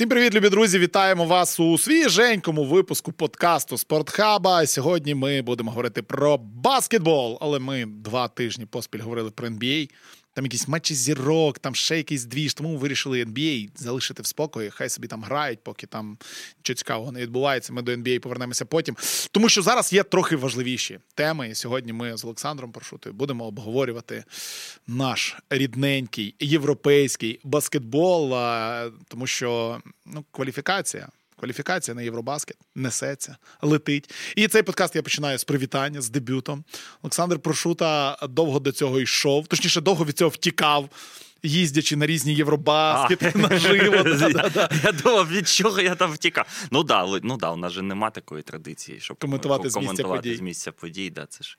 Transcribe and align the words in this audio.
Всім 0.00 0.08
привіт, 0.08 0.34
любі 0.34 0.48
друзі! 0.48 0.78
Вітаємо 0.78 1.24
вас 1.24 1.60
у 1.60 1.78
свіженькому 1.78 2.64
випуску 2.64 3.12
подкасту 3.12 3.78
Спортхаба. 3.78 4.66
Сьогодні 4.66 5.14
ми 5.14 5.42
будемо 5.42 5.70
говорити 5.70 6.02
про 6.02 6.38
баскетбол, 6.38 7.38
але 7.40 7.58
ми 7.58 7.86
два 7.86 8.28
тижні 8.28 8.66
поспіль 8.66 9.00
говорили 9.00 9.30
про 9.30 9.48
NBA 9.48 9.90
там 10.34 10.44
якісь 10.44 10.68
матчі 10.68 10.94
зірок, 10.94 11.58
там 11.58 11.74
ще 11.74 11.96
якийсь 11.96 12.24
двіж. 12.24 12.54
Тому 12.54 12.76
вирішили 12.76 13.24
NBA 13.24 13.68
залишити 13.76 14.22
в 14.22 14.26
спокої. 14.26 14.70
Хай 14.70 14.88
собі 14.88 15.08
там 15.08 15.24
грають, 15.24 15.58
поки 15.62 15.86
там 15.86 16.18
нічого 16.58 16.76
цікавого 16.76 17.12
не 17.12 17.20
відбувається. 17.20 17.72
Ми 17.72 17.82
до 17.82 17.92
NBA 17.92 18.18
повернемося 18.18 18.64
потім. 18.64 18.96
Тому 19.30 19.48
що 19.48 19.62
зараз 19.62 19.92
є 19.92 20.02
трохи 20.02 20.36
важливіші 20.36 20.98
теми. 21.14 21.48
І 21.48 21.54
сьогодні 21.54 21.92
ми 21.92 22.16
з 22.16 22.24
Олександром 22.24 22.72
Паршутою 22.72 23.14
будемо 23.14 23.44
обговорювати 23.44 24.24
наш 24.86 25.36
рідненький 25.50 26.34
європейський 26.40 27.40
баскетбол, 27.44 28.30
тому 29.08 29.26
що 29.26 29.80
ну, 30.06 30.24
кваліфікація. 30.30 31.08
Кваліфікація 31.40 31.94
на 31.94 32.02
Євробаскет 32.02 32.56
несеться, 32.74 33.36
летить. 33.62 34.10
І 34.36 34.48
цей 34.48 34.62
подкаст 34.62 34.96
я 34.96 35.02
починаю 35.02 35.38
з 35.38 35.44
привітання, 35.44 36.00
з 36.00 36.10
дебютом. 36.10 36.64
Олександр 37.02 37.38
Прошута 37.38 38.18
довго 38.28 38.58
до 38.58 38.72
цього 38.72 39.00
йшов, 39.00 39.46
точніше, 39.46 39.80
довго 39.80 40.04
від 40.04 40.18
цього 40.18 40.30
втікав 40.30 40.88
їздячи 41.42 41.96
на 41.96 42.06
різні 42.06 42.34
євробаскети 42.34 43.32
наживо. 43.34 43.96
Я 44.84 44.92
думав, 44.92 45.28
від 45.28 45.48
чого 45.48 45.80
я 45.80 45.94
там 45.94 46.12
втікав. 46.12 46.46
Ну 46.70 46.82
да, 46.82 47.20
ну 47.22 47.36
да, 47.36 47.50
у 47.50 47.56
нас 47.56 47.72
же 47.72 47.82
нема 47.82 48.10
такої 48.10 48.42
традиції, 48.42 49.00
щоб 49.00 49.18
коментувати 49.18 49.70
з 49.70 49.76
місця 49.76 50.04
подій. 50.04 50.36
з 50.36 50.40
місця 50.40 50.72
подій. 50.72 51.10
Да, 51.10 51.26
це 51.26 51.44
ж 51.44 51.58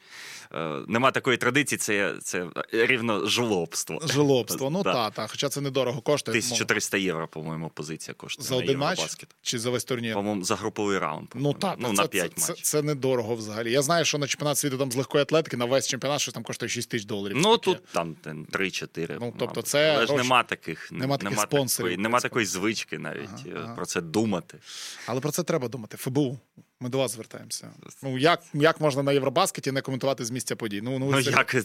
е, 0.53 0.79
Нема 0.87 1.11
такої 1.11 1.37
традиції, 1.37 1.79
це 1.79 2.13
це 2.21 2.47
рівно 2.71 3.27
жлобство. 3.27 3.99
Жлобство, 4.07 4.69
ну 4.69 4.83
та, 4.83 5.09
та, 5.09 5.27
хоча 5.27 5.49
це 5.49 5.61
недорого 5.61 6.01
коштує. 6.01 6.37
1300 6.37 6.97
євро, 6.97 7.27
по-моєму, 7.27 7.69
позиція 7.69 8.15
коштує. 8.15 8.47
За 8.47 8.55
один 8.55 8.77
матч? 8.77 8.99
Чи 9.41 9.59
за 9.59 9.69
весь 9.69 9.83
турнір? 9.83 10.13
По-моєму, 10.13 10.43
за 10.43 10.55
груповий 10.55 10.97
раунд. 10.97 11.27
Ну 11.35 11.53
так, 11.53 11.75
ну, 11.79 11.93
на 11.93 12.07
5 12.07 12.37
матчів. 12.37 12.65
Це, 12.65 12.81
недорого 12.81 13.35
взагалі. 13.35 13.71
Я 13.71 13.81
знаю, 13.81 14.05
що 14.05 14.17
на 14.17 14.27
чемпіонат 14.27 14.57
світу 14.57 14.77
там 14.77 14.91
з 14.91 14.95
легкої 14.95 15.21
атлетики 15.21 15.57
на 15.57 15.65
весь 15.65 15.87
чемпіонат 15.87 16.21
що 16.21 16.31
там 16.31 16.43
коштує 16.43 16.69
6 16.69 16.89
тисяч 16.89 17.07
доларів. 17.07 17.37
Ну 17.39 17.57
тут 17.57 17.83
там 17.91 18.15
3-4. 18.23 19.17
Ну, 19.19 19.33
тобто 19.39 19.61
це 19.71 19.95
Але 19.95 20.07
ж 20.07 20.13
нема 20.13 20.43
таких 20.43 20.91
нема 20.91 21.17
таких 21.17 21.31
нема 21.31 21.43
спонсорів. 21.43 21.89
Такої, 21.89 22.03
нема 22.03 22.19
такої 22.19 22.45
звички 22.45 22.99
навіть 22.99 23.29
ага, 23.45 23.63
ага. 23.63 23.75
про 23.75 23.85
це 23.85 24.01
думати. 24.01 24.57
Але 25.05 25.19
про 25.19 25.31
це 25.31 25.43
треба 25.43 25.67
думати. 25.67 25.97
ФБУ. 25.97 26.39
Ми 26.81 26.89
до 26.89 26.97
вас 26.97 27.11
звертаємося. 27.11 27.71
Ну 28.03 28.17
як 28.17 28.41
як 28.53 28.81
можна 28.81 29.03
на 29.03 29.11
Євробаскеті 29.11 29.71
не 29.71 29.81
коментувати 29.81 30.25
з 30.25 30.31
місця 30.31 30.55
подій? 30.55 30.81
Ну 30.81 30.99
ну, 30.99 31.11
ну 31.11 31.19
як 31.19 31.55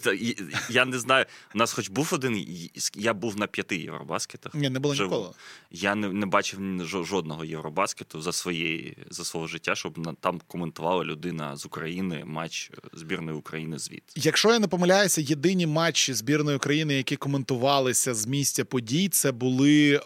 я 0.71 0.85
не 0.85 0.99
знаю. 0.99 1.25
У 1.55 1.59
нас 1.59 1.73
хоч 1.73 1.89
був 1.89 2.11
один. 2.13 2.47
Я 2.95 3.15
був 3.15 3.37
на 3.37 3.47
п'яти 3.47 3.77
євробаскетах. 3.77 4.55
Ні, 4.55 4.71
не 4.71 4.79
було 4.79 4.95
Живу. 4.95 5.11
ніколи. 5.11 5.35
Я 5.71 5.95
не 5.95 6.09
не 6.09 6.27
бачив 6.27 6.61
жодного 6.85 7.45
євробаскету 7.45 8.23
за 8.23 8.33
своєї 8.33 8.97
за 9.11 9.25
свого 9.25 9.47
життя, 9.47 9.75
щоб 9.75 10.17
там 10.21 10.41
коментувала 10.47 11.05
людина 11.05 11.57
з 11.57 11.67
України 11.67 12.23
матч 12.27 12.71
збірної 12.93 13.39
України. 13.39 13.79
Звід. 13.79 14.03
Якщо 14.17 14.53
я 14.53 14.59
не 14.59 14.69
помиляюся, 14.69 15.21
єдині 15.21 15.67
матчі 15.67 16.15
збірної 16.15 16.57
України, 16.57 16.95
які 16.95 17.17
коментувалися 17.17 18.15
з 18.15 18.27
місця 18.27 18.65
подій, 18.65 19.09
це 19.09 19.33
були 19.33 19.95
е, 19.95 20.01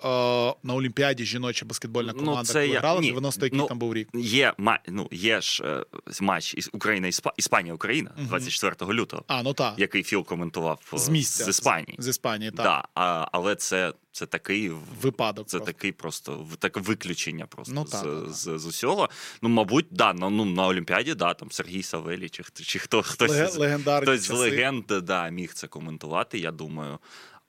на 0.62 0.74
Олімпіаді 0.74 1.24
жіноча 1.24 1.66
баскетбольна 1.66 2.12
ну, 2.12 2.18
команда. 2.18 2.40
Ну, 2.40 2.44
це 2.44 2.52
коли 2.52 2.68
я... 2.68 2.80
грала 2.80 3.00
90 3.00 3.46
який 3.46 3.58
ну, 3.58 3.66
там 3.66 3.78
був 3.78 3.94
рік. 3.94 4.08
Є 4.14 4.54
ну 4.88 4.99
є 5.10 5.40
ж 5.40 5.64
е, 5.64 5.84
матч 6.20 6.54
із 6.54 6.70
Україна 6.72 7.10
Іспанія 7.36 7.74
Україна 7.74 8.10
24 8.16 8.92
лютого. 8.92 9.24
А 9.26 9.42
ну 9.42 9.52
так. 9.52 9.74
який 9.76 10.02
Філ 10.02 10.24
коментував 10.24 10.80
з 10.92 11.08
місця 11.08 11.44
з 11.44 11.48
Іспанії. 11.48 11.96
З 11.98 12.08
Іспанії, 12.08 12.50
так. 12.50 12.64
Да, 12.64 12.84
а, 12.94 13.28
але 13.32 13.54
це. 13.54 13.92
Це 14.12 14.26
такий 14.26 14.70
випадок. 15.02 15.46
Це 15.46 15.56
просто. 15.56 15.72
такий 15.72 15.92
просто 15.92 16.46
таке 16.58 16.80
виключення 16.80 17.46
просто 17.46 17.74
ну, 17.74 17.86
з, 17.86 17.90
так, 17.90 18.06
з, 18.28 18.34
з, 18.34 18.58
з 18.58 18.66
усього. 18.66 19.10
Ну, 19.42 19.48
мабуть, 19.48 19.86
да, 19.90 20.12
ну, 20.12 20.30
ну 20.30 20.44
на 20.44 20.66
Олімпіаді, 20.66 21.14
да, 21.14 21.34
там 21.34 21.50
Сергій 21.50 21.82
Савелій, 21.82 22.28
чи 22.28 22.42
чи 22.52 22.78
хто 22.78 23.02
хтось, 23.02 23.56
Лег, 23.56 23.80
хтось 24.02 24.20
з 24.20 24.30
легенд 24.30 24.84
да, 24.86 25.28
міг 25.28 25.52
це 25.52 25.66
коментувати, 25.66 26.38
я 26.38 26.50
думаю. 26.50 26.98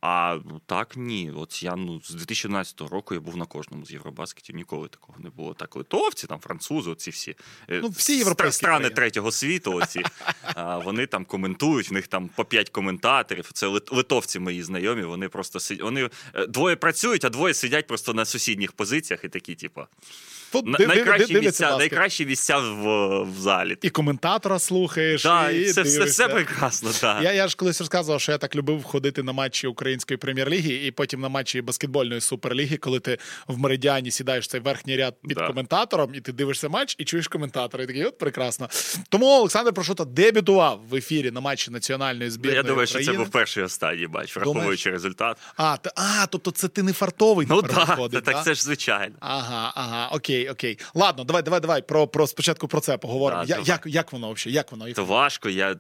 А 0.02 0.38
так 0.66 0.98
ні. 0.98 1.32
От 1.36 1.64
я 1.64 1.76
ну 1.76 2.02
з 2.04 2.10
2011 2.10 2.82
року 2.82 3.14
я 3.14 3.20
був 3.20 3.38
на 3.38 3.46
кожному 3.46 3.86
з 3.86 3.92
Євробаскетів. 3.92 4.56
Ніколи 4.56 4.88
такого 4.88 5.20
не 5.20 5.30
було. 5.30 5.54
Так 5.54 5.76
литовці, 5.76 6.28
там 6.28 6.40
французи, 6.40 6.92
оці 6.92 7.12
всі 7.12 7.36
е, 7.70 7.80
ну, 7.84 7.90
всі 7.90 8.18
європейські 8.18 8.58
страни 8.58 8.90
третього 8.90 9.32
світу. 9.32 9.74
Оці 9.74 10.04
вони 10.86 11.06
там 11.06 11.26
коментують. 11.26 11.90
В 11.90 11.94
них 11.94 12.08
там 12.08 12.30
по 12.36 12.46
п'ять 12.46 12.70
коментаторів. 12.70 13.50
Це 13.54 13.68
литовці 13.68 14.40
мої 14.40 14.64
знайомі. 14.64 15.04
Вони 15.04 15.30
просто 15.30 15.60
сидять. 15.60 15.84
Вони 15.84 16.10
е, 16.34 16.48
двоє 16.48 16.76
працюють, 16.76 17.26
а 17.26 17.30
двоє 17.30 17.54
сидять 17.54 17.88
просто 17.88 18.14
на 18.14 18.26
сусідніх 18.26 18.72
позиціях 18.72 19.24
і 19.24 19.30
такі, 19.30 19.56
типу. 19.56 19.82
Тут 20.52 20.66
найкращі 20.66 21.40
місця 21.40 21.78
найкращі 21.78 22.26
місця 22.26 22.58
в 22.58 23.24
в 23.24 23.40
залі. 23.40 23.78
І 23.82 23.90
коментатора 23.90 24.60
слухаєш. 24.60 25.24
Да, 25.24 25.50
і 25.50 25.66
Це 25.66 25.82
все 25.82 26.04
все 26.04 26.28
прекрасно. 26.28 26.92
Да. 27.02 27.22
Я 27.22 27.32
я 27.34 27.48
ж 27.48 27.56
колись 27.56 27.80
розказував, 27.80 28.22
що 28.22 28.32
я 28.32 28.38
так 28.38 28.56
любив 28.56 28.84
ходити 28.84 29.24
на 29.24 29.32
матчі 29.32 29.68
української 29.92 30.18
прем'єр-ліги 30.18 30.74
і 30.74 30.92
потім 30.92 31.22
на 31.22 31.30
матчі 31.30 31.62
баскетбольної 31.62 32.22
суперліги, 32.22 32.78
коли 32.78 33.00
ти 33.00 33.18
в 33.48 33.58
меридіані 33.58 34.12
сідаєш 34.12 34.48
цей 34.48 34.62
верхній 34.62 34.98
ряд 34.98 35.16
під 35.28 35.38
да. 35.38 35.48
коментатором, 35.48 36.16
і 36.16 36.22
ти 36.22 36.32
дивишся 36.32 36.70
матч 36.70 36.96
і 36.98 37.04
чуєш 37.06 37.28
коментатора. 37.28 37.84
І 37.84 37.88
такий, 37.88 38.06
от 38.06 38.18
прекрасно. 38.18 38.70
Тому 39.10 39.26
Олександр 39.26 39.74
Прошута 39.74 40.06
дебютував 40.06 40.82
в 40.90 40.96
ефірі 40.96 41.32
на 41.32 41.42
матчі 41.42 41.72
національної 41.72 42.30
збірної. 42.30 42.56
Я 42.56 42.64
думаю, 42.64 42.88
України. 42.88 43.04
що 43.04 43.12
це 43.12 43.18
був 43.18 43.30
перший 43.30 43.64
останній 43.64 44.08
матч, 44.08 44.36
враховуючи 44.36 44.92
результат. 44.92 45.38
А, 45.58 45.78
та, 45.78 45.92
а, 45.96 46.26
тобто 46.28 46.52
це 46.52 46.68
ти 46.68 46.84
не 46.84 46.94
фартовий. 46.94 47.48
Ну 47.50 47.62
так, 47.62 48.00
да, 48.12 48.22
так 48.22 48.44
це 48.44 48.54
ж 48.54 48.64
звичайно. 48.64 49.16
Ага, 49.20 49.72
ага, 49.76 50.10
окей, 50.12 50.50
окей. 50.50 50.80
Ладно. 50.94 51.24
Давай, 51.24 51.44
давай, 51.44 51.60
давай. 51.60 51.82
Про 51.82 52.08
про 52.08 52.28
спочатку 52.28 52.68
про 52.68 52.80
це 52.80 52.98
поговоримо. 52.98 53.46
Да, 53.46 53.56
я, 53.56 53.64
як 53.66 53.84
як 53.86 54.14
воно 54.14 54.32
взагалі? 54.32 54.56
Як 54.56 54.72
воно? 54.72 54.94
Це 54.94 55.02
важко. 55.02 55.50
Я 55.50 55.70
ну, 55.70 55.80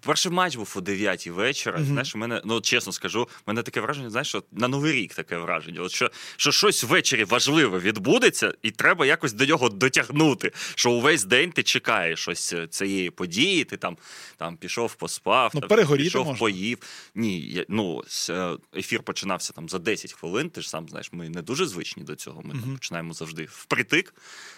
перший 0.00 0.32
матч 0.32 0.56
був 0.56 0.74
о 0.76 0.80
9 0.80 1.26
вечора. 1.26 1.78
Mm-hmm. 1.78 1.84
Знаєш, 1.84 2.14
у 2.14 2.18
мене 2.18 2.42
ну 2.44 2.60
чесно 2.60 2.92
скажу, 2.92 3.22
в 3.22 3.42
мене 3.46 3.62
таке 3.62 3.80
враження. 3.80 4.10
Знаєш, 4.10 4.28
що 4.28 4.42
на 4.52 4.68
новий 4.68 4.92
рік 4.92 5.14
таке 5.14 5.38
враження. 5.38 5.80
От 5.80 5.92
що 5.92 6.10
що 6.36 6.52
щось 6.52 6.84
ввечері 6.84 7.24
важливе 7.24 7.78
відбудеться, 7.78 8.54
і 8.62 8.70
треба 8.70 9.06
якось 9.06 9.32
до 9.32 9.46
нього 9.46 9.68
дотягнути. 9.68 10.52
Що 10.74 10.90
увесь 10.90 11.24
день 11.24 11.52
ти 11.52 11.62
чекаєш 11.62 12.20
щось 12.20 12.52
е, 12.52 12.66
цієї 12.66 13.10
події. 13.10 13.64
Ти 13.64 13.76
там 13.76 13.96
там 14.36 14.56
пішов, 14.56 14.94
поспав, 14.94 15.50
ну, 15.54 15.60
там, 15.60 15.96
пішов, 15.96 16.26
можна. 16.26 16.38
поїв. 16.38 16.78
Ні, 17.14 17.40
я, 17.40 17.64
ну 17.68 18.02
е, 18.30 18.56
ефір 18.76 19.02
починався 19.02 19.52
там 19.52 19.68
за 19.68 19.78
10 19.78 20.12
хвилин. 20.12 20.50
Ти 20.50 20.60
ж 20.60 20.68
сам 20.68 20.88
знаєш, 20.88 21.12
ми 21.12 21.28
не 21.28 21.42
дуже 21.42 21.66
звичні 21.66 22.02
до 22.02 22.14
цього. 22.14 22.42
Ми 22.44 22.54
mm-hmm. 22.54 22.74
починаємо 22.74 23.12
завжди 23.12 23.48
впритик. 23.50 24.14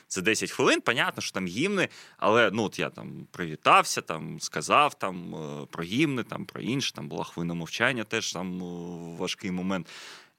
Це 0.08 0.22
10 0.22 0.50
хвилин, 0.50 0.80
понятно, 0.80 1.22
що 1.22 1.32
там 1.32 1.46
гімни, 1.46 1.88
але 2.16 2.50
ну 2.52 2.62
от 2.62 2.78
я 2.78 2.90
там 2.90 3.26
привітався, 3.30 4.00
там 4.00 4.40
сказав 4.40 4.83
там 4.92 5.34
е, 5.34 5.66
про 5.70 5.84
гімни, 5.84 6.22
там 6.22 6.44
про 6.44 6.60
інше, 6.60 6.92
там 6.92 7.08
була 7.08 7.24
хвилина 7.24 7.54
мовчання, 7.54 8.04
теж 8.04 8.32
там 8.32 8.62
е, 8.62 9.16
важкий 9.18 9.50
момент. 9.50 9.88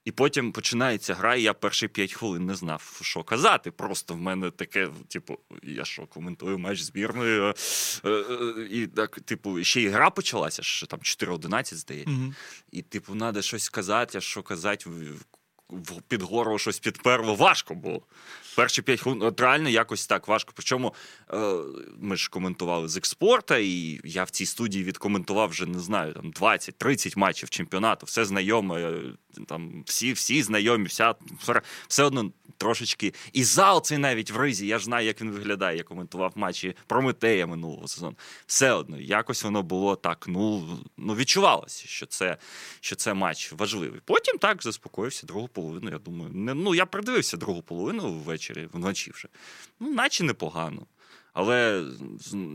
І 0.06 0.12
потім 0.12 0.52
починається 0.52 1.14
гра, 1.14 1.36
і 1.36 1.42
я 1.42 1.54
перші 1.54 1.88
5 1.88 2.14
хвилин 2.14 2.46
не 2.46 2.56
знав, 2.56 3.00
що 3.02 3.24
казати. 3.24 3.72
Просто 3.72 4.14
в 4.14 4.18
мене 4.18 4.52
таке, 4.52 4.90
типу, 5.08 5.40
я 5.64 5.86
що 5.86 6.06
коментую 6.06 6.60
матч 6.60 6.82
збірної. 6.82 7.54
Е, 8.06 8.24
і 8.72 8.88
так, 8.88 9.20
типу, 9.20 9.64
ще 9.64 9.82
і 9.82 9.88
гра 9.88 10.10
почалася, 10.10 10.64
що 10.64 10.88
там 10.88 11.00
4-11, 11.00 11.74
здається. 11.74 12.12
Mm-hmm. 12.12 12.34
І, 12.72 12.82
типу, 12.82 13.16
треба 13.16 13.42
щось 13.42 13.64
сказати, 13.64 14.18
а 14.18 14.22
що 14.22 14.44
казати 14.44 14.90
під 16.08 16.22
гору 16.22 16.58
щось 16.58 16.80
підперло, 16.80 17.36
важко 17.36 17.76
було. 17.76 18.02
Перші 18.56 18.82
п'ять 18.82 19.02
хвилин 19.02 19.34
реально 19.38 19.70
якось 19.70 20.08
так 20.08 20.28
важко. 20.28 20.52
Причому 20.56 20.94
е, 21.34 21.38
ми 22.00 22.16
ж 22.16 22.30
коментували 22.30 22.88
з 22.88 22.98
експорта, 22.98 23.58
і 23.58 24.02
я 24.04 24.24
в 24.24 24.30
цій 24.30 24.46
студії 24.46 24.84
відкоментував 24.84 25.50
вже 25.50 25.66
не 25.66 25.80
знаю 25.80 26.14
там 26.14 26.32
20-30 26.32 27.18
матчів 27.18 27.50
чемпіонату, 27.50 28.06
все 28.06 28.26
знайоме, 28.26 29.02
там 29.48 29.84
всі 29.86 30.14
всі 30.14 30.44
знайомі, 30.44 30.86
вся 30.86 31.16
все 31.88 32.04
одно 32.04 32.32
трошечки. 32.58 33.14
І 33.34 33.44
зал 33.44 33.84
цей 33.84 33.98
навіть 33.98 34.32
в 34.32 34.38
ризі. 34.38 34.68
Я 34.68 34.80
ж 34.80 34.86
знаю, 34.86 35.08
як 35.08 35.22
він 35.22 35.32
виглядає. 35.32 35.78
Я 35.78 35.84
коментував 35.84 36.32
матчі 36.36 36.76
Прометея 36.88 37.48
минулого 37.48 37.88
сезону. 37.88 38.16
Все 38.48 38.72
одно, 38.72 39.00
якось 39.00 39.44
воно 39.44 39.64
було 39.64 39.96
так. 39.96 40.26
Ну 40.28 40.78
ну 40.98 41.16
відчувалося, 41.16 41.88
що 41.88 42.06
це 42.06 42.38
що 42.80 42.96
це 42.96 43.14
матч 43.14 43.52
важливий. 43.52 44.02
Потім 44.06 44.38
так 44.38 44.64
заспокоївся 44.64 45.28
другу 45.28 45.48
половину. 45.48 45.92
Я 45.92 45.98
думаю, 45.98 46.32
не 46.34 46.54
ну 46.54 46.76
я 46.76 46.86
придивився 46.86 47.38
другу 47.38 47.62
половину 47.62 48.14
ввечері, 48.14 48.68
вночі 48.74 49.12
вже. 49.12 49.28
Ну, 49.80 49.94
наче 49.94 50.24
непогано. 50.24 50.86
Але 51.36 51.84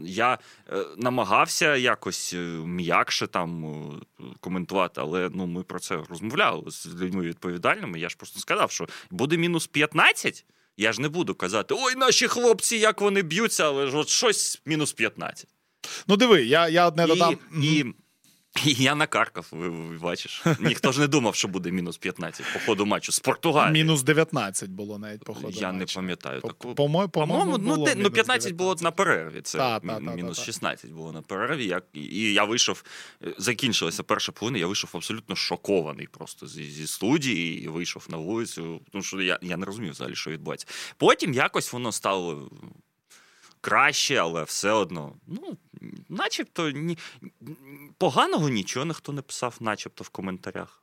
я 0.05 0.39
е, 0.73 0.85
намагався 0.97 1.77
якось 1.77 2.33
е, 2.35 2.39
м'якше 2.65 3.27
там 3.27 3.65
е, 3.65 4.25
коментувати, 4.41 5.01
але 5.01 5.31
ну 5.35 5.47
ми 5.47 5.63
про 5.63 5.81
це 5.81 5.99
розмовляли 6.09 6.71
з 6.71 6.87
людьми 6.87 7.23
відповідальними. 7.23 8.01
Я 8.01 8.09
ж 8.09 8.17
просто 8.17 8.41
сказав, 8.41 8.71
що 8.71 8.89
буде 9.11 9.37
мінус 9.37 9.67
15, 9.67 10.45
я 10.77 10.93
ж 10.93 11.01
не 11.01 11.09
буду 11.09 11.35
казати, 11.35 11.75
ой, 11.79 11.95
наші 11.97 12.29
хлопці, 12.29 12.77
як 12.77 13.01
вони 13.01 13.23
б'ються, 13.23 13.65
але 13.67 13.87
ж 13.87 13.97
от 13.97 14.09
щось 14.09 14.63
мінус 14.67 14.93
15. 14.93 15.47
Ну, 16.07 16.17
диви, 16.17 16.43
я 16.43 16.69
я 16.69 16.87
одне 16.89 17.07
додам. 17.07 17.39
І 17.63 17.75
І 17.79 17.95
я 18.65 18.95
накаркав, 18.95 19.47
ви, 19.51 19.69
ви 19.69 19.97
бачиш. 19.99 20.43
Ніхто 20.61 20.93
ж 20.93 21.01
не 21.01 21.07
думав, 21.09 21.35
що 21.35 21.49
буде 21.49 21.71
мінус 21.71 21.99
15 21.99 22.47
по 22.55 22.61
ходу 22.61 22.87
матчу 22.87 23.13
з 23.13 23.19
Португалією. 23.21 23.85
Мінус 23.85 24.03
19 24.03 24.71
було 24.71 24.99
навіть 24.99 25.25
по 25.25 25.35
ходу 25.35 25.51
Я 25.61 25.73
не 25.73 25.79
матчу. 25.79 25.95
пам'ятаю 25.95 26.41
По- 26.41 26.49
таку. 26.49 26.75
По-моєму, 26.75 27.09
По-моєму, 27.11 27.59
ну, 27.59 27.75
було 27.75 27.87
ну 27.89 27.95
мінус 27.95 28.13
15 28.13 28.53
було 28.53 28.77
на 28.81 28.91
перерві. 28.91 29.41
Це 29.43 29.59
Та, 29.59 29.81
та, 29.81 29.87
та, 29.87 30.01
мінус 30.01 30.37
та, 30.37 30.43
та. 30.43 30.47
16 30.47 30.91
було 30.93 31.13
на 31.13 31.23
перерві. 31.23 31.67
Я, 31.67 31.83
і 31.93 32.33
я 32.33 32.45
вийшов, 32.45 32.83
е, 33.25 33.35
закінчилася 33.39 34.03
перша 34.03 34.33
половина, 34.33 34.59
я 34.59 34.67
вийшов 34.67 34.91
абсолютно 34.95 35.37
шокований 35.37 36.07
просто 36.07 36.47
зі, 36.47 36.65
зі 36.65 36.87
студії 36.87 37.65
і 37.65 37.69
вийшов 37.69 38.07
на 38.09 38.17
вулицю. 38.17 38.81
Тому 38.93 39.05
що 39.05 39.21
я, 39.23 39.39
я 39.43 39.57
не 39.57 39.67
розумів 39.67 39.91
взагалі, 39.91 40.15
що 40.15 40.31
відбувається. 40.31 40.67
Потім 40.97 41.35
якось 41.35 41.73
воно 41.73 41.93
стало. 41.93 42.51
Краще, 43.63 44.17
але 44.17 44.43
все 44.43 44.71
одно, 44.71 45.15
ну, 45.27 45.57
начебто, 46.09 46.71
ні, 46.71 46.99
поганого 47.99 48.49
нічого 48.49 48.87
ніхто 48.87 49.13
не 49.13 49.23
писав, 49.23 49.57
начебто 49.61 50.05
в 50.05 50.09
коментарях. 50.09 50.83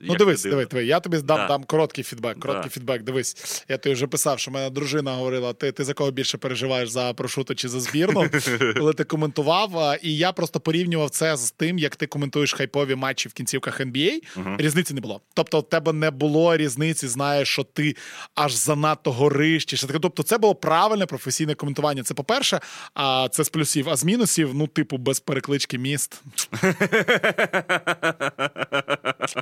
Ну, 0.00 0.14
дивись, 0.16 0.42
дивись, 0.42 0.68
дивись, 0.68 0.86
я 0.88 1.00
тобі 1.00 1.16
дам, 1.16 1.36
Да. 1.36 1.46
дам 1.48 1.64
короткий 1.64 2.04
фідбек. 2.04 2.38
Короткий 2.40 2.64
Да. 2.64 2.74
фідбек. 2.74 3.02
Дивись, 3.02 3.64
я 3.68 3.78
тобі 3.78 3.94
вже 3.94 4.06
писав, 4.06 4.38
що 4.38 4.50
мене 4.50 4.70
дружина 4.70 5.12
говорила: 5.14 5.52
ти, 5.52 5.72
ти 5.72 5.84
за 5.84 5.94
кого 5.94 6.10
більше 6.10 6.38
переживаєш 6.38 6.88
за 6.88 7.12
прошуту 7.12 7.54
чи 7.54 7.68
за 7.68 7.80
збірну, 7.80 8.30
коли 8.78 8.92
ти 8.92 9.04
коментував. 9.04 9.98
І 10.02 10.16
я 10.16 10.32
просто 10.32 10.60
порівнював 10.60 11.10
це 11.10 11.36
з 11.36 11.50
тим, 11.50 11.78
як 11.78 11.96
ти 11.96 12.06
коментуєш 12.06 12.52
хайпові 12.52 12.94
матчі 12.94 13.28
в 13.28 13.32
кінцівках 13.32 13.80
NBA. 13.80 14.12
Мгм. 14.36 14.56
Різниці 14.60 14.94
не 14.94 15.00
було. 15.00 15.20
Тобто, 15.34 15.60
в 15.60 15.68
тебе 15.68 15.92
не 15.92 16.10
було 16.10 16.56
різниці, 16.56 17.08
знаєш, 17.08 17.48
що 17.48 17.62
ти 17.64 17.96
аж 18.34 18.52
занадто 18.54 19.12
гориш. 19.12 19.64
Чи 19.64 19.76
таке. 19.86 19.98
Тобто, 19.98 20.22
це 20.22 20.38
було 20.38 20.54
правильне 20.54 21.06
професійне 21.06 21.54
коментування. 21.54 22.02
Це 22.02 22.14
по-перше, 22.14 22.60
а 22.94 23.28
це 23.30 23.44
з 23.44 23.48
плюсів. 23.48 23.88
А 23.90 23.96
з 23.96 24.04
мінусів, 24.04 24.54
ну, 24.54 24.66
типу, 24.66 24.96
без 24.98 25.20
переклички 25.20 25.78
міст. 25.78 26.22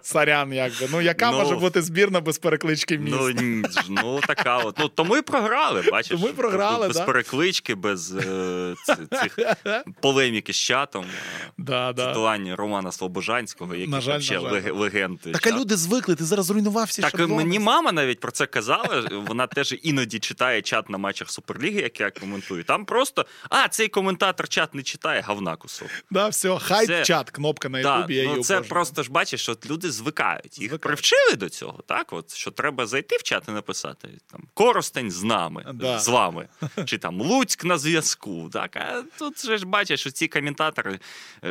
Сорян, 0.02 0.41
якби. 0.52 0.88
Ну, 0.92 1.00
яка 1.00 1.30
Ну, 1.30 1.38
може 1.38 1.56
бути 1.56 1.82
збірна 1.82 2.20
без 2.20 2.38
переклички 2.38 2.98
міст? 2.98 3.16
Ну, 3.18 3.62
ну 3.88 4.20
така 4.26 4.58
от. 4.58 4.78
Ну, 4.78 4.88
тому 4.88 5.16
і 5.16 5.22
програли, 5.22 5.82
бачиш. 5.90 6.10
Тому 6.10 6.28
і 6.28 6.32
програли, 6.32 6.88
без 6.88 6.96
да. 6.96 7.04
переклички, 7.04 7.74
без 7.74 8.16
е, 8.16 8.74
цих 9.22 9.38
полеміки 10.00 10.52
з 10.52 10.56
чатом, 10.56 11.04
е, 11.04 11.52
да, 11.58 11.92
да. 11.92 12.06
цитування 12.06 12.56
Романа 12.56 12.92
Слобожанського, 12.92 13.74
який 13.74 13.88
На 13.90 14.00
жаль, 14.00 14.20
ще 14.20 14.40
на 14.40 14.60
жаль. 14.60 14.72
легенд. 14.72 15.20
Так, 15.20 15.46
а 15.46 15.50
люди 15.50 15.76
звикли, 15.76 16.14
ти 16.14 16.24
зараз 16.24 16.46
зруйнував 16.46 16.86
всі 16.86 17.02
Так 17.02 17.10
шаблони. 17.10 17.34
мені 17.34 17.58
мама 17.58 17.92
навіть 17.92 18.20
про 18.20 18.30
це 18.30 18.46
казала. 18.46 19.08
Вона 19.26 19.46
теж 19.46 19.74
іноді 19.82 20.18
читає 20.18 20.62
чат 20.62 20.90
на 20.90 20.98
матчах 20.98 21.30
Суперліги, 21.30 21.80
як 21.80 22.00
я 22.00 22.10
коментую. 22.10 22.64
Там 22.64 22.84
просто 22.84 23.26
а 23.50 23.68
цей 23.68 23.88
коментатор 23.88 24.48
чат 24.48 24.74
не 24.74 24.82
читає, 24.82 25.24
говна 25.26 25.56
кусок. 25.56 25.88
Да, 26.10 26.28
все, 26.28 26.58
хайп 26.58 27.04
чат, 27.04 27.30
кнопка 27.30 27.68
на 27.68 27.78
Ютубі, 27.80 28.30
ну, 28.36 28.42
це 28.42 28.60
просто 28.60 29.02
ж 29.02 29.10
бачиш, 29.10 29.42
що 29.42 29.56
люди 29.70 29.90
звикають. 29.90 30.31
Їх 30.44 30.52
Звикають. 30.54 30.80
привчили 30.82 31.36
до 31.36 31.48
цього, 31.48 31.82
так? 31.86 32.12
От 32.12 32.34
що 32.34 32.50
треба 32.50 32.86
зайти 32.86 33.16
в 33.16 33.22
чат 33.22 33.44
і 33.48 33.50
написати 33.50 34.08
там 34.32 34.42
Коростень 34.54 35.10
з 35.10 35.22
нами, 35.22 35.64
Да. 35.74 35.98
з 35.98 36.08
вами, 36.08 36.48
чи 36.84 36.98
там 36.98 37.20
Луцьк 37.20 37.64
на 37.64 37.78
зв'язку. 37.78 38.48
Так, 38.52 38.76
а 38.76 39.02
тут 39.18 39.46
же 39.46 39.58
ж 39.58 39.66
бачиш, 39.66 40.00
що 40.00 40.10
ці 40.10 40.28
коментатори 40.28 40.98
е, 41.44 41.48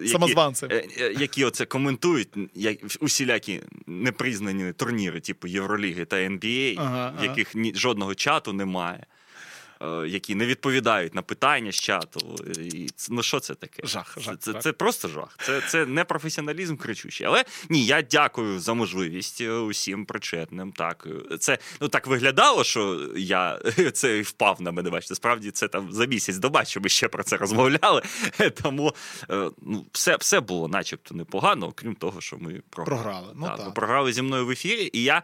які, 0.00 0.08
Самозванці. 0.08 0.66
е, 0.70 0.88
е, 1.00 1.12
які 1.18 1.44
оце 1.44 1.64
коментують, 1.66 2.28
як 2.54 2.78
усілякі 3.00 3.60
непризнані 3.86 4.72
турніри, 4.72 5.20
типу 5.20 5.46
Євроліги 5.48 6.04
та 6.04 6.16
НБА, 6.16 6.74
Ага, 6.78 7.10
в 7.10 7.14
ага. 7.16 7.24
яких 7.24 7.54
ні, 7.54 7.72
жодного 7.74 8.14
чату 8.14 8.52
немає. 8.52 9.06
Е, 9.84 10.08
Які 10.08 10.34
не 10.34 10.46
відповідають 10.46 11.14
на 11.14 11.22
питання 11.22 11.72
з 11.72 11.74
чату. 11.74 12.36
І, 12.58 12.88
ну 13.10 13.22
що 13.22 13.40
це 13.40 13.54
таке? 13.54 13.82
Жах, 13.86 14.18
жах, 14.20 14.36
Це, 14.38 14.52
це, 14.52 14.60
це 14.60 14.72
просто 14.72 15.08
жах. 15.08 15.38
Це, 15.42 15.60
це 15.60 15.86
не 15.86 16.04
професіоналізм 16.04 16.76
кричущий. 16.76 17.26
Але 17.26 17.44
ні, 17.68 17.86
я 17.86 18.02
дякую 18.02 18.60
за 18.60 18.74
можливість 18.74 19.40
е, 19.40 19.52
усім 19.52 20.06
причетним. 20.06 20.72
Так, 20.72 21.04
Е, 21.32 21.38
це 21.38 21.58
ну 21.80 21.88
так 21.88 22.06
виглядало, 22.06 22.64
що 22.64 23.08
я 23.16 23.60
це 23.92 24.22
впав 24.22 24.62
на 24.62 24.72
мене. 24.72 24.90
Бачите, 24.90 25.14
справді 25.14 25.50
це 25.50 25.68
там 25.68 25.92
за 25.92 26.06
місяць 26.06 26.36
до 26.36 26.50
матчу 26.50 26.80
ми 26.80 26.88
ще 26.88 27.08
про 27.08 27.22
це 27.22 27.36
розмовляли. 27.36 28.02
Тому 28.62 28.94
ну, 29.62 29.86
все, 29.92 30.16
все 30.16 30.40
було, 30.40 30.68
начебто, 30.68 31.14
непогано, 31.14 31.66
окрім 31.66 31.94
того, 31.94 32.20
що 32.20 32.38
ми 32.38 32.62
програли. 32.70 33.02
Програли, 33.02 33.32
ну 33.34 33.46
Так, 33.46 33.56
так. 33.56 33.66
ви 33.66 33.72
програли 33.72 34.12
зі 34.12 34.22
мною 34.22 34.46
в 34.46 34.50
ефірі, 34.50 34.90
і 34.92 35.02
я 35.02 35.22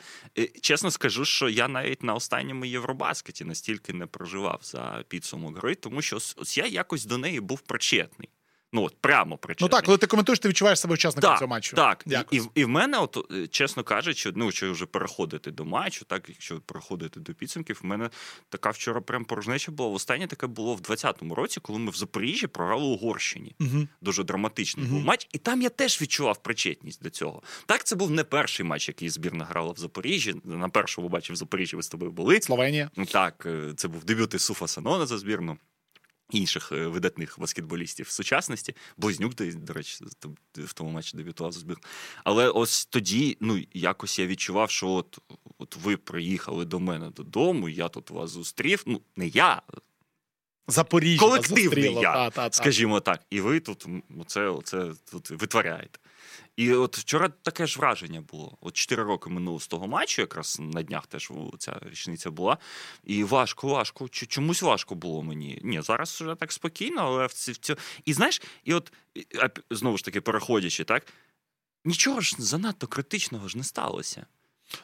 чесно 0.60 0.90
скажу, 0.90 1.24
що 1.24 1.48
я 1.48 1.68
навіть 1.68 2.02
на 2.02 2.14
останньому 2.14 2.64
Євробаскеті 2.64 3.44
настільки 3.44 3.92
не 3.92 4.06
проживав 4.06 4.50
за 4.62 5.05
підсумок 5.08 5.56
гри, 5.58 5.75
тому 5.75 6.02
що 6.02 6.17
ось 6.17 6.58
я 6.58 6.67
якось 6.67 7.05
до 7.05 7.19
неї 7.19 7.41
був 7.41 7.61
причетний. 7.61 8.29
Ну 8.72 8.82
от 8.84 8.96
прямо 9.00 9.38
Ну 9.61 9.69
так, 9.69 9.84
коли 9.84 9.99
ти 9.99 10.06
коментуєш, 10.06 10.38
ти 10.38 10.49
відчуваєш 10.49 10.81
себе 10.81 10.94
учасником 10.94 11.31
Так, 11.31 11.38
цього 11.38 11.49
матчу. 11.49 11.76
Так, 11.76 12.05
і, 12.06 12.37
і, 12.37 12.43
і 12.55 12.64
в 12.64 12.69
мене, 12.69 12.99
от, 12.99 13.32
е, 13.32 13.46
чесно 13.46 13.84
кажучи, 13.84 14.32
ну, 14.34 14.44
якщо 14.44 14.72
вже 14.72 14.87
переходити 14.87 15.50
до 15.50 15.64
матчу, 15.64 16.05
так, 16.05 16.28
якщо 16.28 16.61
переходити 16.61 17.20
до 17.20 17.34
підсумків, 17.34 17.81
в 17.82 17.87
мене 17.87 18.11
така 18.49 18.70
вчора 18.70 19.00
прям 19.00 19.25
порожнеча 19.25 19.72
була. 19.72 19.90
Останнє 19.90 20.26
таке 20.26 20.46
було 20.46 20.75
в 20.75 20.81
20-му 20.81 21.34
році, 21.34 21.61
коли 21.61 21.78
ми 21.78 21.90
в 21.90 21.94
Запоріжжі 21.94 22.46
програли 22.46 22.84
Угорщині. 22.84 23.55
Угу. 23.61 23.88
Дуже 24.00 24.25
драматичний 24.25 24.87
Мгм. 24.87 24.94
був 24.94 25.05
матч, 25.05 25.28
і 25.32 25.38
там 25.38 25.62
я 25.62 25.69
теж 25.69 26.02
відчував 26.02 26.43
причетність 26.43 27.02
до 27.02 27.11
цього. 27.11 27.43
Так, 27.67 27.84
це 27.84 27.96
був 27.96 28.11
не 28.11 28.25
перший 28.25 28.67
матч, 28.67 28.88
який 28.88 29.08
збірна 29.08 29.44
грала 29.44 29.72
в 29.72 29.76
Запоріжжі. 29.78 30.34
На 30.44 30.69
першому 30.69 31.08
матчі 31.08 31.32
в 31.32 31.37
Запоріжжі 31.37 31.76
ви 31.76 31.82
з 31.82 31.88
тобою 31.88 32.12
були. 32.12 32.40
Словенія. 32.40 32.90
Ну, 32.96 33.06
Так, 33.06 33.46
е, 33.46 33.72
це 33.76 33.88
був 33.88 34.05
дебют 34.05 34.34
Ісуфа 34.34 34.67
Санона 34.67 35.06
за 35.06 35.19
збірну. 35.19 35.56
Інших 36.31 36.73
е, 36.73 36.87
видатних 36.87 37.37
баскетболістів 37.38 38.06
в 38.06 38.11
сучасності. 38.11 38.77
Близнюк, 38.97 39.35
до, 39.35 39.73
речі, 39.73 40.05
в 40.55 40.73
тому 40.73 40.91
матчі 40.91 41.17
дебютував 41.17 41.53
за 41.53 41.61
збірну. 41.61 41.82
Але 42.25 42.49
ось 42.49 42.87
тоді, 42.87 43.37
ну, 43.41 43.62
якось 43.73 44.19
я 44.19 44.27
відчував, 44.27 44.71
що 44.71 44.88
от, 44.88 45.19
от 45.59 45.77
ви 45.77 45.97
приїхали 45.97 46.65
до 46.65 46.81
мене 46.81 47.11
додому, 47.11 47.69
я 47.69 47.88
тут 47.88 48.11
вас 48.11 48.31
зустрів. 48.31 48.82
Ну, 48.87 49.00
не 49.17 49.27
я, 49.27 49.62
Запоріжжя. 50.71 51.21
Колективний 51.21 51.65
зустріло. 51.65 52.03
я, 52.03 52.12
Та, 52.12 52.31
та, 52.31 52.49
та. 52.49 52.56
скажімо 52.56 53.00
так. 53.00 53.21
І 53.31 53.41
ви 53.41 53.61
тут 53.61 53.87
оце, 54.21 54.49
оце 54.49 54.93
тут 55.11 55.31
витворяєте. 55.31 55.99
І 56.56 56.73
от 56.75 56.99
вчора 56.99 57.29
таке 57.29 57.67
ж 57.67 57.79
враження 57.79 58.21
було. 58.21 58.59
От 58.61 58.77
4 58.77 59.03
роки 59.03 59.31
минуло 59.31 59.61
з 59.61 59.67
того 59.67 59.87
матчу, 59.87 60.23
якраз 60.23 60.56
на 60.61 60.82
днях 60.82 61.06
теж 61.06 61.31
ця 61.59 61.81
річниця 61.91 62.31
була. 62.31 62.59
І 63.05 63.25
важко, 63.25 63.69
важко. 63.69 64.09
Чомусь 64.09 64.62
важко 64.62 64.94
було 64.94 65.23
мені. 65.23 65.61
Ні, 65.65 65.81
зараз 65.82 66.21
вже 66.21 66.35
так 66.35 66.53
спокійно, 66.53 67.00
але 67.03 67.27
в 67.27 67.32
ці, 67.32 67.55
ці... 67.55 67.75
І 68.05 68.12
знаєш, 68.12 68.43
і 68.65 68.75
от 68.75 68.93
знову 69.71 69.99
ж 69.99 70.05
таки, 70.05 70.21
переходячи, 70.21 70.85
так. 70.85 71.06
Нічого 71.85 72.21
ж 72.21 72.37
занадто 72.38 72.87
критичного 72.87 73.49
ж 73.49 73.59
не 73.59 73.65
сталося. 73.65 74.27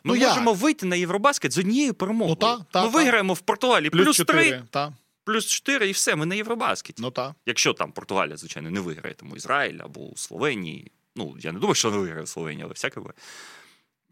Ми 0.04 0.14
Ну, 0.14 0.16
як? 0.16 0.28
можемо 0.28 0.52
вийти 0.54 0.86
на 0.86 0.96
Євробаскет 0.96 1.52
з 1.52 1.58
однією 1.58 1.94
перемогою. 1.94 2.36
Ну, 2.40 2.46
та, 2.46 2.64
та, 2.70 2.84
ми 2.84 2.90
та. 2.92 2.98
виграємо 2.98 3.32
в 3.34 3.40
Португалії 3.40 3.90
плюс, 3.90 4.04
Плюс 4.04 4.16
3, 4.16 4.26
4. 4.26 4.64
Та. 4.70 4.92
плюс 5.24 5.46
4 5.46 5.88
і 5.88 5.92
все, 5.92 6.16
ми 6.16 6.26
на 6.26 6.34
Євробаскеті. 6.34 7.02
Ну 7.02 7.10
так. 7.10 7.32
Якщо 7.46 7.72
там 7.72 7.92
Португалія, 7.92 8.36
звичайно, 8.36 8.70
не 8.70 8.80
виграє, 8.80 9.14
тому 9.14 9.36
Ізраїль 9.36 9.78
або 9.80 10.00
у 10.00 10.16
Словенії. 10.16 10.92
Ну, 11.16 11.36
я 11.40 11.52
не 11.52 11.58
думаю, 11.58 11.74
що 11.74 11.90
не 11.90 11.96
виграє 11.96 12.26
Словенія, 12.26 12.64
але 12.64 12.72
всяке 12.72 13.00
буває. 13.00 13.14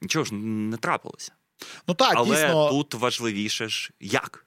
Нічого 0.01 0.25
ж 0.25 0.35
не 0.35 0.77
трапилося. 0.77 1.33
Ну 1.89 1.95
так, 1.95 2.13
але 2.17 2.37
дійсно. 2.37 2.71
тут 2.71 2.95
важливіше 2.95 3.69
ж 3.69 3.91
як, 4.01 4.47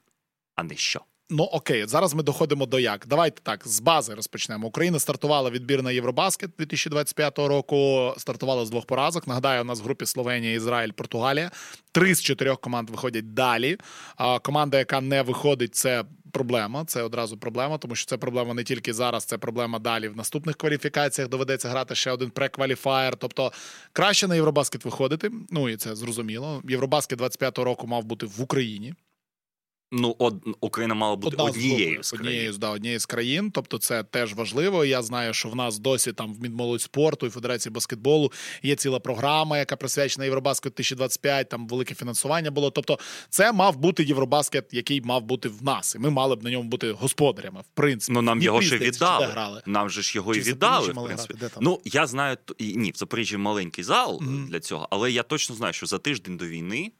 а 0.54 0.62
не 0.62 0.76
що. 0.76 1.00
Ну 1.30 1.44
окей, 1.44 1.86
зараз 1.86 2.14
ми 2.14 2.22
доходимо 2.22 2.66
до 2.66 2.78
як. 2.78 3.06
Давайте 3.06 3.42
так, 3.42 3.68
з 3.68 3.80
бази 3.80 4.14
розпочнемо. 4.14 4.66
Україна 4.66 4.98
стартувала 4.98 5.50
відбір 5.50 5.82
на 5.82 5.92
Євробаскет 5.92 6.50
2025 6.58 7.38
року. 7.38 8.12
Стартувала 8.18 8.66
з 8.66 8.70
двох 8.70 8.86
поразок. 8.86 9.26
Нагадаю, 9.26 9.62
у 9.62 9.64
нас 9.64 9.80
в 9.80 9.84
групі 9.84 10.06
Словенія, 10.06 10.52
Ізраїль, 10.52 10.90
Португалія. 10.90 11.50
Три 11.92 12.14
з 12.14 12.22
чотирьох 12.22 12.60
команд 12.60 12.90
виходять 12.90 13.34
далі. 13.34 13.78
А 14.16 14.38
команда, 14.38 14.78
яка 14.78 15.00
не 15.00 15.22
виходить, 15.22 15.74
це 15.74 16.04
проблема. 16.32 16.84
Це 16.84 17.02
одразу 17.02 17.38
проблема, 17.38 17.78
тому 17.78 17.94
що 17.94 18.06
це 18.06 18.16
проблема 18.16 18.54
не 18.54 18.64
тільки 18.64 18.94
зараз, 18.94 19.24
це 19.24 19.38
проблема 19.38 19.78
далі. 19.78 20.08
В 20.08 20.16
наступних 20.16 20.56
кваліфікаціях 20.56 21.30
доведеться 21.30 21.68
грати 21.68 21.94
ще 21.94 22.10
один 22.10 22.30
прекваліфаєр. 22.30 23.16
Тобто 23.16 23.52
краще 23.92 24.28
на 24.28 24.34
Євробаскет 24.34 24.84
виходити. 24.84 25.30
Ну 25.50 25.68
і 25.68 25.76
це 25.76 25.96
зрозуміло. 25.96 26.62
Євробаскет 26.68 27.20
25-го 27.20 27.64
року 27.64 27.86
мав 27.86 28.04
бути 28.04 28.26
в 28.26 28.42
Україні. 28.42 28.94
Ну, 29.92 30.16
од... 30.18 30.44
Україна 30.60 30.94
мала 30.94 31.16
бути 31.16 31.36
Одна 31.36 31.44
однією 31.44 32.02
з 32.02 32.12
однією, 32.12 32.52
з- 32.52 32.58
да, 32.58 32.70
однією 32.70 33.00
з 33.00 33.06
країн. 33.06 33.50
Тобто, 33.50 33.78
це 33.78 34.02
теж 34.04 34.34
важливо. 34.34 34.84
Я 34.84 35.02
знаю, 35.02 35.34
що 35.34 35.48
в 35.48 35.56
нас 35.56 35.78
досі 35.78 36.12
там 36.12 36.34
в 36.34 36.42
Мінмолодь 36.42 36.82
спорту 36.82 37.26
і 37.26 37.30
Федерації 37.30 37.72
баскетболу 37.72 38.32
є 38.62 38.76
ціла 38.76 39.00
програма, 39.00 39.58
яка 39.58 39.76
присвячена 39.76 40.24
Євробаскет 40.24 40.72
2025, 40.72 41.48
Там 41.48 41.68
велике 41.68 41.94
фінансування 41.94 42.50
було. 42.50 42.70
Тобто, 42.70 42.98
це 43.30 43.52
мав 43.52 43.76
бути 43.76 44.04
Євробаскет, 44.04 44.64
який 44.72 45.00
мав 45.00 45.22
бути 45.22 45.48
в 45.48 45.62
нас, 45.64 45.94
і 45.94 45.98
ми 45.98 46.10
мали 46.10 46.36
б 46.36 46.44
на 46.44 46.50
ньому 46.50 46.68
бути 46.68 46.90
господарями. 46.92 47.60
В 47.60 47.68
принципі, 47.74 48.12
Ну, 48.14 48.22
нам 48.22 48.38
Ні, 48.38 48.44
його 48.44 48.62
ще 48.62 48.78
віддали. 48.78 49.26
грали. 49.26 49.62
Нам 49.66 49.90
же 49.90 50.02
ж 50.02 50.12
його 50.16 50.34
Чи 50.34 50.40
і 50.40 50.42
віддали, 50.42 50.92
в 50.92 51.04
принципі. 51.04 51.34
грати? 51.38 51.54
Де? 51.54 51.60
Ну, 51.60 51.80
я 51.84 52.06
знаю, 52.06 52.36
і, 52.58 52.76
ні, 52.76 52.90
в 52.90 52.96
Запоріжжі 52.96 53.36
маленький 53.36 53.84
зал 53.84 54.18
Мгм. 54.22 54.46
для 54.50 54.60
цього, 54.60 54.88
але 54.90 55.12
я 55.12 55.22
точно 55.22 55.54
знаю, 55.56 55.72
що 55.72 55.86
за 55.86 55.98
тиждень 55.98 56.36
до 56.36 56.46
війни 56.46 56.92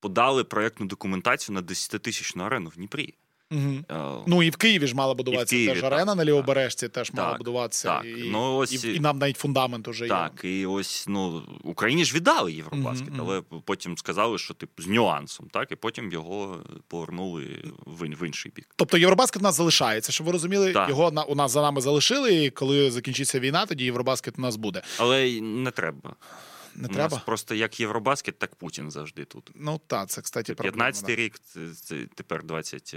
подали 0.00 0.44
проєктну 0.44 0.86
документацію 0.86 1.54
на 1.54 1.62
10-тисячну 1.62 2.42
арену 2.42 2.68
в 2.68 2.76
Дніпрі. 2.76 3.14
Угу. 3.50 4.24
Ну 4.26 4.42
і 4.42 4.50
в 4.50 4.56
Києві 4.56 4.86
ж 4.86 4.94
мала 4.96 5.14
будуватися 5.14 5.50
Києві, 5.50 5.72
теж 5.72 5.80
так, 5.80 5.92
арена 5.92 6.14
на. 6.14 6.24
Лівобережці 6.24 6.88
теж 6.88 7.12
мала 7.12 7.36
будуватися. 7.36 7.88
так. 7.88 8.04
І, 8.04 8.30
Ну, 8.30 8.56
ось 8.56 8.84
і, 8.84 8.94
і 8.94 9.00
нам 9.00 9.18
навіть 9.18 9.36
фундамент 9.36 9.88
уже 9.88 10.08
Так, 10.08 10.40
і 10.44 10.66
ось 10.66 11.04
ну 11.08 11.42
Україні 11.64 12.04
ж 12.04 12.14
віддали 12.14 12.52
Євробаскет, 12.52 13.08
Мгм, 13.10 13.20
але 13.20 13.42
потім 13.64 13.98
сказали, 13.98 14.38
що 14.38 14.54
типу 14.54 14.82
з 14.82 14.86
нюансом, 14.86 15.48
так, 15.52 15.72
і 15.72 15.76
потім 15.76 16.12
його 16.12 16.64
повернули 16.88 17.62
в, 17.86 18.04
в 18.04 18.26
інший 18.26 18.52
бік. 18.56 18.68
Тобто 18.76 18.98
Євробаскет 18.98 19.42
у 19.42 19.44
нас 19.44 19.56
залишається, 19.56 20.12
щоб 20.12 20.26
ви 20.26 20.32
розуміли, 20.32 20.72
Так. 20.72 20.88
його 20.88 21.10
на, 21.10 21.22
у 21.22 21.34
нас 21.34 21.52
за 21.52 21.62
нами 21.62 21.80
залишили, 21.80 22.44
і 22.44 22.50
коли 22.50 22.90
закінчиться 22.90 23.40
війна, 23.40 23.66
тоді 23.66 23.84
Євробаскет 23.84 24.34
у 24.38 24.42
нас 24.42 24.56
буде. 24.56 24.82
Але 24.98 25.40
не 25.40 25.70
треба. 25.70 26.16
Не 26.76 26.88
У 26.88 26.92
треба? 26.92 27.16
нас 27.16 27.24
просто 27.24 27.54
як 27.54 27.80
Євробаскет, 27.80 28.38
так 28.38 28.54
Путін 28.54 28.90
завжди 28.90 29.24
тут. 29.24 29.50
Ну 29.54 29.80
так, 29.86 30.08
це, 30.08 30.22
кстати, 30.22 30.54
проблема, 30.54 30.90
15-й 30.90 31.14
рік, 31.14 31.38
це, 31.38 31.74
це 31.74 32.06
тепер 32.14 32.44
20. 32.44 32.96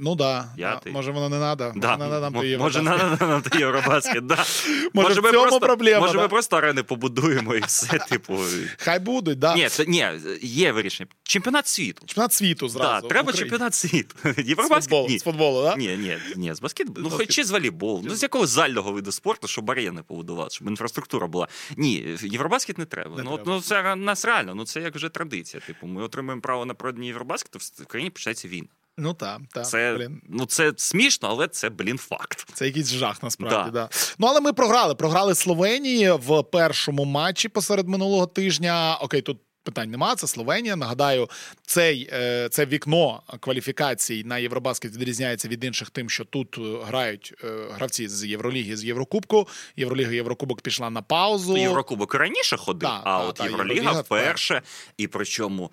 Ну 0.00 0.14
да. 0.14 0.48
да. 0.58 0.80
Може, 0.86 1.10
воно 1.10 1.28
не 1.28 1.36
треба. 1.38 1.72
Да. 1.76 1.96
Може, 1.96 2.10
не 2.10 2.20
нам 2.20 2.32
той 2.32 2.56
може, 2.56 2.82
надо 2.82 3.26
нам 3.26 3.42
той 3.42 3.60
Євробаскет, 3.60 4.26
да. 4.26 4.44
Може, 4.94 5.20
в 5.20 5.24
ми 5.24 5.30
цьому 5.30 5.42
просто, 5.42 5.60
проблема, 5.60 6.00
Може, 6.00 6.12
да? 6.14 6.22
ми 6.22 6.28
просто 6.28 6.56
арени 6.56 6.82
побудуємо 6.82 7.54
і 7.54 7.60
все, 7.60 7.98
типу. 8.08 8.38
Хай 8.78 8.98
будуть, 8.98 9.38
да. 9.38 9.54
Ні, 9.54 9.68
це 9.68 9.86
ні, 9.86 10.06
є 10.42 10.72
вирішення. 10.72 11.08
Чемпіонат 11.22 11.66
світу. 11.66 12.02
Чемпіонат 12.06 12.32
світу 12.32 12.68
зразу. 12.68 13.00
Да, 13.00 13.06
в 13.06 13.08
треба 13.08 13.30
Україні. 13.30 13.50
чемпіонат 13.50 13.74
світу. 13.74 14.16
З 14.36 14.48
Євробаскет 14.48 14.82
футболу, 14.82 15.08
ні. 15.08 15.18
з 15.18 15.22
футболу, 15.22 15.62
да? 15.62 15.76
Ні, 15.76 15.96
ні, 15.96 16.18
ні, 16.36 16.54
з 16.54 16.60
баскетболу. 16.60 17.08
Ну, 17.10 17.16
хоч 17.16 17.28
чи 17.28 17.44
з 17.44 17.50
волейболу. 17.50 18.02
Ну, 18.04 18.14
з 18.14 18.22
якогось 18.22 18.50
зального 18.50 18.92
виду 18.92 19.12
спорту, 19.12 19.48
щоб 19.48 19.70
арени 19.70 20.02
побудувати, 20.02 20.50
щоб 20.54 20.68
інфраструктура 20.68 21.26
була. 21.26 21.48
Ні, 21.76 22.16
Євробаскет 22.22 22.78
не 22.78 22.84
треба. 22.84 23.16
Не 23.16 23.22
ну, 23.22 23.30
от, 23.30 23.36
треба. 23.36 23.56
ну, 23.56 23.60
це 23.60 23.96
нас 23.96 24.24
реально, 24.24 24.54
ну 24.54 24.64
це 24.64 24.80
як 24.80 24.94
вже 24.94 25.08
традиція. 25.08 25.62
Типу, 25.66 25.86
ми 25.86 26.02
отримуємо 26.02 26.42
право 26.42 26.66
на 26.66 26.74
проведення 26.74 27.06
Євробаскету, 27.06 27.58
в 27.58 27.86
країні 27.86 28.10
починається 28.10 28.48
війна. 28.48 28.68
Ну 29.00 29.14
та, 29.14 29.40
та 29.54 29.62
Це, 29.62 29.94
Блін. 29.98 30.20
ну, 30.28 30.46
це 30.46 30.72
смішно, 30.76 31.28
але 31.28 31.48
це, 31.48 31.70
блін, 31.70 31.98
факт. 31.98 32.46
Це 32.54 32.66
якийсь 32.66 32.88
жах, 32.88 33.22
насправді. 33.22 33.70
Да. 33.70 33.80
Да. 33.80 33.88
Ну, 34.18 34.26
але 34.26 34.40
ми 34.40 34.52
програли. 34.52 34.94
Програли 34.94 35.34
Словенії 35.34 36.10
в 36.12 36.42
першому 36.42 37.04
матчі 37.04 37.48
посеред 37.48 37.88
минулого 37.88 38.26
тижня. 38.26 38.98
Окей, 39.00 39.22
тут. 39.22 39.38
Питань 39.70 39.90
нема, 39.90 40.14
це 40.14 40.26
Словенія. 40.26 40.76
Нагадаю, 40.76 41.28
цей, 41.66 42.10
е, 42.12 42.48
це 42.48 42.66
вікно 42.66 43.22
кваліфікацій 43.40 44.24
на 44.24 44.38
Євробаскет 44.38 44.96
відрізняється 44.96 45.48
від 45.48 45.64
інших 45.64 45.90
тим, 45.90 46.10
що 46.10 46.24
тут 46.24 46.58
е, 46.58 46.60
грають 46.86 47.34
е, 47.44 47.46
гравці 47.72 48.08
з 48.08 48.24
Євроліги, 48.24 48.76
з 48.76 48.84
Єврокубку. 48.84 49.48
Євроліга 49.76 50.12
Єврокубок 50.12 50.60
пішла 50.60 50.90
на 50.90 51.02
паузу. 51.02 51.52
Ну, 51.52 51.58
Єврокубок 51.58 52.14
раніше 52.14 52.56
ходив, 52.56 52.80
Да, 52.80 53.00
а 53.04 53.18
да, 53.18 53.18
от 53.18 53.34
та, 53.34 53.44
Євроліга 53.44 53.74
Євроліга 53.74 54.00
вперше. 54.00 54.62
І 54.96 55.06
причому 55.06 55.72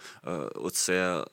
оце 0.55 1.25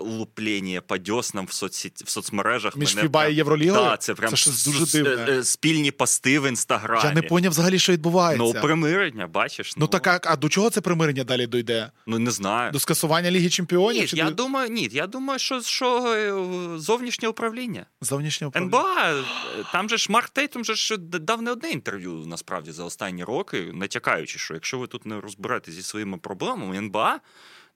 луплення 0.00 0.80
по 0.80 0.98
дьоснам 0.98 1.46
в, 1.46 1.52
соці... 1.52 1.92
в 2.04 2.10
соцмережах. 2.10 2.76
Між 2.76 2.94
мене 2.94 3.02
Фіба 3.02 3.26
і 3.26 3.34
Євролігою? 3.34 3.82
Да, 3.82 3.96
це 3.96 4.14
прям 4.14 4.30
Це 4.30 4.36
щось 4.36 4.66
дуже 4.66 5.02
дивне. 5.02 5.44
Спільні 5.44 5.90
пости 5.90 6.38
в 6.38 6.48
інстаграмі. 6.48 7.04
Я 7.04 7.12
не 7.14 7.22
поняв 7.22 7.50
взагалі, 7.50 7.78
що 7.78 7.92
відбувається. 7.92 8.52
Ну, 8.54 8.62
примирення, 8.62 9.26
бачиш. 9.26 9.76
Ну 9.76 9.86
так 9.86 10.06
а, 10.06 10.20
а 10.24 10.36
до 10.36 10.48
чого 10.48 10.70
це 10.70 10.80
примирення 10.80 11.24
далі 11.24 11.46
дойде? 11.46 11.90
Ну, 12.06 12.18
не 12.18 12.30
знаю. 12.30 12.72
До 12.72 12.78
скасування 12.80 13.30
Ліги 13.30 13.50
Чемпіонів? 13.50 14.00
Ні, 14.00 14.06
чи 14.08 14.16
я 14.16 14.24
до 14.24 14.30
думаю, 14.30 14.68
ні, 14.70 14.88
я 14.92 15.06
думаю, 15.06 15.38
що, 15.38 15.62
що 15.62 16.14
е, 16.14 16.78
зовнішнє 16.78 17.28
управління. 17.28 17.86
Зовнішнє 18.00 18.46
управління? 18.46 18.78
НБА, 18.78 19.24
там 19.72 19.88
же 19.88 19.96
ж 19.96 20.12
Марк 20.12 20.28
Тейтум 20.30 20.64
же 20.64 20.74
ж 20.74 20.96
дав 20.96 21.42
не 21.42 21.50
одне 21.50 21.70
інтерв'ю 21.70 22.12
насправді 22.26 22.72
за 22.72 22.84
останні 22.84 23.24
роки, 23.24 23.70
натякаючи, 23.74 24.38
що 24.38 24.54
якщо 24.54 24.78
ви 24.78 24.86
тут 24.86 25.06
не 25.06 25.20
розберетесь 25.20 25.74
зі 25.74 25.82
своїми 25.82 26.18
проблемами, 26.18 26.76
НБА 26.76 27.20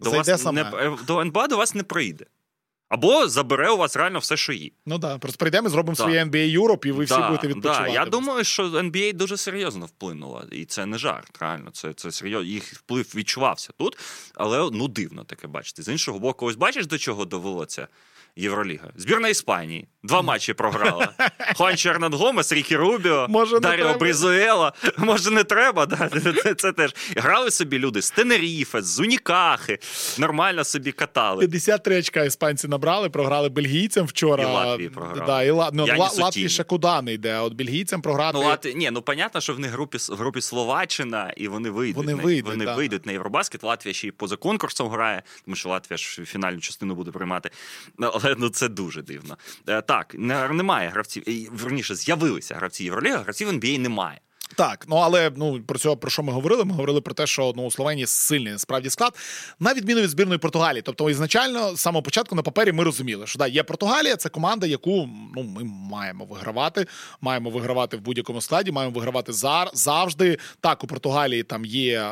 до 0.00 0.10
Зайде 0.10 0.32
вас 0.32 0.42
саме. 0.42 0.64
не 0.64 0.86
е, 0.86 0.96
до 1.06 1.20
НБА 1.20 1.46
до 1.48 1.56
вас 1.56 1.74
не 1.74 1.82
прийде. 1.82 2.26
Або 2.88 3.28
забере 3.28 3.70
у 3.70 3.76
вас 3.76 3.96
реально 3.96 4.18
все, 4.18 4.36
що 4.36 4.52
є. 4.52 4.70
Ну 4.86 4.98
да, 4.98 5.18
просто 5.18 5.38
прийдемо, 5.38 5.68
зробимо 5.68 5.96
Да. 5.96 6.02
своє 6.02 6.24
NBA 6.24 6.58
Europe, 6.60 6.86
і 6.86 6.92
ви 6.92 7.04
всі 7.04 7.18
будете 7.18 7.48
відпочивати. 7.48 7.84
Да. 7.88 7.94
Я 7.94 8.06
думаю, 8.06 8.44
що 8.44 8.68
NBA 8.68 9.12
дуже 9.12 9.36
серйозно 9.36 9.86
вплинула, 9.86 10.44
і 10.52 10.64
це 10.64 10.86
не 10.86 10.98
жарт. 10.98 11.38
Реально, 11.40 11.70
це, 11.70 11.92
це 11.92 12.12
серйозно. 12.12 12.48
Їх 12.48 12.64
вплив 12.74 13.12
відчувався 13.14 13.70
тут, 13.78 13.98
але 14.34 14.70
ну 14.72 14.88
дивно 14.88 15.24
таке 15.24 15.46
бачити. 15.46 15.82
З 15.82 15.88
іншого 15.88 16.18
боку, 16.18 16.46
ось 16.46 16.56
бачиш, 16.56 16.86
до 16.86 16.98
чого 16.98 17.24
довело 17.24 17.64
це 17.64 17.88
Євроліга. 18.36 18.90
Збірна 18.96 19.28
Іспанії. 19.28 19.88
Два 20.02 20.22
матчі 20.22 20.52
програла. 20.52 21.12
Хуан 21.56 21.76
Чернан 21.76 22.14
Гомес, 22.14 22.52
Рікі 22.52 22.76
Рубіо, 22.76 23.26
Може, 23.28 23.60
Даріо 23.60 23.84
треба? 23.84 23.98
Бризуела. 23.98 24.72
Може, 24.98 25.30
не 25.30 25.44
треба. 25.44 25.86
Да? 25.86 26.10
Це, 26.42 26.54
це 26.54 26.72
теж. 26.72 26.94
Грали 27.16 27.50
собі 27.50 27.78
люди 27.78 28.02
з 28.02 28.10
Тенеріфе, 28.10 28.82
з 28.82 29.00
Унікахи. 29.00 29.78
Нормально 30.18 30.64
собі 30.64 30.92
катали. 30.92 31.40
53 31.40 31.98
очка 31.98 32.24
іспанці 32.24 32.68
набрали, 32.68 33.10
програли 33.10 33.48
бельгійцям 33.48 34.06
вчора. 34.06 34.42
І 34.42 34.46
Латвії 34.46 34.88
програли. 34.88 35.26
Да, 35.26 35.42
і 35.42 35.50
Ла... 35.50 35.70
ну, 35.72 35.86
Ла... 35.98 36.10
Латвії 36.18 36.48
ще 36.48 36.64
куди 36.64 37.02
не 37.02 37.12
йде, 37.12 37.32
а 37.32 37.42
от 37.42 37.52
бельгійцям 37.52 38.02
програти. 38.02 38.38
Ну, 38.38 38.44
Лат... 38.44 38.72
Ні, 38.76 38.90
ну 38.90 39.02
понятно, 39.02 39.40
що 39.40 39.54
в 39.54 39.58
них 39.58 39.70
групі 39.70 39.98
в 39.98 40.16
групі 40.16 40.40
Словаччина, 40.40 41.32
і 41.36 41.48
вони 41.48 41.70
вийдуть. 41.70 41.96
Вони 41.96 42.14
вийдуть, 42.14 42.46
вони 42.52 42.64
да. 42.64 42.74
вийдуть 42.74 43.06
на 43.06 43.12
Євробаскет. 43.12 43.62
Латвія 43.62 43.94
ще 43.94 44.08
й 44.08 44.10
поза 44.10 44.36
конкурсом 44.36 44.88
грає, 44.88 45.22
тому 45.44 45.56
що 45.56 45.68
Латвія 45.68 45.96
ж 45.96 46.24
фінальну 46.24 46.60
частину 46.60 46.94
буде 46.94 47.10
приймати. 47.10 47.50
Але 48.26 48.34
ну 48.38 48.48
це 48.48 48.68
дуже 48.68 49.02
дивно. 49.02 49.36
Е, 49.68 49.82
Так, 49.82 50.14
немає 50.18 50.88
гравців. 50.88 51.22
Верніше, 51.52 51.94
з'явилися 51.94 52.54
гравці 52.54 52.84
Євроліги, 52.84 53.16
гравців 53.16 53.48
NBA 53.48 53.78
немає. 53.78 54.20
Так, 54.54 54.84
ну 54.88 54.96
але 54.96 55.32
ну 55.36 55.60
про 55.62 55.78
цього 55.78 55.96
про 55.96 56.10
що 56.10 56.22
ми 56.22 56.32
говорили? 56.32 56.64
Ми 56.64 56.72
говорили 56.72 57.00
про 57.00 57.14
те, 57.14 57.26
що 57.26 57.52
ну 57.56 57.66
у 57.66 57.70
Словенії 57.70 58.06
сильний 58.06 58.52
насправді 58.52 58.90
склад, 58.90 59.16
на 59.60 59.74
відміну 59.74 60.00
від 60.00 60.10
збірної 60.10 60.38
Португалії. 60.38 60.82
Тобто, 60.82 61.10
ізначально 61.10 61.76
з 61.76 61.80
самого 61.80 62.02
початку 62.02 62.34
на 62.34 62.42
папері 62.42 62.72
ми 62.72 62.84
розуміли, 62.84 63.26
що 63.26 63.38
да, 63.38 63.46
є 63.46 63.62
Португалія, 63.62 64.16
це 64.16 64.28
команда, 64.28 64.66
яку 64.66 65.08
ну 65.36 65.42
ми 65.42 65.64
маємо 65.64 66.24
вигравати. 66.24 66.86
Маємо 67.20 67.50
вигравати 67.50 67.96
в 67.96 68.00
будь-якому 68.00 68.40
складі, 68.40 68.72
маємо 68.72 68.94
вигравати 68.94 69.32
зар 69.32 69.70
завжди. 69.74 70.38
Так, 70.60 70.84
у 70.84 70.86
Португалії 70.86 71.42
там 71.42 71.64
є 71.64 72.00
е, 72.00 72.08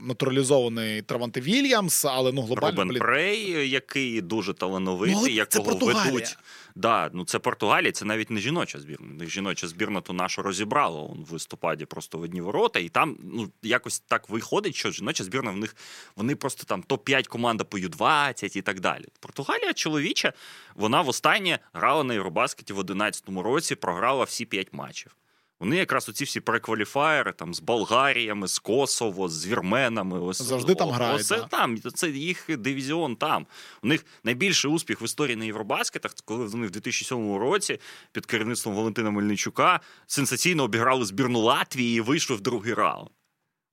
натуралізований 0.00 1.02
Траванте 1.02 1.40
Вільямс, 1.40 2.04
але 2.04 2.32
ну 2.32 2.42
глобально 2.42 2.70
Рубен 2.70 2.88
блін, 2.88 2.98
Прей, 2.98 3.70
який 3.70 4.20
дуже 4.20 4.54
талановитий, 4.54 5.16
Ну, 5.22 5.28
якого 5.28 5.86
ведуть. 5.86 6.36
Да, 6.76 7.10
ну 7.12 7.24
це 7.24 7.38
Португалія, 7.38 7.92
це 7.92 8.04
навіть 8.04 8.30
не 8.30 8.40
жіноча 8.40 8.80
збірна. 8.80 9.26
Жіноча 9.26 9.68
збірна 9.68 10.00
то 10.00 10.12
нашу 10.12 10.42
розібрала 10.42 11.00
он 11.00 11.24
в 11.24 11.32
листопаді 11.32 11.84
просто 11.84 12.18
в 12.18 12.22
одні 12.22 12.40
ворота, 12.40 12.78
і 12.78 12.88
там 12.88 13.18
ну 13.22 13.50
якось 13.62 14.00
так 14.00 14.28
виходить, 14.28 14.74
що 14.74 14.90
жіноча 14.90 15.24
збірна 15.24 15.50
в 15.50 15.56
них 15.56 15.76
вони 16.16 16.36
просто 16.36 16.64
там 16.64 16.82
топ-5 16.82 17.28
команда 17.28 17.64
по 17.64 17.78
Ю-20 17.78 18.56
і 18.56 18.62
так 18.62 18.80
далі. 18.80 19.04
Португалія 19.20 19.72
чоловіча, 19.72 20.32
вона 20.74 21.00
востаннє 21.00 21.58
грала 21.72 22.04
на 22.04 22.14
Євробаскеті 22.14 22.72
в 22.72 22.78
11-му 22.78 23.42
році, 23.42 23.74
програла 23.74 24.24
всі 24.24 24.44
5 24.44 24.72
матчів. 24.72 25.16
Вони 25.60 25.76
якраз 25.76 26.08
оці 26.08 26.24
всі 26.24 26.40
прекваліфаєри 26.40 27.32
там 27.32 27.54
з 27.54 27.60
Болгаріями, 27.60 28.48
з 28.48 28.58
Косово, 28.58 29.28
з 29.28 29.46
вірменами. 29.46 30.20
Ось 30.20 30.42
Завжди 30.42 30.74
там 30.74 30.88
о- 30.88 30.92
грають, 30.92 31.20
Оце 31.20 31.36
да. 31.36 31.46
там. 31.46 31.78
Це 31.94 32.08
їх 32.10 32.58
дивізіон 32.58 33.16
там. 33.16 33.46
У 33.82 33.86
них 33.86 34.04
найбільший 34.24 34.70
успіх 34.70 35.02
в 35.02 35.04
історії 35.04 35.36
на 35.36 35.44
Євробаскетах, 35.44 36.14
коли 36.24 36.46
вони 36.46 36.66
в 36.66 36.70
2007 36.70 37.36
році 37.36 37.78
під 38.12 38.26
керівництвом 38.26 38.74
Валентина 38.74 39.10
Мельничука 39.10 39.80
сенсаційно 40.06 40.62
обіграли 40.62 41.04
збірну 41.04 41.40
Латвії 41.40 41.96
і 41.96 42.00
вийшли 42.00 42.36
в 42.36 42.40
другий 42.40 42.74
раунд. 42.74 43.08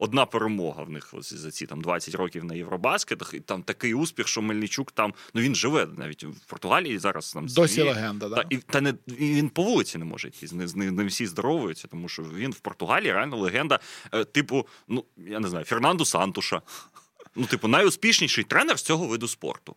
Одна 0.04 0.26
перемога 0.26 0.84
в 0.84 0.90
них 0.90 1.10
ось 1.14 1.34
за 1.34 1.52
ці 1.52 1.66
там 1.66 1.82
20 1.82 2.16
років 2.16 2.44
на 2.44 2.56
Євробаскетах, 2.56 3.34
і 3.34 3.40
там 3.40 3.64
такий 3.64 3.94
успіх, 3.94 4.28
що 4.28 4.42
Мельничук 4.42 4.92
там 4.92 5.14
ну 5.34 5.42
він 5.42 5.56
живе 5.56 5.88
навіть 5.98 6.24
в 6.24 6.46
Португалії 6.46 7.00
зараз 7.00 7.34
там 7.34 7.48
досі 7.48 7.74
свій- 7.74 7.84
легенда. 7.84 8.30
Да? 8.30 8.36
та, 8.36 8.44
і, 8.50 8.58
та 8.58 8.82
не 8.82 8.94
і 9.08 9.34
він 9.34 9.50
по 9.50 9.64
вулиці 9.64 9.98
не 9.98 10.06
може 10.06 10.28
йти. 10.28 10.48
Не, 10.52 10.68
не, 10.76 10.92
не 10.92 11.06
всі 11.06 11.28
здоровуються, 11.28 11.88
тому 11.88 12.10
що 12.10 12.24
він 12.24 12.52
в 12.52 12.60
Португалії 12.60 13.14
реально 13.14 13.38
легенда. 13.38 13.80
Е, 14.14 14.24
типу, 14.26 14.68
ну 14.88 15.06
я 15.18 15.40
не 15.40 15.50
знаю, 15.50 15.66
Фернандо 15.66 16.06
Сантуша. 16.06 16.62
Ну, 17.36 17.46
типу, 17.46 17.68
найуспішніший 17.68 18.44
тренер 18.44 18.80
з 18.80 18.82
цього 18.82 19.08
виду 19.08 19.28
спорту. 19.28 19.76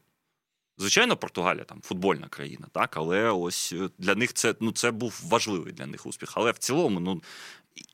Звичайно, 0.78 1.16
Португалія 1.16 1.64
там 1.64 1.80
футбольна 1.82 2.28
країна, 2.28 2.66
так, 2.72 2.96
але 2.96 3.30
ось 3.30 3.72
е, 3.72 3.88
для 3.98 4.14
них 4.14 4.32
це 4.32 4.54
ну 4.60 4.72
це 4.72 4.90
був 4.90 5.20
важливий 5.24 5.72
для 5.72 5.86
них 5.86 6.06
успіх. 6.06 6.32
Але 6.34 6.50
в 6.50 6.58
цілому, 6.58 7.00
ну 7.00 7.22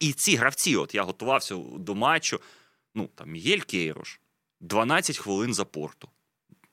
і 0.01 0.13
ці 0.13 0.37
гравці, 0.37 0.77
от 0.77 0.95
я 0.95 1.03
готувався 1.03 1.57
до 1.79 1.95
матчу. 1.95 2.41
Ну 2.95 3.09
там 3.15 3.31
Мігель 3.31 3.59
Кейрош, 3.61 4.21
12 4.61 5.19
хвилин 5.19 5.55
за 5.55 5.65
Порту. 5.65 6.09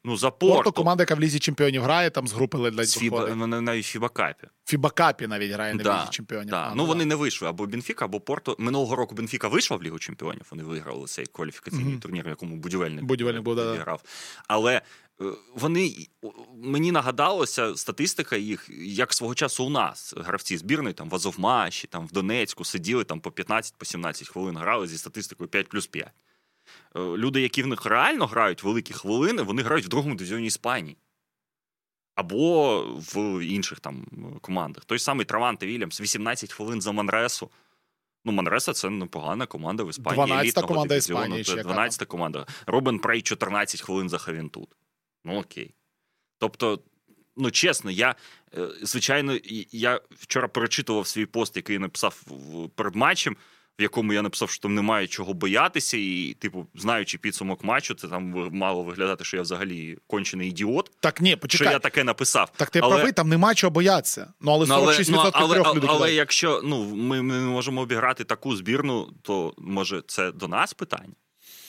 Ну, 0.04 0.18
за 0.18 0.32
Порто 0.32 0.56
Порту. 0.56 0.72
команда, 0.72 1.02
яка 1.02 1.16
в 1.16 1.20
лізі 1.20 1.40
чемпіонів 1.40 1.84
грає, 1.84 2.10
там 2.10 2.28
з 2.28 2.34
групи 2.34 2.58
ледь 2.58 2.90
Фіба, 2.90 3.36
на- 3.36 3.62
навіть 3.62 3.86
FIBA 3.86 4.13
Cup 4.13 4.34
і. 4.34 4.48
FIBA 4.66 4.97
Cup 4.97 5.20
і 5.20 5.28
навіть 5.28 5.52
грає 5.52 5.74
на 5.74 5.84
Да, 5.84 6.02
лізі 6.02 6.10
чемпіонів. 6.12 6.50
Да. 6.50 6.62
А, 6.72 6.76
Ну 6.76 6.86
вони 6.86 7.06
не 7.06 7.16
вийшли 7.16 7.48
або 7.48 7.66
Бенфіка, 7.66 8.06
або 8.06 8.20
Порто. 8.20 8.56
Минулого 8.60 8.96
року 8.96 9.16
Бенфіка 9.16 9.48
вийшла 9.48 9.78
в 9.78 9.84
Лігу 9.84 10.00
Чемпіонів. 10.00 10.42
Вони 10.52 10.64
виграли 10.64 11.08
цей 11.08 11.26
кваліфікаційний 11.26 11.86
Мгм. 11.92 12.00
турнір, 12.00 12.26
в 12.26 12.30
якому 12.30 12.56
будівельник, 12.56 13.04
Будівельник 13.06 13.44
був, 13.44 13.56
грав. 13.58 14.02
Але 14.48 14.82
вони 15.56 16.08
мені 16.56 16.92
нагадалося 16.92 17.76
статистика 17.76 18.36
їх, 18.36 18.70
як 18.80 19.14
свого 19.14 19.36
часу 19.36 19.66
у 19.66 19.70
нас 19.70 20.14
гравці 20.18 20.58
збірної 20.58 20.94
там 20.94 21.10
в 21.10 21.16
Азовмаші, 21.16 21.88
там 21.88 22.08
в 22.08 22.12
Донецьку 22.12 22.66
сиділи 22.66 23.04
там 23.04 23.20
по 23.20 23.30
15-17 23.30 24.32
хвилин 24.32 24.58
грали 24.58 24.88
зі 24.88 24.98
статистикою 24.98 25.50
5 25.50 25.70
плюс 25.70 25.88
5. 25.88 26.08
Е, 26.96 27.00
Люди, 27.00 27.42
які 27.42 27.64
в 27.64 27.68
них 27.68 27.86
реально 27.86 28.26
грають 28.26 28.64
великі 28.64 28.94
хвилини, 28.94 29.42
вони 29.42 29.62
грають 29.62 29.86
в 29.86 29.90
другому 29.90 30.16
дивізіоні 30.16 30.48
Іспанії. 30.48 30.98
Або 32.16 32.82
в 33.14 33.46
інших 33.46 33.80
там 33.80 34.06
командах. 34.42 34.86
Той 34.86 35.00
самий 35.00 35.26
Траванте 35.26 35.68
Вільямс, 35.68 36.02
18 36.02 36.54
хвилин 36.54 36.82
за 36.82 36.92
Манресу. 36.92 37.50
Ну, 38.26 38.32
Манреса 38.32 38.74
це 38.74 38.90
непогана 38.90 39.46
команда 39.46 39.84
в 39.84 39.90
Іспанії. 39.90 40.34
12-та 40.34 40.62
команда. 40.62 40.96
Іспанії. 40.96 41.44
Це 41.44 41.54
12-та 41.54 42.06
команда. 42.06 42.46
Рубен 42.66 43.00
Прей 43.00 43.22
14 43.22 43.82
хвилин 43.82 44.10
за 44.10 44.18
Ховентут. 44.18 44.70
Ну 45.28 45.40
окей. 45.40 45.74
Тобто, 46.40 46.80
ну 47.38 47.52
чесно, 47.52 47.92
я 47.92 48.16
е, 48.58 48.68
звичайно, 48.82 49.38
я 49.72 50.02
вчора 50.12 50.48
перечитував 50.48 51.08
свій 51.08 51.26
пост, 51.26 51.56
який 51.56 51.74
я 51.74 51.80
написав 51.80 52.24
перед 52.76 52.96
матчем, 52.96 53.38
в 53.80 53.82
якому 53.82 54.14
я 54.14 54.22
написав, 54.22 54.50
що 54.50 54.62
там 54.62 54.76
немає 54.76 55.08
чого 55.08 55.34
боятися, 55.34 55.98
і, 55.98 56.36
типу, 56.40 56.68
знаючи 56.76 57.18
підсумок 57.18 57.64
матчу, 57.64 57.94
це 57.94 58.08
там 58.08 58.50
мало 58.52 58.84
виглядати, 58.84 59.24
що 59.24 59.38
я 59.38 59.44
взагалі 59.44 59.98
кончений 60.08 60.50
ідіот. 60.50 60.92
Так 61.00 61.22
ні, 61.22 61.38
Що 61.48 61.64
я 61.64 61.80
таке 61.80 62.04
написав. 62.04 62.52
Так 62.56 62.70
ти 62.70 62.80
Але- 62.80 62.96
правий, 62.96 63.14
там 63.14 63.30
нема 63.30 63.56
чого 63.56 63.72
боятися. 63.72 64.34
Ну, 64.42 64.52
але 64.52 64.66
46% 64.66 65.12
Ну, 65.12 65.18
але, 65.20 65.32
ну, 65.34 65.34
але, 65.34 65.54
трьох 65.54 65.68
але, 65.68 65.82
але 65.88 66.14
якщо 66.14 66.62
ну, 66.64 66.96
ми, 66.96 67.22
ми 67.22 67.40
не 67.40 67.46
можемо 67.46 67.82
обіграти 67.82 68.24
таку 68.24 68.56
збірну, 68.56 69.14
то 69.22 69.54
може 69.58 70.04
це 70.08 70.32
до 70.32 70.48
нас 70.48 70.74
питання? 70.74 71.14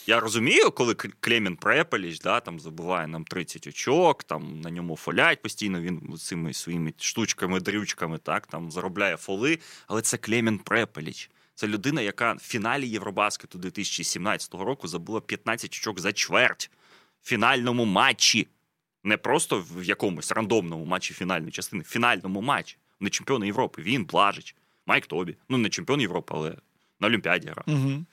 Я 0.08 0.20
розумію, 0.20 0.70
коли 0.70 0.94
Клемін 0.94 1.56
Препеліч 1.56 2.20
да, 2.20 2.40
там 2.40 2.60
забуває 2.60 3.06
нам 3.06 3.24
30 3.24 3.66
очок, 3.66 4.24
там 4.24 4.60
на 4.60 4.70
ньому 4.70 4.96
фолять 4.96 5.42
постійно, 5.42 5.80
він 5.80 6.16
цими 6.18 6.52
своїми 6.52 6.92
штучками, 6.98 7.60
дрючками 7.60 8.18
так, 8.18 8.46
там 8.46 8.70
заробляє 8.70 9.16
фоли, 9.16 9.58
але 9.86 10.02
це 10.02 10.16
Клемен 10.16 10.58
Препеліч. 10.58 11.30
Це 11.54 11.66
людина, 11.66 12.02
яка 12.02 12.32
в 12.32 12.38
фіналі 12.38 12.88
Євробаскету 12.88 13.58
2017 13.58 14.54
року 14.54 14.88
забила 14.88 15.20
15 15.20 15.70
очок 15.70 16.00
за 16.00 16.12
чверть 16.12 16.70
в 17.22 17.28
фінальному 17.28 17.84
матчі. 17.84 18.48
Не 19.04 19.16
просто 19.16 19.64
в 19.70 19.84
якомусь 19.84 20.32
рандомному 20.32 20.84
матчі 20.84 21.14
фінальної 21.14 21.52
частини, 21.52 21.82
в 21.82 21.88
фінальному 21.88 22.40
матчі. 22.40 22.76
Вони 23.00 23.10
чемпіони 23.10 23.46
Європи. 23.46 23.82
Він, 23.82 24.04
Блажич, 24.04 24.56
Майк 24.86 25.06
Тобі. 25.06 25.36
Ну, 25.48 25.58
не 25.58 25.68
чемпіон 25.68 26.00
Європи, 26.00 26.34
але 26.36 26.56
на 27.00 27.06
Олімпіаді 27.06 27.48
грав. 27.48 27.64
Угу. 27.66 28.04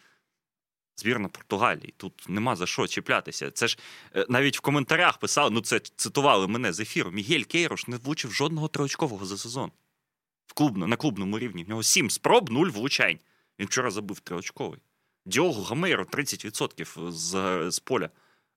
Збірна 0.97 1.27
Португалії. 1.27 1.93
Тут 1.97 2.25
нема 2.29 2.55
за 2.55 2.67
що 2.67 2.87
чіплятися. 2.87 3.51
Це 3.51 3.67
ж 3.67 3.77
е, 4.15 4.25
навіть 4.29 4.57
в 4.57 4.61
коментарях 4.61 5.17
писали, 5.17 5.49
ну 5.49 5.61
це 5.61 5.79
цитували 5.79 6.47
мене 6.47 6.73
з 6.73 6.79
ефіру. 6.79 7.11
Мігель 7.11 7.43
Кейрош 7.43 7.87
не 7.87 7.97
влучив 7.97 8.31
жодного 8.31 8.67
триочкового 8.67 9.25
за 9.25 9.37
сезон. 9.37 9.71
В 10.47 10.53
клубно, 10.53 10.87
на 10.87 10.95
клубному 10.95 11.39
рівні. 11.39 11.63
В 11.63 11.69
нього 11.69 11.83
сім 11.83 12.09
спроб, 12.09 12.49
нуль 12.49 12.67
влучань. 12.67 13.19
Він 13.59 13.67
вчора 13.67 13.91
забив 13.91 14.19
триочковий. 14.19 14.79
Діогу 15.25 15.63
Гамейро 15.63 16.03
30% 16.03 17.11
з, 17.11 17.71
з 17.71 17.79
поля 17.79 18.09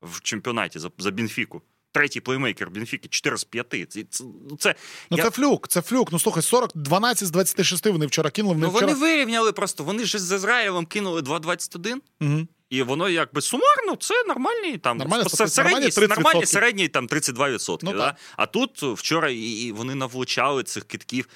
в 0.03 0.21
чемпіонаті 0.21 0.79
за, 0.79 0.91
за 0.99 1.11
Бенфіку. 1.11 1.63
Третій 1.93 2.21
плеймейкер 2.21 2.71
Бенфіки 2.71 3.09
4 3.09 3.37
з 3.37 3.45
5. 3.45 3.67
Це, 3.71 4.05
це, 4.11 4.25
ну, 4.51 4.57
це, 4.57 4.75
Ну 5.11 5.17
Я- 5.17 5.25
це 5.25 5.31
флюк, 5.31 5.69
це 5.69 5.83
флюк. 5.83 6.13
Ну 6.13 6.19
слухай, 6.19 6.43
40, 6.43 6.71
12 6.75 7.29
з 7.29 7.31
26 7.31 7.87
вони 7.87 8.07
вчора 8.07 8.31
кинули. 8.31 8.55
Вони 8.55 8.67
ну, 8.67 8.73
вчора... 8.73 8.87
вони 8.87 9.01
вирівняли 9.01 9.53
просто. 9.53 9.85
Вони 9.85 10.05
ж 10.05 10.19
з 10.19 10.33
Ізраїлем 10.35 10.87
кинули 10.87 11.21
2,21. 11.21 11.97
Угу. 12.21 12.47
І 12.71 12.83
воно 12.83 13.09
якби 13.09 13.41
сумарно, 13.41 13.97
це 13.97 14.25
нормальний 14.25 14.79
там 14.79 14.99
Нормальна 14.99 15.29
середній, 15.29 15.91
нормальні 16.09 16.41
30%. 16.41 16.47
середній 16.47 16.89
там 16.89 17.09
32%. 17.09 17.79
Ну, 17.83 17.93
да? 17.93 17.99
так. 17.99 18.17
А 18.37 18.47
тут 18.47 18.83
вчора 18.83 19.31
і, 19.31 19.37
і 19.37 19.73
вони 19.73 19.95
навлучали 19.95 20.63
цих 20.63 20.85
китків. 20.85 21.29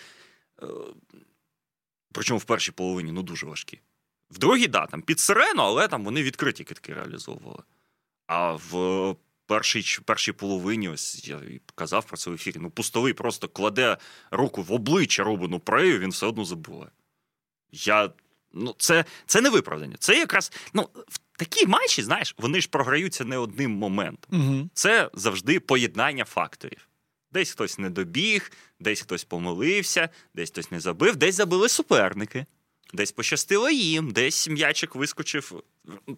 Е, 0.62 0.66
причому 2.12 2.38
в 2.38 2.44
першій 2.44 2.72
половині 2.72 3.12
ну 3.12 3.22
дуже 3.22 3.46
важкі. 3.46 3.80
В 4.30 4.38
другій, 4.38 4.66
да, 4.66 4.86
там 4.86 5.02
під 5.02 5.20
сирену, 5.20 5.62
але 5.62 5.88
там 5.88 6.04
вони 6.04 6.22
відкриті 6.22 6.64
китки 6.64 6.94
реалізовували. 6.94 7.62
А 8.26 8.52
в 8.52 9.16
першій, 9.52 9.98
першій 10.04 10.32
половині, 10.32 10.88
ось 10.88 11.28
я 11.28 11.40
казав 11.74 12.04
про 12.04 12.16
це 12.16 12.30
в 12.30 12.34
ефірі, 12.34 12.56
ну 12.60 12.70
пустовий 12.70 13.12
просто 13.12 13.48
кладе 13.48 13.96
руку 14.30 14.62
в 14.62 14.72
обличчя 14.72 15.24
Робину 15.24 15.60
Прею, 15.60 15.98
він 15.98 16.10
все 16.10 16.26
одно 16.26 16.44
забуває. 16.44 16.90
Я, 17.72 18.10
ну, 18.52 18.74
це, 18.78 19.04
це 19.26 19.40
не 19.40 19.50
виправдання. 19.50 19.96
Це 19.98 20.18
якраз 20.18 20.52
ну, 20.74 20.88
в 21.08 21.18
такі 21.38 21.66
матчі, 21.66 22.02
знаєш, 22.02 22.34
вони 22.38 22.60
ж 22.60 22.68
програються 22.68 23.24
не 23.24 23.38
одним 23.38 23.70
моментом. 23.70 24.40
Угу. 24.40 24.70
Це 24.74 25.10
завжди 25.14 25.60
поєднання 25.60 26.24
факторів. 26.24 26.88
Десь 27.32 27.50
хтось 27.50 27.78
не 27.78 27.90
добіг, 27.90 28.52
десь 28.80 29.00
хтось 29.00 29.24
помилився, 29.24 30.08
десь 30.34 30.50
хтось 30.50 30.70
не 30.70 30.80
забив, 30.80 31.16
десь 31.16 31.34
забили 31.34 31.68
суперники. 31.68 32.46
Десь 32.92 33.12
пощастило 33.12 33.70
їм, 33.70 34.10
десь 34.10 34.48
м'ячик 34.48 34.94
вискочив. 34.94 35.62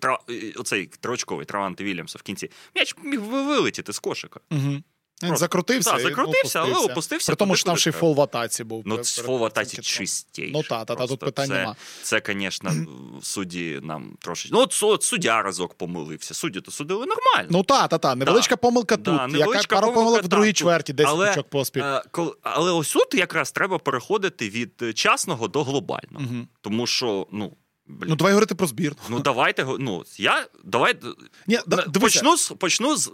Тра... 0.01 0.19
е, 0.31 0.53
Оцей 0.57 0.87
троочковий 0.87 1.47
Траванти 1.47 1.85
Вільямса 1.85 2.19
в 2.19 2.23
кінці. 2.23 2.51
М'яч 2.75 2.95
міг 3.03 3.21
вилетіти 3.21 3.93
з 3.93 3.99
кошика. 3.99 4.41
Угу. 4.51 4.83
Він 5.22 5.37
закрутився. 5.37 5.90
Так, 5.90 6.00
закрутився, 6.00 6.61
але 6.61 6.74
опустився. 6.74 7.33
При 7.33 7.37
тому, 7.37 7.57
що 7.57 7.66
там 7.66 7.77
ще 7.77 7.90
й 7.90 7.92
фол 7.92 8.14
в 8.14 8.20
атаці 8.20 8.64
був. 8.64 8.83
Ну, 8.87 9.05
фол 9.05 9.38
в 9.38 9.44
атаці 9.44 9.83
чистіше. 9.83 10.50
Ну 10.53 10.62
та, 10.62 10.85
та, 10.85 10.94
та, 10.94 11.07
тут 11.07 11.20
питань 11.20 11.48
це, 11.48 11.55
нема. 11.55 11.77
Це, 12.03 12.22
звісно, 12.27 12.70
судді 13.22 13.81
нам 13.83 14.16
трошечки. 14.20 14.57
Ну, 14.57 14.61
от, 14.61 14.83
от 14.83 15.03
суддя 15.03 15.42
разок 15.42 15.74
помилився. 15.74 16.35
Судді 16.35 16.61
то 16.61 16.70
судили 16.70 17.07
нормально. 17.07 17.48
Ну 17.50 17.62
та, 17.62 17.88
та, 17.88 17.98
та. 17.98 18.14
Невеличка 18.14 18.57
помилка 18.57 18.96
тут. 18.96 19.20
яка 19.35 19.81
помилка 19.81 19.81
помилок 19.81 20.22
в 20.22 20.29
другій 20.29 20.53
чверті, 20.53 20.92
10 20.92 21.18
очок 21.18 21.50
поспіль. 21.50 21.83
Е, 21.83 22.03
але 22.42 22.72
ось 22.72 22.92
тут 22.92 23.14
якраз 23.14 23.53
треба 23.53 23.79
переходити 23.79 24.48
від 24.48 24.72
е, 24.83 24.92
частного 24.92 25.48
до 25.48 25.64
глобального. 25.64 26.24
Угу. 26.24 26.46
Тому 26.61 26.87
що, 26.87 27.27
ну. 27.33 27.57
Блін, 27.87 28.11
Ну 28.11 28.16
давай 28.16 28.33
говорити 28.33 28.55
про 28.55 28.66
збірну. 28.66 28.99
Ну 29.09 29.20
давайте 29.20 29.64
ну 29.79 30.05
я 30.16 30.47
давай 30.64 30.94
Ні, 31.47 31.59
да, 31.66 31.77
почну 32.01 32.37
з 32.37 32.49
почну 32.51 32.97
з 32.97 33.12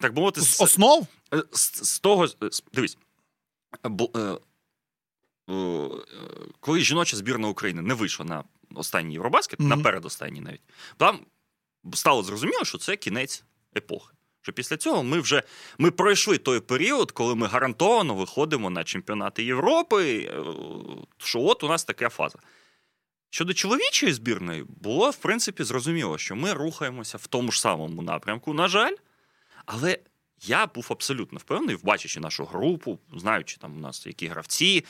так 0.00 0.14
би 0.14 0.20
мовити 0.20 0.40
з 0.40 0.56
з, 0.56 0.60
основ. 0.60 1.06
е, 1.34 1.42
з, 1.52 1.60
з 1.88 1.98
того 1.98 2.26
з- 2.26 2.36
дивись. 2.72 2.98
Бо, 3.84 4.10
е, 4.16 4.38
е, 5.52 5.88
коли 6.60 6.80
жіноча 6.80 7.16
збірна 7.16 7.48
України 7.48 7.82
не 7.82 7.94
вийшла 7.94 8.24
на 8.26 8.44
останній 8.74 9.12
Євробаскет, 9.12 9.60
Мгм. 9.60 9.68
на 9.68 9.76
передостанній 9.76 10.40
навіть, 10.40 10.60
там 10.96 11.20
стало 11.94 12.22
зрозуміло, 12.22 12.64
що 12.64 12.78
це 12.78 12.96
кінець 12.96 13.44
епохи. 13.76 14.12
Що 14.44 14.52
після 14.52 14.76
цього 14.76 15.02
ми 15.02 15.20
вже 15.20 15.42
ми 15.78 15.90
пройшли 15.90 16.38
той 16.38 16.60
період, 16.60 17.12
коли 17.12 17.34
ми 17.34 17.46
гарантовано 17.46 18.14
виходимо 18.14 18.70
на 18.70 18.84
чемпіонати 18.84 19.44
Європи. 19.44 20.30
е, 20.32 20.42
Що 21.18 21.40
от 21.40 21.64
у 21.64 21.68
нас 21.68 21.84
така 21.84 22.08
фаза. 22.08 22.38
Щодо 23.34 23.54
чоловічої 23.54 24.12
збірної, 24.12 24.64
було 24.68 25.10
в 25.10 25.16
принципі 25.16 25.64
зрозуміло, 25.64 26.18
що 26.18 26.36
ми 26.36 26.52
рухаємося 26.52 27.18
в 27.18 27.26
тому 27.26 27.52
ж 27.52 27.60
самому 27.60 28.02
напрямку, 28.02 28.54
на 28.54 28.68
жаль. 28.68 28.94
Але 29.66 29.98
я 30.42 30.66
був 30.66 30.86
абсолютно 30.90 31.38
впевнений, 31.38 31.76
бачачи 31.82 32.20
нашу 32.20 32.44
групу, 32.44 32.98
знаючи 33.16 33.56
там 33.56 33.76
у 33.76 33.80
нас 33.80 34.06
які 34.06 34.26
гравці, 34.26 34.84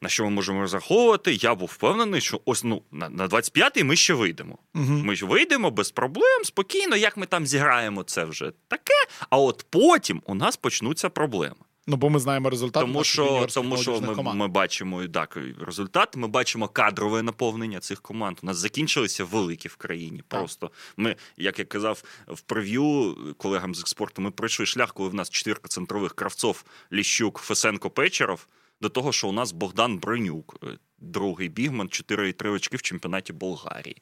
на 0.00 0.08
що 0.08 0.24
ми 0.24 0.30
можемо 0.30 0.60
розраховувати, 0.60 1.34
я 1.34 1.54
був 1.54 1.68
впевнений, 1.68 2.20
що 2.20 2.40
ось 2.44 2.64
ну 2.64 2.82
на, 2.90 3.08
на 3.08 3.28
25-й 3.28 3.82
ми 3.82 3.96
ще 3.96 4.14
вийдемо. 4.14 4.58
Угу. 4.74 4.84
Ми 4.84 5.16
ж 5.16 5.26
вийдемо 5.26 5.70
без 5.70 5.90
проблем, 5.90 6.44
спокійно, 6.44 6.96
як 6.96 7.16
ми 7.16 7.26
там 7.26 7.46
зіграємо, 7.46 8.02
це 8.02 8.24
вже 8.24 8.52
таке. 8.68 9.06
А 9.30 9.38
от 9.38 9.66
потім 9.70 10.22
у 10.26 10.34
нас 10.34 10.56
почнуться 10.56 11.08
проблеми. 11.08 11.63
Ну, 11.86 11.96
бо 11.96 12.10
ми 12.10 12.18
знаємо 12.18 12.50
результат. 12.50 12.82
Тому 12.82 13.04
що, 13.04 13.46
тому 13.54 13.76
що 13.76 14.00
ми, 14.00 14.14
команд. 14.14 14.38
ми 14.38 14.48
бачимо 14.48 15.06
так, 15.06 15.38
результат, 15.60 16.16
ми 16.16 16.28
бачимо 16.28 16.68
кадрове 16.68 17.22
наповнення 17.22 17.80
цих 17.80 18.00
команд. 18.00 18.38
У 18.42 18.46
нас 18.46 18.56
закінчилися 18.56 19.24
великі 19.24 19.68
в 19.68 19.76
країні. 19.76 20.22
Просто 20.28 20.70
ми, 20.96 21.16
як 21.36 21.58
я 21.58 21.64
казав 21.64 22.02
в 22.26 22.40
прев'ю 22.40 23.16
колегам 23.38 23.74
з 23.74 23.80
експорту, 23.80 24.22
ми 24.22 24.30
пройшли 24.30 24.66
шлях, 24.66 24.94
коли 24.94 25.08
в 25.08 25.14
нас 25.14 25.30
чотирка 25.30 25.68
центрових 25.68 26.14
кравцов 26.14 26.64
Ліщук, 26.92 27.38
Фесенко, 27.38 27.90
Печеров, 27.90 28.46
до 28.80 28.88
того, 28.88 29.12
що 29.12 29.28
у 29.28 29.32
нас 29.32 29.52
Богдан 29.52 29.98
Бронюк, 29.98 30.56
е, 30.62 30.66
другий 30.98 31.48
бігман, 31.48 31.88
4,3 31.88 32.50
очки 32.50 32.76
в 32.76 32.82
чемпіонаті 32.82 33.32
Болгарії. 33.32 33.96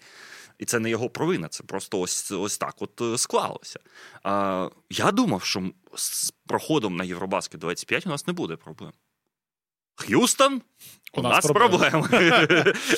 І 0.63 0.65
це 0.65 0.79
не 0.79 0.91
його 0.91 1.11
провина, 1.11 1.49
це 1.49 1.65
просто 1.65 2.01
ось 2.01 2.33
ось 2.33 2.59
так 2.59 2.75
от 2.79 3.01
е, 3.01 3.19
склалося. 3.19 3.81
А, 4.23 4.69
я 4.91 5.13
думав, 5.13 5.43
що 5.43 5.71
з 5.95 6.31
проходом 6.47 6.97
на 6.97 7.05
Євробаскет 7.05 7.61
25 7.61 8.07
у 8.07 8.11
нас 8.11 8.27
не 8.27 8.33
буде 8.33 8.57
проблем. 8.57 8.93
Х'юстон, 9.95 10.63
у, 11.13 11.23
нас, 11.23 11.47
проблеми. 11.47 12.09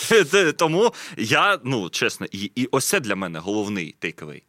Те- 0.30 0.52
Тому 0.52 0.92
я, 1.16 1.58
ну 1.64 1.90
чесно, 1.90 2.26
і, 2.32 2.38
і 2.54 2.66
ось 2.66 2.88
це 2.88 3.00
для 3.00 3.16
мене 3.16 3.38
головний 3.38 3.92
тейковий. 3.92 4.42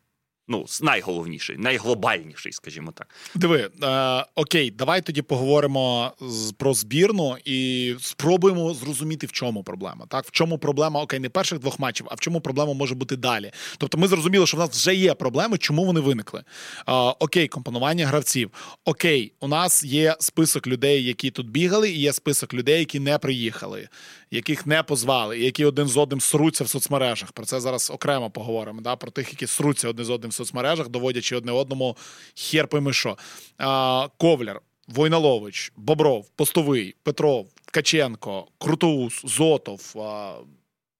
Ну, 0.48 0.66
найголовніший, 0.82 1.58
найглобальніший, 1.58 2.52
скажімо 2.52 2.92
так. 2.92 3.08
Диви, 3.36 3.70
е, 3.84 4.26
окей, 4.36 4.72
давай 4.72 5.02
тоді 5.02 5.22
поговоримо 5.22 6.12
з, 6.22 6.52
про 6.52 6.74
збірну 6.74 7.38
і 7.46 7.96
спробуємо 8.00 8.74
зрозуміти, 8.74 9.28
в 9.28 9.32
чому 9.32 9.64
проблема. 9.64 10.06
Так, 10.10 10.26
в 10.26 10.32
чому 10.32 10.58
проблема, 10.58 11.02
окей, 11.02 11.20
не 11.20 11.30
перших 11.30 11.60
двох 11.60 11.80
матчів, 11.80 12.08
а 12.10 12.16
в 12.16 12.20
чому 12.20 12.42
проблема 12.42 12.74
може 12.74 12.96
бути 12.96 13.16
далі. 13.16 13.52
Тобто, 13.78 13.98
ми 13.98 14.08
зрозуміли, 14.08 14.48
що 14.48 14.58
в 14.58 14.60
нас 14.60 14.70
вже 14.70 14.96
є 14.96 15.14
проблеми, 15.14 15.58
чому 15.58 15.86
вони 15.86 16.00
виникли. 16.00 16.44
Е, 16.88 16.92
окей, 17.20 17.48
компонування 17.48 18.08
гравців. 18.08 18.52
Окей, 18.86 19.32
у 19.40 19.48
нас 19.48 19.84
є 19.84 20.16
список 20.20 20.68
людей, 20.68 21.04
які 21.04 21.32
тут 21.32 21.50
бігали, 21.50 21.90
і 21.90 22.00
є 22.00 22.14
список 22.14 22.54
людей, 22.54 22.80
які 22.80 23.00
не 23.00 23.18
приїхали, 23.18 23.88
яких 24.32 24.66
не 24.66 24.84
позвали, 24.84 25.40
які 25.40 25.66
один 25.66 25.88
з 25.88 25.98
одним 25.98 26.22
сруться 26.22 26.64
в 26.64 26.70
соцмережах. 26.70 27.32
Про 27.32 27.46
це 27.46 27.60
зараз 27.60 27.92
окремо 27.92 28.30
поговоримо. 28.30 28.82
Да? 28.82 28.96
Про 28.96 29.12
тих, 29.12 29.30
які 29.30 29.48
сруться 29.48 29.90
один 29.90 30.06
з 30.06 30.10
одним 30.10 30.32
соцмережах, 30.36 30.90
доводячи 30.90 31.36
одне 31.36 31.52
одному 31.52 31.98
хер 32.36 32.68
пойми 32.68 32.94
що. 32.94 33.18
А, 33.58 34.08
Ковляр. 34.18 34.62
Войналович, 34.88 35.72
Бобров, 35.76 36.30
Постовий, 36.36 36.96
Петров, 37.04 37.48
Ткаченко, 37.66 38.48
Крутоус, 38.58 39.22
Зотов. 39.26 39.94
А, 39.96 40.34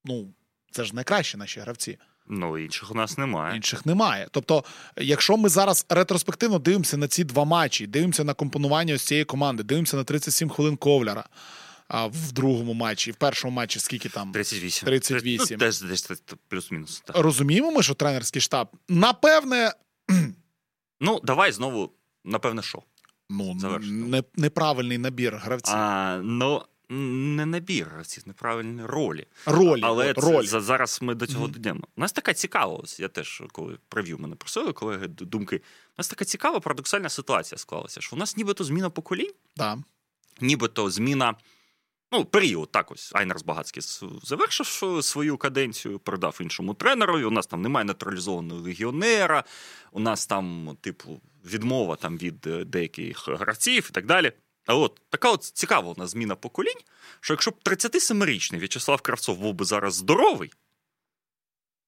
ну, 0.04 0.28
це 0.70 0.84
ж 0.84 0.94
найкращі 0.94 1.36
наші 1.36 1.60
гравці. 1.60 1.98
Ну, 2.28 2.58
інших 2.58 2.90
у 2.90 2.94
нас 2.94 3.18
немає. 3.18 3.56
Інших 3.56 3.86
немає. 3.86 4.28
Тобто, 4.30 4.64
якщо 4.96 5.36
ми 5.36 5.48
зараз 5.48 5.86
ретроспективно 5.88 6.58
дивимося 6.58 6.96
на 6.96 7.08
ці 7.08 7.24
два 7.24 7.44
матчі, 7.44 7.86
дивимося 7.86 8.24
на 8.24 8.34
компонування 8.34 8.94
ось 8.94 9.04
цієї 9.04 9.24
команди, 9.24 9.62
дивимося 9.62 9.96
на 9.96 10.04
37 10.04 10.48
хвилин 10.48 10.76
ковляра 10.76 11.24
а 11.88 12.06
в 12.06 12.32
другому 12.32 12.74
матчі, 12.74 13.10
в 13.10 13.16
першому 13.16 13.54
матчі, 13.54 13.80
скільки 13.80 14.08
там 14.08 14.32
38. 14.32 14.86
38. 14.86 15.46
Ну, 15.60 15.66
десь, 15.66 15.80
десь 15.80 16.10
плюс-мінус. 16.48 17.02
Так. 17.06 17.16
розуміємо, 17.18 17.70
ми, 17.70 17.82
що 17.82 17.94
тренерський 17.94 18.42
штаб, 18.42 18.68
напевне, 18.88 19.72
Ну, 21.00 21.20
давай 21.24 21.52
знову, 21.52 21.92
напевне, 22.24 22.62
що? 22.62 22.82
ну, 23.30 23.58
Завершено. 23.58 24.06
не, 24.06 24.22
неправильний 24.36 24.98
набір 24.98 25.36
гравців. 25.36 25.74
А, 25.76 26.20
ну, 26.24 26.62
не 26.88 27.46
набір 27.46 27.86
гравців, 27.92 28.22
неправильні 28.26 28.82
ролі. 28.84 29.26
Ролі, 29.46 29.80
Але 29.84 30.10
от, 30.10 30.16
це, 30.24 30.32
роль. 30.32 30.44
за- 30.46 30.60
зараз 30.60 30.98
ми 31.02 31.14
до 31.14 31.26
цього 31.26 31.48
дійдемо. 31.48 31.80
У 31.96 32.00
нас 32.00 32.12
така 32.12 32.34
цікава, 32.34 32.74
ось 32.74 33.00
я 33.00 33.08
теж, 33.08 33.42
коли 33.52 33.78
прев'ю 33.88 34.18
мене 34.18 34.36
просили, 34.36 34.72
колеги, 34.72 35.06
думки. 35.08 35.56
У 35.56 35.94
нас 35.98 36.08
така 36.08 36.24
цікава 36.24 36.60
парадоксальна 36.60 37.08
ситуація 37.08 37.58
склалася, 37.58 38.00
що 38.00 38.16
у 38.16 38.18
нас 38.18 38.36
нібито 38.36 38.64
зміна 38.64 38.90
поколінь, 38.90 39.32
Да. 39.56 39.78
нібито 40.40 40.90
зміна. 40.90 41.34
Ну, 42.12 42.24
період 42.24 42.72
так 42.72 42.90
ось 42.90 43.10
Айнерс 43.14 43.42
Багацький 43.42 43.82
завершив 44.22 44.96
е, 44.98 45.02
свою 45.02 45.36
каденцію, 45.36 45.98
передав 45.98 46.38
іншому 46.40 46.74
тренерові. 46.74 47.24
У 47.24 47.30
нас 47.30 47.46
там 47.46 47.62
немає 47.62 47.84
нейтралізованого 47.84 48.60
легіонера, 48.60 49.44
у 49.92 50.00
нас 50.00 50.26
там, 50.26 50.76
типу, 50.80 51.20
відмова 51.44 51.96
там 51.96 52.18
від 52.18 52.46
е, 52.46 52.64
деяких 52.64 53.28
гравців 53.28 53.86
і 53.90 53.94
так 53.94 54.06
далі. 54.06 54.32
А 54.66 54.74
от 54.74 55.00
така 55.08 55.30
от 55.30 55.44
цікава 55.44 55.92
у 55.92 55.94
нас 55.98 56.10
зміна 56.10 56.34
поколінь, 56.34 56.80
що 57.20 57.34
якщо 57.34 57.50
б 57.50 57.54
37-річний 57.64 58.58
В'ячеслав 58.58 59.00
Кравцов 59.00 59.38
був 59.38 59.54
би 59.54 59.64
зараз 59.64 59.94
здоровий, 59.94 60.52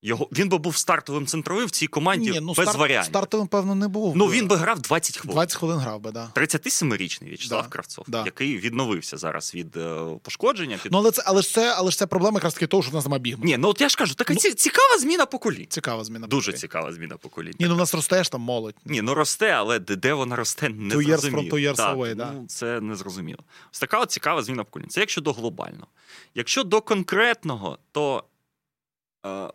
його, 0.03 0.29
він 0.33 0.49
би 0.49 0.59
був 0.59 0.77
стартовим 0.77 1.27
центровим 1.27 1.67
в 1.67 1.71
цій 1.71 1.87
команді 1.87 2.31
Ні, 2.31 2.41
ну, 2.41 2.47
без 2.47 2.65
старт, 2.65 2.79
варіантів. 2.79 3.11
стартовим, 3.13 3.47
певно, 3.47 3.75
не 3.75 3.89
був. 3.89 4.17
Ну, 4.17 4.27
він 4.27 4.49
би 4.49 4.57
грав 4.57 4.81
20 4.81 5.17
хвилин. 5.17 5.35
20 5.35 5.59
хвилин 5.59 5.79
грав 5.79 6.01
би, 6.01 6.11
да. 6.13 6.31
37-річний 6.35 7.29
В'ячеслав 7.29 7.63
Да, 7.63 7.69
Кравцов, 7.69 8.05
да. 8.09 8.23
який 8.25 8.59
відновився 8.59 9.17
зараз 9.17 9.55
від 9.55 9.77
е, 9.77 10.07
пошкодження. 10.23 10.79
Під... 10.83 10.93
Ну, 10.93 10.99
але 10.99 11.11
це, 11.11 11.23
але 11.27 11.43
ж 11.43 11.51
це, 11.51 11.75
але 11.79 11.91
ж 11.91 11.99
це 11.99 12.07
проблема 12.07 12.37
якраз 12.37 12.55
таки 12.55 12.67
того, 12.67 12.83
що 12.83 12.93
в 12.93 12.95
нас 12.95 13.05
немає 13.05 13.21
бігма. 13.23 13.45
Ні, 13.45 13.57
ну 13.57 13.69
от 13.69 13.81
я 13.81 13.89
ж 13.89 13.97
кажу, 13.97 14.15
така 14.15 14.35
Ну, 14.35 14.41
цікава 14.41 14.99
зміна 14.99 15.27
поколінь. 15.27 15.67
Цікава 15.69 16.05
зміна. 16.05 16.27
Дуже 16.27 16.53
цікава 16.53 16.93
зміна 16.93 17.17
поколінь. 17.17 17.55
Ні, 17.59 17.67
ну 17.67 17.75
в 17.75 17.79
нас 17.79 17.95
росте 17.95 18.25
ж 18.25 18.33
там 18.33 18.41
молодь. 18.41 18.75
Ні, 18.85 19.03
ну 19.03 19.15
росте, 19.15 19.51
але 19.51 19.79
де, 19.79 19.97
де 19.97 20.13
вона 20.13 20.37
росте, 20.37 20.69
не 20.69 20.95
Two 20.95 21.09
years 21.09 21.31
from 21.31 21.51
two 21.51 21.59
years 21.71 21.75
Так, 21.77 21.97
away, 21.97 22.15
да. 22.15 22.31
ну, 22.35 22.45
це 22.49 22.81
не 22.81 22.95
зрозуміло. 22.95 23.39
Ось 23.73 23.79
така 23.79 24.01
от 24.01 24.11
цікава 24.11 24.43
зміна 24.43 24.65
поколінь. 24.65 24.89
Це 24.89 25.01
якщо 25.01 25.21
до 25.21 25.33
глобального. 25.33 25.87
Якщо 26.35 26.65
до 26.65 26.81
конкретного, 26.81 27.79
то 27.93 28.25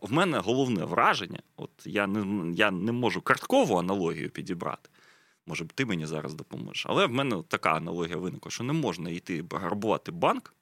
в 0.01 0.11
мене 0.11 0.39
головне 0.39 0.85
враження, 0.85 1.39
от 1.55 1.71
я 1.85 2.07
не, 2.07 2.53
я 2.55 2.71
не 2.71 2.91
можу 2.91 3.21
карткову 3.21 3.77
аналогію 3.77 4.29
підібрати. 4.29 4.89
Може 5.45 5.65
ти 5.65 5.85
мені 5.85 6.05
зараз 6.05 6.33
допоможеш. 6.33 6.85
Але 6.89 7.05
в 7.05 7.11
мене 7.11 7.43
така 7.47 7.73
аналогія 7.73 8.17
виникла, 8.17 8.51
що 8.51 8.63
не 8.63 8.73
можна 8.73 9.09
йти 9.09 9.45
грабувати 9.51 10.11
банк 10.11 10.53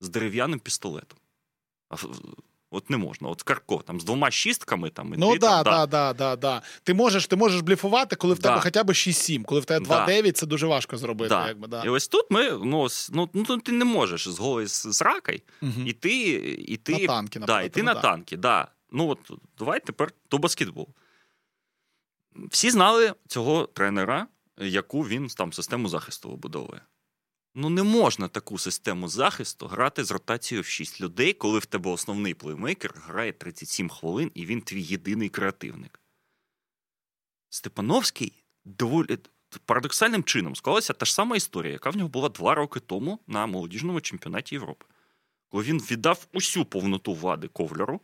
з 0.00 0.08
дерев'яним 0.08 0.60
пістолетом. 0.60 1.18
От 2.74 2.90
не 2.90 2.96
можна. 2.96 3.28
От 3.28 3.42
Карков 3.42 3.82
там 3.82 4.00
з 4.00 4.04
двома 4.04 4.30
шістками 4.30 4.90
там 4.90 5.14
і 5.14 5.16
Ну 5.16 5.32
ти, 5.32 5.38
да, 5.38 5.62
там, 5.62 5.72
да, 5.74 5.86
да, 5.86 6.12
да, 6.12 6.36
да. 6.36 6.62
Ти 6.82 6.94
можеш, 6.94 7.26
ти 7.26 7.36
можеш 7.36 7.60
бліфувати, 7.60 8.16
коли 8.16 8.34
в 8.34 8.38
Да. 8.38 8.48
тебе 8.48 8.60
хоча 8.60 8.84
б 8.84 8.90
6-7, 8.92 9.42
коли 9.44 9.60
в 9.60 9.64
тебе 9.64 9.86
2-9, 9.86 10.32
це 10.32 10.46
дуже 10.46 10.66
важко 10.66 10.96
зробити. 10.96 11.28
Да. 11.28 11.48
Якби, 11.48 11.68
да. 11.68 11.82
І 11.84 11.88
ось 11.88 12.08
тут 12.08 12.26
ми, 12.30 12.50
ну, 12.50 12.86
ну, 13.12 13.28
ну 13.34 13.58
ти 13.58 13.72
не 13.72 13.84
можеш 13.84 14.28
з 14.28 14.38
голої 14.38 14.68
с- 14.68 14.92
сракой 14.92 15.42
Мгм. 15.60 15.86
іти, 15.86 16.10
іти, 16.68 16.92
На 16.92 17.06
танки, 17.06 17.38
да, 17.38 17.62
іти 17.62 17.80
ну 17.80 17.86
на 17.86 17.94
да. 17.94 18.00
танки. 18.00 18.36
Да. 18.36 18.68
Ну 18.92 19.08
от 19.08 19.18
давай 19.58 19.80
тепер 19.80 20.12
до 20.30 20.38
баскетболу. 20.38 20.88
Всі 22.50 22.70
знали 22.70 23.14
цього 23.28 23.66
тренера, 23.66 24.26
яку 24.58 25.02
він 25.02 25.26
там 25.26 25.52
систему 25.52 25.88
захисту 25.88 26.30
вибудовує. 26.30 26.80
Ну, 27.54 27.68
не 27.68 27.82
можна 27.82 28.28
таку 28.28 28.58
систему 28.58 29.08
захисту 29.08 29.66
грати 29.66 30.04
з 30.04 30.10
ротацією 30.10 30.62
в 30.62 30.66
6 30.66 31.00
людей, 31.00 31.32
коли 31.32 31.58
в 31.58 31.66
тебе 31.66 31.90
основний 31.90 32.34
плеймейкер 32.34 32.94
грає 33.06 33.32
37 33.32 33.88
хвилин, 33.88 34.30
і 34.34 34.46
він 34.46 34.60
твій 34.60 34.82
єдиний 34.82 35.28
креативник. 35.28 36.00
Степановський 37.50 38.32
доволі 38.64 39.18
парадоксальним 39.64 40.24
чином 40.24 40.56
склалася 40.56 40.92
та 40.92 41.06
ж 41.06 41.14
сама 41.14 41.36
історія, 41.36 41.72
яка 41.72 41.90
в 41.90 41.96
нього 41.96 42.08
була 42.08 42.28
два 42.28 42.54
роки 42.54 42.80
тому 42.80 43.18
на 43.26 43.46
молодіжному 43.46 44.00
чемпіонаті 44.00 44.54
Європи. 44.54 44.86
Коли 45.48 45.64
він 45.64 45.78
віддав 45.78 46.26
усю 46.32 46.64
повноту 46.64 47.14
влади 47.14 47.48
ковляру. 47.48 48.00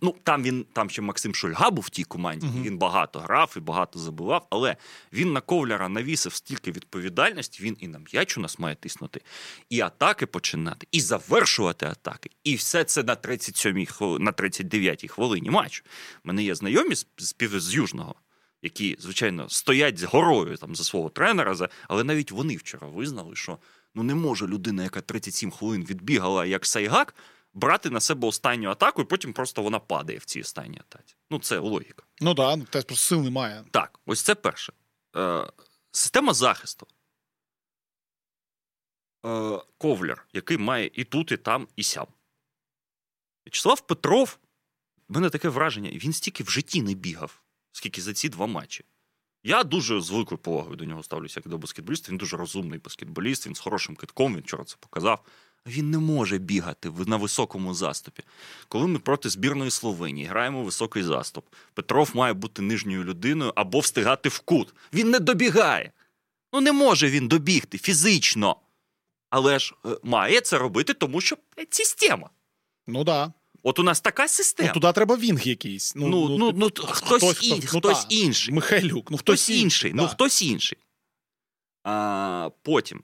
Ну, 0.00 0.14
там 0.22 0.42
він 0.42 0.66
там 0.72 0.90
ще 0.90 1.02
Максим 1.02 1.34
Шульга 1.34 1.70
був 1.70 1.84
в 1.84 1.90
тій 1.90 2.04
команді, 2.04 2.46
і 2.56 2.60
він 2.62 2.78
багато 2.78 3.18
грав 3.20 3.54
і 3.56 3.60
багато 3.60 3.98
забивав, 3.98 4.46
але 4.50 4.76
він 5.12 5.32
на 5.32 5.40
ковляра 5.40 5.88
навісив 5.88 6.34
стільки 6.34 6.72
відповідальності, 6.72 7.62
він 7.62 7.76
і 7.80 7.88
на 7.88 7.98
м'яч 7.98 8.38
у 8.38 8.40
нас 8.40 8.58
має 8.58 8.74
тиснути, 8.76 9.20
і 9.70 9.80
атаки 9.80 10.26
починати, 10.26 10.86
і 10.92 11.00
завершувати 11.00 11.86
атаки. 11.86 12.30
І 12.44 12.54
все 12.54 12.84
це 12.84 13.02
на 13.02 13.16
37-й 13.16 13.86
хвили- 13.86 14.18
на 14.18 14.32
39-й 14.32 15.08
хвилині 15.08 15.50
матчу. 15.50 15.82
У 16.24 16.28
мене 16.28 16.42
є 16.44 16.54
знайомі 16.54 16.94
з, 16.94 17.06
з, 17.18 17.32
пів- 17.34 17.60
з 17.60 17.74
Южного, 17.74 18.14
які, 18.62 18.96
звичайно, 19.00 19.48
стоять 19.48 19.98
з 19.98 20.02
горою 20.04 20.56
там 20.56 20.76
за 20.76 20.84
свого 20.84 21.08
тренера, 21.08 21.54
за... 21.54 21.68
але 21.88 22.04
навіть 22.04 22.30
вони 22.30 22.56
вчора 22.56 22.86
визнали, 22.88 23.36
що 23.36 23.58
ну 23.94 24.02
не 24.02 24.14
може 24.14 24.46
людина, 24.46 24.82
яка 24.82 25.00
37 25.00 25.50
хвилин 25.50 25.86
відбігала 25.90 26.46
як 26.46 26.66
Сайгак, 26.66 27.14
брати 27.54 27.90
на 27.90 28.00
себе 28.00 28.28
останню 28.28 28.70
атаку, 28.70 29.02
і 29.02 29.04
потім 29.04 29.32
просто 29.32 29.62
вона 29.62 29.78
падає 29.78 30.18
в 30.18 30.24
цій 30.24 30.40
останній 30.40 30.78
атаці. 30.78 31.14
Ну, 31.30 31.38
це 31.38 31.58
логіка. 31.58 32.02
Ну 32.20 32.34
так, 32.34 32.58
да, 32.58 32.64
теж 32.64 32.84
просто 32.84 33.04
сил 33.04 33.22
немає. 33.22 33.64
Так, 33.70 34.00
ось 34.06 34.22
це 34.22 34.34
перше. 34.34 34.72
Е, 35.16 35.52
система 35.90 36.34
захисту. 36.34 36.86
Е, 39.26 39.60
ковляр, 39.78 40.26
який 40.32 40.58
має 40.58 40.90
і 40.94 41.04
тут, 41.04 41.32
і 41.32 41.36
там, 41.36 41.68
і 41.76 41.82
сям. 41.82 42.06
В'ячеслав 43.46 43.80
Петров, 43.80 44.38
в 45.08 45.14
мене 45.14 45.30
таке 45.30 45.48
враження, 45.48 45.90
він 45.90 46.12
стільки 46.12 46.44
в 46.44 46.50
житті 46.50 46.82
не 46.82 46.94
бігав, 46.94 47.42
скільки 47.72 48.00
за 48.02 48.14
ці 48.14 48.28
два 48.28 48.46
матчі. 48.46 48.84
Я 49.44 49.64
дуже 49.64 50.00
з 50.00 50.10
великою 50.10 50.38
повагою 50.38 50.76
до 50.76 50.84
нього 50.84 51.02
ставлюся 51.02 51.40
як 51.40 51.48
до 51.48 51.58
баскетболіста. 51.58 52.10
Він 52.10 52.18
дуже 52.18 52.36
розумний 52.36 52.78
баскетболіст, 52.78 53.46
він 53.46 53.54
з 53.54 53.58
хорошим 53.58 53.96
китком, 53.96 54.34
він 54.34 54.40
вчора 54.40 54.64
це 54.64 54.76
показав. 54.80 55.24
Він 55.66 55.90
не 55.90 55.98
може 55.98 56.38
бігати 56.38 56.92
на 57.06 57.16
високому 57.16 57.74
заступі. 57.74 58.22
Коли 58.68 58.86
ми 58.86 58.98
проти 58.98 59.28
збірної 59.28 59.70
Словенії 59.70 60.26
граємо 60.26 60.62
високий 60.64 61.02
заступ, 61.02 61.46
Петров 61.74 62.10
має 62.14 62.32
бути 62.32 62.62
нижньою 62.62 63.04
людиною 63.04 63.52
або 63.56 63.80
встигати 63.80 64.28
в 64.28 64.38
кут. 64.38 64.74
Він 64.92 65.10
не 65.10 65.18
добігає. 65.20 65.92
Ну 66.52 66.60
не 66.60 66.72
може 66.72 67.10
він 67.10 67.28
добігти 67.28 67.78
фізично. 67.78 68.56
Але 69.30 69.58
ж 69.58 69.74
е, 69.86 69.88
має 70.02 70.40
це 70.40 70.58
робити, 70.58 70.94
тому 70.94 71.20
що 71.20 71.36
система. 71.70 72.30
Ну 72.86 73.04
да. 73.04 73.32
От 73.62 73.78
у 73.78 73.82
нас 73.82 74.00
така 74.00 74.28
система. 74.28 74.72
Ну, 74.74 74.80
туди 74.80 74.92
треба 74.92 75.16
вінг 75.16 75.42
якийсь. 75.48 75.94
Ну, 75.96 76.08
Ну, 76.08 76.38
ну, 76.38 76.52
ну, 76.54 76.70
т- 76.70 76.82
хтось 76.86 77.42
ін- 77.48 77.60
ну, 77.72 77.78
хтось 77.80 78.04
та, 78.04 78.06
інший. 78.14 78.54
Михайлюк, 78.54 79.10
ну 79.10 79.16
хтось 79.16 79.48
інший. 79.50 79.92
Ну, 79.94 80.02
да. 80.02 80.08
хтось 80.08 80.42
інший. 80.42 80.78
А, 81.84 82.50
потім. 82.62 83.02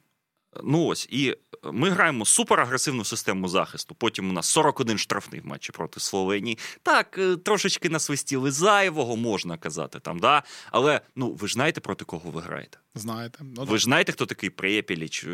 Ну 0.64 0.84
ось, 0.86 1.08
і 1.10 1.36
ми 1.72 1.90
граємо 1.90 2.24
суперагресивну 2.24 3.04
систему 3.04 3.48
захисту. 3.48 3.94
Потім 3.94 4.30
у 4.30 4.32
нас 4.32 4.48
41 4.48 4.98
штрафний 4.98 5.40
в 5.40 5.46
матчі 5.46 5.72
проти 5.72 6.00
Словенії. 6.00 6.58
Так, 6.82 7.18
е, 7.18 7.36
трошечки 7.36 7.88
насвистіли 7.88 8.50
зайвого, 8.50 9.16
можна 9.16 9.56
казати 9.56 10.00
там, 10.00 10.18
да. 10.18 10.42
Але 10.70 11.00
ну 11.16 11.32
ви 11.32 11.48
ж 11.48 11.54
знаєте, 11.54 11.80
проти 11.80 12.04
кого 12.04 12.30
ви 12.30 12.40
граєте? 12.40 12.78
Знаєте. 12.94 13.38
Ну, 13.56 13.64
Ви 13.64 13.78
ж 13.78 13.84
знаєте, 13.84 14.12
хто 14.12 14.26
такий 14.26 14.50
Препіліч? 14.50 15.24
Е, 15.24 15.28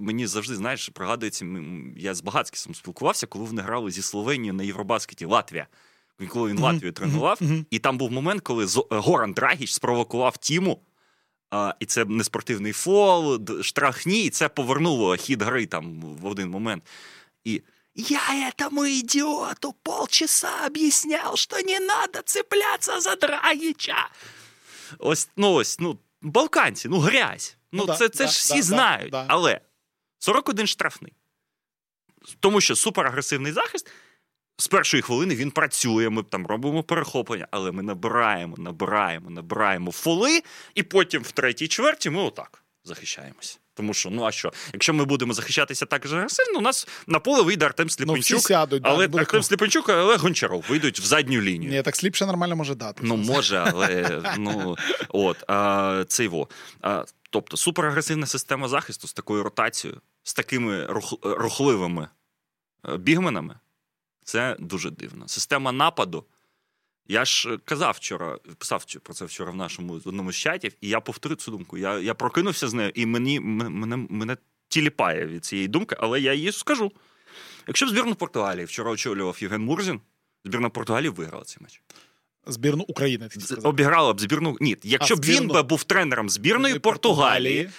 Мені 0.00 0.26
завжди, 0.26 0.54
знаєш, 0.54 0.88
пригадується, 0.88 1.46
я 1.96 2.14
з 2.14 2.22
Багацькісом 2.22 2.74
спілкувався, 2.74 3.26
коли 3.26 3.44
вони 3.44 3.62
грали 3.62 3.90
зі 3.90 4.02
Словенією 4.02 4.54
на 4.54 4.62
Євробаскеті 4.62 5.24
Латвія. 5.24 5.66
Коли 6.28 6.48
він 6.48 6.56
Мгм, 6.56 6.64
Латвію 6.64 6.92
тренував, 6.92 7.38
мгм. 7.40 7.66
і 7.70 7.78
там 7.78 7.98
був 7.98 8.12
момент, 8.12 8.42
коли 8.42 8.64
е, 8.64 8.68
Горан 8.90 9.32
Драгіч 9.32 9.72
спровокував 9.72 10.36
Тіму. 10.36 10.80
А, 11.50 11.74
і 11.80 11.86
це 11.86 12.04
неспортивний 12.04 12.72
фол, 12.72 13.38
д- 13.38 13.62
штрафні, 13.62 14.24
і 14.24 14.30
це 14.30 14.48
повернуло 14.48 15.16
хід 15.16 15.42
гри 15.42 15.66
там 15.66 16.00
в 16.00 16.26
один 16.26 16.48
момент. 16.50 16.84
І 17.44 17.62
я 17.94 18.50
этому 18.58 18.84
идиоту 19.00 19.72
полчаса 19.82 20.66
объяснял, 20.66 21.36
что 21.36 21.60
не 21.60 21.80
надо 21.80 22.22
цепляться 22.24 23.00
за 23.00 23.16
Драгіча. 23.16 24.08
Ось, 24.98 25.28
ну 25.36 25.52
ось, 25.52 25.80
ну, 25.80 25.98
балканці, 26.22 26.88
ну 26.88 26.98
грязь. 26.98 27.56
Ну, 27.72 27.80
Ну 27.80 27.86
да, 27.86 27.96
це, 27.96 28.08
це 28.08 28.24
да, 28.24 28.30
ж 28.30 28.38
всі 28.38 28.48
да, 28.52 28.56
да, 28.56 28.62
знають. 28.62 29.10
да. 29.10 29.24
Але 29.28 29.60
41 30.18 30.66
штрафний. 30.66 31.12
Тому 32.40 32.60
що 32.60 32.76
суперагресивний 32.76 33.52
захист. 33.52 33.90
З 34.56 34.68
першої 34.68 35.02
хвилини 35.02 35.34
він 35.34 35.50
працює, 35.50 36.08
ми 36.10 36.22
там 36.22 36.46
робимо 36.46 36.82
перехоплення, 36.82 37.48
але 37.50 37.72
ми 37.72 37.82
набираємо, 37.82 38.56
набираємо, 38.58 39.30
набираємо 39.30 39.92
фоли, 39.92 40.42
і 40.74 40.82
потім 40.82 41.22
в 41.22 41.32
третій 41.32 41.68
чверті 41.68 42.10
ми 42.10 42.22
отак. 42.22 42.62
захищаємось. 42.84 43.60
Тому 43.74 43.94
що, 43.94 44.10
ну 44.10 44.24
а 44.24 44.32
що? 44.32 44.52
Якщо 44.72 44.94
ми 44.94 45.04
будемо 45.04 45.32
захищатися 45.34 45.86
так 45.86 46.06
же 46.06 46.16
агресивно, 46.16 46.58
у 46.58 46.62
нас 46.62 46.88
на 47.06 47.18
поле 47.18 47.42
вийде 47.42 47.66
Артем 47.66 47.86
Ну, 47.86 47.90
Сліпенчук, 47.90 48.40
сядуть, 48.40 48.82
але 48.84 49.08
буде 49.08 49.22
Артем 49.22 49.42
Сліпенчук, 49.42 49.88
але 49.88 50.16
Гончаров 50.16 50.64
вийдуть 50.68 51.00
в 51.00 51.04
задню 51.04 51.40
лінію. 51.40 51.72
Ні, 51.72 51.82
так 51.82 51.96
сліпше 51.96 52.26
нормально 52.26 52.56
може 52.56 52.74
дати. 52.74 53.00
Ну, 53.04 53.16
може, 53.16 53.58
але 53.58 54.22
ну 54.38 54.76
от 55.08 55.44
а, 55.48 56.04
це 56.08 56.24
його. 56.24 56.48
А, 56.80 57.04
тобто 57.30 57.56
суперагресивна 57.56 58.26
система 58.26 58.68
захисту 58.68 59.08
з 59.08 59.12
такою 59.12 59.42
ротацією, 59.42 60.00
з 60.22 60.34
такими 60.34 60.86
рух, 60.86 61.14
рухливими 61.22 62.08
е, 62.88 62.96
бігменами. 62.96 63.54
Це 64.24 64.56
дуже 64.58 64.90
дивно. 64.90 65.28
Система 65.28 65.72
нападу. 65.72 66.24
Я 67.08 67.24
ж 67.24 67.58
казав 67.64 67.94
вчора, 67.96 68.38
писав 68.58 68.84
про 69.02 69.14
це 69.14 69.24
вчора 69.24 69.50
в 69.50 69.56
нашому 69.56 69.92
одному 69.92 70.32
з 70.32 70.36
чатів, 70.36 70.72
і 70.80 70.88
я 70.88 71.00
повторю 71.00 71.34
цю 71.34 71.50
думку. 71.50 71.78
Я 71.78 71.98
я 71.98 72.14
прокинувся 72.14 72.68
з 72.68 72.74
нею, 72.74 72.92
і 72.94 73.06
мені 73.06 73.40
мене, 73.40 73.96
мене 73.96 74.36
тіліпає 74.68 75.26
від 75.26 75.44
цієї 75.44 75.68
думки, 75.68 75.96
але 76.00 76.20
я 76.20 76.34
її 76.34 76.52
скажу. 76.52 76.92
Якщо 77.68 77.86
б 77.86 77.88
збірну 77.88 78.14
Португалії 78.14 78.64
вчора 78.64 78.90
очолював 78.90 79.36
Євген 79.40 79.62
Мурзін, 79.62 80.00
збірна 80.44 80.68
Португалії 80.70 81.08
виграла 81.10 81.44
цей 81.44 81.58
матч. 81.60 81.82
Збірну 82.46 82.84
України 82.88 83.28
ти 83.28 83.40
сказав. 83.40 83.66
обіграла 83.66 84.12
б 84.12 84.20
збірну. 84.20 84.56
Ні, 84.60 84.76
якщо 84.82 85.14
А, 85.14 85.16
б 85.16 85.24
він 85.24 85.48
би 85.48 85.62
був 85.62 85.84
тренером 85.84 86.30
збірної 86.30 86.78
Португалії, 86.78 87.70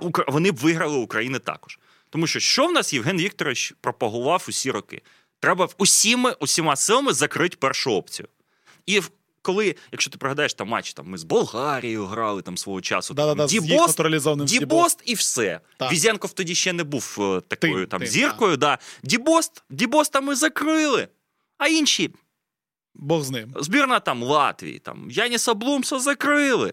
Укра- 0.00 0.24
вони 0.32 0.52
б 0.52 0.56
виграли 0.56 0.96
України 0.96 1.38
також. 1.38 1.78
Тому 2.10 2.26
що 2.26 2.40
що 2.40 2.66
в 2.66 2.72
нас 2.72 2.92
Євген 2.92 3.18
Вікторович 3.18 3.74
пропагував 3.80 4.46
усі 4.48 4.70
роки? 4.70 5.02
Треба 5.44 5.68
усіми 5.78 6.36
усіма 6.40 6.76
силами 6.76 7.12
закрити 7.12 7.56
першу 7.56 7.92
опцію. 7.92 8.28
І 8.86 9.00
коли, 9.42 9.76
якщо 9.92 10.10
ти 10.10 10.18
пригадаєш 10.18 10.54
там 10.54 10.68
матч, 10.68 10.92
там 10.94 11.06
ми 11.06 11.18
з 11.18 11.24
Болгарією 11.24 12.06
грали 12.06 12.42
там 12.42 12.58
свого 12.58 12.80
часу, 12.80 13.14
там, 13.14 13.46
Ді 13.46 13.60
Бост, 13.60 13.96
Ді 14.46 14.62
Бост. 14.62 15.02
І 15.04 15.14
все. 15.14 15.60
Так. 15.76 15.92
Везенков 15.92 16.32
тоді 16.32 16.54
ще 16.54 16.72
не 16.72 16.84
був 16.84 17.16
е, 17.20 17.40
такою 17.48 17.74
Тим, 17.74 17.86
там 17.86 18.00
тим, 18.00 18.08
зіркою. 18.08 18.56
Да. 18.56 18.78
Ді 19.02 19.19
Бост, 19.19 19.62
Ді 19.70 19.84
Боста 19.84 20.20
ми 20.20 20.34
закрили. 20.34 21.08
А 21.58 21.68
інші 21.68 22.10
Бог 22.94 23.22
з 23.22 23.30
ним. 23.30 23.54
збірна 23.60 24.00
там 24.00 24.22
Латвії, 24.22 24.78
там 24.78 25.10
Яніса 25.10 25.54
Блумса 25.54 25.98
закрили. 25.98 26.72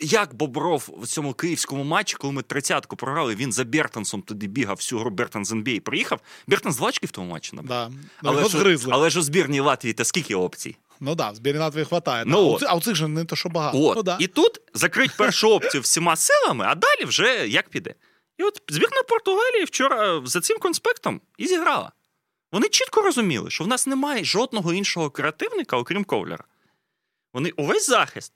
Як 0.00 0.34
Бобров 0.34 0.88
в 0.98 1.06
цьому 1.06 1.34
київському 1.34 1.84
матчі, 1.84 2.16
коли 2.16 2.32
ми 2.32 2.42
тридцятку 2.42 2.96
програли, 2.96 3.34
він 3.34 3.52
за 3.52 3.64
Бертансом 3.64 4.22
туди 4.22 4.46
бігав, 4.46 4.76
всю 4.76 5.00
гру 5.00 5.10
Бертанс 5.10 5.52
НБА 5.52 5.80
приїхав. 5.80 6.20
Бертанс 6.46 6.76
два 6.76 6.88
очки 6.88 7.06
в 7.06 7.10
тому 7.10 7.32
матчі 7.32 7.56
набрав. 7.56 7.90
Да. 7.90 7.96
Але, 8.22 8.48
ж, 8.48 8.86
але 8.90 9.10
ж 9.10 9.18
у 9.18 9.22
збірній 9.22 9.60
Латвії 9.60 9.92
та 9.92 10.04
скільки 10.04 10.34
опцій? 10.34 10.76
Ну 11.00 11.14
да, 11.14 11.34
збірні 11.34 11.60
Латвії 11.60 11.84
хватає. 11.84 12.24
Ну 12.26 12.58
а 12.62 12.76
у 12.76 12.80
цих 12.80 12.94
же 12.94 13.08
не 13.08 13.24
то, 13.24 13.36
що 13.36 13.48
багато. 13.48 13.78
От. 13.78 13.96
Ну, 13.96 14.02
да. 14.02 14.16
І 14.20 14.26
тут 14.26 14.60
закрить 14.74 15.16
першу 15.16 15.50
опцію 15.50 15.80
всіма 15.80 16.16
силами, 16.16 16.64
а 16.68 16.74
далі 16.74 17.04
вже 17.04 17.48
як 17.48 17.68
піде. 17.68 17.94
І 18.38 18.42
от 18.42 18.62
збірна 18.68 19.02
Португалії 19.02 19.64
вчора 19.64 20.22
за 20.24 20.40
цим 20.40 20.58
конспектом 20.58 21.20
і 21.38 21.46
зіграла. 21.46 21.92
Вони 22.52 22.68
чітко 22.68 23.02
розуміли, 23.02 23.50
що 23.50 23.64
в 23.64 23.68
нас 23.68 23.86
немає 23.86 24.24
жодного 24.24 24.72
іншого 24.72 25.10
креативника, 25.10 25.76
окрім 25.76 26.04
Ковляра. 26.04 26.44
Вони 27.32 27.50
увесь 27.50 27.86
захист, 27.86 28.32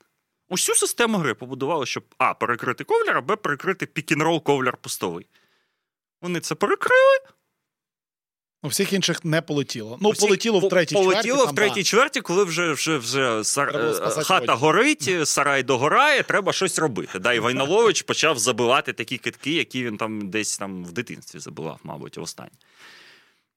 усю 0.49 0.75
систему 0.75 1.19
гри 1.19 1.35
побудували, 1.35 1.87
щоб 1.87 2.05
А. 2.19 2.35
Перекрити 2.35 2.85
Ковляра, 2.85 3.21
Б. 3.21 3.37
Перекрити 3.37 3.87
пікінрол 3.87 4.43
Ковляр 4.43 4.77
пустовий. 4.77 5.27
Вони 6.23 6.41
це 6.41 6.55
перекрили. 6.55 7.19
У 8.63 8.69
всіх 8.69 8.93
інших 8.93 9.25
не 9.25 9.43
полетіло. 9.43 9.99
Ну, 10.01 10.09
Усі- 10.09 10.21
полетіло 10.21 10.59
в 10.59 10.69
третій 10.69 10.95
полетіло 10.95 11.37
чверті. 11.37 11.53
в 11.53 11.55
третій 11.55 11.81
да. 11.81 11.85
чверті, 11.85 12.21
коли 12.21 12.45
вже 12.45 12.73
вже, 12.73 12.99
вже 12.99 13.45
сар... 13.45 13.73
Хата 14.25 14.45
одяг. 14.45 14.59
горить, 14.59 15.29
сарай 15.29 15.63
догорає, 15.63 16.23
треба 16.23 16.53
щось 16.53 16.79
робити. 16.79 17.19
Да, 17.19 17.33
і 17.33 17.39
Войнолович 17.39 18.03
почав 18.03 18.39
забивати 18.39 18.93
такі 18.93 19.19
китки, 19.19 19.53
які 19.53 19.85
він 19.85 19.97
там 19.97 20.31
десь 20.31 20.59
там 20.59 20.85
в 20.85 20.93
дитинстві 20.93 21.39
забивав, 21.39 21.81
мабуть, 21.83 22.19
останнє. 22.19 22.51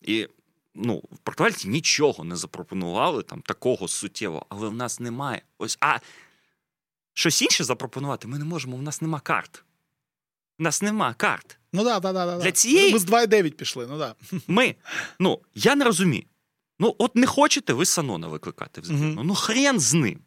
І 0.02 0.28
ну, 0.76 0.96
в 1.12 1.18
Португальці 1.18 1.68
нічого 1.68 2.24
не 2.24 2.36
запропонували 2.36 3.24
там 3.24 3.42
такого 3.42 3.88
суттєвого, 3.88 4.46
але 4.50 4.68
в 4.68 4.74
нас 4.74 5.00
немає. 5.00 5.42
Ось, 5.58 5.78
а 5.82 5.98
щось 7.18 7.42
інше 7.42 7.64
запропонувати 7.64 8.28
ми 8.28 8.40
не 8.40 8.46
можемо, 8.46 8.78
У 8.78 8.82
нас 8.82 9.02
нема 9.02 9.20
карт. 9.20 9.64
У 10.60 10.64
нас 10.64 10.82
нема 10.82 11.14
карт. 11.14 11.60
Ну 11.74 11.84
да, 11.84 12.00
да, 12.00 12.14
да, 12.14 12.26
да. 12.26 12.38
Для 12.44 12.52
цієї- 12.52 12.94
Ми 12.94 13.00
з 13.00 13.06
2,9 13.06 13.52
пішли, 13.52 13.88
ну 13.88 13.98
да. 13.98 14.16
Ми, 14.48 14.76
ну, 15.20 15.40
я 15.56 15.76
не 15.76 15.86
розумію. 15.86 16.24
Ну, 16.80 16.96
от 16.98 17.16
не 17.16 17.28
хочете 17.28 17.74
ви 17.74 17.86
Санона 17.86 18.28
викликати 18.28 18.82
взагалі. 18.82 19.04
Мгм. 19.04 19.28
Ну, 19.28 19.36
хрен 19.36 19.80
з 19.80 19.94
ним. 19.94 20.20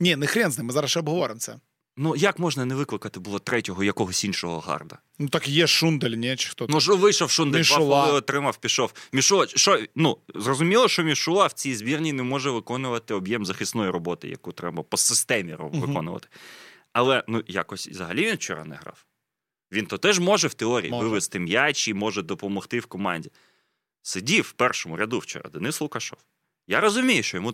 Ні, 0.00 0.16
не 0.16 0.26
хрен 0.26 0.52
з 0.52 0.58
ним, 0.58 0.66
ми 0.66 0.72
зараз 0.72 0.90
ще 0.90 1.00
обговоримо 1.00 1.40
це. 1.40 1.56
Ну, 1.96 2.16
як 2.16 2.38
можна 2.38 2.64
не 2.64 2.74
викликати 2.74 3.20
було 3.20 3.38
третього 3.38 3.84
якогось 3.84 4.24
іншого 4.24 4.60
гарда? 4.60 4.98
Ну 5.18 5.28
так 5.28 5.48
є 5.48 5.66
Шундель, 5.66 6.10
ні, 6.10 6.36
чи 6.36 6.48
хто 6.48 6.66
Ну, 6.70 6.80
що 6.80 6.96
вийшов 6.96 7.30
Шундель, 7.30 7.58
Мішула. 7.58 8.04
фоли 8.04 8.18
отримав, 8.18 8.56
пішов. 8.56 8.92
Мішула, 9.12 9.46
що, 9.48 9.80
ну, 9.94 10.18
зрозуміло, 10.34 10.88
що 10.88 11.02
Мішула 11.02 11.46
в 11.46 11.52
цій 11.52 11.74
збірні 11.74 12.12
не 12.12 12.22
може 12.22 12.50
виконувати 12.50 13.14
об'єм 13.14 13.46
захисної 13.46 13.90
роботи, 13.90 14.28
яку 14.28 14.52
треба 14.52 14.82
по 14.82 14.96
системі 14.96 15.56
виконувати. 15.58 16.28
Але 16.92 17.24
ну, 17.28 17.42
якось 17.46 17.88
взагалі 17.88 18.26
він 18.26 18.34
вчора 18.34 18.64
не 18.64 18.76
грав. 18.76 19.04
Він 19.72 19.86
то 19.86 19.98
теж 19.98 20.18
може 20.18 20.48
в 20.48 20.54
теорії 20.54 20.90
Може. 20.90 21.08
вивести 21.08 21.38
м'яч 21.38 21.88
і 21.88 21.94
може 21.94 22.22
допомогти 22.22 22.80
в 22.80 22.86
команді. 22.86 23.30
Сидів 24.02 24.44
в 24.44 24.52
першому 24.52 24.96
ряду 24.96 25.18
вчора 25.18 25.50
Денис 25.50 25.80
Лукашов. 25.80 26.18
Я 26.68 26.80
розумію, 26.80 27.22
що 27.22 27.36
йому 27.36 27.52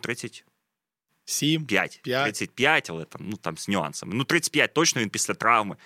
35, 1.25 1.93
Сім. 1.93 2.03
П'ять. 2.03 2.25
35, 2.25 2.91
але 2.91 3.05
там, 3.05 3.23
ну, 3.25 3.37
там 3.37 3.59
з 3.59 3.69
нюансами. 3.69 4.15
Ну, 4.15 4.25
35 4.25 4.75
точно 4.75 5.03
він 5.03 5.11
після 5.11 5.35
травми. 5.35 5.77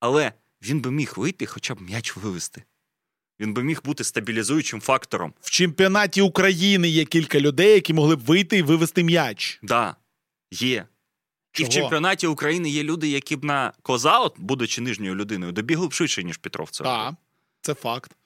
Але 0.00 0.32
він 0.62 0.80
би 0.80 0.90
міг 0.90 1.12
вийти, 1.16 1.46
хоча 1.46 1.74
б 1.74 1.80
м'яч 1.80 2.16
вивести. 2.16 2.62
Він 3.40 3.54
би 3.54 3.62
міг 3.62 3.82
бути 3.84 4.04
стабілізуючим 4.04 4.80
фактором. 4.80 5.34
В 5.40 5.50
чемпіонаті 5.50 6.22
України 6.22 6.88
є 6.88 7.04
кілька 7.04 7.40
людей, 7.40 7.74
які 7.74 7.94
могли 7.94 8.16
б 8.16 8.20
вийти 8.20 8.58
і 8.58 8.62
вивести 8.62 9.02
м'яч. 9.04 9.58
Да, 9.62 9.96
є. 10.50 10.86
І 11.58 11.64
в 11.64 11.68
чемпіонаті 11.68 12.26
України 12.26 12.70
є 12.70 12.82
люди, 12.82 13.08
які 13.08 13.36
б 13.36 13.44
на 13.44 13.72
козаут, 13.82 14.34
будучи 14.36 14.80
нижньою 14.80 15.14
людиною, 15.14 15.52
добігли 15.52 15.88
б 15.88 15.92
швидше, 15.92 16.24
ніж 16.24 16.36
Петров. 16.36 16.70
Так, 16.70 17.14
це 17.60 17.74
факт. 17.74 18.16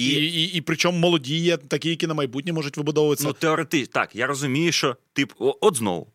І, 0.00 0.08
І, 0.08 0.42
і, 0.42 0.44
і, 0.56 0.60
причому 0.60 0.98
молоді 0.98 1.38
є 1.38 1.56
такі, 1.56 1.88
які 1.88 2.06
на 2.06 2.14
майбутнє 2.14 2.52
можуть 2.52 2.76
вибудовуватися. 2.76 3.28
ну, 3.28 3.32
теоретично, 3.34 3.92
так, 3.92 4.16
я 4.16 4.26
розумію, 4.26 4.72
що 4.72 4.96
тип, 5.12 5.32
от 5.38 5.76
знову. 5.76 6.06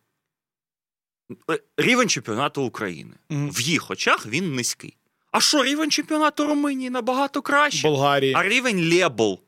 Е, 1.52 1.60
Рівень 1.78 2.10
чемпіонату 2.10 2.64
України. 2.64 3.12
Мгм. 3.30 3.52
В 3.52 3.62
їх 3.62 3.92
очах 3.92 4.26
він 4.26 4.56
низький. 4.56 4.98
А 5.32 5.42
що 5.42 5.64
рівень 5.64 5.92
чемпіонату 5.92 6.48
Румунії 6.48 6.90
набагато 6.90 7.42
краще? 7.42 7.88
Болгарії, 7.88 8.34
А 8.36 8.44
рівень 8.44 8.90
Лєбл, 8.94 9.40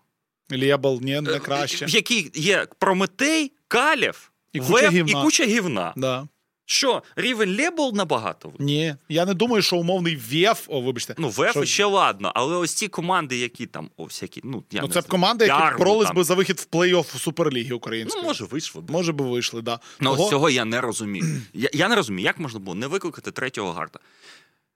Лєбл, 0.51 0.99
ні, 1.01 1.15
е, 1.17 1.21
не 1.21 1.39
краще. 1.39 1.85
в 1.85 1.89
якій 1.89 2.31
є 2.35 2.67
Прометей, 2.79 3.51
Калєв, 3.67 4.31
І 4.53 4.59
куча 4.59 4.89
гівна. 4.89 5.19
і 5.19 5.23
куча 5.23 5.45
гівна. 5.45 5.93
Да. 5.97 6.27
Що, 6.69 7.03
рівень 7.15 7.57
Лєбл 7.57 7.91
набагато? 7.93 8.53
Ні, 8.59 8.95
я 9.09 9.25
не 9.25 9.33
думаю, 9.33 9.61
що 9.61 9.77
умовний 9.77 10.15
ВЕФ, 10.15 10.65
о, 10.67 10.81
вибачте, 10.81 11.15
Ну, 11.17 11.29
ВЕФ 11.29 11.51
Що- 11.51 11.65
ще 11.65 11.85
ладно, 11.85 12.31
але 12.35 12.55
ось 12.57 12.73
ці 12.73 12.87
команди, 12.87 13.37
які 13.37 13.65
там, 13.65 13.89
о, 13.97 14.03
всякі, 14.03 14.41
ну, 14.43 14.63
я 14.71 14.81
ну 14.81 14.87
не 14.87 14.93
це 14.93 14.99
б 14.99 15.03
знаю, 15.03 15.11
команди, 15.11 15.45
які 15.45 15.77
боролись 15.77 16.11
би 16.11 16.23
за 16.23 16.35
вихід 16.35 16.59
в 16.59 16.75
плей-офф 16.75 17.15
у 17.15 17.19
Суперліги 17.19 17.73
української. 17.73 18.21
Ну, 18.23 18.27
може, 18.27 18.45
вийшло 18.45 18.81
б. 18.81 18.91
Може 18.91 19.11
би 19.11 19.25
вийшли, 19.25 19.61
да. 19.61 19.79
Ну, 19.99 20.15
Того- 20.15 20.29
цього 20.29 20.49
я 20.49 20.65
не 20.65 20.81
розумію. 20.81 21.41
Я, 21.53 21.69
я 21.73 21.87
не 21.89 21.95
розумію, 21.95 22.25
як 22.25 22.39
можна 22.39 22.59
було 22.59 22.75
не 22.75 22.87
викликати 22.87 23.31
третього 23.31 23.73
гарда. 23.73 23.99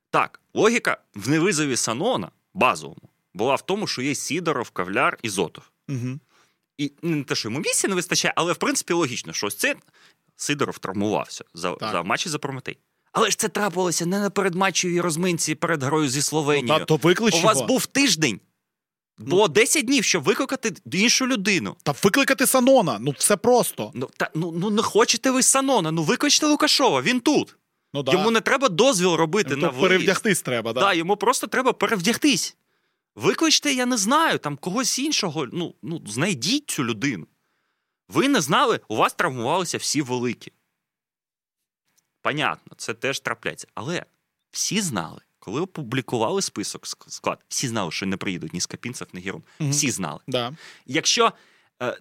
Так, 0.09 0.39
логіка 0.53 0.97
в 1.15 1.29
невизові 1.29 1.75
Санона, 1.75 2.31
базовому, 2.53 3.09
була 3.33 3.55
в 3.55 3.61
тому, 3.61 3.87
що 3.87 4.01
є 4.01 4.15
Сідоров, 4.15 4.69
Кавляр 4.69 5.17
і 5.23 5.29
Зотов. 5.29 5.63
Мгм. 5.87 6.19
І 6.77 6.91
не 7.01 7.23
те, 7.23 7.35
що 7.35 7.49
йому 7.49 7.59
місця 7.59 7.87
не 7.87 7.95
вистачає, 7.95 8.33
але 8.37 8.53
в 8.53 8.57
принципі 8.57 8.93
логічно, 8.93 9.33
що 9.33 9.47
ось 9.47 9.55
це 9.55 9.75
Сидоров 10.41 10.79
травмувався 10.79 11.43
за, 11.53 11.75
Так. 11.75 11.91
за 11.91 12.03
матчі 12.03 12.29
за 12.29 12.39
Прометей. 12.39 12.77
Але 13.11 13.29
ж 13.29 13.37
це 13.37 13.49
трапилося 13.49 14.05
не 14.05 14.19
на 14.19 14.29
передматчевій 14.29 15.01
розминці 15.01 15.55
перед 15.55 15.83
грою 15.83 16.09
зі 16.09 16.21
Ну, 16.33 16.67
та, 16.67 16.85
то 16.85 16.95
виклич 16.95 17.35
У 17.35 17.41
вас 17.41 17.61
був 17.61 17.85
тиждень. 17.85 18.39
Було 19.17 19.47
10 19.47 19.85
днів, 19.85 20.03
щоб 20.03 20.23
викликати 20.23 20.73
іншу 20.91 21.27
людину. 21.27 21.75
Та 21.83 21.95
викликати 22.03 22.47
Санона, 22.47 22.97
ну 23.01 23.13
все 23.17 23.37
просто. 23.37 23.91
Ну, 23.93 24.09
та, 24.17 24.31
ну, 24.35 24.51
ну 24.51 24.69
не 24.69 24.81
хочете 24.81 25.31
ви 25.31 25.43
Санона, 25.43 25.91
ну 25.91 26.03
викличте 26.03 26.45
Лукашова, 26.45 27.01
він 27.01 27.19
тут. 27.19 27.55
Ну, 27.93 28.03
да. 28.03 28.11
Йому 28.11 28.31
не 28.31 28.41
треба 28.41 28.69
дозвіл 28.69 29.13
робити 29.13 29.49
То 29.49 29.57
на 29.57 29.67
виїзд. 29.67 29.81
перевдягтись 29.81 30.41
треба, 30.41 30.73
да. 30.73 30.79
Да, 30.79 30.93
йому 30.93 31.17
просто 31.17 31.47
треба 31.47 31.73
перевдягтись. 31.73 32.57
Викличте, 33.15 33.73
я 33.73 33.85
не 33.85 33.97
знаю, 33.97 34.37
там 34.37 34.57
когось 34.57 34.99
іншого. 34.99 35.47
Ну, 35.51 35.75
ну, 35.81 36.01
знайдіть 36.07 36.69
цю 36.69 36.83
людину. 36.83 37.27
Ви 38.11 38.27
не 38.27 38.41
знали, 38.41 38.79
у 38.87 38.95
вас 38.95 39.13
травмувалися 39.13 39.77
всі 39.77 40.01
великі. 40.01 40.51
Понятно, 42.21 42.73
це 42.77 42.93
теж 42.93 43.19
трапляється. 43.19 43.67
Але 43.73 44.05
всі 44.51 44.81
знали, 44.81 45.21
коли 45.39 45.61
опублікували 45.61 46.41
список 46.41 46.87
склад, 46.87 47.39
всі 47.47 47.67
знали, 47.67 47.91
що 47.91 48.05
не 48.05 48.17
приїдуть 48.17 48.53
ні 48.53 48.61
Скапінцев, 48.61 49.07
ні 49.13 49.21
Гірун. 49.21 49.43
Угу. 49.59 49.69
Всі 49.69 49.91
знали. 49.91 50.19
Да. 50.27 50.53
Якщо 50.85 51.33
е, 51.81 51.97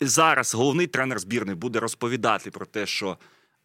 зараз 0.00 0.54
головний 0.54 0.86
тренер 0.86 1.18
збірної 1.18 1.56
буде 1.56 1.80
розповідати 1.80 2.50
про 2.50 2.66
те, 2.66 2.86
що 2.86 3.18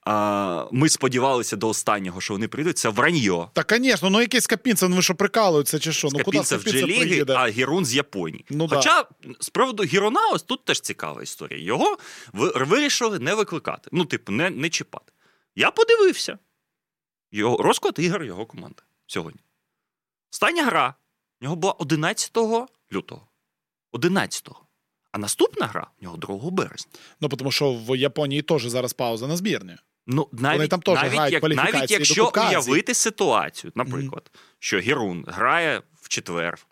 а, 0.06 0.66
ми 0.72 0.90
сподівалися 0.90 1.56
до 1.56 1.70
останнього, 1.70 2.22
що 2.22 2.34
вони 2.34 2.48
прийдуть. 2.48 2.78
Це 2.78 2.90
враньо. 2.90 3.50
Та, 3.54 3.78
звісно, 3.78 4.10
ну 4.10 4.22
якийсь 4.22 4.48
Капінцев, 4.48 4.90
ну 4.90 4.96
ви 4.96 5.02
що 5.02 5.16
прикалуються 5.16 5.80
чи 5.80 5.92
що? 5.94 6.10
Ну 6.12 6.20
куди 6.24 6.44
Скапінцев 6.44 6.60
в 6.60 6.84
приїде? 6.84 7.34
а 7.34 7.50
Герун 7.50 7.86
з 7.86 7.96
Японії. 7.96 8.46
Ну, 8.50 8.68
да. 8.68 8.76
Хоча 8.76 9.06
з 9.40 9.50
приводу 9.50 9.84
Гіруна, 9.84 10.30
ось 10.34 10.44
тут 10.44 10.66
теж 10.66 10.82
цікава 10.82 11.24
історія. 11.24 11.64
Його 11.64 11.98
вирішили 12.34 13.20
не 13.20 13.36
викликати. 13.36 13.90
Ну, 13.92 14.06
типу, 14.06 14.32
не, 14.32 14.50
не 14.50 14.70
чіпати. 14.70 15.12
Я 15.56 15.72
подивився. 15.72 16.38
Його 17.32 17.58
розклад 17.58 17.96
ігор 17.98 18.24
його 18.24 18.46
команди 18.46 18.82
сьогодні. 19.08 19.42
Остання 20.32 20.66
гра 20.66 20.94
в 21.42 21.44
нього 21.44 21.56
була 21.56 21.74
11 21.74 22.38
лютого. 22.94 23.28
11-го. 23.94 24.66
А 25.12 25.18
наступна 25.18 25.68
гра 25.68 25.88
в 26.00 26.04
нього 26.04 26.18
2 26.18 26.52
березня. 26.52 26.92
Ну 27.22 27.30
тому 27.30 27.52
що 27.52 27.74
в 27.74 27.98
Японії 27.98 28.42
теж 28.42 28.66
зараз 28.66 28.94
пауза 28.94 29.28
на 29.28 29.38
збірні. 29.38 29.76
Ну, 30.08 30.28
навіть, 30.32 30.70
там 30.70 30.82
теж 30.82 30.96
навіть, 30.96 31.12
грають 31.14 31.34
як, 31.34 31.42
навіть 31.44 31.92
якщо 31.92 32.32
уявити 32.50 32.94
ситуацію, 32.94 33.72
наприклад, 33.76 34.32
що 34.60 34.80
Герун 34.80 35.26
грає 35.28 35.82
в 36.02 36.10
четвер 36.10 36.68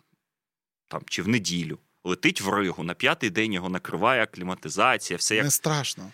там, 0.88 1.02
чи 1.06 1.22
в 1.22 1.28
неділю, 1.28 1.78
летить 2.04 2.40
в 2.40 2.48
Ригу, 2.48 2.82
на 2.84 2.94
п'ятий 2.94 3.30
день 3.30 3.52
його 3.52 3.68
накриває 3.68 4.22
акліматизація, 4.22 5.16
все 5.16 5.34
як. 5.36 5.44
Не 5.44 5.50
страшно. 5.50 6.10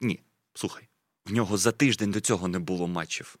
Ні, 0.00 0.20
слухай, 0.54 0.88
в 1.26 1.32
нього 1.32 1.56
за 1.56 1.72
тиждень 1.72 2.10
до 2.10 2.20
цього 2.20 2.48
не 2.48 2.58
було 2.58 2.86
матчів. 2.86 3.36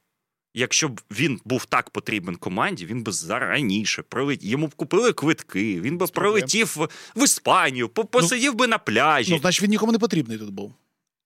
Якщо 0.54 0.88
б 0.88 1.00
він 1.10 1.40
був 1.44 1.64
так 1.64 1.90
потрібен 1.90 2.36
команді, 2.36 2.86
він 2.86 3.02
би 3.02 3.12
зараніше 3.12 4.02
прилетів. 4.02 4.48
Йому 4.50 4.66
б 4.66 4.74
купили 4.74 5.12
квитки, 5.12 5.80
він 5.80 5.98
би 5.98 6.06
прилетів 6.06 6.76
в, 7.16 7.24
Іспанію, 7.24 7.88
по- 7.88 8.04
посидів 8.04 8.54
би 8.54 8.66
на 8.66 8.78
пляжі. 8.78 9.32
Ну, 9.32 9.38
значить, 9.38 9.62
він 9.62 9.70
нікому 9.70 9.92
не 9.92 9.98
потрібний 9.98 10.38
тут 10.38 10.50
був. 10.50 10.74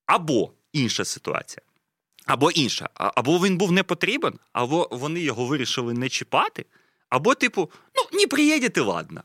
Або 0.07 0.53
інша 0.73 1.05
ситуація. 1.05 1.63
Або 2.27 2.51
інша. 2.51 2.89
Або 2.95 3.39
він 3.39 3.57
був 3.57 3.73
не 3.73 3.83
потрібен, 3.83 4.39
або 4.53 4.89
вони 4.91 5.21
його 5.21 5.47
вирішили 5.47 5.95
не 5.95 6.09
чіпати, 6.09 6.67
або, 7.09 7.35
типу, 7.35 7.71
ну, 7.95 8.19
не 8.21 8.27
приїдете, 8.27 8.81
ладно. 8.81 9.23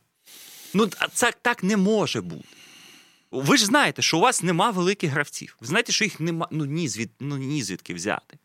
Ну, 0.73 0.89
це 1.13 1.31
так 1.41 1.63
не 1.63 1.77
може 1.77 2.21
бути. 2.21 2.47
Ви 3.31 3.57
ж 3.57 3.65
знаєте, 3.65 4.01
що 4.01 4.17
у 4.17 4.21
вас 4.21 4.43
нема 4.43 4.71
великих 4.71 5.11
гравців. 5.11 5.57
Ви 5.59 5.67
знаєте, 5.67 5.91
що 5.91 6.03
їх 6.03 6.19
нема 6.19 6.47
ну, 6.51 6.65
ні, 6.65 6.87
звід, 6.87 7.11
ну, 7.19 7.37
ні 7.37 7.63
звідки 7.63 7.93
взяти. 7.93 8.37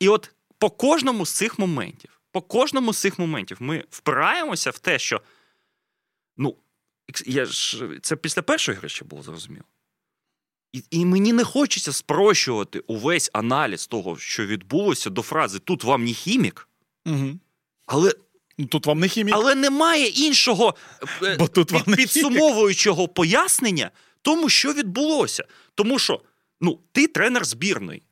І 0.00 0.08
от 0.08 0.34
по 0.58 0.70
кожному 0.70 1.26
з 1.26 1.30
цих 1.30 1.58
моментів, 1.58 2.20
по 2.32 2.42
кожному 2.42 2.92
з 2.92 2.98
цих 2.98 3.18
моментів 3.18 3.56
ми 3.60 3.84
впираємося 3.90 4.70
в 4.70 4.78
те, 4.78 4.98
що 4.98 5.22
ну, 6.36 6.56
я 7.26 7.44
ж 7.46 7.88
це 8.02 8.16
після 8.16 8.42
першої 8.42 8.78
гри 8.78 8.88
ще 8.88 9.04
було 9.04 9.22
зрозуміло. 9.22 9.64
І, 10.72 10.82
і 10.90 11.04
мені 11.04 11.32
не 11.32 11.44
хочеться 11.44 11.92
спрощувати 11.92 12.78
увесь 12.78 13.30
аналіз 13.32 13.86
того, 13.86 14.16
що 14.18 14.46
відбулося 14.46 15.10
до 15.10 15.22
фрази 15.22 15.58
тут 15.58 15.84
вам 15.84 16.04
не 16.04 16.12
хімік, 16.12 16.68
Угу. 17.06 17.38
але, 17.86 18.12
Ну 18.58 18.66
тут 18.66 18.86
вам 18.86 19.00
не 19.00 19.08
хімік. 19.08 19.34
але 19.34 19.54
немає 19.54 20.06
іншого 20.06 20.74
е, 21.22 21.36
Бо 21.38 21.48
тут 21.48 21.70
вам 21.72 21.82
під, 21.82 21.88
не 21.90 21.96
підсумовуючого 21.96 23.08
пояснення 23.08 23.90
тому, 24.22 24.48
що 24.48 24.72
відбулося. 24.72 25.44
Тому 25.74 25.98
що 25.98 26.20
ну, 26.60 26.80
ти 26.92 27.06
тренер 27.06 27.44
збірної. 27.44 28.02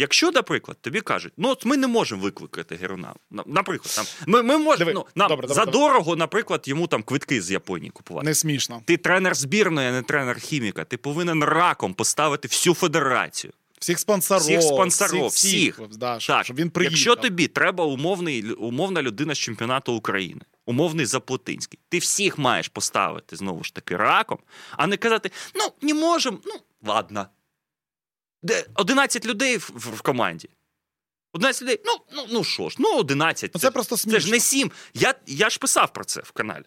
Якщо, 0.00 0.30
наприклад, 0.30 0.76
тобі 0.80 1.00
кажуть, 1.00 1.32
ну 1.36 1.48
от 1.48 1.64
ми 1.64 1.76
не 1.76 1.86
можемо 1.86 2.22
викликати 2.22 2.76
Геруна. 2.76 3.14
Наприклад, 3.46 3.94
там, 3.96 4.04
ми, 4.26 4.42
ми 4.42 4.58
можемо 4.58 4.90
ну, 4.94 5.06
нам 5.14 5.28
добре, 5.28 5.48
добре, 5.48 5.64
за 5.64 5.70
дорого, 5.70 6.16
наприклад, 6.16 6.62
йому 6.68 6.86
там 6.86 7.02
квитки 7.02 7.42
з 7.42 7.50
Японії 7.50 7.90
купувати. 7.90 8.26
Не 8.26 8.34
смішно. 8.34 8.82
Ти 8.84 8.96
тренер 8.96 9.34
збірної, 9.34 9.88
а 9.88 9.92
не 9.92 10.02
тренер 10.02 10.40
хіміка. 10.40 10.84
Ти 10.84 10.96
повинен 10.96 11.44
раком 11.44 11.94
поставити 11.94 12.48
всю 12.48 12.74
федерацію. 12.74 13.52
Всіх 13.78 13.98
спонсорів. 13.98 14.42
Всіх 14.42 14.62
спонсорів, 14.62 15.26
всіх. 15.26 15.80
Да, 15.98 16.20
щоб, 16.20 16.36
Так, 16.36 16.44
щоб 16.44 16.56
він 16.56 16.70
приїхав. 16.70 16.92
якщо 16.92 17.16
тобі 17.16 17.48
треба 17.48 17.84
умовний, 17.84 18.52
умовна 18.52 19.02
людина 19.02 19.34
з 19.34 19.38
чемпіонату 19.38 19.92
України, 19.92 20.40
умовний 20.66 21.06
Заплотинський, 21.06 21.78
ти 21.88 21.98
всіх 21.98 22.38
маєш 22.38 22.68
поставити 22.68 23.36
знову 23.36 23.64
ж 23.64 23.74
таки 23.74 23.96
раком, 23.96 24.38
а 24.76 24.86
не 24.86 24.96
казати: 24.96 25.30
ну, 25.54 25.72
не 25.82 25.94
можемо, 25.94 26.38
ну, 26.46 26.54
ладно. 26.86 27.26
Де 28.42 28.66
11 28.74 29.26
людей 29.26 29.56
в, 29.56 29.70
в, 29.74 29.96
в 29.96 30.00
команді. 30.00 30.48
11 31.32 31.62
людей, 31.62 31.80
ну, 31.84 31.92
ну, 32.16 32.26
ну 32.30 32.44
що 32.44 32.68
ж, 32.68 32.76
ну 32.78 32.98
11. 32.98 33.50
Ну, 33.54 33.60
це 33.60 33.70
просто 33.70 33.96
Це 33.96 34.20
ж 34.20 34.30
не 34.30 34.40
7. 34.40 34.70
Я, 34.94 35.14
я 35.26 35.50
ж 35.50 35.58
писав 35.58 35.92
про 35.92 36.04
це 36.04 36.20
в 36.20 36.30
каналі. 36.30 36.64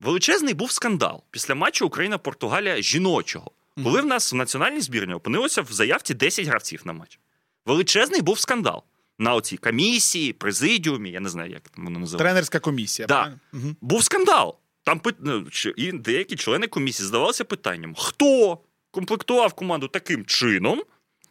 Величезний 0.00 0.54
був 0.54 0.70
скандал 0.70 1.22
після 1.30 1.54
матчу 1.54 1.86
Україна-Португалія 1.86 2.82
жіночого. 2.82 3.50
Коли 3.84 4.00
в 4.00 4.06
нас 4.06 4.32
в 4.32 4.36
національній 4.36 4.80
збірні 4.80 5.14
опинилося 5.14 5.62
в 5.62 5.72
заявці 5.72 6.14
10 6.14 6.46
гравців 6.46 6.82
на 6.84 6.92
матч. 6.92 7.18
Величезний 7.66 8.22
був 8.22 8.38
скандал 8.38 8.82
на 9.18 9.34
оцій 9.34 9.56
комісії, 9.56 10.32
президіумі, 10.32 11.10
я 11.10 11.20
не 11.20 11.28
знаю, 11.28 11.50
як 11.50 11.62
воно 11.76 11.90
називається. 11.90 12.18
Тренерська 12.18 12.58
комісія. 12.58 13.08
Да. 13.08 13.38
Мгм. 13.52 13.76
Був 13.80 14.04
скандал. 14.04 14.56
Там 14.84 15.00
ну, 15.20 15.46
і 15.76 15.92
деякі 15.92 16.36
члени 16.36 16.66
комісії 16.66 17.06
здавалися 17.06 17.44
питанням: 17.44 17.94
хто 17.98 18.58
комплектував 18.92 19.52
команду 19.52 19.88
таким 19.88 20.24
чином, 20.24 20.82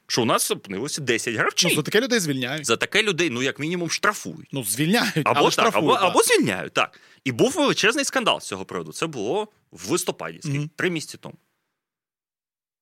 що 0.08 0.22
у 0.22 0.26
нас 0.26 0.52
опинилося 0.52 1.02
10 1.02 1.36
Ну, 1.64 1.70
за 1.76 1.82
таке 1.82 2.02
людей 2.02 2.20
звільняють. 2.20 2.66
За 2.66 2.78
таке 2.78 3.04
людей, 3.04 3.30
ну 3.30 3.42
як 3.42 3.60
мінімум, 3.60 3.90
штрафують. 3.90 4.50
Ну, 4.52 4.64
звільняють, 4.64 5.28
Або, 5.28 5.40
але 5.40 5.44
так, 5.44 5.54
штрафують. 5.54 5.98
або, 5.98 6.08
або 6.08 6.24
звільняють, 6.24 6.74
так. 6.74 7.00
І 7.24 7.32
був 7.32 7.52
величезний 7.52 8.06
скандал 8.06 8.40
з 8.42 8.48
цього 8.48 8.66
приводу. 8.66 8.94
Це 8.94 9.08
було 9.08 9.48
в 9.72 9.92
листопаді, 9.92 10.40
скільки? 10.42 10.58
Мгм. 10.58 10.70
три 10.76 10.90
місяці 10.90 11.18
тому. 11.22 11.36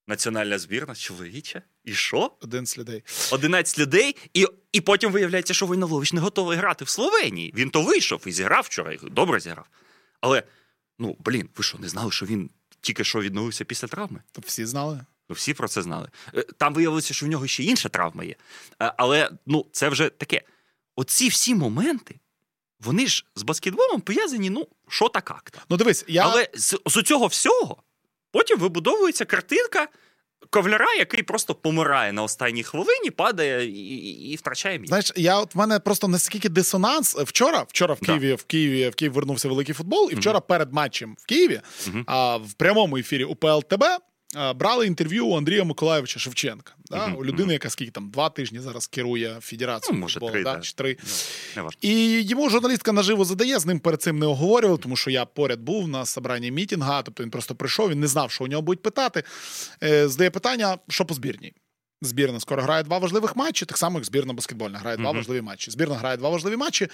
Національна 0.07 0.59
збірна 0.59 0.95
чоловіча. 0.95 1.61
І 1.85 1.93
що? 1.93 2.31
Один 2.41 2.65
з 2.65 2.77
людей. 2.77 3.03
11 3.31 3.79
людей, 3.79 4.15
і, 4.33 4.45
і 4.71 4.81
потім 4.81 5.11
виявляється, 5.11 5.53
що 5.53 5.65
Войнолович 5.65 6.13
не 6.13 6.21
готовий 6.21 6.57
грати 6.57 6.85
в 6.85 6.89
Словенії. 6.89 7.53
Він 7.55 7.69
то 7.69 7.81
вийшов 7.81 8.23
і 8.25 8.31
зіграв 8.31 8.63
вчора, 8.63 8.93
і 8.93 8.99
добре 9.03 9.39
зіграв. 9.39 9.65
Але, 10.21 10.43
ну, 10.99 11.17
блін, 11.19 11.49
ви 11.55 11.63
що, 11.63 11.77
не 11.77 11.89
знали, 11.89 12.11
що 12.11 12.25
він 12.25 12.49
тільки 12.81 13.03
що 13.03 13.21
відновився 13.21 13.65
після 13.65 13.87
травми? 13.87 14.21
То 14.31 14.41
всі 14.45 14.65
знали. 14.65 15.05
Ну, 15.29 15.35
всі 15.35 15.53
про 15.53 15.67
це 15.67 15.81
знали. 15.81 16.09
Е, 16.35 16.43
Там 16.57 16.73
виявилося, 16.73 17.13
що 17.13 17.25
в 17.25 17.29
нього 17.29 17.47
ще 17.47 17.63
інша 17.63 17.89
травма 17.89 18.23
є. 18.23 18.35
Е, 18.81 18.93
Але 18.97 19.31
ну, 19.45 19.65
це 19.71 19.89
вже 19.89 20.09
таке. 20.09 20.41
Оці 20.95 21.29
всі 21.29 21.55
моменти, 21.55 22.19
вони 22.79 23.07
ж 23.07 23.25
з 23.35 23.43
баскетболом 23.43 24.01
пов'язані, 24.01 24.49
ну, 24.49 24.67
що 24.87 25.09
так 25.09 25.23
как-то. 25.23 25.59
Ну 25.69 25.77
дивись, 25.77 26.05
я 26.07 26.23
Але 26.23 26.49
з, 26.53 26.77
з 26.85 27.03
цього 27.03 27.27
всього 27.27 27.83
потім 28.31 28.59
вибудовується 28.59 29.25
картинка 29.25 29.87
ковляра, 30.49 30.93
який 30.99 31.23
просто 31.23 31.55
помирає 31.55 32.11
на 32.13 32.23
останній 32.23 32.63
хвилині, 32.63 33.09
падає 33.15 33.65
і, 33.65 33.71
і, 33.71 34.31
і 34.31 34.35
втрачає 34.35 34.79
мій. 34.79 34.87
Знаєш, 34.87 35.11
я 35.15 35.39
от 35.39 35.55
в 35.55 35.57
мене 35.57 35.79
просто 35.79 36.07
наскільки 36.07 36.49
дисонанс. 36.49 37.15
Вчора, 37.15 37.65
вчора 37.69 37.93
в 37.93 37.99
Да. 38.01 38.05
Києві, 38.05 38.33
в 38.33 38.43
Києві, 38.43 38.89
в 38.89 38.95
Київ 38.95 39.13
вернувся 39.13 39.47
великий 39.49 39.75
футбол, 39.75 40.09
і 40.11 40.15
вчора 40.15 40.39
перед 40.39 40.73
матчем 40.73 41.15
в 41.19 41.25
Києві 41.25 41.61
Мгм. 41.87 42.03
а, 42.07 42.37
в 42.37 42.53
прямому 42.53 42.97
ефірі 42.97 43.23
УПЛ 43.23 43.59
ТБ 43.69 43.83
брали 44.55 44.87
інтерв'ю 44.87 45.27
у 45.27 45.37
Андрія 45.37 45.63
Миколаєвича 45.63 46.19
Шевченка. 46.19 46.73
Да? 46.89 47.13
У 47.17 47.25
людини, 47.25 47.53
яка 47.53 47.69
скільки 47.69 47.91
там 47.91 48.09
два 48.09 48.29
тижні 48.29 48.59
зараз 48.59 48.87
керує 48.87 49.37
федерацією 49.41 49.95
Ну, 49.95 50.01
може, 50.01 50.13
футболу, 50.13 50.31
три, 50.31 50.43
да? 50.43 50.55
да. 50.55 50.61
чи 50.61 50.73
три. 50.73 50.97
Ну. 51.57 51.69
І 51.81 52.21
йому 52.21 52.49
журналістка 52.49 52.91
наживо 52.91 53.25
задає, 53.25 53.59
з 53.59 53.65
ним 53.65 53.79
перед 53.79 54.01
цим 54.01 54.19
не 54.19 54.25
оговорювали, 54.25 54.79
тому 54.79 54.95
що 54.95 55.11
я 55.11 55.25
поряд 55.25 55.59
був 55.59 55.87
на 55.87 56.05
собранні 56.05 56.51
мітінга, 56.51 57.01
тобто 57.01 57.23
він 57.23 57.29
просто 57.31 57.55
прийшов, 57.55 57.89
він 57.89 57.99
не 57.99 58.07
знав, 58.07 58.31
що 58.31 58.43
у 58.43 58.47
нього 58.47 58.61
будуть 58.61 58.81
питати. 58.83 59.23
Е, 59.83 60.07
Здає 60.07 60.29
питання, 60.29 60.77
що 60.89 61.05
по 61.05 61.13
збірній. 61.13 61.53
Збірна 62.01 62.39
скоро 62.39 62.61
грає 62.63 62.83
два 62.83 62.97
важливих 62.97 63.35
матчі, 63.35 63.65
так 63.65 63.77
само 63.77 63.97
як 63.97 64.05
збірна 64.05 64.33
баскетбольна 64.33 64.79
грає 64.79 64.97
два 64.97 65.09
Мгм. 65.09 65.17
важливі 65.17 65.41
матчі. 65.41 65.71
Збірна 65.71 65.95
грає 65.95 66.17
два 66.17 66.29
важливі 66.29 66.55
матчі. 66.55 66.87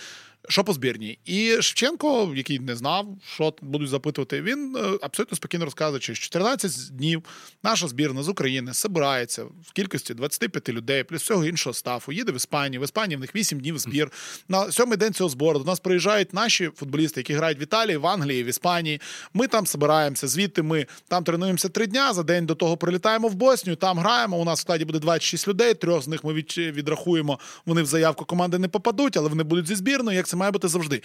Що 0.49 0.63
по 0.63 0.73
збірній? 0.73 1.19
І 1.25 1.51
Шевченко, 1.61 2.33
який 2.35 2.59
не 2.59 2.75
знав, 2.75 3.07
що 3.33 3.53
будуть 3.61 3.89
запитувати, 3.89 4.41
він 4.41 4.75
е, 4.77 4.97
абсолютно 5.01 5.37
спокійно 5.37 5.65
розказує, 5.65 6.01
що 6.01 6.13
14 6.13 6.95
днів 6.95 7.23
наша 7.63 7.87
збірна 7.87 8.23
з 8.23 8.29
України 8.29 8.73
збирається 8.73 9.43
в 9.43 9.71
кількості 9.73 10.13
25 10.13 10.69
людей, 10.69 11.03
плюс 11.03 11.21
всього 11.21 11.45
іншого 11.45 11.73
стафу, 11.73 12.11
їде 12.11 12.31
в 12.31 12.35
Іспанію. 12.35 12.81
В 12.81 12.83
Іспанії 12.83 13.17
в 13.17 13.19
них 13.19 13.35
8 13.35 13.59
днів 13.59 13.79
збір. 13.79 14.11
На 14.49 14.71
сьомий 14.71 14.97
день 14.97 15.13
цього 15.13 15.29
збору 15.29 15.59
до 15.59 15.65
нас 15.65 15.79
приїжджають 15.79 16.33
наші 16.33 16.69
футболісти, 16.75 17.19
які 17.19 17.33
грають 17.33 17.59
в 17.59 17.63
Італії, 17.63 17.97
в 17.97 18.07
Англії, 18.07 18.43
в 18.43 18.47
Іспанії. 18.47 19.01
Ми 19.33 19.47
там 19.47 19.65
збираємося. 19.65 20.27
Звідти 20.27 20.61
ми 20.61 20.85
там 21.07 21.23
тренуємося 21.23 21.69
три 21.69 21.87
дня. 21.87 22.13
За 22.13 22.23
день 22.23 22.45
до 22.45 22.55
того 22.55 22.77
прилітаємо 22.77 23.27
в 23.27 23.35
Боснію, 23.35 23.75
там 23.75 23.99
граємо. 23.99 24.37
У 24.37 24.45
нас 24.45 24.59
в 24.59 24.61
складі 24.61 24.85
буде 24.95 25.03
26 25.05 25.47
людей. 25.47 25.73
Трьох 25.73 26.03
з 26.03 26.07
них 26.07 26.23
ми 26.23 26.33
відрахуємо. 26.57 27.39
Вони 27.65 27.81
в 27.81 27.85
заявку 27.85 28.25
команди 28.25 28.59
не 28.59 28.67
попадуть, 28.67 29.17
але 29.17 29.29
вони 29.29 29.43
будуть 29.43 29.67
зі 29.67 29.75
збірною, 29.75 30.17
як 30.17 30.27
це 30.27 30.37
має 30.37 30.51
бути 30.51 30.67
завжди. 30.67 31.01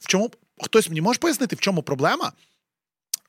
В 0.00 0.06
чому 0.06 0.30
хтось 0.62 0.88
мені 0.88 1.00
може 1.00 1.18
пояснити, 1.18 1.56
в 1.56 1.60
чому 1.60 1.82
проблема 1.82 2.32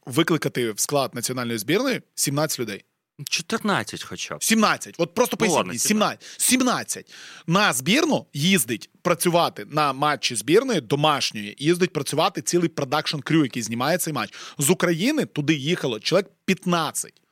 викликати 0.06 0.72
в 0.72 0.80
склад 0.80 1.16
національної 1.16 1.58
збірної 1.58 2.02
17 2.16 2.60
людей? 2.60 2.84
14 3.30 4.04
хоча 4.04 4.36
б. 4.38 4.44
17. 4.44 4.96
От 4.98 5.14
просто 5.14 5.38
Ну, 5.40 5.40
поясніть 5.40 5.66
мені, 5.68 5.80
17. 5.80 6.24
17. 6.38 7.14
На 7.48 7.74
збірну 7.74 8.26
їздить 8.34 8.90
працювати 9.02 9.66
на 9.70 9.94
матчі 9.94 10.36
збірної 10.36 10.82
домашньої, 10.82 11.56
їздить 11.60 11.94
працювати 11.94 12.42
цілий 12.42 12.70
продакшн 12.70 13.20
крю, 13.20 13.44
який 13.44 13.64
знімає 13.64 13.98
цей 13.98 14.14
матч. 14.14 14.34
З 14.58 14.70
України 14.70 15.26
туди 15.26 15.54
їхало 15.54 16.00
чоловік 16.00 16.30
15. 16.46 17.23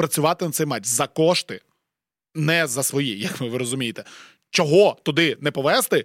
Працювати 0.00 0.44
на 0.44 0.50
цей 0.50 0.66
матч 0.66 0.86
за 0.86 1.06
кошти, 1.06 1.60
не 2.34 2.66
за 2.66 2.82
свої, 2.82 3.18
як 3.20 3.40
ви 3.40 3.58
розумієте. 3.58 4.04
Чого 4.50 4.96
туди 5.02 5.36
не 5.40 5.50
повести? 5.50 6.04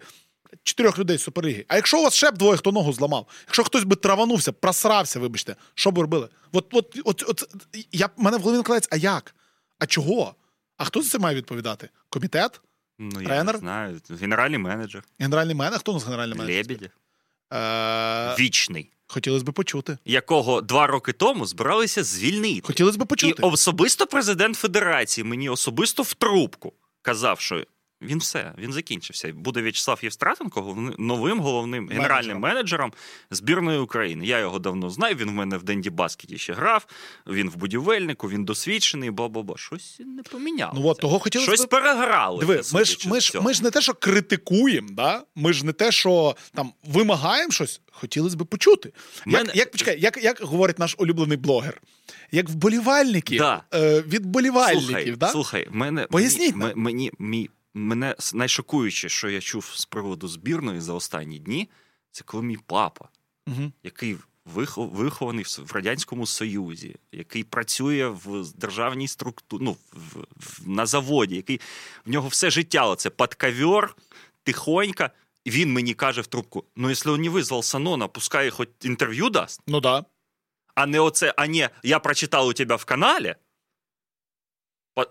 Чотирьох 0.63 0.99
людей 0.99 1.17
з 1.17 1.23
суперліги. 1.23 1.65
А 1.67 1.75
якщо 1.75 1.99
у 1.99 2.03
вас 2.03 2.13
ще 2.13 2.31
б 2.31 2.37
двоє, 2.37 2.57
хто 2.57 2.71
ногу 2.71 2.93
зламав, 2.93 3.27
якщо 3.47 3.63
хтось 3.63 3.83
би 3.83 3.95
траванувся, 3.95 4.51
просрався, 4.51 5.19
вибачте, 5.19 5.55
що 5.73 5.91
б 5.91 5.95
ви 5.95 6.01
робили? 6.01 6.29
От, 6.51 6.67
от, 6.73 6.99
от, 7.05 7.23
от 7.27 7.43
я, 7.91 8.09
мене 8.17 8.37
в 8.37 8.41
голові 8.41 8.57
накладається, 8.57 8.89
а 8.91 8.95
як? 8.95 9.35
А 9.79 9.85
чого? 9.85 10.35
А 10.77 10.85
хто 10.85 11.01
за 11.01 11.09
це 11.09 11.19
має 11.19 11.35
відповідати? 11.35 11.89
Комітет? 12.09 12.61
Ну, 12.99 13.21
я 13.21 13.27
Тренер? 13.27 13.55
не 13.55 13.59
знаю. 13.59 14.01
Генеральний 14.09 14.59
менеджер. 14.59 15.03
Генеральний 15.19 15.55
менеджер? 15.55 15.79
Хто 15.79 15.91
у 15.91 15.95
нас 15.95 16.03
генеральний 16.03 16.37
менеджер? 16.37 16.65
Лебедя. 16.67 16.89
Е, 17.53 18.35
Вічний. 18.39 18.91
Хотілося 19.07 19.45
б 19.45 19.53
почути. 19.53 19.97
Якого 20.05 20.61
два 20.61 20.87
роки 20.87 21.13
тому 21.13 21.45
збиралися 21.45 22.03
звільнити. 22.03 22.61
Хотілося 22.63 22.97
б 22.97 23.01
І 23.01 23.05
почути. 23.05 23.43
особисто 23.43 24.07
президент 24.07 24.55
Федерації 24.55 25.25
мені 25.25 25.49
особисто 25.49 26.03
в 26.03 26.13
трубку 26.13 26.73
казав, 27.01 27.39
що 27.39 27.63
він 28.01 28.17
все, 28.19 28.53
він 28.57 28.73
закінчився. 28.73 29.33
Буде 29.33 29.61
В'ячеслав 29.61 29.99
Євстратенко 30.03 30.93
новим 30.97 31.39
головним 31.39 31.89
генеральним 31.89 32.39
менеджером 32.39 32.93
збірної 33.31 33.79
України. 33.79 34.25
Я 34.25 34.39
його 34.39 34.59
давно 34.59 34.89
знаю. 34.89 35.15
Він 35.15 35.29
в 35.29 35.33
мене 35.33 35.57
в 35.57 35.63
Денді 35.63 35.89
Баскеті 35.89 36.37
ще 36.37 36.53
грав. 36.53 36.85
Він 37.27 37.49
в 37.49 37.55
будівельнику, 37.55 38.29
він 38.29 38.45
досвідчений, 38.45 39.11
бла-бла-бла. 39.11 39.57
Щось 39.57 40.01
не 40.05 40.23
помінялося. 40.23 40.79
Ну 40.81 40.87
от 40.87 40.99
того 40.99 41.19
хотілося 41.19 41.51
Щось 41.55 41.65
переграли. 41.65 42.39
Диви, 42.39 42.61
ми 42.73 42.85
ж, 42.85 43.09
ми, 43.09 43.19
ж, 43.19 43.41
ми 43.41 43.53
ж 43.53 43.63
не 43.63 43.71
те, 43.71 43.81
що 43.81 43.93
критикуємо, 43.93 44.87
да? 44.91 45.23
ми 45.35 45.53
ж 45.53 45.65
не 45.65 45.73
те, 45.73 45.91
що 45.91 46.35
там 46.53 46.73
вимагаємо 46.87 47.51
щось, 47.51 47.81
хотілося 47.91 48.37
б 48.37 48.45
почути. 48.45 48.91
Мене- 49.25 49.47
Як, 49.47 49.55
як, 49.55 49.71
почекай, 49.71 50.01
як, 50.01 50.23
як 50.23 50.41
говорить 50.41 50.79
наш 50.79 50.95
улюблений 50.97 51.37
блогер? 51.37 51.81
Як 52.31 52.49
вболівальники 52.49 53.37
Да. 53.37 53.63
е, 53.73 54.01
від 54.01 54.25
вболівальників, 54.25 54.85
Слухай, 54.87 55.11
да? 55.11 55.27
слухай, 55.27 55.67
мене 55.71 56.05
Поясніть 56.05 56.55
мені, 56.55 56.73
мені, 56.75 57.11
мені, 57.19 57.49
мене 57.79 58.15
найшокуюче, 58.33 59.09
що 59.09 59.29
я 59.29 59.41
чув 59.41 59.71
з 59.75 59.85
приводу 59.85 60.27
збірної 60.27 60.81
за 60.81 60.93
останні 60.93 61.39
дні, 61.39 61.69
це 62.11 62.23
коли 62.23 62.43
мій 62.43 62.57
папа, 62.65 63.09
Угу. 63.47 63.71
який 63.83 64.17
вихо- 64.55 64.89
вихований 64.89 65.45
в 65.65 65.71
радянському 65.71 66.25
союзі, 66.27 66.95
який 67.11 67.43
працює 67.43 68.07
в 68.07 68.43
державній 68.55 69.07
структурі, 69.07 69.63
ну 69.63 69.77
в, 69.93 70.17
в, 70.35 70.69
на 70.69 70.85
заводі, 70.85 71.35
який 71.35 71.61
в 72.05 72.09
нього 72.09 72.27
все 72.27 72.49
життя 72.49 72.85
оце 72.87 73.09
під 73.09 73.33
ковер, 73.33 73.95
тихонько. 74.43 75.09
І 75.43 75.51
він 75.51 75.73
мені 75.73 75.93
каже 75.93 76.21
в 76.21 76.27
трубку: 76.27 76.63
ну, 76.75 76.89
якщо 76.89 77.13
він 77.13 77.21
не 77.21 77.29
визвав 77.29 77.65
Санона, 77.65 78.07
пускай 78.07 78.49
хоч 78.49 78.69
інтерв'ю 78.81 79.29
дасть. 79.29 79.61
Ну 79.67 79.79
да. 79.79 80.05
а 80.75 80.85
не 80.85 80.99
оце, 80.99 81.33
а 81.37 81.47
не 81.47 81.69
я 81.83 81.99
прочитал 81.99 82.47
у 82.49 82.53
тебя 82.53 82.75
в 82.75 82.85
канале, 82.85 83.33
по- 83.33 83.39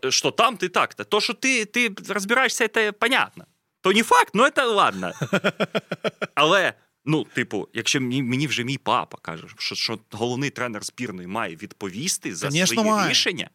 что 0.09 0.31
там 0.31 0.57
ты 0.57 0.69
так-то. 0.69 1.03
То, 1.03 1.19
что 1.21 1.33
ты, 1.33 1.65
ты 1.65 1.89
разбираешься, 2.13 2.65
это 2.65 2.91
понятно. 2.91 3.45
То 3.81 3.91
не 3.93 4.03
факт, 4.03 4.31
ну 4.33 4.49
це 4.49 4.65
ладно. 4.65 5.13
Але, 6.35 6.73
ну, 7.05 7.23
типу, 7.23 7.67
якщо 7.73 8.01
мені, 8.01 8.23
мені 8.23 8.47
вже 8.47 8.63
мій 8.63 8.77
папа 8.77 9.17
каже, 9.21 9.47
що, 9.57 9.75
що 9.75 9.99
головний 10.11 10.49
тренер 10.49 10.83
збірної 10.83 11.27
має 11.27 11.55
відповісти 11.55 12.35
за 12.35 12.47
Конечно, 12.47 12.73
свої 12.81 12.89
має. 12.91 13.09
рішення, 13.09 13.49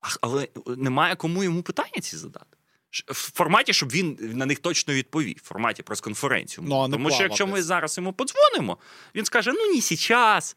а- 0.00 0.08
але 0.20 0.48
немає 0.76 1.16
кому 1.16 1.44
йому 1.44 1.62
питання 1.62 2.00
ці 2.02 2.16
задати. 2.16 2.56
Ш- 2.90 3.04
В 3.08 3.14
форматі, 3.14 3.72
щоб 3.72 3.88
він 3.90 4.18
на 4.20 4.46
них 4.46 4.58
точно 4.58 4.94
відповів, 4.94 5.36
в 5.42 5.46
форматі 5.46 5.82
прес-конференцію. 5.82 6.64
Ну, 6.68 6.80
а 6.80 6.88
не 6.88 6.92
Тому 6.96 7.10
що 7.10 7.22
якщо 7.22 7.44
ми 7.46 7.50
плавати. 7.50 7.62
зараз 7.62 7.96
йому 7.98 8.12
подзвонимо, 8.12 8.78
він 9.14 9.24
скаже: 9.24 9.52
ну, 9.52 9.74
не 9.74 9.80
зараз, 9.80 10.56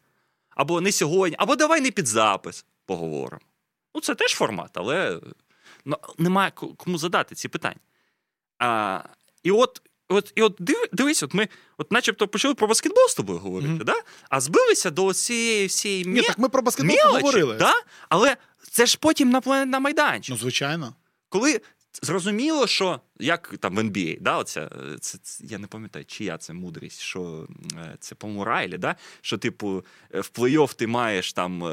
або 0.50 0.80
не 0.80 0.92
сьогодні, 0.92 1.36
або 1.38 1.56
давай 1.56 1.80
не 1.80 1.90
під 1.90 2.06
запис 2.06 2.64
поговоримо. 2.86 3.40
Ну, 3.97 4.01
це 4.01 4.15
теж 4.15 4.31
формат, 4.31 4.69
але 4.73 5.19
ну, 5.85 5.97
немає 6.17 6.51
кому 6.51 6.97
задати 6.97 7.35
ці 7.35 7.47
питання. 7.47 7.79
А, 8.59 8.99
і 9.43 9.51
от, 9.51 9.81
от, 10.09 10.33
і 10.35 10.41
от 10.41 10.55
див, 10.59 10.85
дивись, 10.91 11.23
от 11.23 11.33
ми 11.33 11.47
от 11.77 11.91
начебто 11.91 12.27
почали 12.27 12.55
про 12.55 12.67
баскетбол 12.67 13.07
з 13.09 13.15
тобою 13.15 13.39
говорити, 13.39 13.73
Мгм. 13.73 13.85
да? 13.85 13.95
а 14.29 14.39
збилися 14.39 14.89
до 14.89 15.13
цієї 15.13 15.67
всієї 15.67 16.05
Ні, 16.05 16.21
так 16.21 16.37
ми 16.37 16.49
про 16.49 16.61
баскетбол 16.61 16.95
мілочі, 16.95 17.13
поговорили. 17.13 17.55
Да? 17.55 17.73
Але 18.09 18.37
це 18.71 18.85
ж 18.85 18.97
потім 19.01 19.29
на, 19.29 19.65
на 19.65 19.79
майданчик. 19.79 20.29
Ну, 20.29 20.37
звичайно. 20.37 20.95
Коли 21.29 21.61
зрозуміло, 22.01 22.67
що 22.67 22.99
як 23.19 23.55
там 23.59 23.75
в 23.75 23.79
NBA, 23.79 24.17
да, 24.21 24.37
оця, 24.37 24.61
е, 24.61 24.97
це, 24.99 25.17
це, 25.17 25.43
я 25.47 25.57
не 25.57 25.67
пам'ятаю, 25.67 26.05
чия 26.05 26.37
це 26.37 26.53
мудрість, 26.53 26.99
що 26.99 27.47
е, 27.73 27.95
це 27.99 28.15
по-моєму 28.15 28.43
Райлі, 28.45 28.77
да? 28.77 28.95
що, 29.21 29.37
типу, 29.37 29.85
е, 30.13 30.21
в 30.21 30.31
плей-офф 30.35 30.75
ти 30.75 30.87
маєш 30.87 31.33
там 31.33 31.63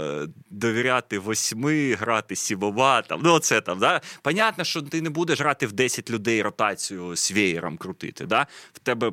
довіряти 0.50 1.18
восьми, 1.18 1.94
грати 1.94 2.36
сібоба, 2.36 3.02
там, 3.02 3.20
ну 3.24 3.32
оце 3.32 3.60
там, 3.60 3.78
да? 3.78 4.00
Понятно, 4.22 4.64
що 4.64 4.82
ти 4.82 5.02
не 5.02 5.10
будеш 5.10 5.40
грати 5.40 5.66
в 5.66 5.72
10 5.72 6.10
людей 6.10 6.42
ротацію 6.42 7.16
з 7.16 7.32
веєром 7.32 7.76
крутити. 7.76 8.26
Да? 8.26 8.46
В 8.72 8.78
тебе 8.78 9.12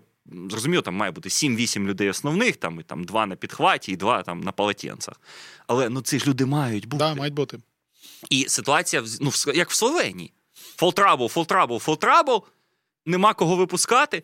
Зрозуміло, 0.50 0.82
там 0.82 0.96
має 0.96 1.12
бути 1.12 1.30
7-8 1.30 1.86
людей 1.86 2.10
основних, 2.10 2.56
там, 2.56 2.80
і 2.80 2.84
там 2.84 3.04
два 3.04 3.26
на 3.26 3.36
підхваті, 3.36 3.92
і 3.92 3.96
два 3.96 4.24
там 4.24 4.42
на 4.42 4.52
полотенцях. 4.52 5.22
Але 5.68 5.90
ну 5.90 6.02
ці 6.02 6.20
ж 6.20 6.28
люди 6.28 6.46
мають 6.46 6.88
бути. 6.88 6.98
Да, 6.98 7.16
мають 7.16 7.34
бути. 7.34 7.60
І 8.30 8.46
ситуація 8.50 9.04
ну, 9.22 9.32
як 9.54 9.70
в 9.70 9.74
Словенії. 9.74 10.34
Foul 10.86 11.00
trouble, 11.00 11.28
foul 11.30 11.46
trouble, 11.46 11.80
foul 11.80 12.01
trouble, 12.01 12.44
нема 13.06 13.34
кого 13.34 13.56
випускати. 13.56 14.24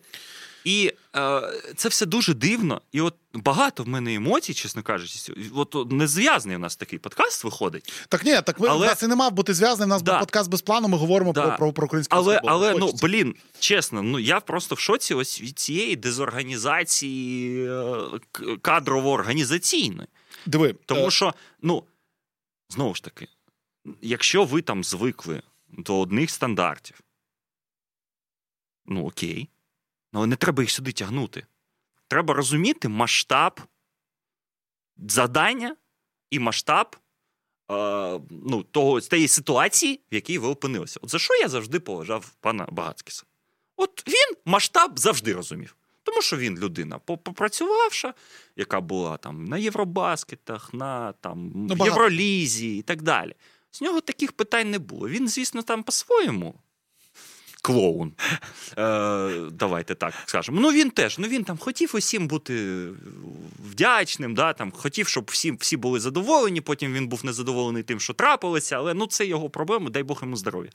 І 0.64 0.92
е, 1.16 1.42
це 1.76 1.88
все 1.88 2.06
дуже 2.06 2.34
дивно. 2.34 2.80
І 2.92 3.00
от 3.00 3.14
багато 3.34 3.82
в 3.82 3.88
мене 3.88 4.14
емоцій, 4.14 4.54
чесно 4.54 4.82
кажучи. 4.82 5.34
От, 5.54 5.92
не 5.92 6.06
зв'язаний 6.06 6.56
у 6.56 6.58
нас 6.60 6.76
такий 6.76 6.98
подкаст 6.98 7.44
виходить. 7.44 7.92
Так 8.08 8.24
ні, 8.24 8.40
так 8.42 8.60
ми, 8.60 8.68
Але- 8.68 8.86
в 8.86 8.88
нас 8.90 9.02
і 9.02 9.06
не 9.06 9.16
мав 9.16 9.32
бути 9.32 9.54
зв'язаний, 9.54 9.86
в 9.86 9.88
нас 9.88 10.02
Да. 10.02 10.12
був 10.12 10.20
подкаст 10.20 10.50
без 10.50 10.62
плану, 10.62 10.88
ми 10.88 10.98
говоримо 10.98 11.32
Да. 11.32 11.42
про, 11.46 11.56
про, 11.58 11.72
про 11.72 11.86
український 11.86 12.18
Але, 12.18 12.26
баскетбол. 12.34 12.50
але 12.50 12.74
ну, 12.74 12.92
блін, 13.02 13.34
чесно, 13.58 14.02
ну 14.02 14.18
я 14.18 14.40
просто 14.40 14.74
в 14.74 14.78
шоці 14.78 15.14
ось 15.14 15.40
від 15.40 15.58
цієї 15.58 15.96
дезорганізації 15.96 17.64
е, 17.66 17.70
кадрово-організаційної. 18.62 20.06
Диви, 20.46 20.74
Тому 20.86 21.06
е, 21.06 21.10
що, 21.10 21.34
ну, 21.62 21.82
знову 22.68 22.94
ж 22.94 23.02
таки, 23.02 23.28
якщо 24.02 24.44
ви 24.44 24.62
там 24.62 24.84
звикли 24.84 25.42
до 25.68 26.00
одних 26.00 26.30
стандартів, 26.30 27.00
ну 28.86 29.06
окей, 29.06 29.48
але 30.12 30.26
не 30.26 30.36
треба 30.36 30.62
їх 30.62 30.70
сюди 30.70 30.92
тягнути. 30.92 31.46
Треба 32.08 32.34
розуміти 32.34 32.88
масштаб 32.88 33.60
завдання 34.96 35.76
і 36.30 36.38
масштаб 36.38 36.96
е, 37.70 38.20
ну, 38.30 38.62
того, 38.62 39.00
тієї 39.00 39.28
ситуації, 39.28 40.00
в 40.12 40.14
якій 40.14 40.38
ви 40.38 40.48
опинилися. 40.48 41.00
От 41.02 41.10
за 41.10 41.18
що 41.18 41.34
я 41.34 41.48
завжди 41.48 41.80
поважав 41.80 42.30
пана 42.40 42.66
Багацькіса? 42.70 43.24
От 43.76 44.08
він 44.08 44.36
масштаб 44.44 44.98
завжди 44.98 45.32
розумів. 45.32 45.76
Тому 46.02 46.22
що 46.22 46.36
він 46.36 46.58
людина 46.58 46.98
попрацювавша, 46.98 48.14
яка 48.56 48.80
була 48.80 49.16
там 49.16 49.44
на 49.44 49.58
Євробаскетах, 49.58 50.74
на 50.74 51.12
там 51.12 51.52
Ну. 51.54 51.84
Євролізі 51.84 52.76
і 52.76 52.82
так 52.82 53.02
далі. 53.02 53.34
З 53.70 53.82
нього 53.82 54.00
таких 54.00 54.32
питань 54.32 54.70
не 54.70 54.78
було. 54.78 55.08
Він, 55.08 55.28
звісно, 55.28 55.62
там 55.62 55.82
по-своєму. 55.82 56.54
Клоун. 57.62 58.12
Е, 58.78 59.50
давайте 59.52 59.94
так 59.94 60.14
скажемо. 60.26 60.60
Ну 60.60 60.72
він 60.72 60.90
теж. 60.90 61.18
Ну 61.18 61.28
він 61.28 61.44
там 61.44 61.58
хотів 61.58 61.90
усім 61.94 62.28
бути 62.28 62.86
вдячним, 63.70 64.34
да, 64.34 64.52
там, 64.52 64.70
хотів, 64.72 65.08
щоб 65.08 65.24
всі, 65.28 65.52
всі 65.52 65.76
були 65.76 66.00
задоволені. 66.00 66.60
Потім 66.60 66.92
він 66.92 67.08
був 67.08 67.24
незадоволений 67.24 67.82
тим, 67.82 68.00
що 68.00 68.14
трапилося, 68.14 68.76
але 68.76 68.94
ну 68.94 69.06
це 69.06 69.26
його 69.26 69.50
проблеми, 69.50 69.90
дай 69.90 70.02
Бог 70.02 70.18
йому 70.22 70.36
здоров'я. 70.36 70.70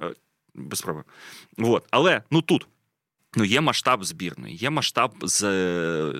Е, 0.00 0.14
без 0.54 0.80
проблем. 0.80 1.04
От. 1.58 1.86
Але 1.90 2.22
ну 2.30 2.42
тут 2.42 2.66
ну, 3.36 3.44
є 3.44 3.60
масштаб 3.60 4.04
збірної, 4.04 4.56
є 4.56 4.70
масштаб 4.70 5.14
з, 5.22 5.40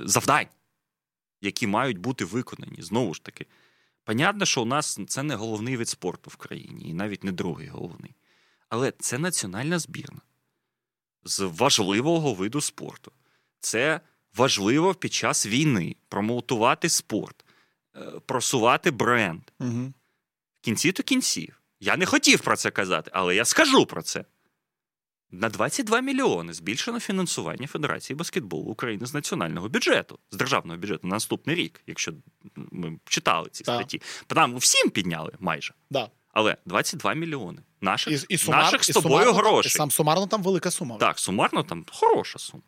завдань, 0.05 0.47
які 1.43 1.67
мають 1.67 1.99
бути 1.99 2.25
виконані. 2.25 2.83
Знову 2.83 3.15
ж 3.15 3.23
таки, 3.23 3.47
понятно, 4.07 4.47
що 4.47 4.63
у 4.63 4.65
нас 4.65 4.99
це 5.09 5.23
не 5.23 5.35
головний 5.35 5.77
вид 5.77 5.89
спорту 5.89 6.31
в 6.31 6.37
країні, 6.37 6.89
і 6.91 6.95
навіть 6.95 7.25
не 7.25 7.33
другий 7.33 7.69
головний. 7.69 8.15
Але 8.69 8.93
це 8.99 9.19
національна 9.19 9.79
збірна 9.79 10.21
з 11.25 11.41
важливого 11.41 12.35
виду 12.35 12.61
спорту. 12.61 13.13
Це 13.61 14.01
важливо 14.35 14.95
під 14.95 15.13
час 15.13 15.47
війни 15.47 15.97
промоутувати 16.09 16.89
спорт, 16.89 17.45
е, 17.97 18.01
просувати 18.27 18.91
бренд. 18.91 19.43
Угу. 19.61 19.93
В 20.61 20.65
кінці 20.65 20.93
то 20.93 21.03
кінців. 21.03 21.63
Я 21.81 21.97
не 21.97 22.07
хотів 22.07 22.41
про 22.41 22.57
це 22.57 22.71
казати, 22.71 23.11
але 23.15 23.35
я 23.35 23.45
скажу 23.45 23.87
про 23.87 24.03
це. 24.03 24.25
На 25.41 25.49
22 25.49 26.01
мільйони 26.01 26.53
збільшено 26.53 27.01
фінансування 27.01 27.67
Федерації 27.67 28.17
баскетболу 28.17 28.71
України 28.71 29.07
з 29.07 29.15
національного 29.15 29.69
бюджету, 29.69 30.19
з 30.31 30.37
державного 30.37 30.79
бюджету 30.79 31.07
на 31.07 31.17
наступний 31.17 31.57
рік, 31.57 31.81
якщо 31.87 32.13
ми 32.57 32.99
читали 33.05 33.49
ці 33.53 33.65
статті. 33.65 34.03
Там 34.27 34.57
всім 34.57 34.91
підняли 34.91 35.33
майже. 35.39 35.75
Да. 35.91 36.11
Але 36.33 36.57
22 36.67 37.15
мільйони 37.15 37.63
наших, 37.81 38.25
І, 38.31 38.35
і 38.35 38.39
сумар, 38.39 38.63
наших 38.65 38.85
з 38.85 38.89
і 38.89 38.93
тобою 38.93 39.25
сумарно, 39.25 39.33
грошей. 39.33 39.71
І 39.71 39.73
сам 39.73 39.91
сумарно 39.91 40.27
там 40.27 40.43
велика 40.43 40.71
сума. 40.71 40.97
Так, 40.97 41.19
сумарно 41.19 41.63
там 41.63 41.87
хороша 41.93 42.39
сума. 42.39 42.63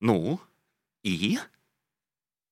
Ну, 0.00 0.38
і 1.02 1.38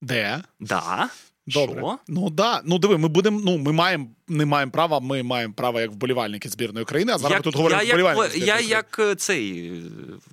Де? 0.03 0.43
да, 0.61 1.11
Добре. 1.55 1.79
Що? 1.81 1.99
Ну 2.09 2.31
да. 2.31 2.61
Ну 2.65 2.79
диви, 2.79 2.99
ми 2.99 3.09
будемо. 3.09 3.41
Ну, 3.45 3.59
ми 3.59 3.73
маємо 3.73 4.07
не 4.29 4.45
маємо 4.47 4.73
права, 4.73 5.01
ми 5.01 5.23
маємо 5.23 5.55
право 5.55 5.81
як 5.81 5.91
вболівальники 5.91 6.49
збірної 6.49 6.87
країни, 6.87 7.13
а 7.13 7.19
зараз 7.19 7.31
Як- 7.33 7.41
ми 7.41 7.45
тут 7.45 7.57
говоримо 7.57 7.83
я, 7.83 7.89
вболівальники. 7.89 8.39
як, 8.39 8.47
я 8.47 8.53
країни. 8.55 8.71
як 8.71 8.97
е, 8.99 9.15
цей 9.15 9.69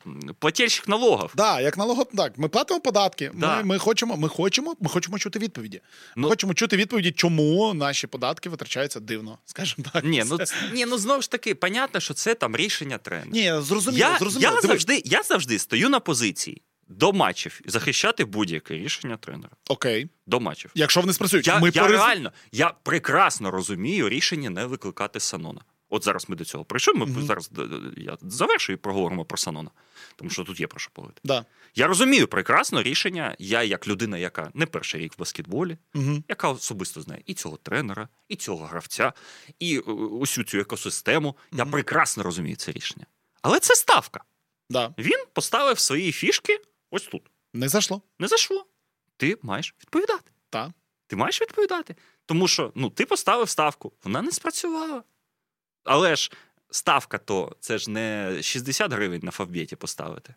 е, 0.05 0.09
плательщик 0.39 0.88
налогів. 0.88 1.30
Да, 1.36 1.61
як 1.61 1.78
налого, 1.78 2.03
так, 2.03 2.38
ми 2.38 2.47
платимо 2.47 2.80
податки. 2.80 3.32
Да. 3.34 3.57
Ми, 3.57 3.63
ми 3.63 3.78
хочемо, 3.78 4.18
ми 4.18 4.30
хочемо, 4.30 4.76
ми 4.80 4.89
хочемо 4.89 5.20
чути 5.20 5.39
відповіді. 5.39 5.82
Ми 6.16 6.22
Ну- 6.22 6.30
хочемо 6.30 6.53
чути 6.53 6.78
відповіді, 6.78 7.11
чому 7.11 7.74
наші 7.74 8.07
податки 8.07 8.49
витрачаються 8.49 8.99
дивно, 8.99 9.38
скажімо 9.45 9.88
так. 9.93 10.03
Ні, 10.05 10.24
ну, 10.30 10.38
ні, 10.74 10.86
ну 10.86 10.97
знову 10.97 11.22
ж 11.22 11.32
таки, 11.32 11.55
понятно, 11.55 11.99
що 11.99 12.13
це 12.13 12.36
там 12.36 12.55
рішення 12.55 12.97
тренера. 12.97 13.30
Ні, 13.32 13.53
зрозуміло, 13.61 13.99
я, 14.11 14.18
зрозуміло. 14.20 14.53
я, 14.55 14.61
завжди, 14.68 15.01
я 15.05 15.24
завжди 15.24 15.59
стою 15.59 15.89
на 15.89 15.99
позиції 15.99 16.61
до 16.88 17.13
матчів 17.13 17.61
захищати 17.65 18.25
будь-яке 18.25 18.73
рішення 18.73 19.17
тренера. 19.17 19.53
Окей. 19.69 20.09
До 20.27 20.39
матчів. 20.39 20.71
Якщо 20.75 21.01
вони 21.01 21.13
спрацюють, 21.13 21.47
Я, 21.47 21.59
ми 21.59 21.71
я 21.73 21.83
порез- 21.83 21.89
реально, 21.91 22.31
я 22.51 22.73
прекрасно 22.83 23.51
розумію 23.51 24.09
рішення 24.09 24.49
не 24.49 24.65
викликати 24.65 25.19
Санона. 25.19 25.61
От 25.89 26.03
зараз 26.03 26.29
ми 26.29 26.36
до 26.36 26.45
цього 26.45 26.65
прийшли. 26.65 26.93
Ми 26.93 27.05
Мгм. 27.05 27.25
зараз 27.25 27.49
е, 27.59 27.61
я 27.97 28.17
завершую 28.21 28.77
і 28.77 28.79
проговоримо 28.79 29.25
про 29.25 29.38
Санона, 29.38 29.69
тому 30.15 30.29
що 30.31 30.43
тут 30.43 30.59
є 30.59 30.67
про 30.67 30.79
що 30.79 30.91
поговорити. 30.93 31.21
Да. 31.23 31.45
Я 31.75 31.88
розумію 31.88 32.27
прекрасно 32.27 32.83
рішення. 32.83 33.36
Я, 33.39 33.63
як 33.63 33.88
людина, 33.88 34.17
яка 34.17 34.51
не 34.53 34.65
перший 34.65 35.01
рік 35.01 35.13
в 35.13 35.19
баскетболі, 35.19 35.77
Угу. 35.95 36.23
яка 36.29 36.49
особисто 36.49 37.01
знає 37.01 37.21
і 37.25 37.33
цього 37.33 37.57
тренера, 37.57 38.07
і 38.29 38.36
цього 38.36 38.65
гравця, 38.65 39.13
і 39.59 39.77
е, 39.77 39.79
усю 39.91 40.43
цю 40.43 40.59
екосистему. 40.59 41.36
Я 41.51 41.65
прекрасно 41.65 42.23
розумію 42.23 42.55
це 42.55 42.71
рішення. 42.71 43.05
Але 43.41 43.59
це 43.59 43.75
ставка. 43.75 44.23
Да. 44.69 44.93
Він 44.97 45.23
поставив 45.33 45.79
свої 45.79 46.11
фішки 46.11 46.59
ось 46.95 47.07
тут. 47.07 47.21
Не 47.53 47.69
зайшло. 47.69 48.01
Не 48.19 48.27
зайшло. 48.27 48.65
Ти 49.17 49.37
маєш 49.41 49.75
відповідати. 49.81 50.31
Так. 50.49 50.71
Ти 51.07 51.15
маєш 51.15 51.41
відповідати. 51.41 51.95
Тому 52.25 52.47
що 52.47 52.71
ну, 52.75 52.89
ти 52.89 53.05
поставив 53.05 53.49
ставку, 53.49 53.93
вона 54.03 54.21
не 54.21 54.31
спрацювала. 54.31 55.03
Але 55.83 56.15
ж 56.15 56.31
ставка 56.69 57.17
то 57.17 57.55
це 57.59 57.77
ж 57.77 57.89
не 57.91 58.37
60 58.41 58.91
гривень 58.91 59.21
на 59.23 59.31
фавбеті 59.31 59.75
поставити 59.75 60.35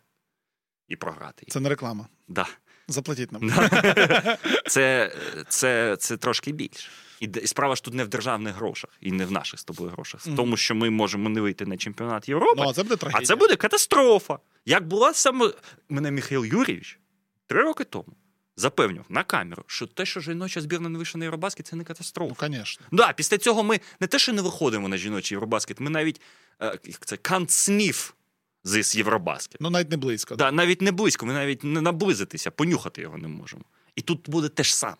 і 0.87 0.95
програти. 0.95 1.43
її. 1.43 1.51
Це 1.51 1.59
не 1.59 1.69
реклама. 1.69 2.07
Да. 2.27 2.47
Заплатіть 2.87 3.31
нам. 3.31 3.49
Да. 3.49 4.37
Це, 4.67 5.15
це, 5.49 5.97
це 5.99 6.17
трошки 6.17 6.51
більше. 6.51 6.89
І 7.19 7.47
справа 7.47 7.75
ж 7.75 7.83
тут 7.83 7.93
не 7.93 8.03
в 8.03 8.07
державних 8.07 8.55
грошах 8.55 8.89
і 9.01 9.11
не 9.11 9.25
в 9.25 9.31
наших 9.31 9.59
з 9.59 9.63
тобою 9.63 9.89
грошах. 9.89 10.25
В 10.25 10.27
Мгм. 10.27 10.37
тому, 10.37 10.57
що 10.57 10.75
ми 10.75 10.89
можемо 10.89 11.29
не 11.29 11.41
вийти 11.41 11.65
на 11.65 11.77
чемпіонат 11.77 12.29
Європи, 12.29 12.61
Ну, 12.63 12.69
а 12.69 12.73
це 12.73 12.83
буде 12.83 12.95
а 13.13 13.21
це 13.21 13.35
буде 13.35 13.55
катастрофа. 13.55 14.39
Як 14.65 14.87
була 14.87 15.13
саме 15.13 15.53
мене 15.89 16.11
Михайло 16.11 16.45
Юрійович 16.45 16.99
три 17.47 17.61
роки 17.61 17.83
тому 17.83 18.15
запевнив 18.55 19.05
на 19.09 19.23
камеру, 19.23 19.63
що 19.67 19.87
те, 19.87 20.05
що 20.05 20.19
жіноча 20.19 20.61
збірна 20.61 20.89
не 20.89 20.97
вийшла 20.97 21.19
на 21.19 21.25
Євробаскет, 21.25 21.67
це 21.67 21.75
не 21.75 21.79
Ну, 21.81 21.85
катастрофа. 21.87 22.47
звісно. 22.47 22.85
Да, 22.91 23.13
після 23.13 23.37
цього 23.37 23.63
ми 23.63 23.79
не 23.99 24.07
те, 24.07 24.19
що 24.19 24.33
не 24.33 24.41
виходимо 24.41 24.87
на 24.87 24.97
жіночий 24.97 25.35
Євробаскет, 25.35 25.79
ми 25.79 25.89
навіть 25.89 26.21
е, 26.61 26.79
це 27.05 27.17
канцнів 27.17 28.15
з 28.63 28.95
Євробаскет. 28.95 29.61
Ну, 29.61 29.69
навіть 29.69 29.91
не 29.91 29.97
близько. 29.97 30.35
Да, 30.35 30.51
навіть 30.51 30.81
не 30.81 30.91
близько, 30.91 31.25
ми 31.25 31.33
навіть 31.33 31.63
не 31.63 31.81
наблизитися, 31.81 32.51
понюхати 32.51 33.01
його 33.01 33.17
не 33.17 33.27
можемо. 33.27 33.63
І 33.95 34.01
тут 34.01 34.29
буде 34.29 34.49
те 34.49 34.63
ж 34.63 34.75
саме. 34.75 34.95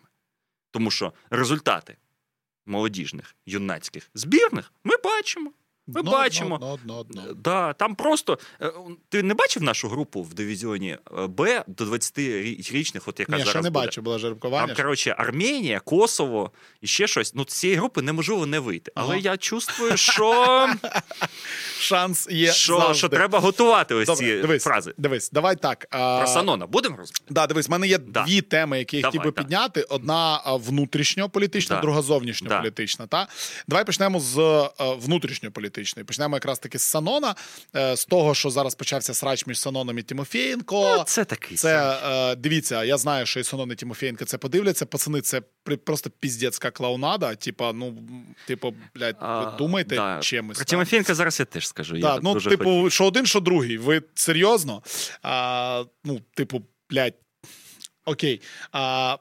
Тому 0.72 0.92
що 0.92 1.14
результати 1.30 1.98
молодіжних 2.70 3.36
юнацьких 3.46 4.10
збірних 4.14 4.74
ми 4.84 4.96
бачимо. 5.04 5.52
Ми 5.94 6.00
Одно, 6.00 6.12
бачимо. 6.12 6.56
Одно, 6.56 6.72
одно, 6.72 7.00
одно. 7.00 7.34
Да, 7.34 7.74
там 7.74 7.96
просто 7.96 8.40
е, 8.62 8.72
ти 9.10 9.24
не 9.24 9.34
бачив 9.34 9.64
нашу 9.64 9.88
групу 9.90 10.24
в 10.24 10.34
дивізіоні 10.34 10.98
е, 11.18 11.28
Б 11.28 11.64
до 11.68 11.86
20-річних, 11.86 13.02
от 13.06 13.20
яка 13.20 13.32
Ні, 13.32 13.38
зараз 13.38 13.50
ще 13.50 13.62
не 13.62 13.70
буде? 13.70 13.86
бачу, 13.86 14.02
було 14.02 14.20
Там, 14.20 14.76
коротше, 14.76 15.16
Арменія, 15.18 15.80
Косово 15.80 16.52
і 16.82 16.88
ще 16.88 17.08
щось. 17.08 17.36
Ну, 17.36 17.46
з 17.48 17.54
цієї 17.54 17.78
групи 17.80 18.02
неможливо 18.02 18.46
не 18.46 18.60
вийти. 18.60 18.92
Але 18.96 19.10
Ага. 19.16 19.22
я 19.24 19.38
чувствую, 19.38 19.98
що, 19.98 20.70
Шанс 21.80 22.28
є 22.32 22.52
що, 22.52 22.78
завжди. 22.80 22.94
що 22.98 23.10
треба 23.10 23.40
готувати 23.40 23.96
ось 23.96 24.08
Добре, 24.08 24.26
ці 24.26 24.42
дивись, 24.42 24.64
фрази. 24.64 24.94
Дивись, 24.98 25.30
давай 25.32 25.56
так. 25.56 25.88
А, 25.92 26.18
Про 26.18 26.28
Санона 26.28 26.68
будемо 26.68 26.98
розмовляти? 26.98 27.24
Да, 27.30 27.48
дивись, 27.48 27.68
в 27.68 27.72
мене 27.72 27.88
є 27.88 27.98
Да. 27.98 28.24
дві 28.24 28.42
теми, 28.42 28.80
які 28.80 28.98
я 28.98 29.02
Давай, 29.02 29.18
хотів 29.18 29.32
би 29.32 29.36
да. 29.36 29.42
підняти. 29.44 29.82
Одна 29.82 30.42
внутрішньополітична, 30.46 31.76
Да. 31.76 31.82
друга 31.82 32.02
зовнішньополітична. 32.02 33.08
Та? 33.08 33.28
Давай 33.68 33.86
почнемо 33.86 34.20
з 34.20 34.38
а, 34.78 34.94
внутрішньополітичної. 35.80 36.06
Почнемо 36.06 36.36
якраз 36.36 36.60
таки 36.60 36.80
з 36.80 36.84
Санона, 36.84 37.36
е, 37.76 37.96
з 37.98 38.06
того, 38.06 38.36
що 38.36 38.50
зараз 38.50 38.76
почався 38.76 39.14
срач 39.14 39.48
між 39.48 39.60
Саноном 39.60 39.98
і 39.98 40.04
Тимофєєнко. 40.04 40.96
Ну, 40.98 41.04
це 41.04 41.26
такий. 41.26 41.58
Це 41.58 42.00
е, 42.04 42.36
дивіться, 42.36 42.84
я 42.84 42.98
знаю, 42.98 43.26
що 43.26 43.40
і 43.40 43.44
Санон 43.44 43.72
і 43.72 43.76
Тимофєєнко 43.76 44.26
це 44.26 44.38
подивляться. 44.38 44.86
Пацани, 44.86 45.22
це 45.22 45.42
просто 45.86 46.10
піздецька 46.10 46.72
клоунада. 46.72 47.36
Типа, 47.36 47.74
ну, 47.74 47.98
типу, 48.48 48.74
блядь, 48.96 49.18
ви 49.22 49.28
А, 49.28 49.56
думаєте 49.58 49.96
да. 49.96 50.20
чимось. 50.22 50.58
Про 50.58 50.66
там. 50.66 50.70
Тимофєнка 50.70 51.16
зараз 51.16 51.40
я 51.40 51.46
теж 51.46 51.68
скажу. 51.68 51.98
Да, 51.98 52.16
я 52.16 52.20
ну, 52.24 52.34
дуже 52.34 52.50
типу, 52.50 52.64
хочу. 52.64 52.90
що 52.90 53.06
один, 53.06 53.26
що 53.26 53.40
другий. 53.40 53.78
Ви 53.78 54.02
серйозно? 54.16 54.84
А, 55.22 55.84
ну, 56.04 56.22
типу, 56.34 56.62
блядь, 56.90 57.16
окей. 58.06 58.42
А, 58.72 59.18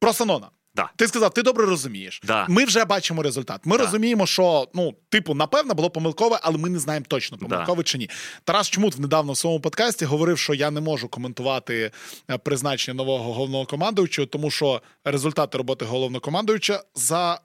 про 0.00 0.12
Санона. 0.12 0.50
Да. 0.80 0.90
Ти 0.96 1.08
сказав, 1.08 1.34
ти 1.34 1.42
добре 1.42 1.66
розумієш. 1.66 2.20
Да. 2.24 2.46
Ми 2.48 2.64
вже 2.64 2.84
бачимо 2.84 3.22
результат. 3.22 3.60
Ми 3.64 3.76
Да. 3.78 3.84
розуміємо, 3.84 4.26
що 4.26 4.68
ну, 4.74 4.94
типу, 5.08 5.34
напевно, 5.34 5.74
було 5.74 5.90
помилкове, 5.90 6.38
але 6.42 6.58
ми 6.58 6.70
не 6.70 6.78
знаємо 6.78 7.06
точно, 7.08 7.38
помилкове 7.38 7.82
чи 7.82 7.98
ні. 7.98 8.10
Тарас 8.44 8.70
Чмут 8.70 8.98
недавно 8.98 9.32
в 9.32 9.36
своєму 9.36 9.60
подкасті 9.60 10.04
говорив, 10.04 10.38
що 10.38 10.54
я 10.54 10.70
не 10.70 10.80
можу 10.80 11.08
коментувати 11.08 11.90
е, 12.30 12.38
призначення 12.38 12.94
нового 12.94 13.32
головного 13.32 13.66
командуючого, 13.66 14.26
тому 14.26 14.50
що 14.50 14.82
результати 15.04 15.58
роботи 15.58 15.84
головнокомандуюча 15.84 16.82
за 16.94 17.40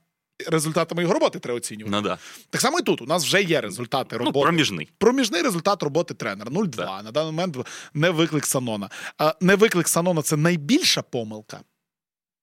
результатами 0.48 1.02
його 1.02 1.14
роботи 1.14 1.40
треба 1.40 1.58
оцінювати. 1.58 1.96
Ну, 1.96 2.02
да. 2.02 2.18
Так 2.50 2.62
само 2.62 2.80
і 2.80 2.82
тут. 2.82 3.02
У 3.02 3.06
нас 3.06 3.24
вже 3.26 3.44
є 3.44 3.62
результати 3.62 4.16
ну, 4.20 4.26
роботи. 4.26 4.44
проміжний. 4.44 4.90
Проміжний 4.98 5.42
результат 5.42 5.84
роботи 5.84 6.14
тренера 6.14 6.52
0-2. 6.52 6.68
Да. 6.68 7.02
На 7.04 7.12
даний 7.12 7.32
момент 7.32 7.58
не 7.94 8.10
виклик 8.10 8.46
Санона. 8.46 8.90
А 9.18 9.34
не 9.42 9.56
виклик 9.56 9.88
Санона 9.88 10.22
це 10.22 10.38
найбільша 10.38 11.02
помилка. 11.02 11.60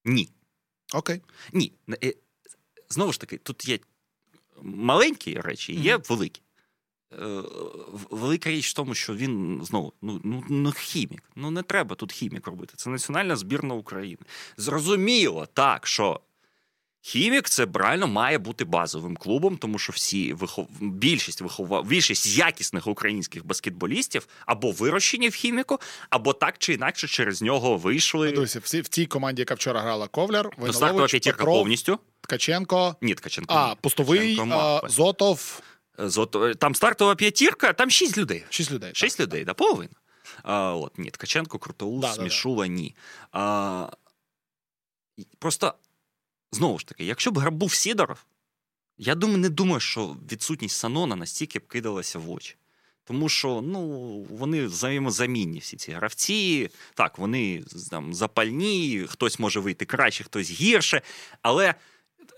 Ні. 0.04 0.28
Окей. 0.94 1.20
Ні. 1.52 1.72
Е, 2.04 2.14
Знову 2.88 3.12
ж 3.12 3.20
таки, 3.20 3.36
тут 3.36 3.68
є 3.68 3.78
маленькі 4.62 5.40
речі, 5.40 5.74
є 5.74 5.96
mm-hmm. 5.96 6.08
великі. 6.08 6.40
Велика 8.10 8.50
річ 8.50 8.70
в 8.70 8.74
тому, 8.74 8.94
що 8.94 9.14
він 9.14 9.60
знову 9.64 9.92
ну, 10.02 10.20
ну, 10.24 10.44
ну 10.48 10.72
хімік. 10.72 11.22
Ну 11.36 11.50
не 11.50 11.62
треба 11.62 11.96
тут 11.96 12.12
хімік 12.12 12.46
робити. 12.46 12.74
Це 12.76 12.90
національна 12.90 13.36
збірна 13.36 13.74
України. 13.74 14.22
Зрозуміло, 14.56 15.46
так, 15.46 15.86
що 15.86 16.20
хімік 17.04 17.48
це 17.48 17.66
реально 17.74 18.06
має 18.06 18.38
бути 18.38 18.64
базовим 18.64 19.16
клубом, 19.16 19.56
тому 19.56 19.78
що 19.78 19.92
всі 19.92 20.32
вихов... 20.32 20.68
більшість 20.80 21.40
вихова... 21.40 21.82
більшість 21.82 22.26
якісних 22.38 22.86
українських 22.86 23.46
баскетболістів 23.46 24.26
або 24.46 24.70
вирощені 24.70 25.28
в 25.28 25.34
хіміку, 25.34 25.78
або 26.10 26.32
так 26.32 26.58
чи 26.58 26.74
інакше 26.74 27.08
через 27.08 27.42
нього 27.42 27.76
вийшли. 27.76 28.32
Дивіться, 28.32 28.58
всі 28.58 28.80
в 28.80 28.88
цій 28.88 29.06
команді, 29.06 29.42
яка 29.42 29.54
вчора 29.54 29.80
грала 29.80 30.08
Ковляр, 30.08 30.50
Ну, 30.58 30.72
стартова 30.72 31.06
п'ятірка 31.06 31.38
Петров, 31.38 31.56
повністю. 31.56 31.98
Ткаченко. 32.20 32.96
Ні, 33.00 33.14
Ткаченко. 33.14 33.54
А, 33.54 33.68
ні. 33.68 33.76
пустовий, 33.80 34.34
Ткаченко 34.34 34.80
а. 34.84 34.88
Зотов. 34.88 35.60
Зото- 35.98 36.54
Там 36.54 36.74
стартова 36.74 37.14
п'ятірка, 37.14 37.72
там 37.72 37.90
шість 37.90 38.18
людей. 38.18 38.44
Шість 38.50 38.72
людей. 38.72 38.90
Шість 38.94 39.20
людей, 39.20 39.44
да, 39.44 39.54
половина. 39.54 39.90
А, 40.42 40.74
от, 40.74 40.98
ні, 40.98 41.10
Ткаченко, 41.10 41.58
Крутоус, 41.58 42.00
Да, 42.00 42.10
да, 42.10 42.16
да. 42.16 42.22
Мішула, 42.22 42.66
ні. 42.66 42.94
А, 43.32 43.88
і 45.16 45.26
просто, 45.38 45.74
знову 46.52 46.78
ж 46.78 46.86
таки, 46.86 47.04
якщо 47.04 47.30
б 47.30 47.38
гра- 47.38 47.50
був 47.50 47.74
Сідоров, 47.74 48.24
я 48.98 49.14
думаю, 49.14 49.38
не 49.38 49.48
думаю, 49.48 49.80
що 49.80 50.16
відсутність 50.32 50.76
Санона 50.76 51.16
настільки 51.16 51.58
б 51.58 51.68
кидалася 51.68 52.18
в 52.18 52.30
очі. 52.30 52.56
Тому 53.04 53.28
що 53.28 53.60
ну, 53.62 53.82
вони 54.30 54.66
взаємозамінні 54.66 55.58
всі 55.58 55.76
ці 55.76 55.92
гравці. 55.92 56.70
Так, 56.94 57.18
вони 57.18 57.64
там, 57.90 58.14
запальні, 58.14 59.06
хтось 59.08 59.38
може 59.38 59.60
вийти 59.60 59.84
краще, 59.84 60.24
хтось 60.24 60.50
гірше. 60.50 61.02
Але 61.42 61.74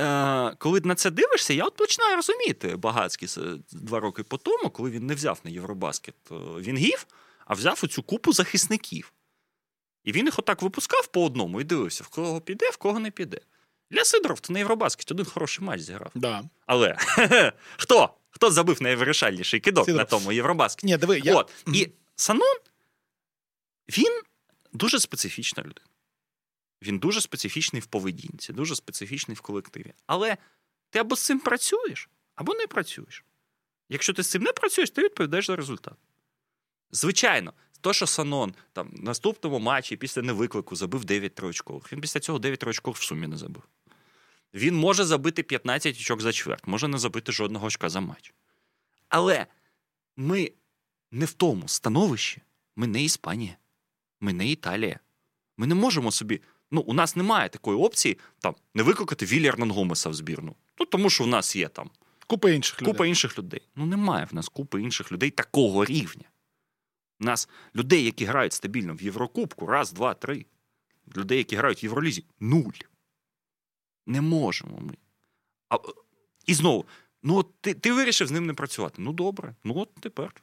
е, 0.01 0.55
коли 0.59 0.81
на 0.81 0.95
це 0.95 1.11
дивишся, 1.11 1.55
я 1.55 1.65
от 1.65 1.77
починаю 1.77 2.17
розуміти 2.17 2.77
Багацький 2.77 3.29
два 3.73 4.01
роки 4.01 4.23
по 4.23 4.37
тому, 4.37 4.71
коли 4.71 4.91
він 4.91 5.07
не 5.07 5.15
взяв 5.15 5.41
на 5.45 5.51
Євробаскет 5.51 6.15
е, 6.31 6.35
Вінгів, 6.35 7.07
а 7.47 7.55
взяв 7.55 7.81
оцю 7.85 8.03
купу 8.03 8.33
захисників. 8.33 9.13
І 10.05 10.13
він 10.13 10.27
їх 10.27 10.39
отак 10.39 10.63
випускав 10.63 11.07
по 11.07 11.25
одному 11.25 11.61
і 11.61 11.65
дивився, 11.65 12.05
в 12.05 12.09
кого 12.09 12.41
піде, 12.41 12.71
в 12.71 12.77
кого 12.77 12.99
не 12.99 13.11
піде. 13.11 13.41
Для 13.91 14.05
Сидоров 14.05 14.41
то 14.41 14.53
на 14.53 14.59
Євробаскеті 14.59 15.15
один 15.15 15.27
хороший 15.27 15.65
матч 15.65 15.81
зіграв. 15.81 16.11
Да. 16.15 16.45
Але 16.67 16.97
хто? 17.77 18.15
Хто 18.31 18.51
забив 18.51 18.83
найвирішальніший 18.83 19.61
кидок 19.61 19.85
Сидоров. 19.85 19.99
на 19.99 20.05
тому 20.05 20.33
Євробаскеті? 20.33 20.87
Ні, 20.87 20.97
диви, 20.97 21.19
я... 21.25 21.37
От. 21.37 21.53
І 21.67 21.91
Санон, 22.17 22.57
він 23.89 24.21
дуже 24.73 25.01
специфічна 25.01 25.63
людина. 25.63 25.87
Він 26.83 26.99
дуже 26.99 27.21
специфічний 27.21 27.83
в 27.83 27.87
поведінці, 27.87 28.53
дуже 28.53 28.77
специфічний 28.77 29.35
в 29.37 29.41
колективі. 29.41 29.93
Але 30.07 30.37
ти 30.91 30.99
або 30.99 31.17
з 31.17 31.21
цим 31.21 31.41
працюєш, 31.41 32.09
або 32.35 32.55
не 32.55 32.67
працюєш. 32.67 33.25
Якщо 33.89 34.13
ти 34.13 34.23
з 34.23 34.31
цим 34.31 34.43
не 34.43 34.53
працюєш, 34.53 34.91
ти 34.91 35.03
відповідаєш 35.03 35.47
за 35.47 35.57
результат. 35.57 35.95
Звичайно, 36.91 37.53
то, 37.85 37.93
що 37.93 38.07
Санон 38.07 38.55
там 38.73 38.91
в 38.93 39.03
наступному 39.03 39.59
матчі 39.59 39.97
після 39.97 40.23
невиклику 40.23 40.77
забив 40.77 41.05
9 41.05 41.35
троочкових. 41.35 41.93
Він 41.93 42.01
після 42.01 42.21
цього 42.21 42.39
9 42.39 42.61
троочкових 42.61 42.99
в 42.99 43.03
сумі 43.03 43.27
не 43.27 43.37
забив. 43.37 43.63
Він 44.55 44.77
може 44.77 45.05
забити 45.05 45.43
15 45.43 45.97
очок 45.97 46.23
за 46.23 46.33
чверть, 46.33 46.67
може 46.67 46.89
не 46.89 46.99
забити 46.99 47.33
жодного 47.33 47.67
очка 47.67 47.89
за 47.89 48.01
матч. 48.01 48.35
Але 49.09 49.47
ми 50.17 50.53
не 51.13 51.25
в 51.25 51.33
тому 51.33 51.69
становищі, 51.69 52.43
ми 52.77 52.87
не 52.87 53.03
Іспанія, 53.03 53.57
ми 54.21 54.33
не 54.33 54.49
Італія. 54.49 54.99
Ми 55.57 55.67
не 55.67 55.75
можемо 55.75 56.13
собі. 56.13 56.41
Ну, 56.71 56.81
у 56.81 56.93
нас 56.93 57.17
немає 57.17 57.49
такої 57.49 57.79
опції 57.79 58.19
там 58.39 58.55
не 58.75 58.83
викликати 58.83 59.27
Вілі 59.27 59.49
Гомеса 59.59 60.11
в 60.11 60.15
збірну. 60.15 60.55
Ну, 60.81 60.87
тому 60.87 61.11
що 61.11 61.25
у 61.25 61.27
нас 61.27 61.57
є 61.57 61.69
там 61.69 61.91
Купа 62.27 62.51
інших 62.51 62.83
людей. 62.83 62.93
купа 62.93 63.07
інших 63.07 63.39
людей. 63.39 63.63
Ну, 63.77 63.87
немає 63.87 64.29
в 64.31 64.35
нас 64.35 64.49
купи 64.49 64.83
інших 64.83 65.13
людей 65.13 65.31
такого 65.31 65.85
рівня. 65.85 66.25
У 67.21 67.25
нас 67.25 67.49
людей, 67.77 68.05
які 68.05 68.25
грають 68.25 68.53
стабільно 68.53 68.95
в 68.95 69.03
Єврокубку, 69.03 69.67
раз, 69.67 69.93
два, 69.93 70.15
три. 70.15 70.47
Людей, 71.17 71.39
які 71.39 71.57
грають 71.57 71.83
в 71.83 71.85
Євролізі, 71.85 72.25
нуль. 72.41 72.73
Не 74.07 74.21
можемо 74.21 74.81
ми. 74.81 74.95
А, 75.69 75.77
і 76.47 76.55
знову, 76.55 76.85
ну 77.23 77.37
от 77.37 77.61
ти, 77.61 77.75
ти 77.75 77.93
вирішив 77.93 78.27
з 78.29 78.31
ним 78.31 78.47
не 78.47 78.55
працювати. 78.55 78.95
Ну 78.99 79.13
добре, 79.13 79.55
ну 79.65 79.79
от 79.79 79.95
тепер. 80.01 80.35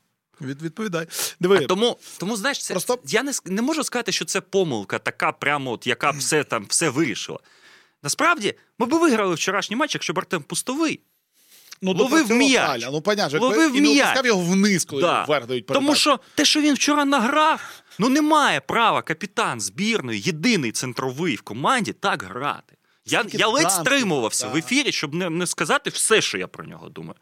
Від, 0.42 0.62
відповідай. 0.62 1.08
Диви, 1.40 1.58
А 1.58 1.68
тому, 1.68 1.98
тому 2.18 2.36
знаєш, 2.36 2.64
це, 2.64 2.74
Просто- 2.74 3.00
я 3.06 3.24
не, 3.24 3.32
не 3.46 3.62
можу 3.62 3.84
сказати, 3.84 4.12
що 4.12 4.26
це 4.26 4.42
помилка, 4.42 5.00
така 5.00 5.32
прямо, 5.32 5.72
от, 5.72 5.88
яка 5.88 6.12
все 6.12 6.44
там 6.44 6.66
все 6.70 6.90
вирішила. 6.90 7.40
Насправді, 8.04 8.54
ми 8.78 8.86
б 8.86 8.90
виграли 8.94 9.36
вчорашній 9.36 9.76
матч, 9.76 9.96
якщо 9.96 10.14
б 10.14 10.20
Артем 10.20 10.44
пустовий. 10.44 11.00
Ну, 11.82 11.92
ловив 11.94 12.10
допрацював 12.12 12.38
м'яч. 12.40 12.66
Таля. 12.66 12.90
Ну, 12.92 13.02
понятно, 13.02 13.40
Ловив 13.40 13.76
і 13.76 13.82
не 13.82 13.90
м'яч. 13.90 14.04
опускав 14.04 14.26
його 14.26 14.42
вниз, 14.42 14.86
коли 14.86 15.02
Да. 15.02 15.24
вверх 15.24 15.46
дають 15.48 15.66
Тому 15.66 15.96
що 15.96 16.20
те, 16.36 16.46
що 16.46 16.62
він 16.62 16.74
вчора 16.76 17.06
награв, 17.06 17.62
ну 18.00 18.10
немає 18.10 18.60
права 18.62 19.02
капітан 19.02 19.62
збірної, 19.62 20.22
єдиний 20.22 20.72
центровий 20.72 21.36
в 21.36 21.42
команді, 21.42 21.94
так 21.94 22.24
грати. 22.24 22.76
Я, 23.06 23.20
Скільки 23.20 23.38
я 23.38 23.48
ледь 23.48 23.72
стримувався 23.72 24.48
да. 24.48 24.54
в 24.54 24.58
ефірі, 24.58 24.92
щоб 24.92 25.14
не, 25.14 25.30
не 25.30 25.48
сказати 25.48 25.90
все, 25.90 26.22
що 26.22 26.38
я 26.38 26.48
про 26.48 26.64
нього 26.66 26.90
думаю. 26.90 27.16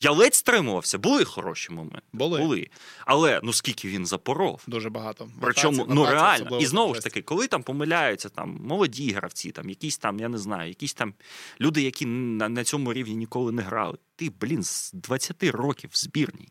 Я 0.00 0.10
ледь 0.12 0.34
стримувався, 0.34 0.98
були 0.98 1.24
хороші 1.24 1.72
моменти. 1.72 2.06
Були. 2.12 2.68
Але 3.06 3.40
ну 3.42 3.52
скільки 3.52 3.88
він 3.88 4.06
запоров. 4.06 4.62
Дуже 4.66 4.90
багато. 4.90 5.30
Причому 5.40 5.86
ну 5.88 6.06
реально, 6.06 6.58
і 6.58 6.66
знову 6.66 6.94
ж 6.94 7.00
таки, 7.00 7.22
коли 7.22 7.46
там 7.48 7.62
помиляються 7.62 8.28
там 8.28 8.58
молоді 8.60 9.12
гравці, 9.12 9.50
там 9.50 9.68
якісь 9.68 9.98
там, 9.98 10.20
я 10.20 10.28
не 10.28 10.38
знаю, 10.38 10.68
якісь 10.68 10.94
там 10.94 11.14
люди, 11.60 11.82
які 11.82 12.06
на, 12.06 12.48
на 12.48 12.64
цьому 12.64 12.92
рівні 12.92 13.14
ніколи 13.14 13.52
не 13.52 13.62
грали. 13.62 13.98
Ти, 14.16 14.30
блін, 14.40 14.62
з 14.62 14.92
20 14.92 15.42
років 15.44 15.90
в 15.92 15.96
збірній. 15.96 16.48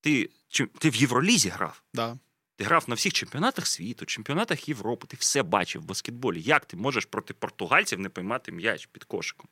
Ти, 0.00 0.30
чи- 0.48 0.66
ти 0.66 0.90
в 0.90 0.96
Євролізі 0.96 1.48
грав. 1.48 1.82
Да. 1.94 2.18
Ти 2.56 2.64
грав 2.64 2.84
на 2.86 2.94
всіх 2.94 3.12
чемпіонатах 3.12 3.66
світу, 3.66 4.06
чемпіонатах 4.06 4.68
Європи, 4.68 5.06
ти 5.06 5.16
все 5.20 5.42
бачив 5.42 5.82
в 5.82 5.84
баскетболі. 5.84 6.42
Як 6.42 6.64
ти 6.64 6.76
можеш 6.76 7.04
проти 7.04 7.34
португальців 7.34 7.98
не 8.00 8.08
поймати 8.08 8.52
м'яч 8.52 8.86
під 8.86 9.04
кошиком? 9.04 9.48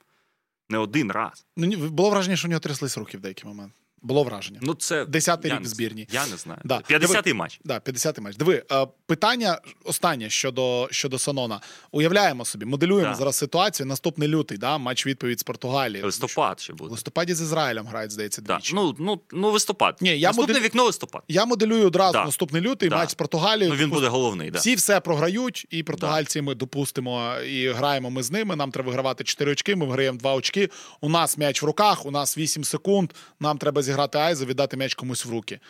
Не 0.71 0.79
один 0.79 1.11
раз. 1.11 1.47
Ну, 1.57 1.89
було 1.89 2.11
враження, 2.11 2.37
що 2.37 2.49
у 2.49 2.51
нього 2.51 2.61
тряслись 2.61 2.99
руки 2.99 3.19
в 3.19 3.21
деякий 3.21 3.45
момент. 3.49 3.73
Було 4.03 4.23
враження. 4.25 4.59
Ну, 4.63 4.75
це 4.75 5.05
Десятий 5.05 5.53
рік 5.53 5.61
в 5.61 5.65
збірній. 5.67 6.09
Я 6.13 6.27
не 6.27 6.37
знаю. 6.37 6.61
Да. 6.65 6.83
50-й 6.91 7.33
матч. 7.33 7.61
Да, 7.65 7.79
50-й 7.79 8.21
матч. 8.21 8.37
Диви, 8.37 8.63
е, 8.73 8.87
питання 9.07 9.59
останнє 9.85 10.31
щодо, 10.31 10.89
щодо 10.91 11.19
Санона. 11.19 11.61
Уявляємо 11.93 12.45
собі, 12.45 12.65
моделюємо 12.65 13.09
Да. 13.11 13.15
зараз 13.15 13.37
ситуацію. 13.37 13.87
Наступний 13.87 14.29
лютий, 14.29 14.59
да, 14.59 14.79
матч 14.79 15.07
відповідь 15.07 15.41
з 15.41 15.43
Португалії. 15.43 16.03
Листопад 16.03 16.61
ще 16.61 16.73
В 16.73 16.77
буде. 16.77 16.91
листопаді 16.91 17.35
з 17.35 17.41
Ізраїлем 17.41 17.87
грають, 17.87 18.11
здається, 18.13 18.43
Да. 18.43 18.59
Ну, 18.75 18.97
ну, 18.99 19.21
ну, 19.33 19.51
листопад. 19.51 19.97
Ні, 20.01 20.19
я 20.19 20.29
Наступне 20.29 20.55
модель- 20.55 20.63
вікно 20.65 20.85
листопад. 20.85 21.23
Я 21.29 21.45
моделюю 21.45 21.87
одразу 21.87 22.13
Да. 22.13 22.25
наступний 22.25 22.63
лютий 22.63 22.89
Да. 22.89 22.97
матч 22.97 23.11
з 23.11 23.15
Португалією. 23.15 23.73
Ну, 23.75 23.81
він 23.81 23.91
буде 23.91 24.09
головний, 24.09 24.51
да. 24.51 24.59
Всі 24.59 24.75
все 24.75 25.01
програють, 25.01 25.67
і 25.71 25.83
португальці 25.83 26.43
ми 26.43 26.55
допустимо 26.55 27.35
і 27.49 27.69
граємо 27.69 28.11
ми 28.11 28.23
з 28.23 28.31
ними. 28.31 28.57
Нам 28.57 28.71
треба 28.71 28.87
вигравати 28.87 29.25
4 29.25 29.53
очки. 29.53 29.77
Ми 29.77 29.87
виграємо 29.87 30.19
2 30.19 30.35
очки. 30.35 30.71
У 31.01 31.09
нас 31.09 31.39
м'яч 31.39 31.63
в 31.63 31.67
руках, 31.67 32.07
у 32.07 32.11
нас 32.11 32.39
8 32.39 32.65
секунд. 32.65 33.13
Нам 33.41 33.59
треба 33.59 33.83
зіграти 33.91 34.19
Айза, 34.19 34.45
віддати 34.45 34.77
м'яч 34.77 34.95
комусь 34.95 35.25
в 35.25 35.31
руки. 35.31 35.61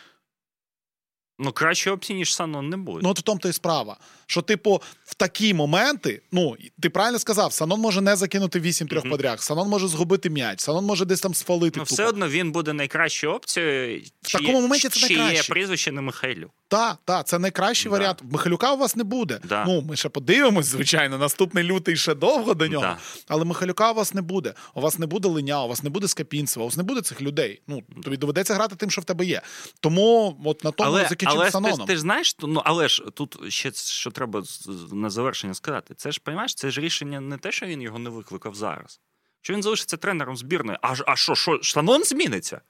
Ну, 1.39 1.51
краще 1.51 1.91
опції, 1.91 2.17
ніж 2.19 2.35
Санон 2.35 2.69
не 2.69 2.77
буде. 2.77 2.99
Ну, 3.03 3.09
от 3.09 3.19
в 3.19 3.21
тому 3.21 3.39
то 3.39 3.49
і 3.49 3.53
справа. 3.53 3.97
Що, 4.25 4.41
типу, 4.41 4.81
в 5.05 5.15
такі 5.15 5.53
моменти, 5.53 6.21
ну 6.31 6.55
ти 6.81 6.89
правильно 6.89 7.19
сказав, 7.19 7.53
Санон 7.53 7.79
може 7.81 8.01
не 8.01 8.15
закинути 8.15 8.59
8 8.59 8.87
трьох 8.87 9.03
Мгм. 9.03 9.11
подряг, 9.11 9.43
Санон 9.43 9.69
може 9.69 9.87
згубити 9.87 10.29
м'яч, 10.29 10.59
Санон 10.61 10.85
може 10.85 11.05
десь 11.05 11.21
там 11.21 11.33
сфалити. 11.33 11.79
Ну, 11.79 11.85
тупо. 11.85 11.93
все 11.95 12.05
одно 12.05 12.29
він 12.29 12.51
буде 12.51 12.73
найкращою 12.73 13.33
опцією. 13.33 14.03
В 14.21 14.31
такому 14.31 14.61
моменті 14.61 14.89
це 14.89 15.07
Чи 15.07 15.13
є 15.13 15.43
прізвище 15.49 15.91
на 15.91 16.01
Михайлю. 16.01 16.51
Так, 16.71 16.97
так, 17.05 17.27
це 17.27 17.39
найкращий 17.39 17.91
Да. 17.91 17.97
варіант. 17.97 18.23
Михайлюка 18.31 18.73
у 18.73 18.77
вас 18.77 18.95
не 18.95 19.03
буде. 19.03 19.39
Да. 19.43 19.65
Ну, 19.65 19.81
ми 19.81 19.95
ще 19.95 20.09
подивимось, 20.09 20.65
звичайно. 20.65 21.17
Наступний 21.17 21.63
лютий 21.63 21.97
ще 21.97 22.15
довго 22.15 22.53
до 22.53 22.67
нього. 22.67 22.83
Да. 22.83 22.97
Але 23.27 23.45
Михайлюка 23.45 23.91
у 23.91 23.93
вас 23.93 24.13
не 24.13 24.21
буде. 24.21 24.53
У 24.73 24.81
вас 24.81 24.99
не 24.99 25.05
буде 25.05 25.27
Линя, 25.29 25.63
у 25.63 25.67
вас 25.67 25.83
не 25.83 25.89
буде 25.89 26.07
Скапінцева, 26.07 26.63
у 26.65 26.67
вас 26.67 26.77
не 26.77 26.83
буде 26.83 27.01
цих 27.01 27.21
людей. 27.21 27.61
Ну, 27.67 27.81
тобі 28.03 28.17
доведеться 28.17 28.53
грати 28.53 28.75
тим, 28.75 28.91
що 28.91 29.01
в 29.01 29.03
тебе 29.03 29.25
є. 29.25 29.41
Тому 29.79 30.37
от 30.45 30.63
на 30.63 30.71
тому 30.71 30.89
Але, 30.89 31.07
закінчимо 31.09 31.41
але 31.41 31.51
Саноном. 31.51 31.87
ти 31.87 31.95
ж 31.95 32.01
знаєш, 32.01 32.35
ну 32.41 32.61
але 32.65 32.89
ж 32.89 33.03
тут 33.13 33.37
ще 33.47 33.71
що 33.73 34.11
треба 34.11 34.43
на 34.91 35.09
завершення 35.09 35.53
сказати. 35.53 35.93
Це 35.97 36.11
ж 36.11 36.21
розумієш, 36.25 36.55
це 36.55 36.71
ж 36.71 36.81
рішення 36.81 37.21
не 37.21 37.37
те, 37.37 37.51
що 37.51 37.65
він 37.65 37.81
його 37.81 37.99
не 37.99 38.09
викликав 38.09 38.55
зараз. 38.55 38.99
Що 39.41 39.53
він 39.53 39.63
залишиться 39.63 39.97
тренером 39.97 40.37
збірної. 40.37 40.77
А, 40.81 40.95
а 41.07 41.15
що, 41.15 41.35
що, 41.35 41.59
Санон 41.63 42.03
зміниться? 42.03 42.61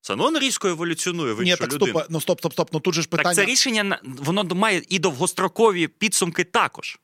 Санон 0.00 0.38
різко 0.38 0.68
еволюціонує 0.68 1.32
в 1.32 1.42
Ні, 1.42 1.56
так 1.56 1.72
людину. 1.72 1.90
стоп, 1.92 2.06
ну 2.10 2.20
стоп, 2.20 2.38
стоп, 2.40 2.52
стоп. 2.52 2.68
Ну 2.72 2.80
тут 2.80 2.94
же 2.94 3.02
ж 3.02 3.08
питання. 3.08 3.24
Так 3.24 3.34
це 3.34 3.44
рішення 3.44 4.00
воно 4.04 4.44
має 4.44 4.82
і 4.88 4.98
довгострокові 4.98 5.88
підсумки 5.88 6.44
також. 6.44 6.98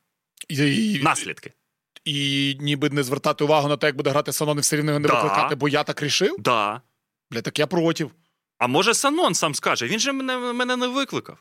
І, 0.48 0.56
і, 0.94 1.02
Наслідки. 1.02 1.52
і 2.04 2.56
ніби 2.60 2.90
не 2.90 3.02
звертати 3.02 3.44
увагу 3.44 3.68
на 3.68 3.76
те, 3.76 3.86
як 3.86 3.96
буде 3.96 4.10
грати 4.10 4.32
Санон 4.32 4.58
і 4.58 4.60
все 4.60 4.76
рівно 4.76 4.90
його 4.90 5.00
не 5.00 5.08
Да. 5.08 5.14
викликати, 5.22 5.54
бо 5.54 5.68
я 5.68 5.82
так 5.84 6.02
рішив. 6.02 6.36
Да. 6.38 6.80
Бля, 7.30 7.40
так 7.42 7.58
я 7.58 7.66
проти. 7.66 8.10
А 8.58 8.66
може 8.66 8.94
Санон 8.94 9.34
сам 9.34 9.54
скаже, 9.54 9.86
він 9.86 9.98
же 9.98 10.12
мене, 10.12 10.52
мене 10.52 10.76
не 10.76 10.86
викликав. 10.86 11.38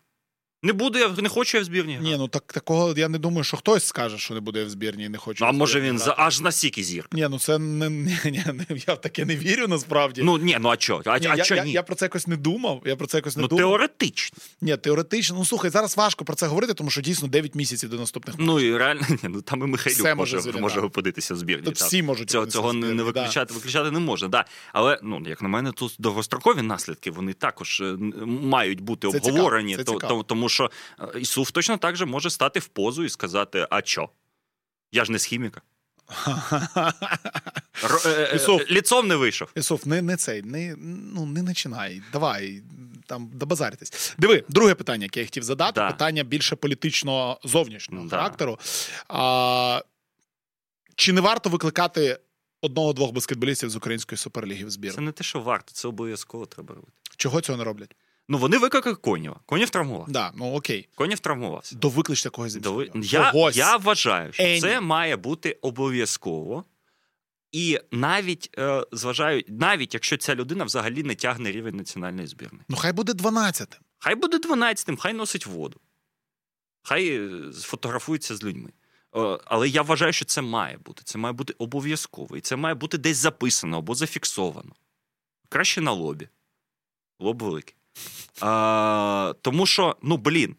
Не 0.63 0.73
буду 0.73 0.99
я, 0.99 1.09
не 1.09 1.29
хочу 1.29 1.57
я 1.57 1.61
в 1.61 1.65
збірні. 1.65 1.99
Ні, 2.01 2.15
ну 2.17 2.27
так 2.27 2.43
такого 2.53 2.93
я 2.97 3.09
не 3.09 3.17
думаю, 3.17 3.43
що 3.43 3.57
хтось 3.57 3.85
скаже, 3.85 4.17
що 4.17 4.33
не 4.33 4.39
буде 4.39 4.63
в 4.63 4.69
збірні 4.69 5.03
і 5.03 5.09
не 5.09 5.17
хоче. 5.17 5.43
Ну, 5.43 5.49
а 5.49 5.51
може 5.51 5.81
він 5.81 5.99
за, 5.99 6.15
аж 6.17 6.41
настільки 6.41 6.83
зір. 6.83 7.07
Ні, 7.11 7.27
ну 7.31 7.39
це 7.39 7.57
не, 7.59 7.89
ні, 8.25 8.43
не- 8.53 8.65
я 8.87 8.93
в 8.93 9.01
таке 9.01 9.25
не 9.25 9.35
вірю 9.35 9.67
насправді. 9.67 10.21
Ну 10.23 10.37
ні, 10.37 10.57
ну 10.61 10.69
а 10.69 10.77
чо? 10.77 11.01
А, 11.05 11.19
Ні, 11.19 11.27
а 11.27 11.35
я, 11.35 11.43
чо 11.43 11.55
я, 11.55 11.63
ні? 11.63 11.71
я 11.71 11.83
про 11.83 11.95
це 11.95 12.05
якось 12.05 12.27
не 12.27 12.37
думав. 12.37 12.81
Я 12.85 12.95
про 12.95 13.07
це 13.07 13.17
якось 13.17 13.35
не 13.37 13.41
ну 13.41 13.47
думав. 13.47 13.63
теоретично. 13.65 14.37
Ні, 14.61 14.77
теоретично. 14.77 15.35
Ну 15.37 15.45
слухай, 15.45 15.71
зараз 15.71 15.97
важко 15.97 16.25
про 16.25 16.35
це 16.35 16.47
говорити, 16.47 16.73
тому 16.73 16.89
що 16.89 17.01
дійсно 17.01 17.27
9 17.27 17.55
місяців 17.55 17.89
до 17.89 17.97
наступних. 17.97 18.35
Ну 18.39 18.59
і 18.59 18.77
реально, 18.77 19.01
ні, 19.09 19.17
ну 19.23 19.41
там 19.41 19.61
і 19.61 19.65
Михайлюк 19.65 19.99
Все 19.99 20.15
може 20.15 20.37
може, 20.37 20.51
може 20.59 20.81
опинитися 20.81 21.33
в 21.33 21.37
збірні. 21.37 21.65
Тут 21.65 21.75
всі 21.75 22.03
можуть 22.03 22.29
Цього, 22.29 22.45
цього 22.45 22.73
не, 22.73 22.87
не 22.87 22.95
да. 22.95 23.03
виключати, 23.03 23.53
виключати 23.53 23.91
не 23.91 23.99
можна. 23.99 24.27
Да. 24.27 24.45
Але 24.73 24.99
ну, 25.03 25.21
як 25.27 25.41
на 25.41 25.47
мене, 25.49 25.71
тут 25.71 25.95
довгострокові 25.99 26.61
наслідки 26.61 27.11
вони 27.11 27.33
також 27.33 27.81
е, 27.81 27.95
мають 28.25 28.81
бути 28.81 29.07
Це 29.07 29.19
цікаво, 29.19 29.35
обговорені, 29.37 29.75
це 29.75 29.83
цікаво. 29.83 30.17
то- 30.17 30.23
тому 30.23 30.49
що 30.53 30.71
е, 30.99 31.19
Ісуф 31.19 31.51
точно 31.51 31.77
так 31.77 31.95
же 31.95 32.05
може 32.05 32.29
стати 32.29 32.59
в 32.59 32.67
позу 32.67 33.03
і 33.03 33.09
сказати: 33.09 33.67
а 33.69 33.81
чо? 33.81 34.09
Я 34.91 35.05
ж 35.05 35.11
не 35.11 35.19
з 35.19 35.25
хіміка. 35.25 35.61
Е, 38.05 38.09
е, 38.09 38.35
Ісуф. 38.35 38.71
ліцом 38.71 39.07
не 39.07 39.15
вийшов. 39.15 39.51
Ісоф, 39.55 39.85
не, 39.85 40.01
не 40.01 40.17
цей, 40.17 40.41
не, 40.41 40.75
ну, 41.13 41.25
не 41.25 41.43
починай. 41.43 42.01
Давай 42.13 42.61
там 43.05 43.29
добазаритись. 43.33 44.15
Диви, 44.17 44.43
друге 44.49 44.75
питання, 44.75 45.03
яке 45.03 45.19
я 45.19 45.25
хотів 45.25 45.43
задати, 45.43 45.81
Да. 45.81 45.91
питання 45.91 46.23
більше 46.23 46.55
політично 46.55 47.39
зовнішнього 47.43 48.07
Да. 48.07 48.15
характеру. 48.17 48.59
А, 49.07 49.81
чи 50.95 51.13
не 51.13 51.21
варто 51.21 51.49
викликати 51.49 52.19
одного-двох 52.61 53.11
баскетболістів 53.11 53.69
з 53.69 53.75
української 53.75 54.17
суперліги 54.17 54.65
в 54.65 54.69
збір? 54.69 54.93
Це 54.93 55.01
не 55.01 55.11
те, 55.11 55.23
що 55.23 55.39
варто, 55.39 55.71
це 55.73 55.87
обов'язково 55.87 56.45
треба 56.45 56.75
робити. 56.75 56.93
Чого 57.17 57.41
цього 57.41 57.57
не 57.57 57.63
роблять? 57.63 57.95
Ну 58.29 58.37
вони 58.37 58.57
викликали 58.57 58.95
Конєва. 58.95 59.39
Конєв 59.45 59.69
травмував. 59.69 60.05
Да, 60.11 60.31
ну 60.35 60.53
окей. 60.53 60.89
Конєв 60.95 61.19
травмувався. 61.19 61.75
До 61.75 61.89
з 61.89 61.95
Дови- 61.95 62.85
збірної. 62.85 63.09
Я, 63.11 63.51
я 63.53 63.77
вважаю, 63.77 64.33
що 64.33 64.43
Ені. 64.43 64.61
це 64.61 64.81
має 64.81 65.17
бути 65.17 65.57
обов'язково. 65.61 66.65
І 67.51 67.79
навіть 67.91 68.49
е, 68.57 68.85
зважаю, 68.91 69.43
навіть 69.47 69.93
якщо 69.93 70.17
ця 70.17 70.35
людина 70.35 70.63
взагалі 70.63 71.03
не 71.03 71.15
тягне 71.15 71.51
рівень 71.51 71.75
національної 71.75 72.27
збірної. 72.27 72.63
Ну 72.69 72.75
хай 72.77 72.93
буде 72.93 73.11
12-тим. 73.11 73.79
Хай 73.97 74.15
буде 74.15 74.37
12-тим, 74.37 74.97
хай 74.97 75.13
носить 75.13 75.45
воду. 75.45 75.79
Хай 76.83 77.17
е, 77.17 77.53
сфотографується 77.53 78.35
з 78.35 78.43
людьми. 78.43 78.69
Е, 79.15 79.39
Але 79.45 79.69
я 79.69 79.81
вважаю, 79.81 80.13
що 80.13 80.25
це 80.25 80.41
має 80.41 80.77
бути. 80.77 81.01
Це 81.05 81.17
має 81.17 81.33
бути 81.33 81.53
обов'язково. 81.57 82.37
І 82.37 82.41
це 82.41 82.55
має 82.55 82.75
бути 82.75 82.97
десь 82.97 83.17
записано 83.17 83.77
або 83.77 83.95
зафіксовано. 83.95 84.75
Краще 85.49 85.81
на 85.81 85.91
лобі. 85.91 86.27
Лоб 87.19 87.43
великий. 87.43 87.75
А, 88.41 89.33
тому 89.41 89.65
що, 89.65 89.95
ну 90.01 90.17
блін, 90.17 90.55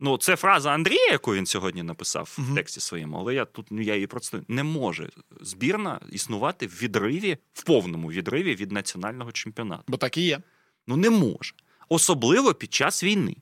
ну 0.00 0.18
це 0.18 0.36
фраза 0.36 0.70
Андрія, 0.70 1.10
яку 1.12 1.34
він 1.34 1.46
сьогодні 1.46 1.82
написав 1.82 2.34
Мгм. 2.38 2.52
в 2.52 2.54
тексті 2.54 2.80
своєму, 2.80 3.18
але 3.18 3.34
я 3.34 3.44
тут 3.44 3.66
ну, 3.70 3.80
я 3.82 3.94
її 3.94 4.06
просто 4.06 4.40
не 4.48 4.62
може 4.62 5.10
збірна 5.40 6.00
існувати 6.12 6.66
в 6.66 6.70
відриві, 6.82 7.38
в 7.52 7.62
повному 7.64 8.10
відриві 8.12 8.54
від 8.54 8.72
національного 8.72 9.32
чемпіонату. 9.32 9.84
Бо 9.88 9.96
так 9.96 10.16
і 10.16 10.22
є. 10.22 10.40
Ну 10.86 10.96
не 10.96 11.10
може. 11.10 11.54
особливо 11.88 12.54
під 12.54 12.74
час 12.74 13.04
війни. 13.04 13.36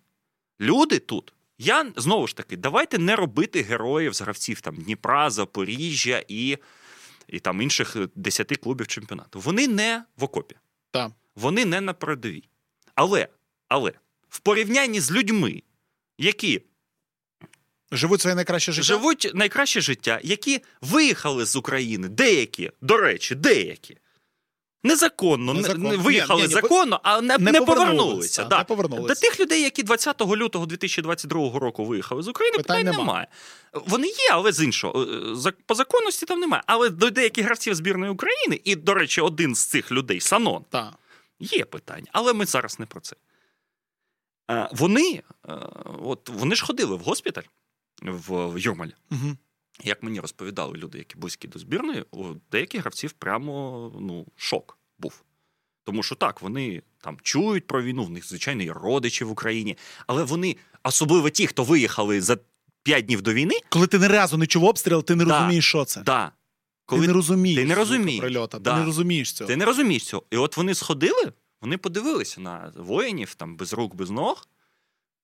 Люди 0.61 0.99
тут. 0.99 1.33
Я 1.59 1.93
знову 1.97 2.27
ж 2.27 2.37
таки, 2.37 2.57
давайте 2.57 2.99
не 2.99 3.17
робити 3.17 3.63
героїв 3.63 4.15
з 4.15 4.21
гравців 4.21 4.61
там 4.61 4.77
Дніпра, 4.77 5.31
Запоріжжя 5.31 6.25
і 6.29 6.59
і 7.29 7.39
там 7.41 7.63
інших 7.63 7.97
десяти 8.15 8.57
клубів 8.57 8.87
чемпіонату. 8.87 9.41
Вони 9.41 9.69
не 9.69 10.05
в 10.17 10.25
окопі, 10.25 10.57
Так. 10.91 11.13
вони 11.37 11.65
не 11.65 11.81
на 11.81 11.93
передовій. 11.93 12.49
Але, 12.95 13.29
але 13.75 13.93
в 14.29 14.39
порівнянні 14.41 15.01
з 15.01 15.13
людьми, 15.13 15.63
які 16.19 16.63
Живуть 17.93 18.21
своє 18.21 18.35
найкраще 18.35 18.73
життя. 18.73 18.87
живуть 18.87 19.31
найкраще 19.35 19.81
життя, 19.81 20.21
які 20.25 20.61
виїхали 20.81 21.45
з 21.47 21.57
України, 21.57 22.09
деякі, 22.09 22.71
до 22.81 22.97
речі, 22.97 23.35
деякі. 23.35 23.97
Незаконно, 24.83 25.55
Незаконно. 25.55 25.91
Не, 25.91 25.97
виїхали 25.97 26.43
Ні, 26.43 26.49
ні, 26.49 26.55
ні, 26.55 26.61
законно, 26.61 27.01
а 27.03 27.21
не, 27.21 27.39
не 27.39 27.53
не, 27.53 27.61
повернулися, 27.61 28.45
да. 28.45 28.59
не 28.59 28.65
повернулися. 28.65 29.15
До 29.15 29.21
тих 29.21 29.41
людей, 29.41 29.63
які 29.63 29.83
20 29.83 30.21
лютого 30.21 30.67
2022 30.67 31.59
року 31.59 31.85
виїхали 31.85 32.23
з 32.23 32.29
України, 32.29 32.57
Питань 32.59 32.77
питань, 32.77 32.93
нема. 32.93 32.99
немає. 33.05 33.27
Вони 33.73 34.07
є, 34.07 34.29
але 34.33 34.53
з 34.53 34.63
іншого. 34.65 35.03
Е, 35.03 35.35
за- 35.35 35.53
По 35.67 35.75
законності 35.75 36.27
там 36.27 36.41
немає. 36.41 36.63
Але 36.67 36.89
до 36.89 37.11
деяких 37.11 37.45
гравців 37.45 37.75
збірної 37.75 38.13
України, 38.13 38.61
і, 38.65 38.77
до 38.77 38.95
речі, 38.95 39.21
один 39.21 39.55
з 39.55 39.65
цих 39.65 39.93
людей, 39.93 40.21
Санон, 40.21 40.65
Так. 40.71 40.95
є 41.41 41.65
питання. 41.65 42.07
Але 42.13 42.33
ми 42.33 42.47
зараз 42.47 42.79
не 42.81 42.87
про 42.87 43.01
це. 43.01 43.17
Е, 44.51 44.69
Вони, 44.73 45.23
е, 45.49 45.53
от, 46.03 46.29
вони 46.29 46.55
ж 46.55 46.65
ходили 46.65 46.97
в 46.97 47.01
госпіталь 47.01 47.43
в, 48.03 48.61
Юрмалі. 48.61 48.93
Угу. 49.11 49.37
Як 49.85 50.03
мені 50.03 50.21
розповідали 50.21 50.79
люди, 50.79 50.99
які 50.99 51.19
близькі 51.19 51.49
до 51.49 51.59
збірної, 51.59 52.05
у 52.11 52.25
деяких 52.51 52.81
гравців 52.81 53.13
прямо 53.13 53.93
ну, 54.01 54.27
шок 54.37 54.79
був. 54.99 55.23
Тому 55.85 56.03
що 56.03 56.15
так, 56.15 56.43
вони 56.43 56.83
там 57.01 57.17
чують 57.23 57.67
про 57.67 57.83
війну, 57.83 58.05
в 58.05 58.11
них, 58.11 58.29
звичайно, 58.29 58.63
є 58.63 58.73
родичі 58.73 59.25
в 59.25 59.31
Україні, 59.31 59.77
але 60.07 60.25
вони, 60.25 60.57
особливо 60.83 61.31
ті, 61.31 61.47
хто 61.47 61.65
виїхали 61.65 62.21
за 62.21 62.39
п'ять 62.83 63.07
днів 63.07 63.23
до 63.23 63.33
війни, 63.33 63.55
Коли 63.69 63.87
ти 63.87 63.99
ні 63.99 64.07
разу 64.07 64.37
не 64.37 64.47
чув 64.47 64.65
обстріл, 64.65 65.05
ти 65.05 65.15
не 65.17 65.25
Да. 65.25 65.31
розумієш, 65.39 65.69
що 65.69 65.85
це. 65.85 66.03
да, 66.03 66.27
Ти 66.27 66.33
коли 66.87 67.07
не 67.07 67.13
розумієш. 67.13 67.61
ти 67.61 67.69
не 67.69 67.75
розумієш. 67.75 68.21
прильота, 68.21 68.59
Да. 68.59 68.73
Ти 68.75 68.79
не 68.81 68.85
розумієш 68.87 69.33
цього. 69.33 69.49
ти 69.49 69.57
не 69.57 69.65
розумієш 69.65 70.05
цього. 70.05 70.23
І 70.31 70.37
от 70.37 70.57
вони 70.57 70.75
сходили, 70.75 71.33
вони 71.65 71.79
подивилися 71.79 72.41
на 72.41 72.73
воїнів 72.77 73.35
там 73.35 73.57
без 73.57 73.73
рук, 73.73 73.95
без 73.95 74.11
ног, 74.11 74.49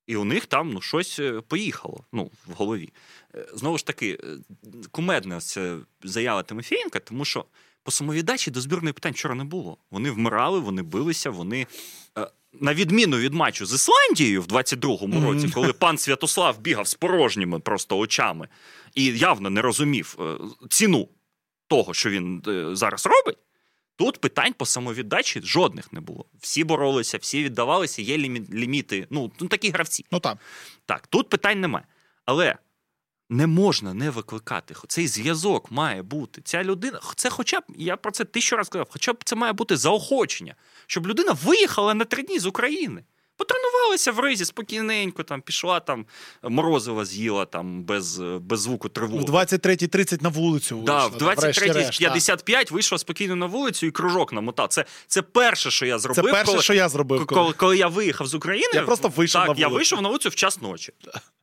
і 0.07 0.17
у 0.17 0.25
них 0.25 0.47
там 0.47 0.73
ну, 0.73 0.81
щось 0.81 1.19
е, 1.19 1.41
поїхало 1.49 2.05
ну, 2.13 2.31
в 2.47 2.53
голові. 2.53 2.89
Е, 3.35 3.47
Знову 3.55 3.79
ж 3.79 3.87
таки, 3.87 4.19
е, 4.25 4.37
кумедна 4.91 5.41
ця 5.41 5.79
заява 6.03 6.43
Тимофієнка, 6.43 6.99
тому 6.99 7.25
що 7.25 7.45
по 7.83 7.91
самовіддачі 7.91 8.51
до 8.51 8.61
збірної 8.61 8.93
питань 8.93 9.13
вчора 9.13 9.35
не 9.35 9.45
було. 9.45 9.77
Вони 9.91 10.11
вмирали, 10.11 10.59
вони 10.59 10.83
билися, 10.83 11.31
вони. 11.31 11.67
На 12.53 12.75
відміну 12.75 13.17
від 13.17 13.35
матчу 13.35 13.67
з 13.67 13.75
Ісландією 13.75 14.43
в 14.43 14.47
22-му 14.47 15.17
Мгм. 15.17 15.25
році, 15.25 15.49
коли 15.55 15.73
пан 15.73 15.99
Святослав 15.99 16.61
бігав 16.61 16.87
з 16.89 16.95
порожніми 16.95 17.61
просто 17.61 17.99
очами 17.99 18.49
і 18.95 19.05
явно 19.05 19.51
не 19.51 19.63
розумів 19.63 20.19
ціну 20.71 21.09
того, 21.69 21.95
що 21.95 22.11
він 22.11 22.43
зараз 22.73 23.07
робить, 23.07 23.39
тут 24.01 24.19
питань 24.19 24.53
по 24.53 24.67
самовіддачі 24.67 25.41
жодних 25.45 25.93
не 25.93 26.01
було. 26.01 26.25
Всі 26.41 26.65
боролися, 26.65 27.19
всі 27.19 27.45
віддавалися, 27.45 28.03
є 28.03 28.17
лімі- 28.19 28.55
ліміти. 28.55 29.07
Ну, 29.11 29.33
ну 29.41 29.49
такі 29.49 29.71
гравці. 29.71 30.05
Ну 30.13 30.21
так. 30.21 30.39
Так, 30.87 31.07
тут 31.07 31.29
питань 31.29 31.61
немає. 31.61 31.87
Але 32.25 32.57
не 33.31 33.47
можна 33.47 33.95
не 33.95 34.11
викликати. 34.11 34.75
Цей 34.89 35.07
зв'язок 35.07 35.71
має 35.71 36.03
бути. 36.03 36.43
Ця 36.45 36.65
людина, 36.65 37.01
це 37.17 37.31
хоча 37.31 37.61
б, 37.61 37.63
я 37.77 37.97
про 37.97 38.13
це 38.13 38.25
тисячу 38.25 38.57
разів 38.57 38.71
казав, 38.71 38.87
хоча 38.91 39.13
б 39.13 39.25
це 39.25 39.37
має 39.37 39.53
бути 39.53 39.77
заохочення, 39.77 40.55
щоб 40.87 41.07
людина 41.07 41.33
виїхала 41.33 41.95
на 41.95 42.05
три 42.05 42.23
дні 42.23 42.39
з 42.39 42.47
України. 42.47 43.05
Потренувалася 43.41 44.13
в 44.13 44.21
ризі 44.21 44.45
спокійненько, 44.45 45.23
там 45.23 45.41
пішла 45.41 45.81
там 45.81 46.07
морозива 46.43 47.05
з'їла 47.05 47.45
там 47.45 47.83
без, 47.83 48.19
без 48.41 48.61
звуку 48.61 48.89
тривоги. 48.89 49.25
В 49.25 49.31
23.30 49.31 50.23
на 50.23 50.29
вулицю 50.29 50.83
Да, 50.87 51.07
вийшла, 51.07 51.35
в 51.35 51.37
врешті-решт, 51.39 52.03
23.55 52.03 52.73
вийшла 52.73 52.99
спокійно 52.99 53.37
на 53.37 53.47
вулицю 53.47 53.87
і 53.87 53.91
кружок 53.91 54.33
намотав. 54.33 54.69
Це, 54.69 54.85
це 55.07 55.23
перше, 55.23 55.71
що 55.71 55.87
я 55.87 55.99
зробив. 55.99 56.25
Це 56.25 56.31
перше, 56.31 56.53
коли, 56.53 56.63
що 56.63 56.75
я 56.75 56.89
зробив. 56.89 57.27
коли, 57.27 57.53
коли 57.53 57.79
я 57.79 57.89
виїхав 57.89 58.27
з 58.27 58.35
України. 58.35 58.71
Я 58.75 58.83
просто 58.83 59.09
вийшов 59.09 59.47
так, 59.47 59.57
на 59.57 59.61
я 59.61 59.69
вийшов 59.69 60.03
на 60.03 60.09
вулицю 60.09 60.29
в 60.29 60.35
час 60.35 60.61
ночі. 60.63 60.93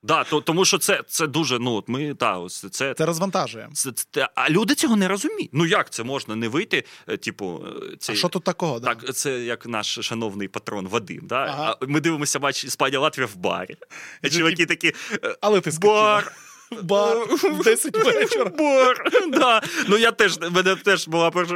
Да, 0.04 0.24
то, 0.24 0.42
тому 0.42 0.66
що 0.66 0.78
це, 0.78 1.04
це 1.08 1.28
дуже, 1.28 1.60
ну, 1.60 1.74
от 1.74 1.90
ми, 1.90 2.16
та, 2.16 2.38
ось 2.40 2.66
це, 2.72 2.94
Це 2.94 3.06
розвантажує. 3.06 3.70
це, 3.74 3.92
це, 3.92 4.30
а 4.36 4.50
люди 4.50 4.76
цього 4.76 4.96
не 4.96 5.08
розуміють. 5.08 5.50
Ну 5.54 5.66
як 5.66 5.90
це 5.90 6.04
можна 6.04 6.36
не 6.36 6.48
вийти? 6.48 6.84
е, 7.10 7.18
Типу, 7.18 7.64
е, 7.94 7.98
А 8.10 8.16
що 8.16 8.30
тут 8.30 8.44
такого? 8.44 8.80
Да? 8.80 8.96
так, 8.96 9.16
це 9.16 9.40
як 9.40 9.66
наш 9.66 10.00
шановний 10.02 10.48
патрон 10.48 10.88
Вадим. 10.88 11.22
Да? 11.24 11.36
Ага. 11.36 11.78
Ми 11.88 12.00
дивимося 12.00 12.40
матч 12.40 12.64
Іспанія 12.64 13.00
Латвія 13.00 13.28
в 13.28 13.36
барі. 13.36 13.76
І 14.24 14.30
чуваки 14.30 14.66
такі. 14.66 14.94
е, 15.24 15.36
Але 15.42 15.62
ти. 15.62 15.72
Бар. 15.82 16.32
Бар 16.84 17.18
в 17.28 17.64
10 17.64 17.98
вечора. 18.06 18.46
Бар. 18.46 19.12
Да. 19.32 19.62
Ну 19.88 19.98
я 19.98 20.12
теж, 20.12 20.40
мене 20.52 20.76
теж 20.76 21.08
була 21.08 21.32
перша. 21.32 21.54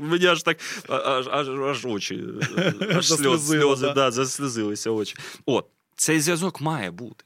Мені 0.00 0.26
аж 0.26 0.42
так 0.42 0.58
аж, 0.88 1.28
аж, 1.30 1.48
аж 1.48 1.86
очі, 1.86 2.24
аж 2.96 3.08
сльози, 3.08 3.58
сльози 3.58 3.86
да. 3.86 3.92
да, 3.92 4.10
заслізилися 4.10 4.90
очі. 4.90 5.14
От, 5.46 5.66
цей 5.96 6.20
зв'язок 6.20 6.60
має 6.60 6.90
бути. 6.90 7.24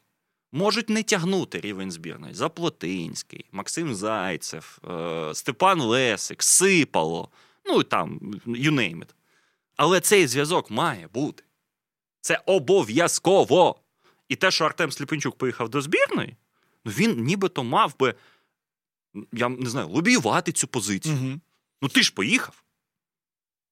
Можуть 0.52 0.90
не 0.90 1.02
тягнути 1.02 1.61
рівень 1.61 1.90
збірної. 1.92 2.34
Заплотинський, 2.34 3.44
Максим 3.52 3.94
Зайцев, 3.94 4.78
е, 4.90 5.34
Степан 5.34 5.80
Лесик, 5.80 6.42
Сипало, 6.42 7.28
ну 7.64 7.82
там, 7.82 8.20
you 8.46 8.70
name 8.70 8.98
it. 8.98 9.09
Але 9.76 10.00
цей 10.00 10.26
зв'язок 10.26 10.70
має 10.70 11.09
бути. 11.14 11.42
Це 12.27 12.43
обов'язково. 12.47 13.81
І 14.29 14.37
те, 14.37 14.51
що 14.51 14.64
Артем 14.64 14.93
Сліпенчук 14.93 15.39
поїхав 15.39 15.68
до 15.68 15.81
збірної, 15.81 16.37
ну 16.85 16.93
він 16.93 17.24
нібито 17.24 17.64
мав 17.64 17.99
би, 17.99 18.14
я 19.33 19.49
не 19.49 19.70
знаю, 19.70 19.89
лобіювати 19.89 20.53
цю 20.53 20.66
позицію. 20.66 21.14
Угу. 21.14 21.41
Ну 21.83 21.89
ти 21.89 22.03
ж 22.03 22.12
поїхав. 22.14 22.64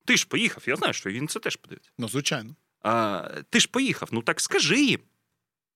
Ти 0.04 0.16
ж 0.16 0.26
поїхав. 0.26 0.62
Я 0.66 0.76
знаю, 0.76 0.92
що 0.92 1.10
він 1.10 1.28
це 1.28 1.40
теж 1.40 1.56
подивиться. 1.56 1.90
Ну, 1.98 2.08
звичайно. 2.08 2.54
А, 2.82 3.28
ти 3.50 3.60
ж 3.60 3.68
поїхав. 3.68 4.08
Ну 4.12 4.22
так 4.22 4.40
скажи 4.40 4.84
їм, 4.84 5.00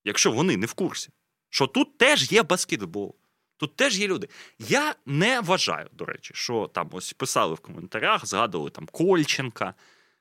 якщо 0.05 0.33
вони 0.33 0.57
не 0.57 0.67
в 0.67 0.73
курсі, 0.73 1.11
що 1.51 1.67
тут 1.67 1.99
теж 1.99 2.33
є 2.33 2.43
баскетбол. 2.43 3.15
Тут 3.57 3.77
теж 3.77 3.99
є 3.99 4.09
люди. 4.09 4.29
Я 4.59 4.95
не 5.07 5.41
вважаю, 5.41 5.89
до 5.93 6.05
речі, 6.05 6.35
що 6.35 6.71
там 6.75 6.89
ось 6.93 7.13
писали 7.13 7.55
в 7.55 7.59
коментарях, 7.59 8.27
згадували 8.27 8.71
там 8.71 8.87
Кольченка, 8.87 9.75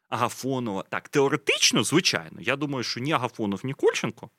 Агафонова. 0.10 0.84
Так, 0.89 1.10
теоретично, 1.10 1.84
звичайно, 1.84 2.41
я 2.41 2.55
думаю, 2.55 2.84
що 2.84 2.99
ні 2.99 3.14
Агафонов, 3.14 3.62
ні 3.64 3.74
Кольченко 3.74 4.30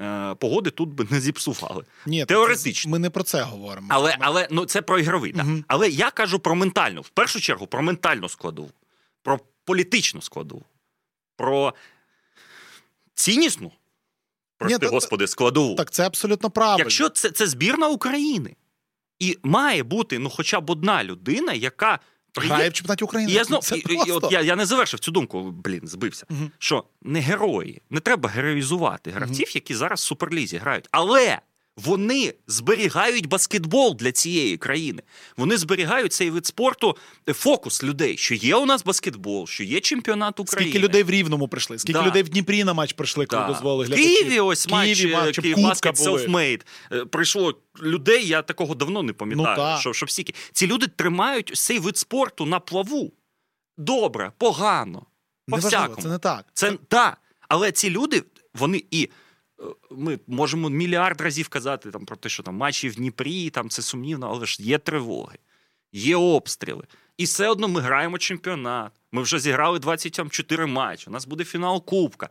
е, 0.00 0.34
погоди 0.34 0.70
тут 0.70 0.88
би 0.88 1.06
не 1.10 1.20
зіпсували. 1.20 1.84
Ні, 2.06 2.24
Теоретично. 2.24 2.90
Ми 2.90 2.98
не 2.98 3.10
про 3.10 3.22
це 3.22 3.42
говоримо. 3.42 3.86
Але, 3.90 4.16
але 4.20 4.48
ну, 4.50 4.64
це 4.64 4.82
про 4.82 4.98
ігровий. 4.98 5.32
Так. 5.32 5.46
Але 5.68 5.88
я 5.88 6.10
кажу 6.10 6.38
про 6.38 6.54
ментальну, 6.54 7.00
в 7.00 7.08
першу 7.08 7.40
чергу, 7.40 7.66
про 7.66 7.82
ментальну 7.82 8.28
складову, 8.28 8.70
про 9.22 9.40
політичну 9.64 10.22
складову, 10.22 10.64
про 11.36 11.74
ціннісну, 13.14 13.72
прости, 14.58 14.78
та- 14.78 14.88
господи, 14.88 15.26
складову. 15.26 15.74
Так 15.74 15.90
це 15.90 16.06
абсолютно 16.06 16.50
правильно. 16.50 16.78
Якщо 16.78 17.08
це, 17.08 17.30
це 17.30 17.46
збірна 17.46 17.88
України, 17.88 18.56
і 19.18 19.38
має 19.42 19.82
бути 19.82 20.18
ну, 20.18 20.30
хоча 20.30 20.60
б 20.60 20.70
одна 20.70 21.04
людина, 21.04 21.52
яка 21.52 21.98
Грає 22.36 22.68
в 22.68 22.72
чемпіонаті 22.72 23.04
України. 23.04 23.32
І 23.32 23.34
я 23.34 23.44
знов 23.44 23.64
Це 23.64 23.76
і, 23.76 23.80
і, 24.06 24.10
от 24.10 24.32
я, 24.32 24.40
я 24.40 24.56
не 24.56 24.66
завершив 24.66 25.00
цю 25.00 25.10
думку, 25.10 25.50
блін, 25.50 25.80
збився. 25.84 26.26
Мгм. 26.28 26.50
Що 26.58 26.84
не 27.02 27.20
герої, 27.20 27.82
не 27.90 28.00
треба 28.00 28.28
героїзувати 28.28 29.10
гравців, 29.10 29.54
які 29.54 29.74
зараз 29.74 30.00
в 30.00 30.02
суперлізі 30.02 30.56
грають. 30.56 30.88
Але 30.90 31.38
вони 31.84 32.34
зберігають 32.46 33.26
баскетбол 33.26 33.96
для 33.96 34.12
цієї 34.12 34.56
країни. 34.56 35.02
Вони 35.36 35.56
зберігають 35.56 36.12
цей 36.12 36.30
вид 36.30 36.46
спорту, 36.46 36.96
е, 37.28 37.32
фокус 37.32 37.82
людей, 37.84 38.16
що 38.16 38.34
є 38.34 38.56
у 38.56 38.66
нас 38.66 38.84
баскетбол, 38.84 39.46
що 39.46 39.64
є 39.64 39.80
чемпіонат 39.80 40.40
України. 40.40 40.70
Скільки 40.70 40.84
людей 40.84 41.02
в 41.02 41.10
Рівному 41.10 41.48
прийшли, 41.48 41.78
скільки 41.78 41.98
Да. 42.00 42.06
людей 42.06 42.22
в 42.22 42.28
Дніпрі 42.28 42.64
на 42.64 42.74
матч 42.74 42.92
прийшли, 42.92 43.26
коли 43.26 43.42
Да. 43.42 43.48
дозволили 43.48 43.94
В. 43.94 43.96
Києві 43.96 44.40
ось 44.40 44.68
матч, 44.68 44.98
Києві 44.98 45.12
матч, 45.12 45.38
Київ 45.38 45.56
Кубка 45.56 45.92
були. 45.92 46.10
Self-Made. 46.10 46.60
Е, 46.92 47.04
Прийшло 47.04 47.54
людей, 47.82 48.26
я 48.26 48.42
такого 48.42 48.74
давно 48.74 49.02
не 49.02 49.12
пам'ятаю. 49.12 49.74
Ну, 49.74 49.80
що, 49.80 49.92
що 49.92 50.06
стільки. 50.06 50.34
Ці 50.52 50.66
люди 50.66 50.86
тримають 50.86 51.52
цей 51.54 51.78
вид 51.78 51.98
спорту 51.98 52.46
на 52.46 52.60
плаву. 52.60 53.12
Добре, 53.78 54.32
погано. 54.38 55.06
По-всякому. 55.48 56.02
це 56.02 56.08
не 56.08 56.18
так. 56.18 56.44
Це 56.54 56.72
так. 56.88 57.18
Але 57.48 57.72
ці 57.72 57.90
люди, 57.90 58.22
вони 58.54 58.84
і. 58.90 59.08
Е, 59.60 59.64
Ми 59.90 60.18
можемо 60.26 60.68
мільярд 60.68 61.20
разів 61.20 61.48
казати 61.48 61.90
там 61.90 62.04
про 62.04 62.16
те, 62.16 62.28
що 62.28 62.42
там 62.42 62.54
матчі 62.54 62.88
в 62.88 62.94
Дніпрі, 62.94 63.50
там 63.50 63.68
це 63.68 63.82
сумнівно, 63.82 64.30
але 64.30 64.46
ж 64.46 64.62
є 64.62 64.78
тривоги, 64.78 65.38
є 65.92 66.16
обстріли. 66.16 66.84
І 67.16 67.24
все 67.24 67.48
одно 67.48 67.68
ми 67.68 67.80
граємо 67.80 68.18
чемпіонат. 68.18 68.92
Ми 69.12 69.22
вже 69.22 69.38
зіграли 69.38 69.78
24 69.78 70.66
матчі. 70.66 71.10
У 71.10 71.12
нас 71.12 71.26
буде 71.26 71.44
фінал 71.44 71.84
Кубка. 71.84 72.28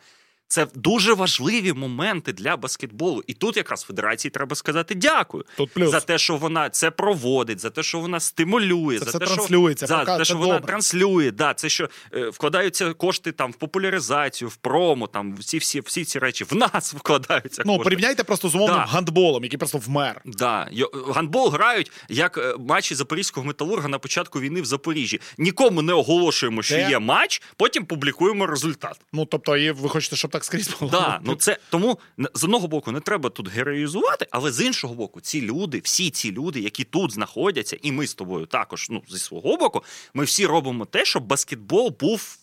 Це 0.51 0.67
дуже 0.75 1.13
важливі 1.13 1.73
моменти 1.73 2.33
для 2.33 2.57
баскетболу. 2.57 3.23
І 3.27 3.33
тут 3.33 3.57
якраз 3.57 3.81
федерації 3.81 4.31
треба 4.31 4.55
сказати 4.55 4.95
дякую 4.95 5.45
Тут 5.57 5.71
плюс. 5.73 5.91
за 5.91 5.99
те, 5.99 6.17
що 6.17 6.35
вона 6.37 6.69
це 6.69 6.91
проводить, 6.91 7.59
за 7.59 7.69
те, 7.69 7.83
що 7.83 7.99
вона 7.99 8.19
стимулює, 8.19 8.99
Це 8.99 9.05
за 9.05 9.09
все 9.09 9.19
те, 9.19 9.25
транслюється, 9.25 9.85
що, 9.85 9.95
за 9.95 9.99
пока 9.99 10.17
те, 10.17 10.25
що 10.25 10.37
вона 10.37 10.53
добре. 10.53 10.67
транслює, 10.67 11.31
да, 11.31 11.53
це 11.53 11.69
що 11.69 11.89
е, 12.13 12.29
вкладаються 12.29 12.93
кошти 12.93 13.31
там 13.31 13.51
в 13.51 13.55
популяризацію, 13.55 14.49
в 14.49 14.55
промо, 14.55 15.07
там 15.07 15.35
всі 15.35 15.57
всі 15.57 15.79
всі 15.79 16.05
ці 16.05 16.19
речі 16.19 16.43
в 16.43 16.55
нас 16.55 16.93
вкладаються. 16.93 17.63
Ну, 17.65 17.71
кошти. 17.73 17.83
порівняйте 17.83 18.23
просто 18.23 18.49
з 18.49 18.55
умовним 18.55 18.77
Да. 18.77 18.85
гандболом, 18.85 19.43
який 19.43 19.57
просто 19.59 19.77
вмер. 19.77 20.21
Да, 20.25 20.69
гандбол 21.07 21.49
грають 21.49 21.91
як 22.09 22.37
е, 22.37 22.55
матчі 22.59 22.95
запорізького 22.95 23.47
металурга 23.47 23.87
на 23.87 23.99
початку 23.99 24.39
війни 24.39 24.61
в 24.61 24.65
Запоріжжі. 24.65 25.21
Нікому 25.37 25.81
не 25.81 25.93
оголошуємо, 25.93 26.63
що 26.63 26.75
Де? 26.75 26.89
є 26.89 26.99
матч, 26.99 27.41
потім 27.57 27.85
публікуємо 27.85 28.45
результат. 28.47 28.99
Ну, 29.13 29.25
тобто, 29.25 29.57
і 29.57 29.71
ви 29.71 29.89
хочете, 29.89 30.15
щоб 30.15 30.31
так 30.31 30.38
скрізь 30.43 30.75
було? 30.79 30.91
Да, 30.91 31.19
ну 31.23 31.35
це 31.35 31.57
тому 31.69 31.99
з 32.33 32.43
одного 32.43 32.67
боку 32.67 32.91
не 32.91 32.99
треба 32.99 33.29
тут 33.29 33.49
героїзувати, 33.49 34.27
але 34.31 34.51
з 34.51 34.61
іншого 34.61 34.95
боку, 34.95 35.21
ці 35.21 35.41
люди, 35.41 35.79
всі 35.83 36.09
ці 36.09 36.31
люди, 36.31 36.59
які 36.59 36.83
тут 36.83 37.11
знаходяться, 37.11 37.77
і 37.81 37.91
ми 37.91 38.07
з 38.07 38.13
тобою 38.13 38.45
також, 38.45 38.87
ну 38.89 39.03
зі 39.09 39.19
свого 39.19 39.57
боку, 39.57 39.83
ми 40.13 40.23
всі 40.23 40.45
робимо 40.45 40.85
те, 40.85 41.05
щоб 41.05 41.23
баскетбол 41.23 41.95
був, 41.99 42.37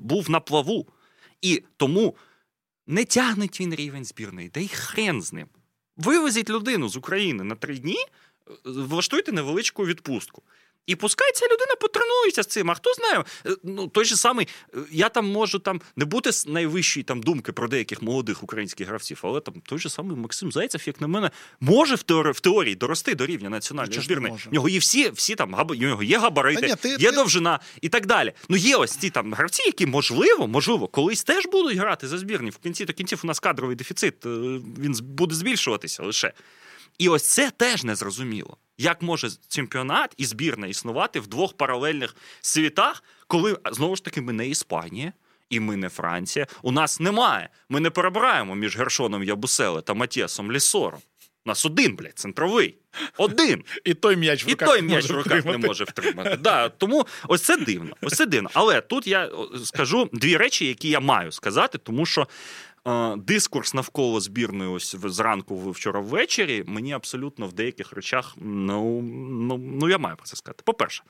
був 0.00 0.30
на 0.30 0.40
плаву. 0.40 0.86
І 1.42 1.62
тому 1.76 2.16
не 2.86 3.04
тягнеть 3.04 3.60
він 3.60 3.74
рівень 3.74 4.04
збірної, 4.04 4.48
да 4.48 4.60
й 4.60 4.68
хрен 4.68 5.22
з 5.22 5.32
ним. 5.32 5.46
Вивезіть 5.96 6.50
людину 6.50 6.88
з 6.88 6.96
України 6.96 7.44
на 7.44 7.54
три 7.54 7.78
дні, 7.78 7.96
е, 7.96 8.52
влаштуйте 8.64 9.32
невеличку 9.32 9.86
відпустку. 9.86 10.42
І 10.86 10.96
пускай 10.96 11.32
ця 11.34 11.44
людина 11.46 11.74
потренується 11.80 12.42
з 12.42 12.46
цим. 12.46 12.70
А 12.70 12.74
хто 12.74 12.94
знає, 12.94 13.24
е, 13.46 13.56
ну 13.64 13.88
той 13.88 14.04
же 14.04 14.16
самий, 14.16 14.48
е, 14.74 14.78
я 14.90 15.08
там 15.08 15.26
можу 15.28 15.58
там 15.58 15.80
не 15.96 16.04
бути 16.04 16.32
з 16.32 16.46
найвищої 16.46 17.04
там 17.04 17.22
думки 17.22 17.52
про 17.52 17.68
деяких 17.68 18.02
молодих 18.02 18.42
українських 18.42 18.88
гравців, 18.88 19.20
але 19.22 19.40
там 19.40 19.54
той 19.66 19.78
же 19.78 19.90
самий 19.90 20.16
Максим 20.16 20.52
Зайцев, 20.52 20.82
як 20.86 21.00
на 21.00 21.06
мене, 21.06 21.30
може 21.60 21.94
в 21.94 22.02
теорії, 22.02 22.32
в 22.32 22.40
теорії 22.40 22.74
дорости 22.74 23.14
до 23.14 23.26
рівня 23.26 23.48
національної 23.50 23.92
збірної. 24.04 24.32
В 24.50 24.54
нього 24.54 24.68
є 24.68 24.78
всі, 24.78 25.10
всі 25.10 25.34
там 25.34 25.54
габ- 25.54 25.76
в 25.78 25.80
нього 25.80 26.02
є 26.02 26.18
габарити, 26.18 26.66
ні, 26.66 26.74
ти- 26.76 26.88
є 26.88 27.10
ти- 27.10 27.16
довжина 27.16 27.60
і 27.80 27.88
так 27.88 28.06
далі. 28.06 28.32
Ну 28.48 28.56
є 28.56 28.76
ось 28.76 28.96
ці 28.96 29.10
там 29.10 29.34
гравці, 29.34 29.62
які 29.66 29.86
можливо, 29.86 30.46
можливо, 30.48 30.86
колись 30.88 31.24
теж 31.24 31.46
будуть 31.46 31.76
грати 31.76 32.08
за 32.08 32.18
збірні. 32.18 32.50
В 32.50 32.56
кінці 32.58 32.84
до 32.84 32.92
кінців 32.92 33.20
у 33.24 33.26
нас 33.26 33.40
кадровий 33.40 33.76
дефіцит, 33.76 34.26
е, 34.26 34.28
він 34.78 34.94
буде 35.02 35.34
збільшуватися 35.34 36.02
лише. 36.02 36.32
І 36.98 37.08
ось 37.08 37.24
це 37.28 37.50
теж 37.56 37.84
незрозуміло. 37.84 38.56
Як 38.78 39.02
може 39.02 39.28
чемпіонат 39.48 40.14
і 40.16 40.24
збірна 40.24 40.66
існувати 40.66 41.20
в 41.20 41.26
двох 41.26 41.56
паралельних 41.56 42.16
світах, 42.40 43.04
коли 43.26 43.58
знову 43.72 43.96
ж 43.96 44.04
таки 44.04 44.20
ми 44.20 44.32
не 44.32 44.48
Іспанія 44.48 45.12
і 45.50 45.60
ми 45.60 45.76
не 45.76 45.88
Франція. 45.88 46.46
У 46.62 46.72
нас 46.72 47.00
немає. 47.00 47.48
Ми 47.68 47.80
не 47.80 47.90
перебираємо 47.90 48.54
між 48.54 48.76
Гершоном 48.76 49.24
Ябуселе 49.24 49.82
та 49.82 49.94
Матіасом 49.94 50.52
Лісором. 50.52 51.00
У 51.46 51.50
нас 51.50 51.66
один, 51.66 51.96
блядь, 51.96 52.18
центровий. 52.18 52.78
Один. 53.16 53.64
І 53.84 53.94
той 53.94 54.16
м'яч 54.16 54.46
в 54.46 54.48
І 54.48 54.50
руках 54.50 54.68
той 54.68 54.82
не 54.82 54.88
м'яч 54.88 55.02
може 55.02 55.14
в 55.14 55.16
руках 55.16 55.44
не 55.44 55.58
може 55.58 55.84
втримати. 55.84 56.36
Да, 56.36 56.68
тому 56.68 57.06
ось 57.28 57.42
це 57.42 57.56
дивно. 57.56 57.96
Ось 58.00 58.16
це 58.16 58.26
дивно. 58.26 58.50
Але 58.54 58.80
тут 58.80 59.06
я 59.06 59.30
скажу 59.64 60.08
дві 60.12 60.36
речі, 60.36 60.66
які 60.66 60.88
я 60.88 61.00
маю 61.00 61.32
сказати, 61.32 61.78
тому 61.78 62.06
що 62.06 62.22
е, 62.22 62.26
дискурс 63.16 63.74
навколо 63.74 64.20
збірної 64.20 64.70
ось 64.70 64.96
зранку 64.98 65.70
вчора 65.70 66.00
ввечері 66.00 66.64
мені 66.66 66.92
абсолютно 66.92 67.46
в 67.46 67.52
деяких 67.52 67.92
речах 67.92 68.34
ну, 68.36 69.02
ну, 69.02 69.58
ну 69.58 69.88
я 69.88 69.98
маю 69.98 70.16
про 70.16 70.26
це 70.26 70.36
сказати. 70.36 70.62
По-перше, 70.66 71.02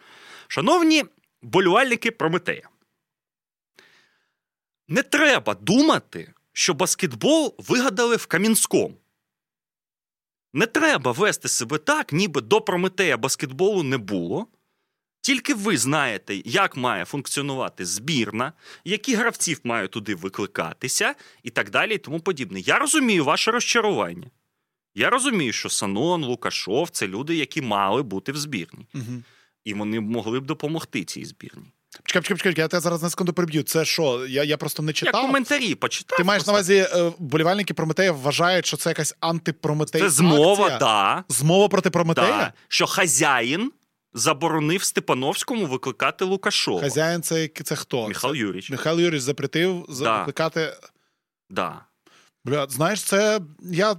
шановні 0.49 1.05
болювальники 1.43 2.11
Прометея, 2.11 2.69
не 4.89 5.03
треба 5.03 5.55
думати, 5.55 6.33
що 6.53 6.75
баскетбол 6.75 7.55
вигадали 7.59 8.17
в 8.17 8.27
Кам'янському. 8.27 8.95
Не 10.53 10.67
треба 10.67 11.13
вести 11.13 11.49
себе 11.49 11.79
так, 11.79 12.13
ніби 12.13 12.41
до 12.41 12.61
Прометея 12.61 13.17
баскетболу 13.17 13.83
не 13.83 13.99
було. 13.99 14.47
Тільки 15.25 15.55
ви 15.55 15.77
знаєте, 15.79 16.43
як 16.45 16.77
має 16.77 17.05
функціонувати 17.05 17.85
збірна, 17.87 18.53
які 18.85 19.15
гравців 19.15 19.61
мають 19.65 19.91
туди 19.91 20.15
викликатися, 20.15 21.15
і 21.43 21.51
так 21.51 21.71
далі, 21.71 21.95
і 21.95 21.99
тому 21.99 22.21
подібне. 22.21 22.61
Я 22.61 22.79
розумію 22.79 23.25
ваше 23.25 23.51
розчарування. 23.51 24.27
Я 24.95 25.11
розумію, 25.11 25.53
що 25.53 25.69
Санон, 25.71 26.25
Лукашов 26.25 26.91
це 26.91 27.07
люди, 27.09 27.37
які 27.37 27.63
мали 27.63 28.03
бути 28.03 28.33
в 28.33 28.37
збірні. 28.37 28.87
Мгм. 28.93 29.25
І 29.65 29.75
вони 29.75 30.01
могли 30.01 30.41
б 30.41 30.47
допомогти 30.47 31.05
цій 31.05 31.25
збірні. 31.25 31.65
Чекай, 32.05 32.23
чекай, 32.23 32.37
чекай, 32.39 32.55
я 32.57 32.69
тебе 32.69 32.81
зараз 32.81 33.03
на 33.03 33.11
секунду 33.11 33.33
переб'ю. 33.33 33.63
Це 33.63 33.85
що? 33.85 34.27
Я, 34.27 34.45
я 34.45 34.57
просто 34.57 34.83
не 34.83 34.91
Я 34.91 34.93
читав. 34.93 35.27
коментарі 35.27 35.75
почитав. 35.75 36.19
Ти 36.19 36.25
маєш 36.25 36.47
на 36.47 36.53
увазі, 36.53 36.75
е, 36.75 37.13
болівальники 37.19 37.75
Прометея 37.75 38.13
вважають, 38.13 38.67
що 38.67 38.77
це 38.77 38.91
якась 38.91 39.15
антипрометей. 39.21 40.01
Це 40.03 40.11
змова, 40.11 40.65
акція? 40.65 40.79
да, 40.79 41.25
Змова 41.29 41.69
проти 41.69 41.91
Прометея? 41.91 42.27
да, 42.29 42.53
що 42.69 42.87
хазяїн 42.87 43.73
заборонив 44.15 44.83
Степановському 44.83 45.67
викликати 45.67 46.25
Лукашова. 46.25 46.81
Хазяїн 46.81 47.23
це, 47.23 47.49
це 47.65 47.77
хто? 47.77 48.09
Михайло 48.09 48.35
Юрійович. 48.37 48.71
Михайло 48.71 49.01
Юрійович 49.01 49.23
запретив 49.23 49.87
за- 49.89 50.05
Да. 50.05 50.19
викликати. 50.19 50.73
Да. 51.51 51.85
Бля, 52.47 52.67
знаєш, 52.71 53.03
це 53.03 53.41
я 53.63 53.97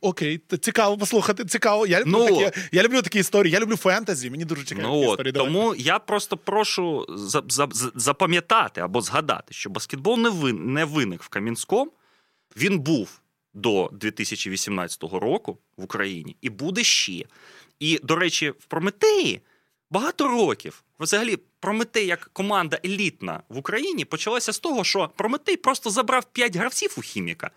окей, 0.00 0.40
цікаво 0.60 0.98
послухати. 0.98 1.44
Цікаво. 1.44 1.86
Я 1.86 2.00
люблю 2.00 2.12
Ну. 2.30 2.40
такі. 2.40 2.60
Я 2.72 2.82
люблю 2.82 3.02
такі 3.02 3.18
історії. 3.18 3.52
Я 3.52 3.60
люблю 3.60 3.76
фентезі. 3.76 4.30
Мені 4.30 4.44
дуже 4.44 4.64
цікаво. 4.64 4.88
Ну, 4.88 5.10
історії. 5.10 5.32
Давай. 5.32 5.48
тому 5.52 5.74
я 5.74 5.98
просто 5.98 6.36
прошу 6.36 7.06
за, 7.08 7.42
за- 7.48 7.68
запам'ятати 7.94 8.80
або 8.80 9.00
згадати, 9.00 9.54
що 9.54 9.70
баскетбол 9.70 10.18
не, 10.18 10.28
вин, 10.30 10.72
не 10.72 10.84
виник 10.84 11.22
в 11.22 11.28
Кам'янському. 11.28 11.92
Він 12.56 12.78
був 12.78 13.20
до 13.54 13.90
2018 13.92 15.02
року 15.18 15.58
в 15.76 15.84
Україні 15.84 16.36
і 16.40 16.50
буде 16.50 16.84
ще. 16.84 17.24
І, 17.80 18.00
до 18.02 18.16
речі, 18.16 18.50
в 18.50 18.64
Прометеї 18.64 19.40
багато 19.90 20.28
років. 20.28 20.82
Взагалі, 21.00 21.38
Прометей 21.60 22.06
як 22.06 22.30
команда 22.32 22.78
елітна 22.84 23.42
в 23.48 23.58
Україні 23.58 24.04
почалася 24.04 24.52
з 24.52 24.58
того, 24.58 24.84
що 24.84 25.10
Прометей 25.16 25.56
просто 25.56 25.90
забрав 25.90 26.24
5 26.24 26.56
гравців 26.56 26.94
у 26.98 27.00
хіміка. 27.00 27.50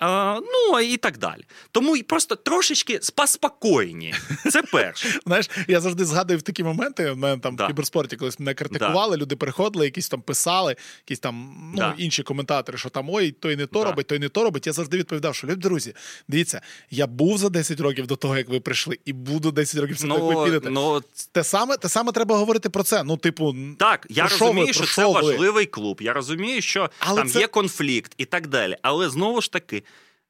Ну 0.00 0.80
і 0.80 0.96
так 0.96 1.18
далі. 1.18 1.44
Тому 1.72 1.96
і 1.96 2.02
просто 2.02 2.36
трошечки 2.36 2.98
спокійні. 3.26 4.14
Це 4.50 4.62
перше. 4.72 5.20
Знаєш, 5.26 5.50
я 5.68 5.80
завжди 5.80 6.04
згадую 6.04 6.38
в 6.38 6.42
такі 6.42 6.64
моменти. 6.64 7.10
В 7.10 7.16
мене 7.16 7.38
там 7.42 7.56
Да. 7.56 7.64
в 7.64 7.66
кіберспорті 7.66 8.16
колись 8.16 8.38
мене 8.38 8.54
критикували, 8.54 9.16
люди 9.16 9.36
приходили, 9.36 9.84
якісь 9.84 10.08
там 10.08 10.20
писали, 10.22 10.76
якісь 11.06 11.18
там 11.18 11.54
ну, 11.74 11.76
Да. 11.76 11.94
інші 11.98 12.22
коментатори, 12.22 12.78
що 12.78 12.88
там 12.88 13.10
ой, 13.10 13.30
той 13.30 13.56
не 13.56 13.66
то 13.66 13.78
Да. 13.78 13.84
робить, 13.84 14.06
той 14.06 14.18
не 14.18 14.28
то 14.28 14.44
робить. 14.44 14.66
Я 14.66 14.72
завжди 14.72 14.96
відповідав, 14.98 15.34
що 15.34 15.46
любі 15.46 15.60
друзі, 15.60 15.94
дивіться, 16.28 16.60
я 16.90 17.06
був 17.06 17.38
за 17.38 17.48
10 17.48 17.80
років 17.80 18.06
до 18.06 18.16
того, 18.16 18.36
як 18.38 18.48
ви 18.48 18.60
прийшли, 18.60 18.98
і 19.04 19.12
буду 19.12 19.50
10 19.52 19.80
років 19.80 19.96
після 19.96 20.08
того, 20.08 20.30
як 20.32 20.38
ви 20.38 20.44
підете. 20.44 20.70
ну, 20.70 21.02
Те 21.32 21.44
саме, 21.44 21.76
те 21.76 21.88
саме 21.88 22.12
треба 22.12 22.36
говорити 22.36 22.68
про 22.70 22.82
це. 22.82 23.04
Ну, 23.04 23.16
типу, 23.16 23.56
Так, 23.78 24.06
я 24.10 24.22
розумію, 24.28 24.66
ви, 24.66 24.72
що 24.72 24.86
це 24.86 25.06
ви? 25.06 25.12
важливий 25.12 25.66
клуб. 25.66 25.98
Я 26.00 26.12
розумію, 26.12 26.62
що 26.62 26.90
Але 26.98 27.20
там 27.20 27.28
це- 27.28 27.40
є 27.40 27.46
конфлікт 27.46 28.12
і 28.18 28.24
так 28.24 28.46
далі. 28.46 28.76
Але 28.82 29.10
знову 29.10 29.40
ж 29.40 29.52
таки, 29.52 29.82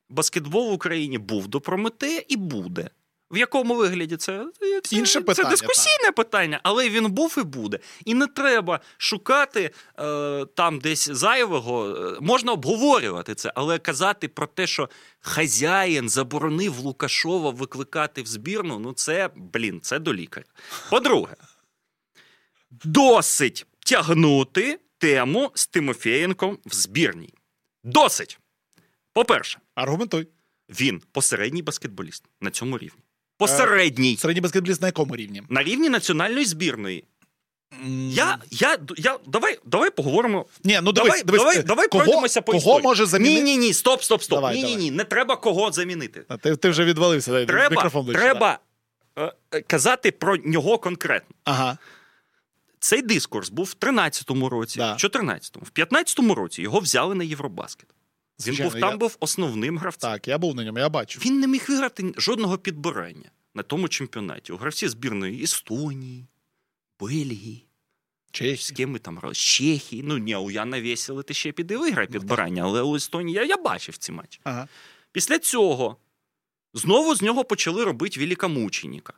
баскетбол 0.09 0.71
в 0.71 0.73
Україні 0.73 1.19
був 1.19 1.49
до 1.49 1.61
Прометея 1.61 2.23
і 2.29 2.37
буде. 2.37 2.91
В 3.31 3.39
якому 3.39 3.75
вигляді 3.75 4.17
це, 4.17 4.47
це 4.85 4.97
Інше 4.97 5.21
питання, 5.21 5.45
Це 5.45 5.51
дискусійне 5.51 6.13
питання, 6.17 6.61
але 6.63 6.89
він 6.89 7.11
був 7.11 7.35
і 7.39 7.43
буде. 7.43 7.79
І 8.05 8.15
не 8.15 8.27
треба 8.27 8.81
шукати 8.99 9.71
е, 9.99 10.47
там 10.55 10.79
десь 10.79 11.09
зайвого. 11.09 11.89
Е, 11.89 12.19
Можна 12.21 12.53
обговорювати 12.53 13.35
це, 13.35 13.53
але 13.55 13.79
казати 13.79 14.29
про 14.29 14.47
те, 14.47 14.67
що 14.67 14.89
хазяїн 15.21 16.09
заборонив 16.09 16.79
Лукашова 16.79 17.51
викликати 17.51 18.23
в 18.23 18.27
збірну, 18.27 18.79
ну 18.79 18.93
це, 18.93 19.31
блін, 19.37 19.81
це 19.83 19.99
до 19.99 20.15
лікаря. 20.15 20.47
По-друге, 20.91 21.37
досить 22.85 23.67
тягнути 23.79 24.81
тему 24.99 25.51
з 25.55 25.67
Тимофєєнком 25.67 26.59
в 26.67 26.75
збірній. 26.75 27.35
Досить. 27.85 28.39
По-перше, 29.13 29.59
аргументуй. 29.75 30.27
він 30.69 31.03
посередній 31.13 31.63
баскетболіст 31.63 32.25
на 32.41 32.51
цьому 32.51 32.79
рівні. 32.79 33.01
Посередній. 33.39 34.17
Середній 34.17 34.41
баскетболіст 34.41 34.83
на 34.83 34.89
якому 34.89 35.17
рівні? 35.17 35.43
На 35.49 35.63
рівні 35.63 35.89
національної 35.89 36.45
збірної. 36.45 37.05
М, 37.85 38.11
Я, 38.11 38.39
я, 38.51 38.79
я, 38.97 39.19
давай, 39.27 39.59
давай 39.65 39.91
поговоримо. 39.91 40.47
Ні, 40.65 40.81
ну 40.83 40.93
дивись, 40.93 41.09
давай, 41.11 41.23
дивись, 41.25 41.41
давай, 41.41 41.59
е, 41.59 41.63
давай 41.63 41.89
кого, 41.89 42.05
пройдемося 42.05 42.41
по 42.43 42.53
кого 42.53 42.59
історії. 42.59 42.83
може 42.83 43.07
замінити? 43.07 43.43
Ні, 43.43 43.57
ні, 43.57 43.67
ні, 43.67 43.73
стоп, 43.73 44.03
стоп, 44.03 44.23
стоп. 44.23 44.37
Давай, 44.37 44.57
ні, 44.57 44.63
ні, 44.63 44.77
ні, 44.77 44.91
не 44.91 45.05
треба 45.05 45.37
кого 45.37 45.73
замінити. 45.73 46.25
А 46.29 46.37
Ти, 46.37 46.57
ти 46.57 46.69
вже 46.71 46.85
відвалився, 46.85 47.33
дай 47.33 47.47
Треба, 47.47 47.69
мікрофон 47.77 48.05
ближче, 48.05 48.21
треба 48.23 48.59
е, 49.19 49.33
е, 49.55 49.61
казати 49.61 50.11
про 50.11 50.37
нього 50.37 50.79
конкретно. 50.79 51.37
Ага. 51.45 51.79
Цей 52.81 53.03
дискурс 53.03 53.49
був 53.51 53.67
в 53.67 53.85
13-му 53.85 54.49
році, 54.49 54.79
Да. 54.79 54.93
в 54.93 54.97
14-му. 54.97 55.65
В 55.65 55.71
15-му 55.79 56.35
році 56.35 56.63
його 56.63 56.81
взяли 56.81 57.15
на 57.15 57.25
Євробаскет. 57.25 57.89
Він 58.41 58.45
Звичайно, 58.45 58.71
був 58.71 58.81
там 58.81 58.91
я- 58.91 58.97
був 58.97 59.17
основним 59.21 59.79
гравцем. 59.79 60.11
Так, 60.11 60.29
я 60.29 60.39
був 60.39 60.55
на 60.55 60.65
ньому, 60.65 60.79
я 60.79 60.89
бачу. 60.89 61.21
Він 61.25 61.41
не 61.41 61.47
міг 61.47 61.65
виграти 61.69 62.15
жодного 62.17 62.59
підбирання 62.59 63.31
на 63.55 63.63
тому 63.63 63.89
чемпіонаті. 63.89 64.53
У 64.53 64.57
гравці 64.57 64.89
збірної 64.89 65.43
Естонії, 65.43 66.27
Бельгії, 67.01 67.67
Чехії. 68.31 68.57
З 68.57 68.71
ким 68.71 68.91
ми 68.91 68.99
там 68.99 69.19
грали? 69.19 69.35
З 69.35 69.39
Чехії. 69.39 70.03
Ну 70.03 70.19
ні, 70.19 70.37
у 70.37 70.51
Яна 70.51 70.83
Весіли 70.83 71.23
ти 71.23 71.35
ще 71.35 71.53
піди 71.53 71.77
виграй 71.77 72.07
ну, 72.11 72.13
підбирання, 72.13 72.63
але 72.63 72.83
у 72.83 72.97
Естонії 72.97 73.37
я, 73.37 73.45
я 73.45 73.57
бачив 73.57 73.97
ці 73.97 74.13
матчі. 74.13 74.41
Ага. 74.45 74.69
Після 75.13 75.39
цього 75.39 75.97
знову 76.75 77.15
з 77.15 77.23
нього 77.23 77.45
почали 77.45 77.85
робити 77.85 78.21
великомученіка. 78.21 79.13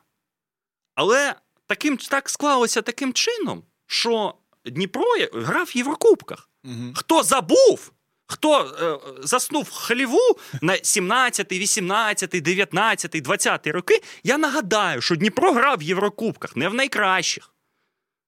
Але 0.95 1.35
таким, 1.67 1.97
так 1.97 2.29
склалося 2.29 2.81
таким 2.81 3.13
чином, 3.13 3.63
що 3.85 4.35
Дніпро 4.65 5.03
грав 5.33 5.65
в 5.65 5.77
Єврокубках. 5.77 6.49
Угу. 6.63 6.93
Хто 6.95 7.23
забув? 7.23 7.91
Хто 8.31 8.61
е, 8.61 8.99
заснув 9.23 9.71
халіву 9.71 10.37
на 10.61 10.77
17, 10.77 11.51
18, 11.51 12.29
19, 12.29 13.21
20 13.21 13.67
роки, 13.67 14.01
я 14.23 14.37
нагадаю, 14.37 15.01
що 15.01 15.15
Дніпро 15.15 15.51
грав 15.51 15.77
в 15.77 15.81
Єврокубках, 15.81 16.55
не 16.55 16.69
в 16.69 16.73
найкращих. 16.73 17.53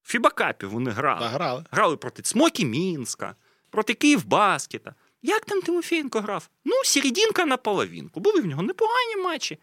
В 0.01 0.11
Фібакапі 0.11 0.65
вони 0.65 0.91
грали. 0.91 1.19
Да, 1.19 1.27
грали. 1.27 1.65
Грали 1.71 1.97
проти 1.97 2.23
Смокі 2.25 2.65
Мінська, 2.65 3.35
проти 3.69 3.93
Київбаскета. 3.93 4.95
Як 5.21 5.45
там 5.45 5.61
Тимофєнко 5.61 6.21
грав? 6.21 6.49
Ну, 6.65 6.75
серединка 6.83 7.45
на 7.45 7.57
половинку. 7.57 8.19
Були 8.19 8.41
в 8.41 8.45
нього 8.45 8.61
непогані 8.61 9.15
матчі, 9.23 9.59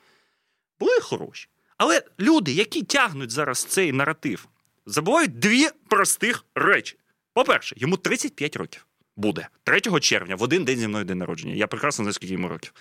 були 0.78 1.00
хороші. 1.00 1.48
Але 1.76 2.02
люди, 2.20 2.52
які 2.52 2.82
тягнуть 2.82 3.30
зараз 3.30 3.64
цей 3.64 3.92
наратив, 3.92 4.48
забувають 4.86 5.38
дві 5.38 5.68
простих 5.88 6.44
речі. 6.54 6.98
По-перше, 7.32 7.74
йому 7.78 7.96
35 7.96 8.56
років 8.56 8.86
буде 9.20 9.48
3 9.64 10.00
червня, 10.00 10.36
в 10.36 10.42
один 10.42 10.64
день 10.64 10.78
зі 10.78 10.88
мною 10.88 11.04
день 11.04 11.18
народження. 11.18 11.54
Я 11.54 11.66
прекрасно 11.66 12.04
знаю, 12.04 12.12
скільки 12.12 12.32
йому 12.32 12.48
років. 12.48 12.74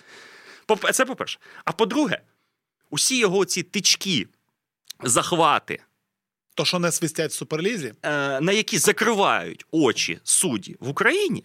Це 0.92 1.04
по-перше. 1.04 1.38
А 1.64 1.72
по-друге, 1.72 2.20
усі 2.90 3.18
його 3.18 3.44
ці 3.44 3.62
тички, 3.62 4.26
захвати. 5.02 5.82
То, 6.54 6.64
що 6.64 6.78
не 6.78 6.92
свистять 6.92 7.30
в 7.30 7.34
суперлізі, 7.34 7.94
е, 8.02 8.40
на 8.40 8.52
які 8.52 8.78
закривають 8.78 9.66
очі 9.70 10.20
судді 10.24 10.76
в 10.80 10.88
Україні, 10.88 11.44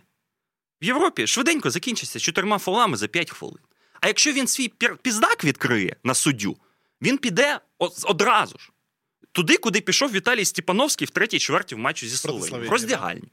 в 0.82 0.86
Європі 0.86 1.28
швиденько 1.28 1.70
закінчиться 1.70 2.20
чотирма 2.20 2.58
фолами 2.58 2.98
за 2.98 3.08
5 3.08 3.32
хвилин. 3.32 3.60
А 4.02 4.08
якщо 4.08 4.32
він 4.32 4.48
свій 4.48 4.68
піздак 5.02 5.44
відкриє 5.44 5.96
на 6.04 6.14
суддю, 6.14 6.58
він 7.02 7.18
піде 7.18 7.60
одразу 8.04 8.58
ж. 8.58 8.70
Туди, 9.32 9.58
куди 9.58 9.82
пішов 9.82 10.12
Віталій 10.12 10.46
Степановський 10.46 11.08
в 11.08 11.10
третій 11.10 11.40
чверті 11.40 11.76
в 11.76 11.78
матчі 11.78 12.08
зі 12.08 12.18
Словенією. 12.18 12.70
в 12.70 12.72
роздягальні. 12.72 13.32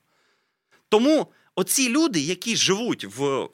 Тому 0.88 1.32
оці 1.54 1.88
люди, 1.88 2.20
які 2.20 2.56
живуть 2.56 3.04
в 3.04 3.48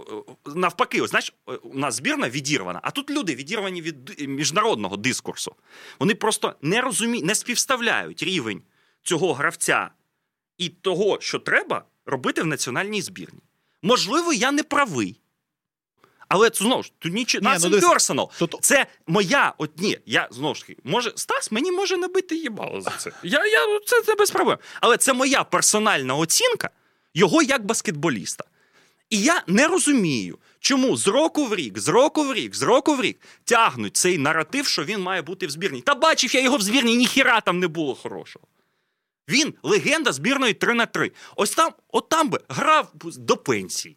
навпаки, 0.47 1.01
ось, 1.01 1.11
знаєш, 1.11 1.33
у 1.63 1.79
нас 1.79 1.95
збірна 1.95 2.29
відірвана, 2.29 2.81
а 2.83 2.91
тут 2.91 3.11
люди 3.11 3.35
відірвані 3.35 3.83
від 3.83 4.29
міжнародного 4.29 4.97
дискурсу. 4.97 5.55
Вони 5.99 6.15
просто 6.15 6.55
не 6.63 6.81
розуміють, 6.81 7.27
не 7.27 7.35
співставляють 7.35 8.23
рівень 8.23 8.63
цього 9.03 9.35
гравця 9.35 9.91
і 10.59 10.69
того, 10.69 11.19
що 11.21 11.39
треба 11.39 11.85
робити 12.07 12.43
в 12.43 12.47
національній 12.47 13.03
збірні. 13.03 13.41
Можливо, 13.83 14.33
я 14.33 14.53
не 14.53 14.63
правий. 14.63 15.21
Але 16.29 16.51
це 16.51 16.65
знову 16.65 16.83
ж 16.83 16.93
тут 16.99 17.13
нічого 17.13 17.43
Нас 17.43 17.65
ну, 17.65 17.81
персонал. 17.81 18.31
Тут... 18.39 18.57
Це 18.61 18.87
моя 19.07 19.55
от 19.59 19.81
ні, 19.81 19.99
я 20.07 20.29
знову 20.31 20.55
ж 20.55 20.67
таки, 20.67 20.77
може, 20.85 21.13
Стас 21.17 21.53
мені 21.53 21.73
може 21.73 21.97
набити 21.97 22.37
їбало 22.37 22.81
за 22.81 22.91
це. 22.91 23.13
Я, 23.23 23.47
я, 23.47 23.81
Це 23.87 24.03
це 24.03 24.15
без 24.15 24.31
проблем. 24.31 24.59
Але 24.81 24.97
це 24.97 25.13
моя 25.13 25.45
персональна 25.45 26.15
оцінка 26.15 26.71
його 27.19 27.43
як 27.43 27.64
баскетболіста. 27.64 28.45
І 29.11 29.21
я 29.21 29.43
не 29.47 29.69
розумію, 29.69 30.39
чому 30.61 30.97
з 30.97 31.07
року 31.07 31.47
в 31.47 31.55
рік, 31.55 31.79
з 31.79 31.89
року 31.89 32.25
в 32.25 32.35
рік, 32.35 32.55
з 32.55 32.62
року 32.62 32.95
в 32.95 33.01
рік 33.01 33.21
тягнуть 33.45 33.97
цей 33.97 34.19
наратив, 34.19 34.66
що 34.66 34.85
він 34.85 35.01
має 35.01 35.23
бути 35.23 35.47
в 35.47 35.51
збірній. 35.51 35.81
Та 35.81 35.95
бачив 35.95 36.35
я 36.35 36.43
його 36.43 36.57
в 36.57 36.62
збірні, 36.62 36.97
ніхіра 36.97 37.41
там 37.41 37.59
не 37.59 37.69
було 37.69 37.95
хорошого. 37.95 38.47
Він 39.29 39.55
легенда 39.62 40.12
збірної 40.12 40.55
3 40.55 40.75
на 40.75 40.87
3. 40.87 41.12
Ось 41.37 41.51
там, 41.51 41.73
от 41.89 42.09
там 42.09 42.29
би 42.29 42.41
грав 42.49 42.93
до 43.05 43.37
пенсії 43.37 43.97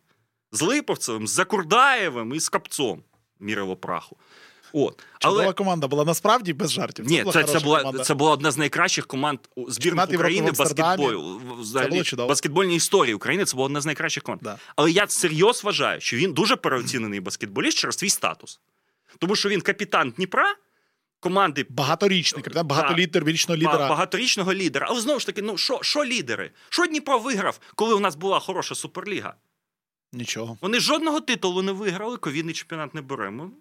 з 0.52 0.62
Липовцевим, 0.62 1.28
з 1.28 1.32
Закурдаєвим 1.32 2.34
і 2.34 2.40
з 2.40 2.50
Капцом 2.50 3.04
мірево 3.40 3.76
праху. 3.76 4.18
От. 4.74 5.04
Чудова 5.20 5.44
Але... 5.44 5.54
команда 5.54 5.88
була 5.88 6.06
насправді 6.06 6.54
без 6.54 6.72
жартів. 6.72 7.06
Ні, 7.08 7.26
це, 7.34 7.44
це, 7.44 7.60
була 7.60 7.94
це 8.04 8.14
була 8.14 8.32
одна 8.32 8.52
з 8.52 8.58
найкращих 8.58 9.08
команд 9.08 9.40
збірних 9.68 10.10
України 10.10 10.52
баскетболу. 10.52 11.42
Взагалі, 11.60 12.04
баскетбольній 12.18 12.76
історії 12.76 13.14
України 13.14 13.46
це 13.46 13.56
була 13.56 13.66
одна 13.66 13.82
з 13.82 13.86
найкращих 13.86 14.24
команд. 14.24 14.42
Да. 14.44 14.58
Але 14.76 14.92
я 14.92 15.08
серйозно 15.08 15.68
вважаю, 15.68 16.02
що 16.02 16.18
він 16.18 16.34
дуже 16.34 16.56
переоцінений 16.56 17.20
баскетболіст 17.20 17.78
через 17.78 17.98
свій 17.98 18.10
статус. 18.10 18.60
Тому 19.20 19.36
що 19.36 19.50
він 19.50 19.62
капітан 19.62 20.10
Дніпра. 20.10 20.56
Команди 21.20 21.66
багаторічний 21.70 22.44
капітан, 22.44 22.68
багатолітер, 22.68 23.26
вічного 23.26 23.58
лідера. 23.58 23.90
Багаторічного 23.90 24.54
лідера. 24.54 24.88
Але 24.90 25.02
знову 25.02 25.20
ж 25.20 25.26
таки, 25.26 25.42
ну 25.42 25.58
що 25.58 25.80
що 25.82 26.06
лідери? 26.06 26.52
Що 26.70 26.86
Дніпро 26.86 27.20
виграв, 27.20 27.60
коли 27.76 27.94
у 27.94 28.00
нас 28.00 28.16
була 28.16 28.40
хороша 28.40 28.76
суперліга? 28.76 29.34
Нічого. 30.14 30.58
Вони 30.62 30.80
жодного 30.80 31.22
титулу 31.22 31.62
не 31.62 31.72
виграли, 31.72 32.18
ковідний 32.18 32.54
чемпіонат 32.54 32.96
не 32.96 33.02
беремо. 33.02 33.52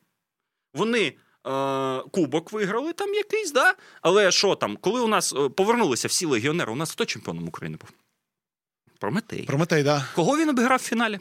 Вони 0.75 1.13
е, 1.47 2.03
кубок 2.11 2.53
виграли 2.53 2.93
там 2.93 3.15
якийсь, 3.15 3.53
да? 3.53 3.75
але 4.03 4.31
що 4.31 4.55
там, 4.55 4.77
коли 4.77 5.01
у 5.01 5.09
нас 5.09 5.33
е, 5.33 5.49
повернулися 5.49 6.09
всі 6.09 6.27
легіонери, 6.27 6.73
у 6.73 6.77
нас 6.77 6.91
хто 6.91 7.05
чемпіоном 7.05 7.49
України 7.49 7.79
був? 7.81 7.91
Прометей. 8.99 9.43
Прометей, 9.43 9.83
да. 9.83 10.07
Кого 10.15 10.39
він 10.39 10.49
обіграв 10.49 10.79
в 10.79 10.83
фіналі? 10.83 11.21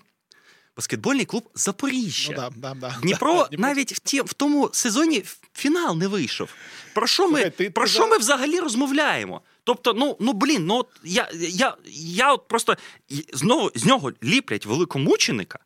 Баскетбольний 0.79 1.25
клуб 1.25 1.49
Запоріжжя. 1.55 2.31
Ну, 2.31 2.37
да, 2.37 2.49
да, 2.55 2.73
да, 2.79 2.95
Дніпро 3.01 3.47
да, 3.51 3.57
навіть 3.57 3.93
в 3.93 3.99
ті, 3.99 4.21
в 4.21 4.33
тому 4.33 4.69
сезоні 4.73 5.23
фінал 5.53 5.97
не 5.97 6.07
вийшов. 6.07 6.49
Про 6.93 7.07
що 7.07 7.23
ми 7.23 7.29
Слухай, 7.29 7.51
ти, 7.51 7.69
про 7.69 7.85
ти, 7.85 7.91
що 7.91 8.03
ти... 8.03 8.09
ми 8.09 8.17
взагалі 8.17 8.59
розмовляємо? 8.59 9.41
Тобто, 9.63 9.93
ну 9.93 10.17
ну 10.19 10.33
блін, 10.33 10.65
ну 10.65 10.85
я 11.03 11.29
я, 11.33 11.77
я 12.05 12.33
от 12.33 12.47
просто 12.47 12.77
знову 13.33 13.71
з 13.75 13.85
нього 13.85 14.11
ліплять 14.23 14.65
великомученика, 14.65 15.59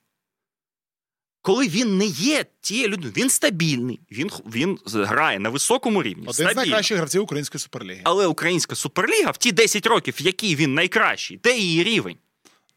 коли 1.44 1.68
він 1.68 1.98
не 1.98 2.06
є 2.06 2.46
тією 2.62 2.88
людиною, 2.88 3.14
він 3.18 3.30
стабільний, 3.30 4.00
він 4.12 4.30
він 4.46 4.80
грає 4.86 5.40
на 5.40 5.50
високому 5.50 6.04
рівні. 6.04 6.28
Один 6.28 6.50
з 6.52 6.56
найкращих 6.56 6.98
гравців 6.98 7.24
української 7.24 7.60
суперліги. 7.60 8.02
Але 8.04 8.28
українська 8.28 8.76
суперліга 8.76 9.32
в 9.32 9.38
ті 9.38 9.52
10 9.52 9.86
років, 9.86 10.16
в 10.20 10.22
які 10.22 10.56
він 10.56 10.74
найкращий, 10.74 11.40
де 11.44 11.58
її 11.58 11.84
рівень. 11.84 12.18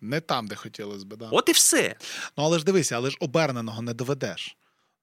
Не 0.00 0.20
там, 0.20 0.46
де 0.46 0.54
хотілося 0.54 1.06
б, 1.06 1.16
да. 1.16 1.28
От 1.32 1.48
і 1.48 1.52
все. 1.52 1.96
Ну 2.36 2.44
але 2.44 2.58
ж 2.58 2.64
дивися, 2.64 2.96
але 2.96 3.10
ж 3.10 3.16
оберненого 3.20 3.82
не 3.82 3.94
доведеш. 3.94 4.56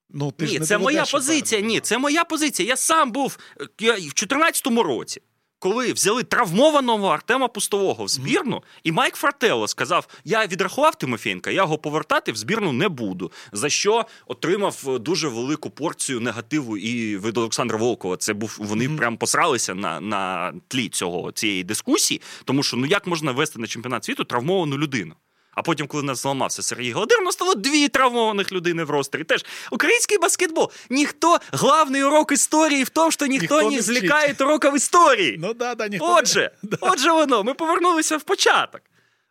Ну, 0.09 0.32
ти 0.32 0.45
Ні, 0.45 0.53
ж 0.53 0.59
не 0.59 0.66
це 0.66 0.78
моя 0.78 1.05
позиція. 1.05 1.61
Ні, 1.61 1.80
це 1.80 1.97
моя 1.97 2.24
позиція. 2.24 2.70
Я 2.70 2.78
сам 2.78 3.11
був 3.11 3.38
я, 3.80 3.93
в 3.93 3.97
2014 3.97 4.68
році 4.68 5.22
коли 5.64 5.93
взяли 5.93 6.24
травмованого 6.24 7.07
Артема 7.07 7.47
Пустового 7.47 8.05
в 8.05 8.07
збірну, 8.07 8.64
і 8.84 8.91
Майк 8.91 9.16
Фрателло 9.16 9.68
сказав: 9.68 10.07
Я 10.26 10.45
відрахував 10.45 10.95
Тимофєнка, 10.95 11.51
я 11.51 11.61
його 11.61 11.78
повертати 11.78 12.32
в 12.32 12.36
збірну 12.36 12.72
не 12.72 12.89
буду. 12.89 13.32
За 13.51 13.70
що 13.70 14.05
отримав 14.28 14.99
дуже 14.99 15.28
велику 15.28 15.70
порцію 15.70 16.20
негативу 16.20 16.78
і 16.78 17.18
від 17.18 17.38
Олександра 17.38 17.78
Волкова. 17.78 18.18
Це 18.18 18.34
був 18.34 18.55
вони 18.59 18.88
mm-hmm. 18.88 18.97
прям 18.97 19.18
посралися 19.18 19.76
на 19.76 20.01
на 20.01 20.53
тлі 20.68 20.89
цього 20.89 21.32
цієї 21.32 21.64
дискусії, 21.64 22.22
тому 22.45 22.64
що 22.64 22.78
ну 22.78 22.86
як 22.86 23.07
можна 23.07 23.32
вести 23.32 23.59
на 23.59 23.68
чемпіонат 23.68 24.05
світу 24.05 24.24
травмовану 24.24 24.78
людину? 24.78 25.16
А 25.56 25.62
потім, 25.62 25.88
коли 25.88 26.04
нас 26.04 26.22
зламався 26.22 26.64
Сергій 26.64 26.91
Голодир, 26.91 27.22
у 27.22 27.24
нас 27.24 27.34
стало 27.34 27.56
дві 27.56 27.88
травмованих 27.88 28.51
людини 28.51 28.84
в 28.84 28.89
ростері. 28.89 29.24
Теж 29.24 29.45
український 29.72 30.18
баскетбол. 30.18 30.72
Ніхто 30.89 31.39
главний 31.51 32.04
урок 32.04 32.32
історії 32.32 32.84
в 32.84 32.89
тому, 32.89 33.12
що 33.12 33.26
ніхто, 33.26 33.62
ніхто 33.62 33.72
не 33.72 33.82
злікає 33.82 34.36
уроків 34.39 34.76
історії. 34.76 35.38
Ну 35.39 35.54
да, 35.54 35.76
да, 35.76 35.88
ніхто 35.88 36.16
Отже, 36.16 36.51
не... 36.64 36.78
отже, 36.82 37.12
воно. 37.12 37.43
Ми 37.43 37.54
повернулися 37.54 38.18
в 38.18 38.24
початок. 38.24 38.82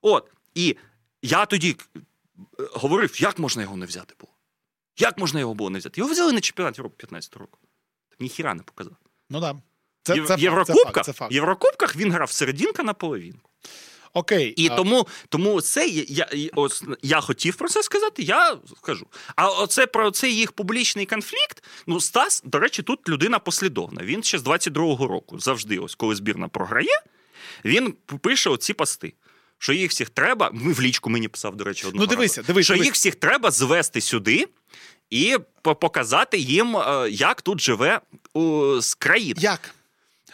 От. 0.03 0.31
І 0.55 0.77
я 1.23 1.47
тоді 1.47 1.77
е, 1.97 2.01
говорив, 2.73 3.23
як 3.23 3.39
можна 3.39 3.63
його 3.63 3.77
не 3.77 3.87
взяти 3.87 4.15
було? 4.21 4.33
Як 4.99 5.19
можна 5.19 5.41
його 5.41 5.55
було 5.55 5.71
не 5.71 5.79
взяти? 5.79 6.01
Його 6.01 6.13
взяли 6.13 6.33
на 6.33 6.41
чемпіонат 6.41 6.79
Європи 6.79 6.97
15 6.99 7.37
року. 7.37 7.59
Ніхіра 8.21 8.55
не 8.55 8.63
показав. 8.63 8.97
Ну 9.31 9.41
да. 9.41 9.57
Це, 10.03 10.15
Єв... 10.15 10.29
це, 10.29 10.37
Єврокубках, 10.39 10.85
це 10.85 10.93
факт, 10.93 11.07
це 11.07 11.13
факт. 11.13 11.33
Єврокубках 11.33 11.97
він 11.97 12.13
грав 12.13 12.31
серединка 12.31 12.83
на 12.83 12.95
половинку. 12.95 13.51
Окей. 14.15 14.49
І 14.57 14.69
а... 14.69 14.77
тому 14.77 15.07
тому 15.29 15.61
це 15.61 15.87
я 15.89 16.29
ось, 16.55 16.85
я 17.03 17.21
хотів 17.21 17.57
про 17.57 17.69
це 17.69 17.83
сказати, 17.83 18.23
я 18.23 18.57
скажу. 18.79 19.07
А 19.37 19.49
оце 19.49 19.87
про 19.87 20.11
цей 20.11 20.37
їх 20.37 20.53
публічний 20.53 21.07
конфлікт. 21.07 21.65
Ну, 21.87 22.01
Стас, 22.01 22.43
до 22.45 22.59
речі, 22.59 22.83
тут 22.83 23.09
людина 23.09 23.39
послідовна. 23.39 24.03
Він 24.03 24.23
ще 24.23 24.39
з 24.39 24.43
22-го 24.43 25.07
року 25.07 25.39
завжди, 25.39 25.79
ось 25.79 25.95
коли 25.95 26.15
збірна 26.15 26.49
програє, 26.49 27.03
він 27.65 27.95
пише 28.21 28.51
оці 28.51 28.73
пости. 28.73 29.13
Що 29.59 29.73
їх 29.73 29.91
всіх 29.91 30.11
треба, 30.11 30.51
ми 30.53 30.73
в 30.73 30.81
лічку 30.81 31.11
мені 31.11 31.29
писав, 31.29 31.57
до 31.57 31.65
речі, 31.65 31.87
одного 31.87 32.05
Ну, 32.05 32.11
дивися, 32.11 32.41
разу, 32.41 32.47
дивись, 32.47 32.67
що 32.67 32.75
дивись. 32.75 32.87
їх 32.87 32.95
всіх 32.95 33.15
треба 33.15 33.51
звести 33.51 34.01
сюди 34.01 34.49
і 35.11 35.37
показати 35.63 36.39
їм, 36.39 36.77
е, 36.77 37.09
як 37.11 37.43
тут 37.43 37.61
живе 37.61 38.01
з 38.81 38.95
країна. 38.95 39.41
Як? 39.43 39.75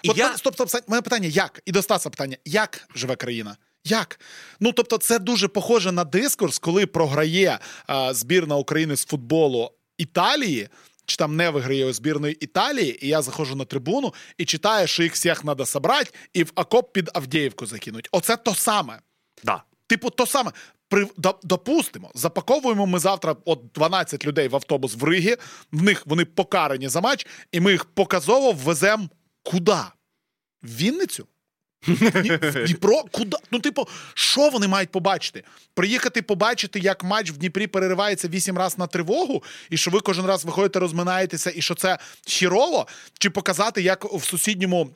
І 0.03 0.11
От, 0.11 0.19
я... 0.19 0.37
Стоп, 0.37 0.55
стоп, 0.55 0.69
стоп, 0.69 0.89
моє 0.89 1.03
питання: 1.03 1.29
як? 1.29 1.63
І 1.65 1.73
до 1.73 1.83
Стаса 1.83 2.11
питання: 2.11 2.37
як 2.45 2.89
живе 2.95 3.17
країна? 3.17 3.57
Як? 3.89 4.21
Ну 4.61 4.73
тобто, 4.73 4.99
це 4.99 5.19
дуже 5.19 5.49
похоже 5.49 5.93
на 5.93 6.05
дискурс, 6.05 6.59
коли 6.59 6.87
програє 6.87 7.59
а, 7.87 8.15
збірна 8.15 8.57
України 8.57 8.97
з 8.97 9.05
футболу 9.05 9.73
Італії. 9.99 10.69
чи 11.07 11.17
там 11.17 11.37
не 11.37 11.51
виграє 11.51 11.87
у 11.87 11.93
збірної 11.93 12.35
Італії, 12.35 13.07
і 13.07 13.09
я 13.09 13.23
заходжу 13.23 13.55
на 13.55 13.65
трибуну 13.65 14.15
і 14.39 14.45
читаю, 14.45 14.87
що 14.87 15.03
їх 15.03 15.13
всіх 15.13 15.41
треба 15.41 15.67
собрати 15.67 16.11
і 16.33 16.45
в 16.45 16.53
окоп 16.55 16.93
під 16.93 17.11
Авдіївку 17.15 17.67
закинуть. 17.67 18.09
Оце 18.13 18.37
то 18.37 18.55
саме. 18.55 18.99
Да. 19.45 19.63
Типу, 19.87 20.11
то 20.11 20.27
саме. 20.27 20.53
При, 20.89 21.07
допустимо, 21.43 22.11
запаковуємо 22.15 22.87
ми 22.87 22.99
завтра 22.99 23.37
от 23.45 23.63
12 23.75 24.27
людей 24.27 24.49
в 24.49 24.55
автобус 24.55 24.95
в 24.95 25.05
Ригі, 25.05 25.37
в 25.73 25.83
них 25.83 26.03
вони 26.07 26.25
покарані 26.25 26.89
за 26.89 27.01
матч, 27.01 27.27
і 27.53 27.61
ми 27.61 27.73
їх 27.73 27.85
показово 27.85 28.53
ввеземо 28.53 29.09
куди? 29.43 29.77
В 30.63 30.77
Вінницю? 30.77 31.27
В 31.89 32.65
Дніпро? 32.67 33.05
Куди? 33.11 33.37
Ну, 33.51 33.61
типу, 33.61 33.89
що 34.15 34.51
вони 34.51 34.69
мають 34.69 34.91
побачити? 34.91 35.43
Приїхати 35.75 36.23
побачити, 36.23 36.81
як 36.81 37.05
матч 37.05 37.31
в 37.31 37.37
Дніпрі 37.37 37.67
переривається 37.67 38.29
вісім 38.29 38.59
разів 38.59 38.79
на 38.79 38.87
тривогу, 38.87 39.43
і 39.71 39.77
що 39.77 39.91
ви 39.91 40.01
кожен 40.01 40.27
раз 40.27 40.45
виходите, 40.45 40.79
розминаєтеся, 40.79 41.53
і 41.55 41.63
що 41.63 41.75
це 41.75 41.99
хірово? 42.27 42.87
Чи 43.19 43.31
показати, 43.31 43.83
як 43.83 44.05
в 44.15 44.25
сусідньому. 44.25 44.91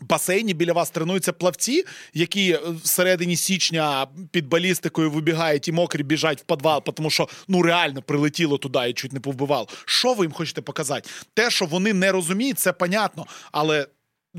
Басейні 0.00 0.54
біля 0.54 0.72
вас 0.72 0.90
тренуються 0.90 1.32
плавці, 1.32 1.84
які 2.14 2.58
всередині 2.82 3.36
січня 3.36 4.06
під 4.30 4.48
балістикою 4.48 5.10
вибігають 5.10 5.68
і 5.68 5.72
мокрі 5.72 6.02
біжать 6.02 6.40
в 6.40 6.44
підвал, 6.44 6.82
тому 6.82 7.10
що 7.10 7.28
ну 7.48 7.62
реально 7.62 8.02
прилетіло 8.02 8.58
туди 8.58 8.90
і 8.90 8.92
чуть 8.92 9.12
не 9.12 9.20
повбивало. 9.20 9.68
Що 9.84 10.14
ви 10.14 10.24
їм 10.24 10.32
хочете 10.32 10.62
показати? 10.62 11.10
Те, 11.34 11.50
що 11.50 11.66
вони 11.66 11.92
не 11.92 12.12
розуміють, 12.12 12.58
це 12.58 12.72
понятно. 12.72 13.26
Але 13.52 13.86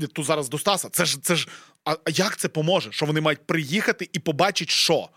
тут 0.06 0.26
зараз 0.26 0.48
до 0.48 0.58
Стаса, 0.58 0.88
це 0.88 1.04
ж 1.04 1.18
це 1.22 1.36
ж 1.36 1.48
а 1.84 1.96
як 2.10 2.36
це 2.36 2.48
поможе? 2.48 2.92
Що 2.92 3.06
вони 3.06 3.20
мають 3.20 3.46
приїхати 3.46 4.08
і 4.12 4.18
побачити, 4.18 4.72
що? 4.72 5.08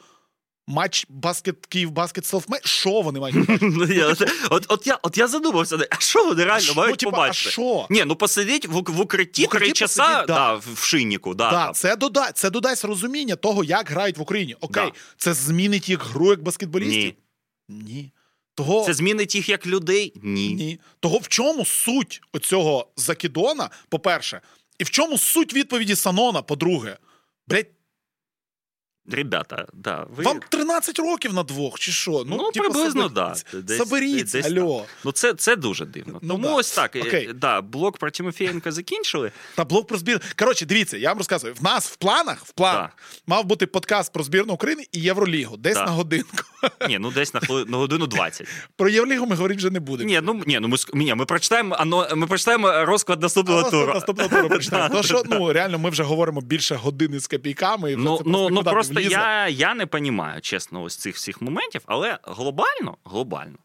Матч 0.68 1.06
баскет 1.10 1.66
Київ 1.66 1.92
баскет 1.92 2.26
Selfmade? 2.26 2.68
Що 2.68 3.02
вони 3.02 3.20
мають 3.20 3.50
от, 4.50 4.66
от, 4.70 4.88
я 4.88 5.00
от 5.02 5.18
я 5.18 5.28
задумався, 5.28 5.78
а 5.90 6.00
що 6.00 6.26
вони 6.26 6.44
реально 6.44 6.74
мають 6.74 7.02
ну, 7.04 7.12
побачити? 7.12 7.50
А 7.50 7.52
що? 7.52 7.88
Ні, 7.90 8.04
ну 8.06 8.16
посидіть 8.16 8.68
в, 8.68 9.00
укритті 9.02 9.48
три 9.48 9.72
часа 9.72 10.26
да. 10.28 10.54
В 10.54 10.78
шиніку. 10.78 11.34
Да, 11.34 11.52
да, 11.52 11.72
це 11.74 11.96
додасть 11.96 12.38
це 12.38 12.50
додасть 12.50 12.86
розуміння 12.86 13.36
того, 13.36 13.64
як 13.64 13.90
грають 13.90 14.18
в 14.18 14.22
Україні. 14.22 14.56
Окей, 14.60 14.94
це 15.18 15.34
змінить 15.34 15.90
їх 15.90 16.06
гру 16.06 16.30
як 16.30 16.44
баскетболістів? 16.44 17.14
Ні. 17.70 17.84
Ні. 17.84 18.12
Того... 18.56 18.84
Це 18.86 18.94
змінить 18.94 19.36
їх 19.36 19.50
як 19.50 19.68
людей? 19.68 20.14
Ні. 20.24 20.54
Ні. 20.54 20.80
Того 21.00 21.18
в 21.18 21.28
чому 21.28 21.66
суть 21.66 22.22
оцього 22.34 22.88
закидона, 22.96 23.70
по-перше, 23.90 24.42
і 24.82 24.84
в 24.84 24.90
чому 24.90 25.18
суть 25.18 25.54
відповіді 25.54 25.96
Санона, 25.96 26.42
по-друге? 26.42 26.98
Блять, 27.48 27.68
Ребята, 29.12 29.66
да, 29.74 30.06
ви... 30.16 30.24
Вам 30.24 30.40
13 30.50 31.00
років 31.00 31.34
на 31.34 31.44
двох, 31.44 31.80
чи 31.80 31.92
що? 31.92 32.12
Ну, 32.12 32.26
ну 32.38 32.52
типу, 32.52 32.66
приблизно, 32.66 33.10
так. 33.10 33.38
Да. 33.54 33.78
Соберіться, 33.78 34.42
алло. 34.46 34.86
Ну, 35.04 35.12
це 35.12 35.34
це 35.34 35.56
дуже 35.56 35.86
дивно. 35.86 36.20
Ну, 36.22 36.30
Тому 36.30 36.48
да. 36.48 36.54
ось 36.54 36.72
так. 36.72 36.96
Окей. 36.96 37.30
Да, 37.36 37.62
блок 37.62 37.98
про 37.98 38.12
Тимофієнка 38.12 38.72
закінчили. 38.72 39.32
Та 39.56 39.66
блок 39.66 39.88
про 39.88 39.98
збір. 39.98 40.22
Коротше, 40.40 40.66
дивіться, 40.66 40.98
я 40.98 41.10
вам 41.10 41.18
розказую. 41.18 41.54
В 41.54 41.64
нас 41.64 41.88
в 41.88 41.96
планах 41.96 42.46
в 42.46 42.52
планах 42.52 42.90
да. 42.98 43.36
мав 43.36 43.46
бути 43.46 43.68
подкаст 43.68 44.14
про 44.14 44.24
збірну 44.24 44.54
України 44.54 44.86
і 44.92 45.00
Євролігу. 45.00 45.58
Десь 45.58 45.76
да. 45.76 45.86
на 45.86 45.92
годинку. 45.92 46.38
Ні, 46.88 47.00
ну 47.00 47.12
десь 47.12 47.34
на 47.34 47.40
хвили... 47.40 47.66
на 47.66 47.78
годину 47.78 48.08
20. 48.08 48.48
Про 48.76 48.90
Євролігу 48.90 49.26
ми 49.26 49.36
говорити 49.36 49.58
вже 49.58 49.70
не 49.70 49.80
будемо. 49.80 50.10
Ні, 50.10 50.20
ну 50.24 50.44
ні, 50.46 50.60
ну 50.62 50.68
ми 50.68 50.78
ні, 50.94 51.16
ми 51.16 51.26
прочитаємо, 51.26 51.76
ано, 51.80 52.08
ми 52.16 52.28
прочитаємо 52.28 52.86
розклад 52.86 53.22
наступного 53.22 53.70
туру. 53.70 53.94
Наступного 53.94 54.30
туру 54.30 54.50
прочитаємо. 54.50 54.90
Тому 54.92 55.04
що 55.04 55.24
ну 55.26 55.54
реально 55.54 55.80
ми 55.80 55.90
вже 55.90 56.04
говоримо 56.04 56.42
більше 56.42 56.76
години 56.76 57.20
з 57.20 57.28
копійками. 57.28 57.92
І 57.92 57.96
ну, 57.96 58.22
ну, 58.26 58.50
ну 58.50 58.64
просто 58.64 59.01
я, 59.02 59.48
я 59.48 59.74
не 59.74 59.88
розумію, 59.92 60.42
чесно, 60.42 60.84
ось 60.84 60.96
цих 60.96 61.16
всіх 61.16 61.42
моментів, 61.42 61.82
але 61.86 62.20
глобально, 62.24 62.98
глобально. 63.06 63.58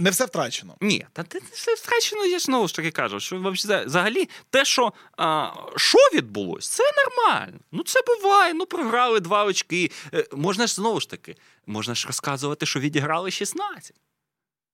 Не 0.00 0.10
все 0.10 0.24
втрачено. 0.24 0.76
Ні, 0.80 1.06
та 1.12 1.24
не 1.34 1.40
все 1.52 1.74
втрачено, 1.74 2.26
я 2.26 2.38
знову 2.38 2.68
ж 2.68 2.74
таки 2.74 2.90
кажу, 2.90 3.20
що 3.20 3.54
взагалі 3.86 4.28
те, 4.50 4.64
що 4.64 4.92
а, 5.16 5.50
що 5.76 5.98
відбулось, 6.14 6.68
це 6.68 6.82
нормально. 7.04 7.58
Ну 7.72 7.82
це 7.82 8.00
буває. 8.06 8.54
Ну 8.54 8.66
програли 8.66 9.20
два 9.20 9.44
очки. 9.44 9.90
Можна 10.32 10.66
ж 10.66 10.74
знову 10.74 11.00
ж 11.00 11.10
таки, 11.10 11.36
можна 11.66 11.94
ж 11.94 12.06
розказувати, 12.06 12.66
що 12.66 12.80
відіграли 12.80 13.30
16. 13.30 13.96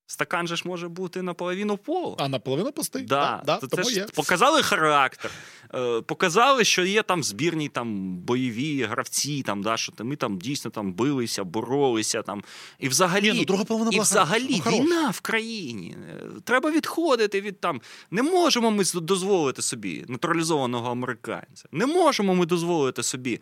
Стакан 0.07 0.47
же 0.47 0.57
ж 0.57 0.63
може 0.67 0.89
бути 0.89 1.23
наполовину 1.23 1.77
пола. 1.77 2.17
А 2.19 2.29
наполовину 2.29 2.73
пустий. 2.73 3.03
Да. 3.03 3.43
Да, 3.45 3.59
да, 3.61 3.77
це 3.77 3.83
ж 3.83 3.95
є. 3.95 4.07
Показали 4.15 4.63
характер, 4.63 5.31
е, 5.75 6.01
показали, 6.01 6.65
що 6.65 6.85
є 6.85 7.03
там 7.03 7.25
збірні 7.25 7.69
там 7.69 8.17
бойові 8.17 8.83
гравці, 8.83 9.43
там, 9.43 9.63
да, 9.63 9.77
що 9.77 9.93
ми 10.01 10.17
там 10.17 10.39
дійсно 10.39 10.71
там 10.71 10.93
билися, 10.93 11.45
боролися. 11.45 12.23
Там. 12.23 12.43
І 12.79 12.89
взагалі, 12.89 13.33
Ні, 13.33 13.39
ну, 13.39 13.45
друга 13.45 13.65
половина 13.65 13.91
і 13.97 14.01
взагалі 14.01 14.63
ну, 14.67 14.73
війна 14.73 15.11
в 15.11 15.21
країні. 15.21 15.97
Треба 16.45 16.71
відходити 16.71 17.41
від 17.41 17.61
там. 17.61 17.81
Не 18.11 18.23
можемо 18.23 18.71
ми 18.71 18.85
дозволити 18.95 19.63
собі 19.63 20.05
натуралізованого 20.09 20.91
американця. 20.91 21.69
Не 21.73 21.87
можемо 21.87 22.35
ми 22.35 22.47
дозволити 22.47 23.03
собі 23.03 23.41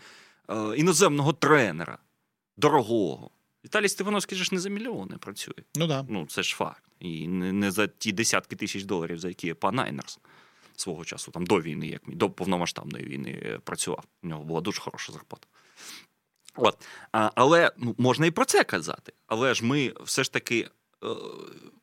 е, 0.51 0.55
іноземного 0.77 1.33
тренера 1.33 1.99
дорогого. 2.57 3.31
Віталій 3.65 3.89
Стефановський 3.89 4.39
ж 4.39 4.55
не 4.55 4.61
за 4.61 4.69
мільйони 4.69 5.19
працює. 5.19 5.65
Ну 5.75 5.87
да. 5.87 6.07
Ну 6.09 6.27
це 6.27 6.43
ж 6.43 6.57
факт. 6.57 6.85
І 7.01 7.29
не, 7.29 7.53
не 7.53 7.71
за 7.71 7.87
ті 7.87 8.13
десятки 8.13 8.57
тисяч 8.57 8.85
доларів, 8.85 9.19
за 9.19 9.29
які 9.29 9.55
пан 9.55 9.75
Найнерс 9.75 10.19
свого 10.77 11.05
часу, 11.05 11.31
там 11.31 11.47
до 11.47 11.61
війни, 11.61 11.87
як 11.87 12.03
до 12.07 12.31
повномасштабної 12.31 13.05
війни 13.05 13.61
працював. 13.65 14.05
У 14.23 14.29
нього 14.29 14.45
була 14.45 14.61
дуже 14.61 14.81
хороша 14.81 15.13
зарплата. 15.13 15.47
От. 16.57 16.87
А, 17.13 17.31
Але 17.35 17.73
ну, 17.77 17.95
можна 17.99 18.27
і 18.27 18.31
про 18.31 18.45
це 18.45 18.65
казати. 18.65 19.13
Але 19.27 19.55
ж 19.55 19.65
ми 19.65 19.93
все 20.01 20.25
ж 20.25 20.33
таки 20.33 20.69
е, 21.05 21.07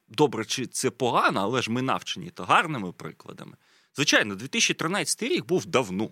добре, 0.08 0.46
чи 0.46 0.66
це 0.66 0.90
погано, 0.90 1.42
але 1.42 1.62
ж 1.62 1.72
ми 1.72 1.82
навчені 1.82 2.30
то 2.30 2.44
гарними 2.44 2.92
прикладами. 2.92 3.58
Звичайно, 3.96 4.36
2013 4.36 5.24
рік 5.24 5.46
був 5.46 5.66
давно. 5.66 6.10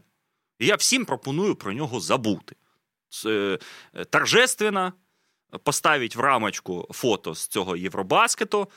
І 0.59 0.65
я 0.65 0.75
всім 0.75 1.05
пропоную 1.05 1.55
про 1.55 1.73
нього 1.73 1.99
забути. 1.99 2.55
Це 3.09 3.59
торжественно, 4.09 4.93
Поставить 5.63 6.15
в 6.15 6.19
рамочку 6.19 6.87
фото 6.91 7.35
з 7.35 7.47
цього 7.47 7.77
Євробаскету, 7.77 8.67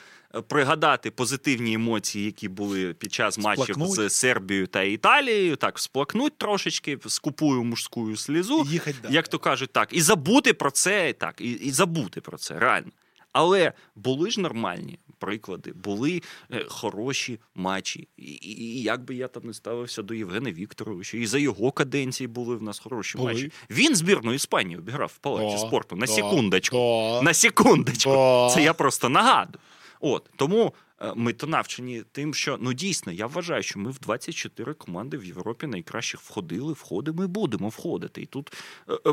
пригадати 0.47 1.11
позитивні 1.11 1.73
емоції, 1.73 2.25
які 2.25 2.47
були 2.49 2.93
під 2.93 3.13
час 3.13 3.37
матчів 3.37 3.75
з 3.79 4.09
Сербією 4.09 4.67
та 4.67 4.81
Італією, 4.81 5.55
так 5.55 5.79
сплакнуть 5.79 6.37
трошечки, 6.37 6.97
скупую 7.07 7.63
мужську 7.63 8.15
слізу, 8.15 8.65
Їхать, 8.69 8.95
як 9.09 9.27
то 9.27 9.39
кажуть, 9.39 9.71
так, 9.71 9.89
і 9.91 10.01
забути 10.01 10.53
про 10.53 10.71
це, 10.71 11.13
так, 11.13 11.41
і, 11.41 11.51
і 11.51 11.71
забути 11.71 12.21
про 12.21 12.37
це 12.37 12.59
реально. 12.59 12.91
Але 13.31 13.73
були 13.95 14.31
ж 14.31 14.41
нормальні 14.41 14.99
приклади, 15.21 15.71
були 15.71 16.21
е, 16.51 16.65
хороші 16.67 17.39
матчі. 17.55 18.07
І, 18.17 18.23
і, 18.23 18.61
і 18.61 18.81
як 18.81 19.03
би 19.03 19.15
я 19.15 19.27
там 19.27 19.43
не 19.45 19.53
ставився 19.53 20.01
до 20.01 20.13
Євгена 20.13 20.51
Вікторовича, 20.51 21.17
і 21.17 21.25
за 21.25 21.37
його 21.37 21.71
каденції 21.71 22.27
були 22.27 22.55
в 22.55 22.63
нас 22.63 22.79
хороші 22.79 23.17
були. 23.17 23.33
матчі. 23.33 23.51
Він 23.69 23.95
збірну 23.95 24.33
Іспанії 24.33 24.77
обіграв 24.77 25.11
в 25.15 25.17
палаці 25.17 25.55
да, 25.55 25.57
спорту 25.57 25.95
на 25.95 26.05
да, 26.05 26.11
секундочку. 26.11 26.77
Да, 26.77 27.21
на 27.21 27.33
секундочку. 27.33 28.47
Це 28.53 28.63
я 28.63 28.73
просто 28.73 29.09
нагадую. 29.09 29.59
От 29.99 30.29
тому 30.35 30.73
ми 31.15 31.33
то 31.33 31.47
навчені 31.47 32.03
тим, 32.11 32.33
що 32.33 32.57
ну 32.61 32.73
дійсно 32.73 33.11
я 33.11 33.27
вважаю, 33.27 33.63
що 33.63 33.79
ми 33.79 33.91
в 33.91 33.99
24 33.99 34.73
команди 34.73 35.17
в 35.17 35.25
Європі 35.25 35.67
найкращих 35.67 36.19
входили, 36.19 36.73
входимо 36.73 37.23
і 37.23 37.27
будемо 37.27 37.69
входити. 37.69 38.21
І 38.21 38.25
тут 38.25 38.53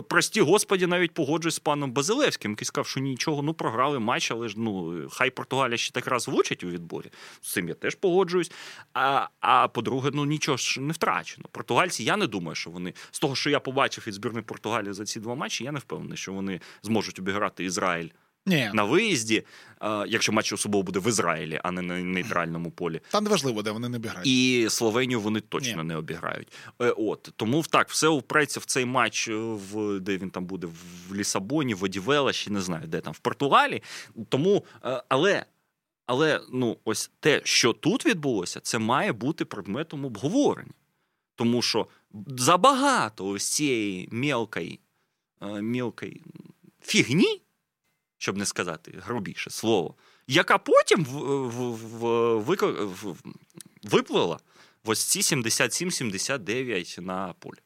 прості 0.09 0.41
господі 0.41 0.87
навіть 0.87 1.15
погоджуюсь 1.15 1.55
з 1.55 1.59
паном 1.59 1.93
Базилевським, 1.93 2.51
який 2.51 2.65
сказав, 2.65 2.87
що 2.87 3.01
нічого, 3.01 3.43
ну 3.43 3.55
програли 3.55 3.99
матч, 3.99 4.31
але 4.31 4.49
ж 4.49 4.55
ну 4.59 5.03
хай 5.11 5.31
Португалія 5.31 5.77
ще 5.77 5.93
так 5.93 6.07
раз 6.07 6.29
влучить 6.29 6.65
у 6.65 6.69
відборі. 6.69 7.11
З 7.41 7.53
цим 7.53 7.69
я 7.69 7.75
теж 7.75 7.95
погоджуюсь. 7.95 8.53
А 8.95 9.29
а 9.41 9.69
по-друге, 9.69 10.11
ну 10.15 10.25
нічого 10.25 10.57
ж 10.57 10.81
не 10.81 10.93
втрачено. 10.93 11.49
Португальці, 11.53 12.05
я 12.05 12.17
не 12.17 12.27
думаю, 12.27 12.55
що 12.55 12.71
вони 12.71 12.95
з 13.11 13.19
того, 13.19 13.35
що 13.35 13.51
я 13.51 13.61
побачив 13.61 14.05
від 14.07 14.15
збірної 14.15 14.45
Португалії 14.45 14.93
за 14.93 15.05
ці 15.05 15.21
два 15.21 15.35
матчі, 15.35 15.65
я 15.65 15.73
не 15.73 15.79
впевнений, 15.79 16.17
що 16.17 16.33
вони 16.33 16.61
зможуть 16.83 17.19
обіграти 17.19 17.65
Ізраїль. 17.65 18.09
Ні. 18.49 18.71
на 18.75 18.85
виїзді, 18.85 19.45
якщо 20.07 20.33
матч 20.33 20.53
особливо 20.53 20.83
буде 20.83 20.99
в 20.99 21.09
Ізраїлі, 21.09 21.61
а 21.65 21.71
не 21.71 21.83
на 21.83 21.99
нейтральному 21.99 22.71
полі. 22.71 23.01
Там 23.11 23.25
не 23.25 23.31
важливо, 23.31 23.63
де 23.63 23.71
вони 23.71 23.89
не 23.89 23.97
обіграють. 23.97 24.27
І 24.27 24.67
Словенію 24.71 25.21
вони 25.21 25.41
точно 25.41 25.83
Ні. 25.83 25.89
не 25.89 25.97
обіграють. 25.97 26.53
Е, 26.83 26.91
от 26.91 27.31
тому 27.37 27.63
так, 27.63 27.89
все 27.89 28.09
впреться 28.09 28.61
в 28.61 28.65
цей 28.65 28.85
матч, 28.85 29.29
е, 29.29 29.35
в 29.37 30.01
де 30.01 30.17
він 30.17 30.31
там 30.31 30.45
буде 30.45 30.67
в 30.67 31.15
Лісабоні, 31.15 31.75
в 31.75 31.85
Одівела, 31.85 32.33
ще 32.33 32.51
не 32.51 32.61
знаю, 32.61 32.87
де 32.87 33.01
там 33.01 33.13
в 33.13 33.19
Португалі. 33.19 33.83
Тому, 34.29 34.65
е, 34.85 35.03
але. 35.09 35.45
Але 36.11 36.41
ну, 36.53 36.77
ось 36.85 37.11
те, 37.21 37.41
що 37.45 37.73
тут 37.73 38.07
відбулося, 38.07 38.61
це 38.61 38.79
має 38.79 39.13
бути 39.13 39.45
предметом 39.45 40.05
обговорення. 40.05 40.73
Тому 41.35 41.63
що 41.63 41.87
забагато 42.27 43.27
ось 43.27 43.49
цієї 43.49 44.09
мілкої, 44.13 44.81
мілкої 45.61 46.23
фігні 46.83 47.41
щоб 48.19 48.37
не 48.37 48.47
сказати 48.47 48.95
грубіше 49.07 49.51
слово, 49.51 49.95
яка 50.27 50.59
потім 50.59 51.05
в, 51.05 51.13
в, 51.49 51.75
в, 53.13 53.17
виплила 53.83 54.39
в 54.85 54.91
ось 54.91 55.05
ці 55.05 55.21
77-79 55.21 57.01
на 57.01 57.35
полі. 57.39 57.59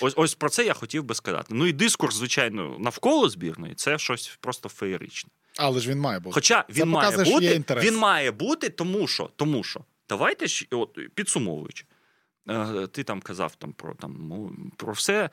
Ось 0.00 0.14
ось 0.16 0.34
про 0.34 0.48
це 0.48 0.64
я 0.64 0.74
хотів 0.74 1.04
би 1.04 1.14
сказати. 1.14 1.46
Ну 1.50 1.66
і 1.66 1.72
дискурс, 1.72 2.16
звичайно, 2.16 2.76
навколо 2.78 3.28
збірної 3.28 3.74
це 3.74 3.98
щось 3.98 4.38
просто 4.40 4.68
феєричне. 4.68 5.30
Але 5.56 5.80
ж 5.80 5.90
він 5.90 5.98
має 5.98 6.18
бути. 6.18 6.34
Хоча 6.34 6.64
Це 6.68 6.82
він 6.82 6.88
має 6.88 7.10
показує, 7.10 7.36
що 7.36 7.44
є 7.44 7.58
бути, 7.58 7.74
він 7.74 7.96
має 7.96 8.30
бути, 8.30 8.68
тому 8.68 9.06
що, 9.06 9.30
тому 9.36 9.64
що 9.64 9.84
давайте 10.08 10.46
ж, 10.46 10.66
от, 10.70 10.98
підсумовуючи, 11.14 11.84
е, 12.48 12.86
ти 12.86 13.04
там 13.04 13.20
казав 13.20 13.54
там 13.56 13.72
про 13.72 13.94
там 13.94 14.16
ну, 14.28 14.56
про 14.76 14.92
все. 14.92 15.30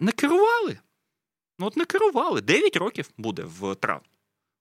Не 0.00 0.12
керували. 0.12 0.78
Ну, 1.58 1.66
от 1.66 1.76
не 1.76 1.84
керували. 1.84 2.40
9 2.40 2.76
років 2.76 3.10
буде 3.18 3.42
в 3.42 3.74
травні. 3.74 4.08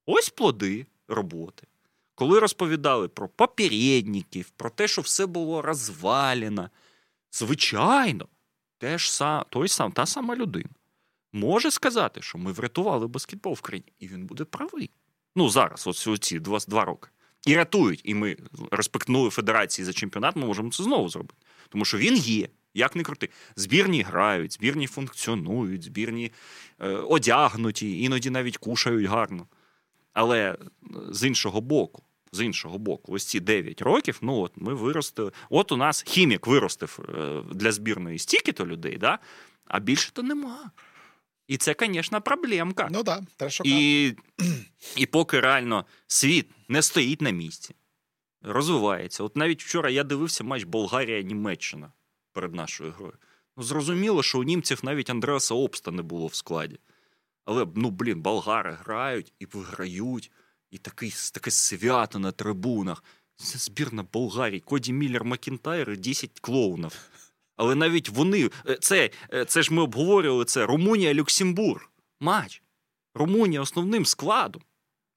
Ось 0.05 0.29
плоди 0.29 0.85
роботи. 1.07 1.67
Коли 2.15 2.39
розповідали 2.39 3.07
про 3.07 3.27
попередників, 3.27 4.49
про 4.49 4.69
те, 4.69 4.87
що 4.87 5.01
все 5.01 5.25
було 5.25 5.61
розвалено, 5.61 6.69
звичайно, 7.31 8.27
теж 8.77 9.11
сам, 9.11 9.43
той 9.49 9.67
сам, 9.67 9.91
та 9.91 10.05
сама 10.05 10.35
людина 10.35 10.69
може 11.33 11.71
сказати, 11.71 12.21
що 12.21 12.37
ми 12.37 12.51
врятували 12.51 13.07
баскетбол 13.07 13.53
в 13.53 13.61
країні, 13.61 13.93
і 13.99 14.07
він 14.07 14.25
буде 14.25 14.43
правий. 14.43 14.89
Ну, 15.35 15.49
зараз, 15.49 15.87
ось 15.87 16.19
ці 16.19 16.39
два, 16.39 16.59
два 16.67 16.85
роки. 16.85 17.09
І 17.45 17.55
рятують, 17.55 18.01
і 18.03 18.13
ми 18.13 18.37
респектнули 18.71 19.29
федерації 19.29 19.85
за 19.85 19.93
чемпіонат, 19.93 20.35
ми 20.35 20.45
можемо 20.45 20.71
це 20.71 20.83
знову 20.83 21.09
зробити. 21.09 21.45
Тому 21.69 21.85
що 21.85 21.97
він 21.97 22.15
є, 22.15 22.49
як 22.73 22.95
не 22.95 23.03
крути. 23.03 23.29
Збірні 23.55 24.01
грають, 24.01 24.53
збірні 24.53 24.87
функціонують, 24.87 25.83
збірні 25.83 26.31
е, 26.79 26.87
одягнуті, 26.89 28.01
іноді 28.01 28.29
навіть 28.29 28.57
кушають 28.57 29.05
гарно. 29.05 29.47
Але 30.13 30.51
е, 30.51 30.57
з 31.09 31.27
іншого 31.27 31.61
боку, 31.61 32.03
з 32.31 32.45
іншого 32.45 32.77
боку, 32.77 33.13
ось 33.13 33.25
ці 33.25 33.39
9 33.39 33.81
років, 33.81 34.19
ну 34.21 34.39
от 34.39 34.51
ми 34.55 34.73
виростили. 34.73 35.31
От 35.49 35.71
у 35.71 35.77
нас 35.77 36.03
хімік 36.07 36.47
виростив 36.47 36.99
е, 37.09 37.41
для 37.53 37.71
збірної 37.71 38.19
стільки-то 38.19 38.67
людей, 38.67 38.97
да? 38.97 39.19
а 39.65 39.79
більше 39.79 40.11
то 40.13 40.23
нема. 40.23 40.71
І 41.47 41.57
це, 41.57 41.75
звісно, 41.79 42.21
проблемка. 42.21 42.87
Ну 42.91 43.03
так. 43.03 43.21
І, 43.65 44.13
і 44.95 45.05
поки 45.05 45.39
реально 45.39 45.85
світ 46.07 46.49
не 46.67 46.81
стоїть 46.81 47.21
на 47.21 47.29
місці, 47.29 47.75
розвивається. 48.41 49.23
От 49.23 49.37
навіть 49.37 49.63
вчора 49.63 49.89
я 49.89 50.03
дивився 50.03 50.43
матч 50.43 50.63
Болгарія-Німеччина 50.63 51.91
перед 52.33 52.53
нашою 52.55 52.91
грою. 52.91 53.13
Ну, 53.57 53.63
зрозуміло, 53.63 54.23
що 54.23 54.39
у 54.39 54.43
німців 54.43 54.79
навіть 54.83 55.09
Андреаса 55.09 55.55
Обста 55.55 55.91
не 55.91 56.01
було 56.01 56.27
в 56.27 56.35
складі. 56.35 56.79
Але, 57.45 57.67
ну, 57.75 57.89
блін, 57.89 58.21
болгари 58.21 58.77
грають 58.83 59.33
і 59.39 59.45
виграють, 59.45 60.31
і 60.71 60.77
такий, 60.77 61.13
таке 61.33 61.51
свято 61.51 62.19
на 62.19 62.31
трибунах. 62.31 63.03
Це 63.35 63.57
збірна 63.57 64.05
Болгарії, 64.13 64.59
Коді 64.59 64.93
Міллер 64.93 65.23
Макінтайр 65.25 65.91
і 65.91 65.97
10 65.97 66.39
клоунів. 66.39 66.91
Але 67.55 67.75
навіть 67.75 68.09
вони. 68.09 68.49
е, 68.67 68.75
Це, 68.81 69.09
е, 69.33 69.45
це 69.45 69.63
ж 69.63 69.73
ми 69.73 69.81
обговорювали 69.81 70.45
це 70.45 70.65
Румунія-Люксембург. 70.65 71.89
Матч. 72.19 72.61
Румунія 73.15 73.61
основним 73.61 74.05
складом 74.05 74.61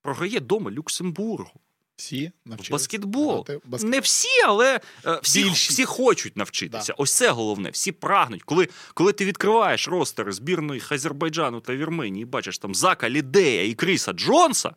програє 0.03 0.41
дома 0.41 0.71
Люксембургу. 0.71 1.61
Всі 1.97 2.33
навчилися 2.45 2.73
баскетбол. 2.73 3.39
баскетбол. 3.39 3.91
Не 3.91 4.01
всі, 4.01 4.43
але 4.47 4.81
е, 5.07 5.21
всі, 5.23 5.43
Більшість. 5.43 5.71
всі 5.71 5.85
хочуть 5.85 6.37
навчитися. 6.37 6.95
Ось 6.99 7.15
це 7.15 7.31
головне. 7.31 7.71
Всі 7.71 7.93
прагнуть. 7.93 8.43
Коли, 8.43 8.69
коли 8.95 9.13
ти 9.13 9.25
відкриваєш 9.25 9.89
ростер 9.89 10.33
збірної 10.33 10.83
Азербайджану 10.91 11.61
та 11.61 11.77
Вірменії, 11.77 12.23
і 12.23 12.25
бачиш 12.27 12.59
там 12.59 12.75
Зака 12.75 13.11
Лідея 13.11 13.65
і 13.65 13.75
Кріса 13.75 14.13
Джонса. 14.13 14.75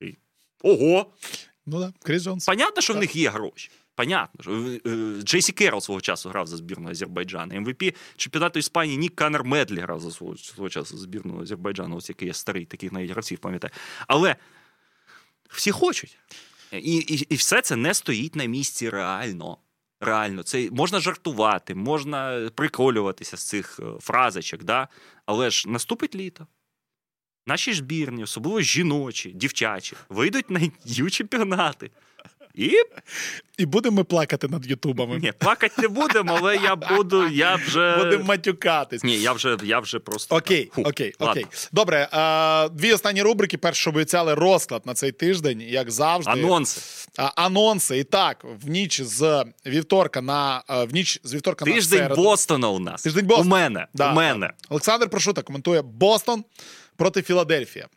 і 0.00 0.14
Ого! 0.62 1.12
Ну 1.66 1.80
так, 1.80 1.92
Кріс 2.02 2.22
Джонс. 2.22 2.46
Понятно, 2.46 2.82
що 2.82 2.94
в 2.94 2.96
них 2.96 3.16
є 3.16 3.30
гроші. 3.30 3.70
Понятно, 3.94 4.42
що 4.42 4.52
е, 4.52 4.80
е, 4.86 5.22
Джейсі 5.22 5.52
Керрол 5.52 5.80
свого 5.80 6.00
часу 6.00 6.28
грав 6.28 6.46
за 6.46 6.56
збірну 6.56 6.90
Азербайджану. 6.90 7.60
МВП 7.60 7.82
чемпіонату 8.16 8.58
Іспанії 8.58 8.98
Нік 8.98 9.16
Канер 9.16 9.44
Медлі 9.44 9.80
грав 9.80 10.00
за 10.00 10.10
свого, 10.10 10.36
свого 10.36 10.70
часу 10.70 10.96
за 10.96 11.02
збірну 11.02 11.42
Азербайджану, 11.42 11.96
ось 11.96 12.08
який 12.08 12.28
я 12.28 12.34
старий, 12.34 12.64
таких 12.64 12.92
навіть 12.92 13.10
гравців 13.10 13.38
пам'ятаю. 13.38 13.72
Але 14.06 14.36
всі 15.48 15.70
хочуть. 15.70 16.18
І, 16.72 16.96
і, 16.96 17.26
і 17.28 17.34
все 17.34 17.62
це 17.62 17.76
не 17.76 17.94
стоїть 17.94 18.36
на 18.36 18.44
місці 18.44 18.90
реально. 18.90 19.58
Реально, 20.00 20.42
це 20.42 20.68
можна 20.72 21.00
жартувати, 21.00 21.74
можна 21.74 22.50
приколюватися 22.54 23.36
з 23.36 23.44
цих 23.44 23.80
е, 23.80 23.84
фразочок, 24.00 24.64
да? 24.64 24.88
але 25.26 25.50
ж 25.50 25.68
наступить 25.68 26.14
літо. 26.14 26.46
Наші 27.46 27.72
збірні, 27.72 28.22
особливо 28.22 28.60
жіночі, 28.60 29.32
дівчачі, 29.32 29.96
вийдуть 30.08 30.50
на 30.50 30.60
ю 30.84 31.10
чемпіонати. 31.10 31.90
І 32.54 32.72
І 33.58 33.66
будемо 33.66 33.96
ми 33.96 34.04
плакати 34.04 34.48
над 34.48 34.66
Ютубами. 34.66 35.18
ні, 35.18 35.32
плакати 35.38 35.82
не 35.82 35.88
будемо, 35.88 36.36
але 36.38 36.56
я 36.56 36.76
буду, 36.76 37.28
я 37.28 37.54
вже. 37.56 37.96
Будемо 37.96 38.24
матюкатись. 38.24 39.04
Ні, 39.04 39.16
я 39.16 39.32
вже, 39.32 39.56
я 39.62 39.80
вже 39.80 39.98
просто. 39.98 40.36
Окей, 40.36 40.70
Фу, 40.74 40.82
окей, 40.82 41.14
ладно. 41.20 41.30
окей. 41.30 41.46
Добре, 41.72 42.08
е, 42.12 42.68
дві 42.68 42.92
останні 42.92 43.22
рубрики. 43.22 43.58
Перше, 43.58 43.80
що 43.80 43.90
обіцяли 43.90 44.34
розклад 44.34 44.86
на 44.86 44.94
цей 44.94 45.12
тиждень, 45.12 45.60
як 45.60 45.90
завжди. 45.90 46.30
Анонси. 46.30 46.80
А, 47.18 47.22
анонси. 47.36 47.98
І 47.98 48.04
так, 48.04 48.44
в 48.64 48.68
ніч 48.68 49.00
з 49.02 49.44
вівторка 49.66 50.20
на 50.20 50.62
е, 50.70 50.84
в 50.84 50.94
ніч 50.94 51.20
з 51.24 51.34
вівторка 51.34 51.64
на 51.64 51.72
Тиждень 51.72 51.98
середу. 51.98 52.22
Бостона 52.22 52.68
у 52.68 52.78
нас. 52.78 53.02
Тиждень 53.02 53.26
Бостона. 53.26 53.46
У 53.48 53.50
мене. 53.50 53.86
Да, 53.94 54.12
у 54.12 54.14
мене. 54.14 54.50
Олександр 54.68 55.08
Прошута 55.10 55.42
коментує 55.42 55.82
Бостон 55.82 56.44
проти 56.96 57.22
Філадельфія. 57.22 57.88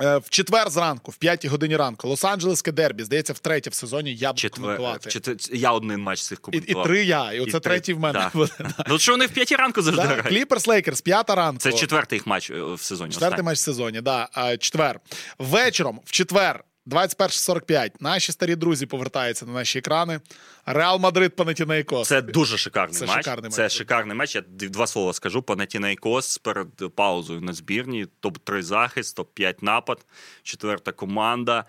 Е, 0.00 0.16
В 0.18 0.28
четвер 0.30 0.70
зранку, 0.70 1.10
в 1.10 1.16
п'ятій 1.16 1.48
годині 1.48 1.76
ранку, 1.76 2.08
Лос-Анджелеске 2.08 2.72
дербі, 2.72 3.04
здається, 3.04 3.32
втретє 3.32 3.70
в 3.70 3.74
сезоні 3.74 4.14
я 4.14 4.28
буду 4.28 4.38
Четвер... 4.40 4.62
коментувати. 4.62 5.10
Четвер... 5.10 5.36
Я 5.52 5.72
один 5.72 6.00
матч 6.00 6.22
цих 6.22 6.38
І, 6.52 6.56
і 6.56 6.74
три 6.84 7.04
я, 7.04 7.32
і 7.32 7.40
оце 7.40 7.56
і 7.56 7.60
третій 7.60 7.94
в 7.94 8.00
мене 8.00 8.18
Да. 8.18 8.30
буде. 8.34 8.52
Ну, 8.88 8.98
що 8.98 9.12
вони 9.12 9.26
в 9.26 9.30
п'ятій 9.30 9.56
ранку 9.56 9.82
завжди 9.82 10.02
Да, 10.02 10.08
грають? 10.08 10.26
Кліперс 10.26 10.66
Лейкерс, 10.66 11.00
п'ята 11.00 11.34
ранку. 11.34 11.58
Це 11.60 11.72
четвертий 11.72 12.16
їх 12.16 12.26
матч 12.26 12.50
е, 12.50 12.54
в 12.74 12.80
сезоні. 12.80 13.12
Четвертий 13.12 13.34
останній. 13.34 13.46
матч 13.46 13.58
в 13.58 13.62
сезоні, 13.62 14.00
да. 14.00 14.28
Четвер. 14.60 15.00
Вечором, 15.38 16.00
в 16.04 16.10
четвер, 16.10 16.64
21.45, 16.86 17.90
наші 18.00 18.32
старі 18.32 18.56
друзі 18.56 18.86
повертаються 18.86 19.46
на 19.46 19.52
наші 19.52 19.78
екрани. 19.78 20.20
Реал 20.66 20.98
Мадрид 21.00 21.36
Панатінейкос. 21.36 22.08
Це 22.08 22.22
дуже 22.22 22.58
шикарний 22.58 22.98
Це 22.98 23.06
матч. 23.06 23.16
шикарний 23.16 23.50
це 23.50 23.62
матч. 23.62 23.72
шикарний 23.72 24.16
матч. 24.16 24.34
Я 24.34 24.42
два 24.48 24.86
слова 24.86 25.12
скажу. 25.12 25.42
Панатінайкос 25.42 26.38
перед 26.38 26.94
паузою 26.94 27.40
на 27.40 27.52
збірні. 27.52 28.06
Топ-3 28.22 28.62
захист, 28.62 29.18
топ-5 29.18 29.54
напад, 29.60 30.06
четверта 30.42 30.92
команда. 30.92 31.64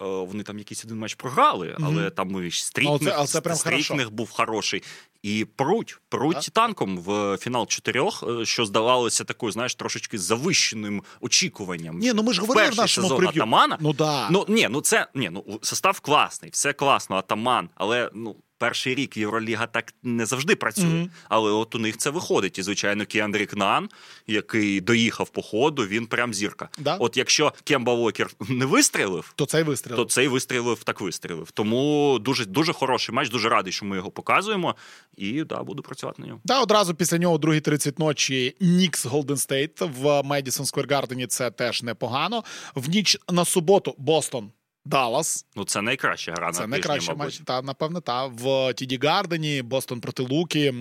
Е, 0.00 0.04
Вони 0.04 0.42
там 0.42 0.58
якийсь 0.58 0.84
один 0.84 0.98
матч 0.98 1.14
програли, 1.14 1.76
але 1.82 2.10
там 2.10 2.46
і 2.46 2.50
стрітних, 2.50 2.90
Але 3.00 3.10
це- 3.10 3.16
але 3.16 3.26
це 3.26 3.40
стрітних 3.56 4.10
був 4.10 4.30
хороший. 4.30 4.82
І 5.22 5.46
пруть, 5.56 5.98
пруть 6.08 6.48
танком 6.52 6.98
в 6.98 7.36
фінал 7.40 7.66
чотирьох, 7.66 8.24
е, 8.28 8.44
що 8.46 8.64
здавалося 8.64 9.24
такою, 9.24 9.52
знаєш, 9.52 9.74
трошечки 9.74 10.18
завищеним 10.18 11.02
очікуванням. 11.20 11.98
Ні, 11.98 12.12
ну 12.12 12.22
ми 12.22 12.32
ж 12.32 12.40
говорили 12.40 12.70
в 12.70 12.76
нашому 12.76 13.04
сезон 13.06 13.18
прев'ю. 13.18 13.42
Атамана. 13.42 13.78
Ну 13.80 13.92
да. 13.92 14.28
Ну 14.30 14.44
ні, 14.48 14.68
ну 14.70 14.80
це 14.80 15.06
ні, 15.14 15.30
ну 15.32 15.58
состав 15.62 16.00
класний, 16.00 16.50
все 16.50 16.72
класно, 16.72 17.16
атаман, 17.16 17.68
але 17.74 18.10
ну. 18.14 18.36
Перший 18.58 18.94
рік 18.94 19.16
Євроліга 19.16 19.66
так 19.66 19.94
не 20.02 20.26
завжди 20.26 20.56
працює, 20.56 20.84
Мгм. 20.84 21.10
але 21.28 21.50
от 21.52 21.74
у 21.74 21.78
них 21.78 21.96
це 21.96 22.10
виходить. 22.10 22.58
І, 22.58 22.62
звичайно, 22.62 23.04
Кіандрік 23.06 23.56
Нан, 23.56 23.88
який 24.26 24.80
доїхав 24.80 25.28
по 25.28 25.42
ходу, 25.42 25.86
він 25.86 26.06
прям 26.06 26.34
зірка. 26.34 26.68
Да. 26.78 26.96
От 26.96 27.16
якщо 27.16 27.52
Кемба 27.64 27.94
Вокер 27.94 28.30
не 28.48 28.64
вистрілив, 28.66 29.32
То 29.36 29.46
цей 29.46 29.62
вистріл. 29.62 29.96
то 29.96 30.04
цей 30.04 30.28
вистрілив 30.28 30.84
так 30.84 31.00
вистрілив. 31.00 31.50
Тому 31.50 32.18
дуже 32.20 32.44
дуже 32.44 32.72
хороший 32.72 33.14
матч, 33.14 33.30
дуже 33.30 33.48
радий, 33.48 33.72
що 33.72 33.86
ми 33.86 33.96
його 33.96 34.10
показуємо. 34.10 34.74
І 35.16 35.44
да, 35.44 35.62
буду 35.62 35.82
працювати 35.82 36.22
на 36.22 36.28
ньому. 36.28 36.40
Да, 36.44 36.60
одразу 36.60 36.94
після 36.94 37.18
нього, 37.18 37.34
о 37.34 37.38
2.30 37.38 37.98
ночі, 38.00 38.56
Нікс 38.60 39.06
Голден 39.06 39.36
Стейт 39.36 39.80
в 39.80 40.22
Медісон 40.22 40.66
Сквер 40.66 40.86
Гардені. 40.90 41.26
Це 41.26 41.50
теж 41.50 41.82
непогано. 41.82 42.44
В 42.74 42.88
ніч 42.88 43.16
на 43.32 43.44
суботу 43.44 43.94
Бостон. 43.98 44.50
Даллас. 44.88 45.46
Ну 45.56 45.64
це 45.64 45.82
найкраща 45.82 46.32
гра 46.32 46.52
Це 46.52 46.60
на 46.60 46.66
найкращий 46.66 47.00
тижні, 47.00 47.14
матч. 47.18 47.34
мабуть. 47.34 47.46
Та 47.46 47.62
напевне, 47.62 48.00
та 48.00 48.26
в 48.26 48.74
Тіді 48.74 48.98
Гардені, 49.02 49.62
Бостон 49.62 50.00
проти 50.00 50.22
Луки. 50.22 50.74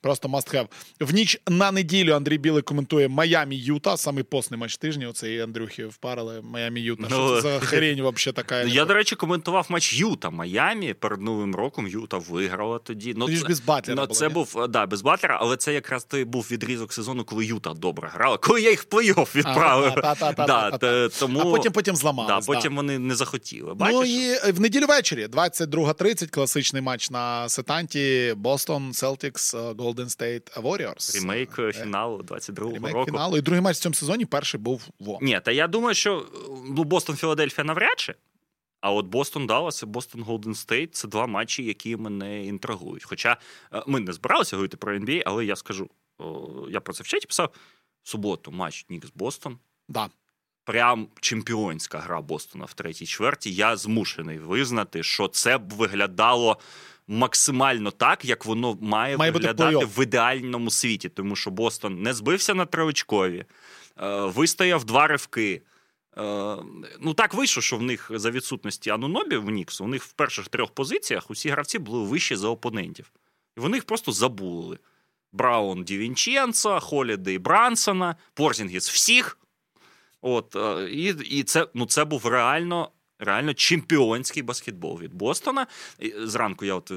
Просто 0.00 0.28
must 0.28 0.54
have. 0.54 0.66
В 1.00 1.14
ніч 1.14 1.40
на 1.48 1.72
неділю 1.72 2.14
Андрій 2.14 2.38
Білий 2.38 2.62
коментує 2.62 3.08
Майамі 3.08 3.56
Юта. 3.56 3.96
Самий 3.96 4.24
постний 4.24 4.60
матч 4.60 4.76
тижня. 4.76 5.08
Оцей 5.08 5.40
Андрюхи 5.40 5.86
впарили. 5.86 6.40
Майамі 6.42 6.80
Юта. 6.80 7.06
Що 7.08 7.18
Ну, 7.18 7.34
це 7.34 7.40
за 7.40 7.60
хрень 7.60 7.94
взагалі 8.02 8.34
така? 8.34 8.62
Я, 8.62 8.84
до 8.84 8.94
речі, 8.94 9.16
коментував 9.16 9.66
матч 9.68 9.94
Юта 9.94 10.30
Майамі 10.30 10.94
перед 10.94 11.20
Новим 11.20 11.54
роком. 11.54 11.88
Юта 11.88 12.18
виграла 12.18 12.78
тоді. 12.78 13.14
Ну, 13.16 13.24
Тоді 13.26 13.36
ж 13.36 13.44
без 13.46 13.60
Батлера 13.60 14.00
Ну, 14.00 14.06
було, 14.06 14.14
це 14.18 14.28
ні? 14.28 14.34
був 14.34 14.66
да, 14.68 14.86
без 14.86 15.02
Батлера, 15.02 15.38
але 15.40 15.56
це 15.56 15.74
якраз 15.74 16.04
той 16.04 16.24
був 16.24 16.48
відрізок 16.50 16.92
сезону, 16.92 17.24
коли 17.24 17.46
Юта 17.46 17.74
добре 17.74 18.10
грала, 18.14 18.36
коли 18.38 18.62
я 18.62 18.70
їх 18.70 18.82
в 18.82 18.86
плей-офф 18.94 19.36
відправив. 19.36 19.94
та, 19.94 20.14
та, 20.14 20.32
та, 20.32 20.46
Да, 20.46 21.08
тому... 21.08 21.40
А 21.40 21.44
потім 21.44 21.72
потім 21.72 21.96
зламались. 21.96 22.46
да, 22.46 22.52
потім 22.52 22.76
вони 22.76 22.98
не 22.98 23.14
захотіли. 23.14 23.31
Ну 23.50 23.74
Бачиш? 23.74 24.10
і 24.10 24.52
в 24.52 24.60
неділю 24.60 24.86
ввечері, 24.86 25.26
22.30, 25.26 26.28
класичний 26.28 26.82
матч 26.82 27.10
на 27.10 27.48
сетанті 27.48 28.34
Бостон, 28.36 28.92
Селтікс, 28.92 29.54
Голден 29.54 30.08
Стейт 30.08 30.56
Warriors. 30.56 31.20
Ремейк 31.20 31.58
е, 31.58 31.72
фіналу 31.72 32.18
22-го 32.18 32.72
Ремейк 32.72 32.94
року. 32.94 33.10
фіналу. 33.10 33.36
І 33.36 33.40
другий 33.40 33.60
матч 33.60 33.76
в 33.76 33.80
цьому 33.80 33.94
сезоні 33.94 34.24
перший 34.26 34.60
був 34.60 34.88
во. 35.00 35.18
Ні, 35.22 35.40
та 35.44 35.52
я 35.52 35.68
думаю, 35.68 35.94
що 35.94 36.26
ну, 36.68 36.84
Бостон 36.84 37.16
Філадельфія 37.16 37.64
навряд 37.64 37.98
чи. 37.98 38.14
А 38.80 38.92
от 38.92 39.06
Бостон 39.06 39.46
Даллас 39.46 39.82
і 39.82 39.86
Бостон 39.86 40.22
Голден 40.22 40.54
Стейт 40.54 40.94
це 40.94 41.08
два 41.08 41.26
матчі, 41.26 41.64
які 41.64 41.96
мене 41.96 42.44
інтригують. 42.44 43.04
Хоча 43.04 43.36
е, 43.74 43.82
ми 43.86 44.00
не 44.00 44.12
збиралися 44.12 44.56
говорити 44.56 44.76
про 44.76 44.98
NBA, 44.98 45.22
але 45.26 45.44
я 45.44 45.56
скажу: 45.56 45.90
я 46.70 46.80
про 46.80 46.94
це 46.94 47.02
в 47.02 47.06
чаті 47.06 47.26
писав. 47.26 47.52
В 48.02 48.08
суботу 48.08 48.52
матч 48.52 48.86
Нікс 48.88 49.10
Бостон. 49.14 49.58
Да. 49.88 50.10
Прям 50.64 51.08
чемпіонська 51.20 51.98
гра 51.98 52.20
Бостона 52.20 52.64
в 52.64 52.74
третій 52.74 53.06
чверті. 53.06 53.54
Я 53.54 53.76
змушений 53.76 54.38
визнати, 54.38 55.02
що 55.02 55.28
це 55.28 55.58
б 55.58 55.72
виглядало. 55.72 56.58
Максимально 57.08 57.90
так, 57.90 58.24
як 58.24 58.44
воно 58.46 58.78
має, 58.80 59.16
Має 59.16 59.30
виглядати 59.30 59.84
в 59.84 60.02
ідеальному 60.02 60.70
світі, 60.70 61.08
тому 61.08 61.36
що 61.36 61.50
Бостон 61.50 62.02
не 62.02 62.14
збився 62.14 62.54
на 62.54 62.66
тривочкові, 62.66 63.44
е, 64.02 64.24
вистояв 64.24 64.84
два 64.84 65.06
ривки. 65.06 65.62
Е, 66.18 66.56
ну 67.00 67.14
так 67.14 67.34
вийшло, 67.34 67.62
що 67.62 67.76
в 67.76 67.82
них 67.82 68.10
за 68.14 68.30
відсутності 68.30 68.90
Анунобі 68.90 69.36
в 69.36 69.50
Ніксу, 69.50 69.84
у 69.84 69.88
них 69.88 70.04
в 70.04 70.12
перших 70.12 70.48
трьох 70.48 70.70
позиціях 70.70 71.30
усі 71.30 71.48
гравці 71.48 71.78
були 71.78 72.04
вищі 72.04 72.36
за 72.36 72.48
опонентів. 72.48 73.12
І 73.56 73.60
вони 73.60 73.76
їх 73.76 73.84
просто 73.84 74.12
забули. 74.12 74.78
Браун 75.32 75.84
Ді 75.84 75.98
Вінченца, 75.98 76.80
Холідей 76.80 77.38
Брансона, 77.38 78.16
Порзінгіс 78.34 78.90
всіх. 78.90 79.38
От, 80.22 80.56
е, 80.56 80.88
і, 80.90 81.04
і 81.38 81.42
це, 81.42 81.66
ну, 81.74 81.86
це 81.86 82.04
був 82.04 82.26
реально. 82.26 82.90
Реально 83.24 83.54
чемпіонський 83.54 84.42
баскетбол 84.42 85.00
від 85.00 85.14
Бостона. 85.14 85.66
Зранку 86.18 86.64
я 86.64 86.74
от 86.74 86.92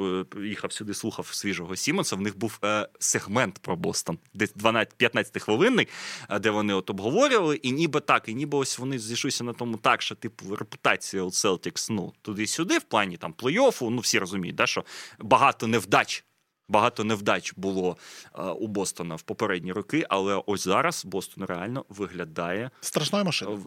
е, 0.00 0.24
їхав 0.42 0.72
сюди, 0.72 0.94
слухав 0.94 1.26
свіжого 1.26 1.76
Сімонса. 1.76 2.16
В 2.16 2.20
них 2.20 2.38
був 2.38 2.58
е, 2.64 2.88
сегмент 2.98 3.58
про 3.58 3.76
Бостон, 3.76 4.18
десь 4.34 4.52
12 4.54 4.94
15 4.94 5.42
хвилинний, 5.42 5.88
е, 6.30 6.38
де 6.38 6.50
вони 6.50 6.74
от 6.74 6.90
обговорювали, 6.90 7.56
і 7.56 7.72
ніби 7.72 8.00
так, 8.00 8.28
і 8.28 8.34
ніби 8.34 8.58
ось 8.58 8.78
вони 8.78 8.98
зійшлися 8.98 9.44
на 9.44 9.52
тому 9.52 9.76
так, 9.76 10.02
що 10.02 10.14
типу 10.14 10.56
репутація 10.56 11.22
у 11.22 11.28
Celtics, 11.28 11.92
ну 11.92 12.12
туди-сюди, 12.22 12.78
в 12.78 12.82
плані 12.82 13.16
там 13.16 13.34
плей-оффу. 13.38 13.90
Ну 13.90 14.00
всі 14.00 14.18
розуміють, 14.18 14.56
да, 14.56 14.66
що 14.66 14.84
багато 15.18 15.66
невдач. 15.66 16.24
Багато 16.68 17.04
невдач 17.04 17.52
було 17.56 17.96
е, 18.34 18.42
у 18.42 18.66
Бостона 18.66 19.14
в 19.14 19.22
попередні 19.22 19.72
роки, 19.72 20.06
але 20.08 20.42
ось 20.46 20.64
зараз 20.64 21.04
Бостон 21.04 21.44
реально 21.44 21.84
виглядає 21.88 22.70
Страшною 22.80 23.22
Е, 23.22 23.24
машиною. 23.24 23.58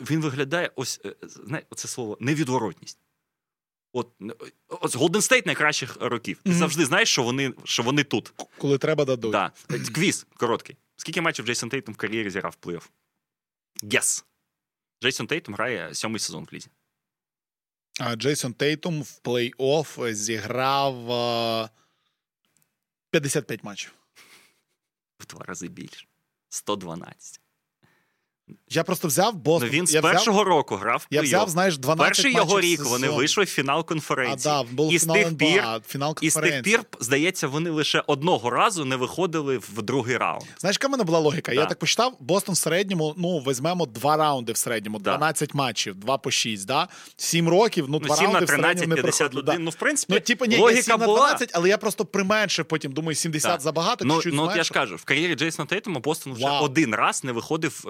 він 0.00 0.20
виглядає 0.20 0.70
ось 0.76 1.00
е, 1.04 1.14
знає, 1.22 1.64
це 1.76 1.88
слово 1.88 2.16
невідворотність. 2.20 2.98
От, 3.92 4.08
ось 4.68 4.96
Golden 4.96 5.10
State 5.30 5.46
найкращих 5.46 5.96
років. 6.00 6.40
Ти 6.44 6.50
Мгм. 6.50 6.58
завжди 6.58 6.84
знаєш, 6.84 7.08
що 7.12 7.22
вони, 7.22 7.52
що 7.64 7.82
вони 7.82 8.04
тут. 8.04 8.32
Коли 8.58 8.78
треба 8.78 9.04
дадуть. 9.04 9.32
Да. 9.32 9.52
Квіз 9.94 10.26
короткий. 10.36 10.76
Скільки 10.96 11.20
матчів 11.20 11.46
Джейсон 11.46 11.68
Тейтум 11.68 11.94
в 11.94 11.96
кар'єрі 11.96 12.30
зіграв 12.30 12.56
плей-офф? 12.62 12.88
Гес. 13.92 14.24
Джейсон 15.02 15.26
Тейтум 15.26 15.54
грає 15.54 15.94
сьомий 15.94 16.18
сезон 16.20 16.46
в 16.50 16.54
лізі. 16.54 16.68
А 18.00 18.16
Джейсон 18.16 18.52
Тейтум 18.52 19.02
в 19.02 19.20
плей-офф 19.24 20.12
зіграв 20.12 20.94
55 23.14 23.64
матчів. 23.64 23.94
В 25.18 25.26
два 25.26 25.44
рази 25.44 25.68
більше. 25.68 26.06
112. 26.48 27.40
Я 28.68 28.84
просто 28.84 29.08
взяв 29.08 29.34
Бостон. 29.34 29.68
Ну, 29.72 29.78
він 29.78 29.86
з 29.86 29.94
я 29.94 30.00
взяв, 30.00 30.12
першого 30.12 30.44
року 30.44 30.76
грав 30.76 31.06
я 31.10 31.22
взяв, 31.22 31.48
знаєш, 31.48 31.78
12 31.78 32.06
Перший 32.16 32.32
його 32.34 32.60
рік 32.60 32.84
вони 32.84 33.08
вийшли 33.08 33.44
в 33.44 33.46
фінал 33.46 33.78
А, 33.80 33.82
конференції. 33.82 34.54
да, 34.54 34.62
був 34.62 34.92
І 34.92 34.98
з 34.98 35.02
фінал 35.02 35.16
тих 35.16 35.26
НБА, 35.26 35.44
пір- 35.46 35.80
фінал 35.88 36.16
І 36.20 36.30
з 36.30 36.34
тих 36.34 36.62
пір, 36.62 36.80
здається, 37.00 37.48
вони 37.48 37.70
лише 37.70 38.02
одного 38.06 38.50
разу 38.50 38.84
не 38.84 38.96
виходили 38.96 39.58
в 39.58 39.82
другий 39.82 40.16
раунд. 40.16 40.44
Знаєш, 40.58 40.76
яка 40.76 40.88
в 40.88 40.90
мене 40.90 41.04
була 41.04 41.18
логіка? 41.18 41.52
Да. 41.54 41.60
Я 41.60 41.66
так 41.66 41.78
почитав, 41.78 42.16
Бостон 42.20 42.54
в 42.54 42.58
середньому, 42.58 43.14
ну, 43.18 43.38
візьмемо 43.38 43.86
два 43.86 44.16
раунди 44.16 44.52
в 44.52 44.56
середньому, 44.56 44.98
Да. 44.98 45.34
матчів, 45.54 45.94
2 45.96 46.18
по 46.18 46.30
6, 46.30 46.66
да? 46.66 46.88
7 47.16 47.48
років, 47.48 47.84
ну, 47.88 47.98
Ну, 48.02 48.06
2 48.06 48.16
7 48.16 48.26
на 48.26 48.32
раунди 48.32 48.44
в 48.44 48.48
13, 48.48 48.78
середньому 48.78 48.96
не 48.96 49.02
51. 49.02 49.28
проходили. 49.30 49.56
Да. 49.58 49.64
Ну, 49.64 49.70
в 49.70 49.74
принципі, 49.74 50.12
Ну, 50.14 50.20
типу, 50.20 50.44
ні, 50.44 50.56
логіка 50.56 50.82
7 50.82 50.98
на 51.00 51.06
була. 51.06 51.38
але 51.52 51.68
я 51.68 51.78
просто 51.78 52.04
применшив 52.04 52.64
потім, 52.64 52.92
думаю, 52.92 53.14
70 53.14 53.52
Так. 53.52 53.60
забагато, 53.60 54.04
Ну, 54.04 54.14
чуть-чуть 54.14 54.34
ну 54.34 54.52
я 54.56 54.64
ж 54.64 54.72
кажу, 54.72 54.96
в 54.96 55.04
кар'єрі 55.04 55.34
Джейсона 55.34 55.66
Тейтума 55.66 56.00
Бостон 56.00 56.32
вже 56.32 56.48
один 56.48 56.94
раз 56.94 57.24
не 57.24 57.32
виходив. 57.32 57.84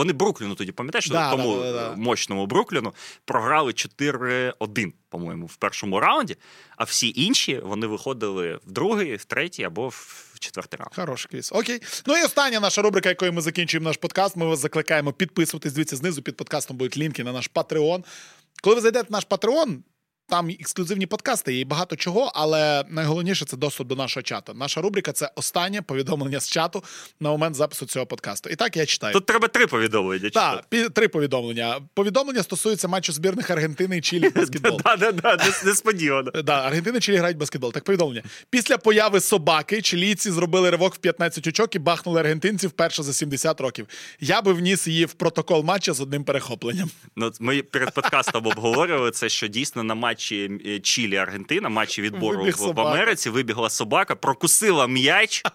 Вони 0.00 0.12
Брукліну 0.12 0.54
тоді, 0.54 0.72
пам'ятаєш, 0.72 1.08
Да, 1.08 1.30
тому 1.30 1.56
да, 1.56 1.62
да, 1.62 1.72
да. 1.72 1.92
е, 1.92 1.96
мощному 1.96 2.46
Брукліну 2.46 2.94
програли 3.24 3.72
4-1, 3.72 4.92
по-моєму, 5.08 5.46
в 5.46 5.56
першому 5.56 6.00
раунді, 6.00 6.36
а 6.76 6.84
всі 6.84 7.12
інші 7.16 7.60
вони 7.64 7.86
виходили 7.86 8.60
в 8.66 8.72
другий, 8.72 9.16
в 9.16 9.24
третій 9.24 9.64
або 9.64 9.88
в 9.88 10.34
четвертий 10.38 10.78
раунд. 10.78 10.94
Хороший 10.94 11.30
квіз. 11.30 11.50
Окей. 11.52 11.80
Ну 12.06 12.16
і 12.16 12.22
остання 12.22 12.60
наша 12.60 12.82
рубрика, 12.82 13.08
якою 13.08 13.32
ми 13.32 13.40
закінчуємо 13.40 13.88
наш 13.88 13.96
подкаст. 13.96 14.36
Ми 14.36 14.46
вас 14.46 14.58
закликаємо 14.58 15.12
підписуватись. 15.12 15.72
Дивіться, 15.72 15.96
знизу 15.96 16.22
під 16.22 16.36
подкастом 16.36 16.76
будуть 16.76 16.96
лінки 16.96 17.24
на 17.24 17.32
наш 17.32 17.50
Patreon. 17.54 18.04
Коли 18.62 18.76
ви 18.76 18.82
зайдете 18.82 19.06
в 19.08 19.12
наш 19.12 19.26
Patreon, 19.26 19.76
там 20.30 20.48
ексклюзивні 20.48 21.06
подкасти 21.06 21.58
і 21.58 21.64
багато 21.64 21.96
чого, 21.96 22.32
але 22.34 22.84
найголовніше 22.88 23.44
це 23.44 23.56
доступ 23.56 23.88
до 23.88 23.96
нашого 23.96 24.22
чату. 24.22 24.52
Наша 24.54 24.80
рубрика 24.80 25.12
це 25.12 25.30
останнє 25.34 25.82
повідомлення 25.82 26.40
з 26.40 26.50
чату 26.50 26.84
на 27.20 27.30
момент 27.30 27.56
запису 27.56 27.86
цього 27.86 28.06
подкасту. 28.06 28.50
І 28.50 28.56
так 28.56 28.76
я 28.76 28.86
читаю. 28.86 29.12
Тут 29.12 29.26
треба 29.26 29.48
три 29.48 29.66
повідомлення. 29.66 30.30
Так, 30.30 30.64
три 30.92 31.08
повідомлення. 31.08 31.80
Повідомлення 31.94 32.42
стосуються 32.42 32.88
матчу 32.88 33.12
збірних 33.12 33.50
Аргентини 33.50 33.98
і 33.98 34.00
Чилі 34.00 34.28
в 34.28 34.34
баскетбол. 34.36 34.80
Несподівано. 35.64 36.30
Аргентина 36.46 36.98
і 36.98 37.00
Чилі 37.00 37.16
грають 37.16 37.36
баскетбол. 37.36 37.72
Так 37.72 37.84
повідомлення. 37.84 38.22
Після 38.50 38.78
появи 38.78 39.20
собаки 39.20 39.82
чилійці 39.82 40.30
зробили 40.30 40.70
ривок 40.70 40.94
в 40.94 40.98
15 40.98 41.46
очок 41.46 41.74
і 41.74 41.78
бахнули 41.78 42.20
аргентинців 42.20 42.70
вперше 42.70 43.02
за 43.02 43.12
70 43.12 43.60
років. 43.60 43.86
Я 44.20 44.42
би 44.42 44.52
вніс 44.52 44.86
її 44.86 45.04
в 45.04 45.12
протокол 45.12 45.64
матча 45.64 45.92
з 45.92 46.00
одним 46.00 46.24
перехопленням. 46.24 46.90
Ну, 47.16 47.32
ми 47.40 47.62
перед 47.62 47.94
подкастом 47.94 48.46
обговорювали 48.50 49.10
це, 49.10 49.28
що 49.28 49.46
дійсно 49.46 49.82
на 49.82 49.94
матчі 50.20 50.50
е, 50.66 50.80
Чилі 50.80 51.16
Аргентина, 51.16 51.68
матчі 51.68 52.02
відбору 52.02 52.38
Вибіг 52.38 52.54
в, 52.54 52.58
собака. 52.58 52.90
Америці, 52.90 53.30
вибігла 53.30 53.70
собака, 53.70 54.14
прокусила 54.14 54.86
м'яч. 54.86 55.42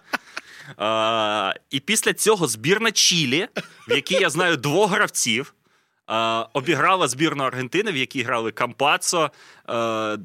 А, 0.76 1.52
і 1.70 1.80
після 1.80 2.12
цього 2.12 2.46
збірна 2.46 2.92
Чилі, 2.92 3.48
в 3.88 3.94
якій 3.94 4.14
я 4.14 4.30
знаю 4.30 4.56
двох 4.56 4.90
гравців. 4.90 5.54
а, 6.06 6.46
обіграла 6.52 7.08
збірну 7.08 7.44
Аргентини, 7.44 7.92
в 7.92 7.96
якій 7.96 8.22
грали 8.22 8.52
Кампацо, 8.52 9.30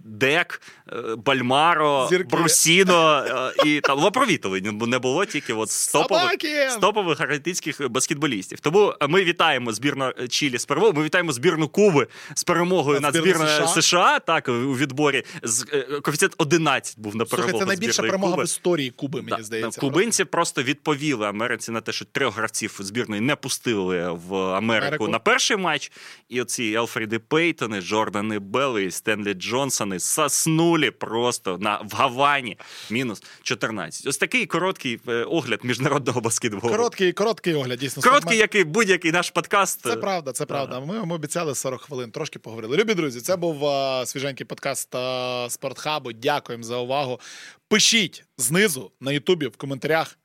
Дек, 0.03 0.61
е, 0.91 0.95
Бальмаро, 1.25 2.07
Зірки. 2.09 2.35
Брусіно 2.35 3.25
е, 3.27 3.63
і 3.65 3.79
там 3.79 3.99
Лапровітовий 3.99 4.61
не 4.61 4.99
було 4.99 5.25
тільки 5.25 5.53
от 5.53 5.71
з 5.71 5.91
топових, 5.91 6.23
Собаки! 6.23 6.69
з 6.69 6.75
топових 6.75 7.21
аргентинських 7.21 7.89
баскетболістів. 7.89 8.59
Тому 8.59 8.93
ми 9.09 9.23
вітаємо 9.23 9.73
збірну 9.73 10.11
Чилі 10.29 10.57
з 10.57 10.65
перемогою. 10.65 10.99
Ми 10.99 11.03
вітаємо 11.03 11.31
збірну 11.31 11.67
Куби 11.67 12.07
з 12.35 12.43
перемогою 12.43 12.99
над 12.99 13.15
збірну 13.15 13.31
збірною 13.33 13.67
США? 13.67 13.81
США. 13.81 14.19
Так 14.19 14.47
у 14.47 14.51
відборі 14.75 15.23
з 15.43 15.65
е, 15.73 15.81
коефіцієнт 16.01 16.35
11 16.37 16.99
був 16.99 17.15
на 17.15 17.25
перемогу. 17.25 17.49
Слухай, 17.49 17.59
це 17.59 17.65
найбільша 17.65 18.01
перемога 18.01 18.31
Куби. 18.31 18.43
в 18.43 18.45
історії 18.45 18.89
Куби, 18.89 19.21
мені 19.21 19.37
Да, 19.37 19.43
здається. 19.43 19.81
Кубинці 19.81 20.25
просто 20.25 20.63
відповіли 20.63 21.27
Америці 21.27 21.71
на 21.71 21.81
те, 21.81 21.91
що 21.91 22.05
трьох 22.05 22.37
гравців 22.37 22.77
збірної 22.79 23.21
не 23.21 23.35
пустили 23.35 24.11
в 24.11 24.35
Америку, 24.35 24.57
Америку. 24.57 25.07
на 25.07 25.19
перший 25.19 25.57
матч. 25.57 25.91
І 26.29 26.41
оці 26.41 26.63
Елфріди 26.77 27.19
Пейтони, 27.19 27.81
Джордани 27.81 28.39
Белли, 28.39 28.91
Стенлі 28.91 29.30
Джонсони 29.33 29.99
заснули 29.99 30.91
просто 30.91 31.57
на 31.57 31.77
в 31.77 31.95
Гавані. 31.95 32.57
Мінус 32.89 33.23
14. 33.43 34.07
Ось 34.07 34.17
такий 34.17 34.45
короткий 34.45 34.99
е, 35.07 35.23
огляд 35.23 35.59
міжнародного 35.63 36.21
баскетболу. 36.21 36.73
Короткий, 36.73 37.13
короткий 37.13 37.53
огляд, 37.53 37.79
дійсно. 37.79 38.03
Короткий, 38.03 38.37
як 38.37 38.55
і 38.55 38.63
будь-який 38.63 39.11
наш 39.11 39.29
подкаст. 39.29 39.81
Це 39.81 39.95
правда, 39.95 40.31
це 40.31 40.45
правда. 40.45 40.79
Ми 40.79 40.99
вам 40.99 41.11
обіцяли 41.11 41.55
40 41.55 41.81
хвилин, 41.81 42.11
трошки 42.11 42.39
поговорили. 42.39 42.77
Любі 42.77 42.93
друзі, 42.93 43.21
це 43.21 43.35
був 43.35 43.65
е, 43.65 44.05
свіженький 44.05 44.45
подкаст 44.45 44.95
е, 44.95 45.49
Спортхабу. 45.49 46.13
Дякуємо 46.13 46.63
за 46.63 46.77
увагу. 46.77 47.19
Пишіть 47.67 48.23
знизу 48.37 48.91
на 48.99 49.11
Ютубі 49.11 49.47
в 49.47 49.57
коментарях, 49.57 50.17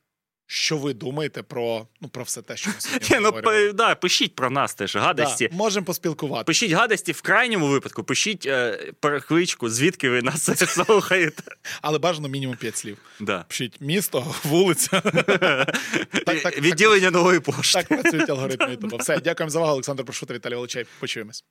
що 0.47 0.77
ви 0.77 0.94
думаєте 0.94 1.43
про, 1.43 1.86
ну, 2.01 2.09
про 2.09 2.23
все 2.24 2.43
те, 2.43 2.56
що 2.56 2.70
ми 2.70 2.74
сьогодні 2.78 3.09
Ні, 3.10 3.31
ну, 3.44 3.73
да, 3.73 3.94
пишіть 3.94 4.35
про 4.35 4.51
нас 4.51 4.74
теж 4.74 4.97
гадості. 4.97 5.48
Да, 5.48 5.56
можемо 5.56 5.86
поспілкуватися. 5.86 6.44
Пишіть 6.44 6.73
гадості 6.73 7.12
в 7.12 7.23
крайньому 7.23 7.68
випадку, 7.68 8.05
пишіть 8.05 8.47
е, 8.47 8.93
перекличку, 9.01 9.68
звідки 9.68 10.10
ви 10.10 10.23
нас 10.23 10.68
слухаєте. 10.68 11.43
Але 11.82 11.98
бажано 11.98 12.28
мінімум 12.28 12.56
5 12.56 12.77
слів. 12.77 12.98
Да. 13.20 13.44
Пишіть 13.48 13.81
місто, 13.81 14.35
вулиця. 14.44 15.01
так, 16.27 16.43
так, 16.43 16.60
Відділення 16.60 17.10
нової 17.10 17.40
пошти. 17.40 17.82
так 17.82 17.89
працюють 17.89 18.31
алгоритми 18.31 18.70
Ютуба. 18.70 18.97
Все, 18.97 19.20
дякуємо 19.20 19.51
за 19.51 19.59
увагу. 19.59 19.73
Олександр 19.73 20.05
Прошута, 20.05 20.35
Віталій 20.35 20.55
Волочай. 20.55 20.86
Почуємось. 21.01 21.44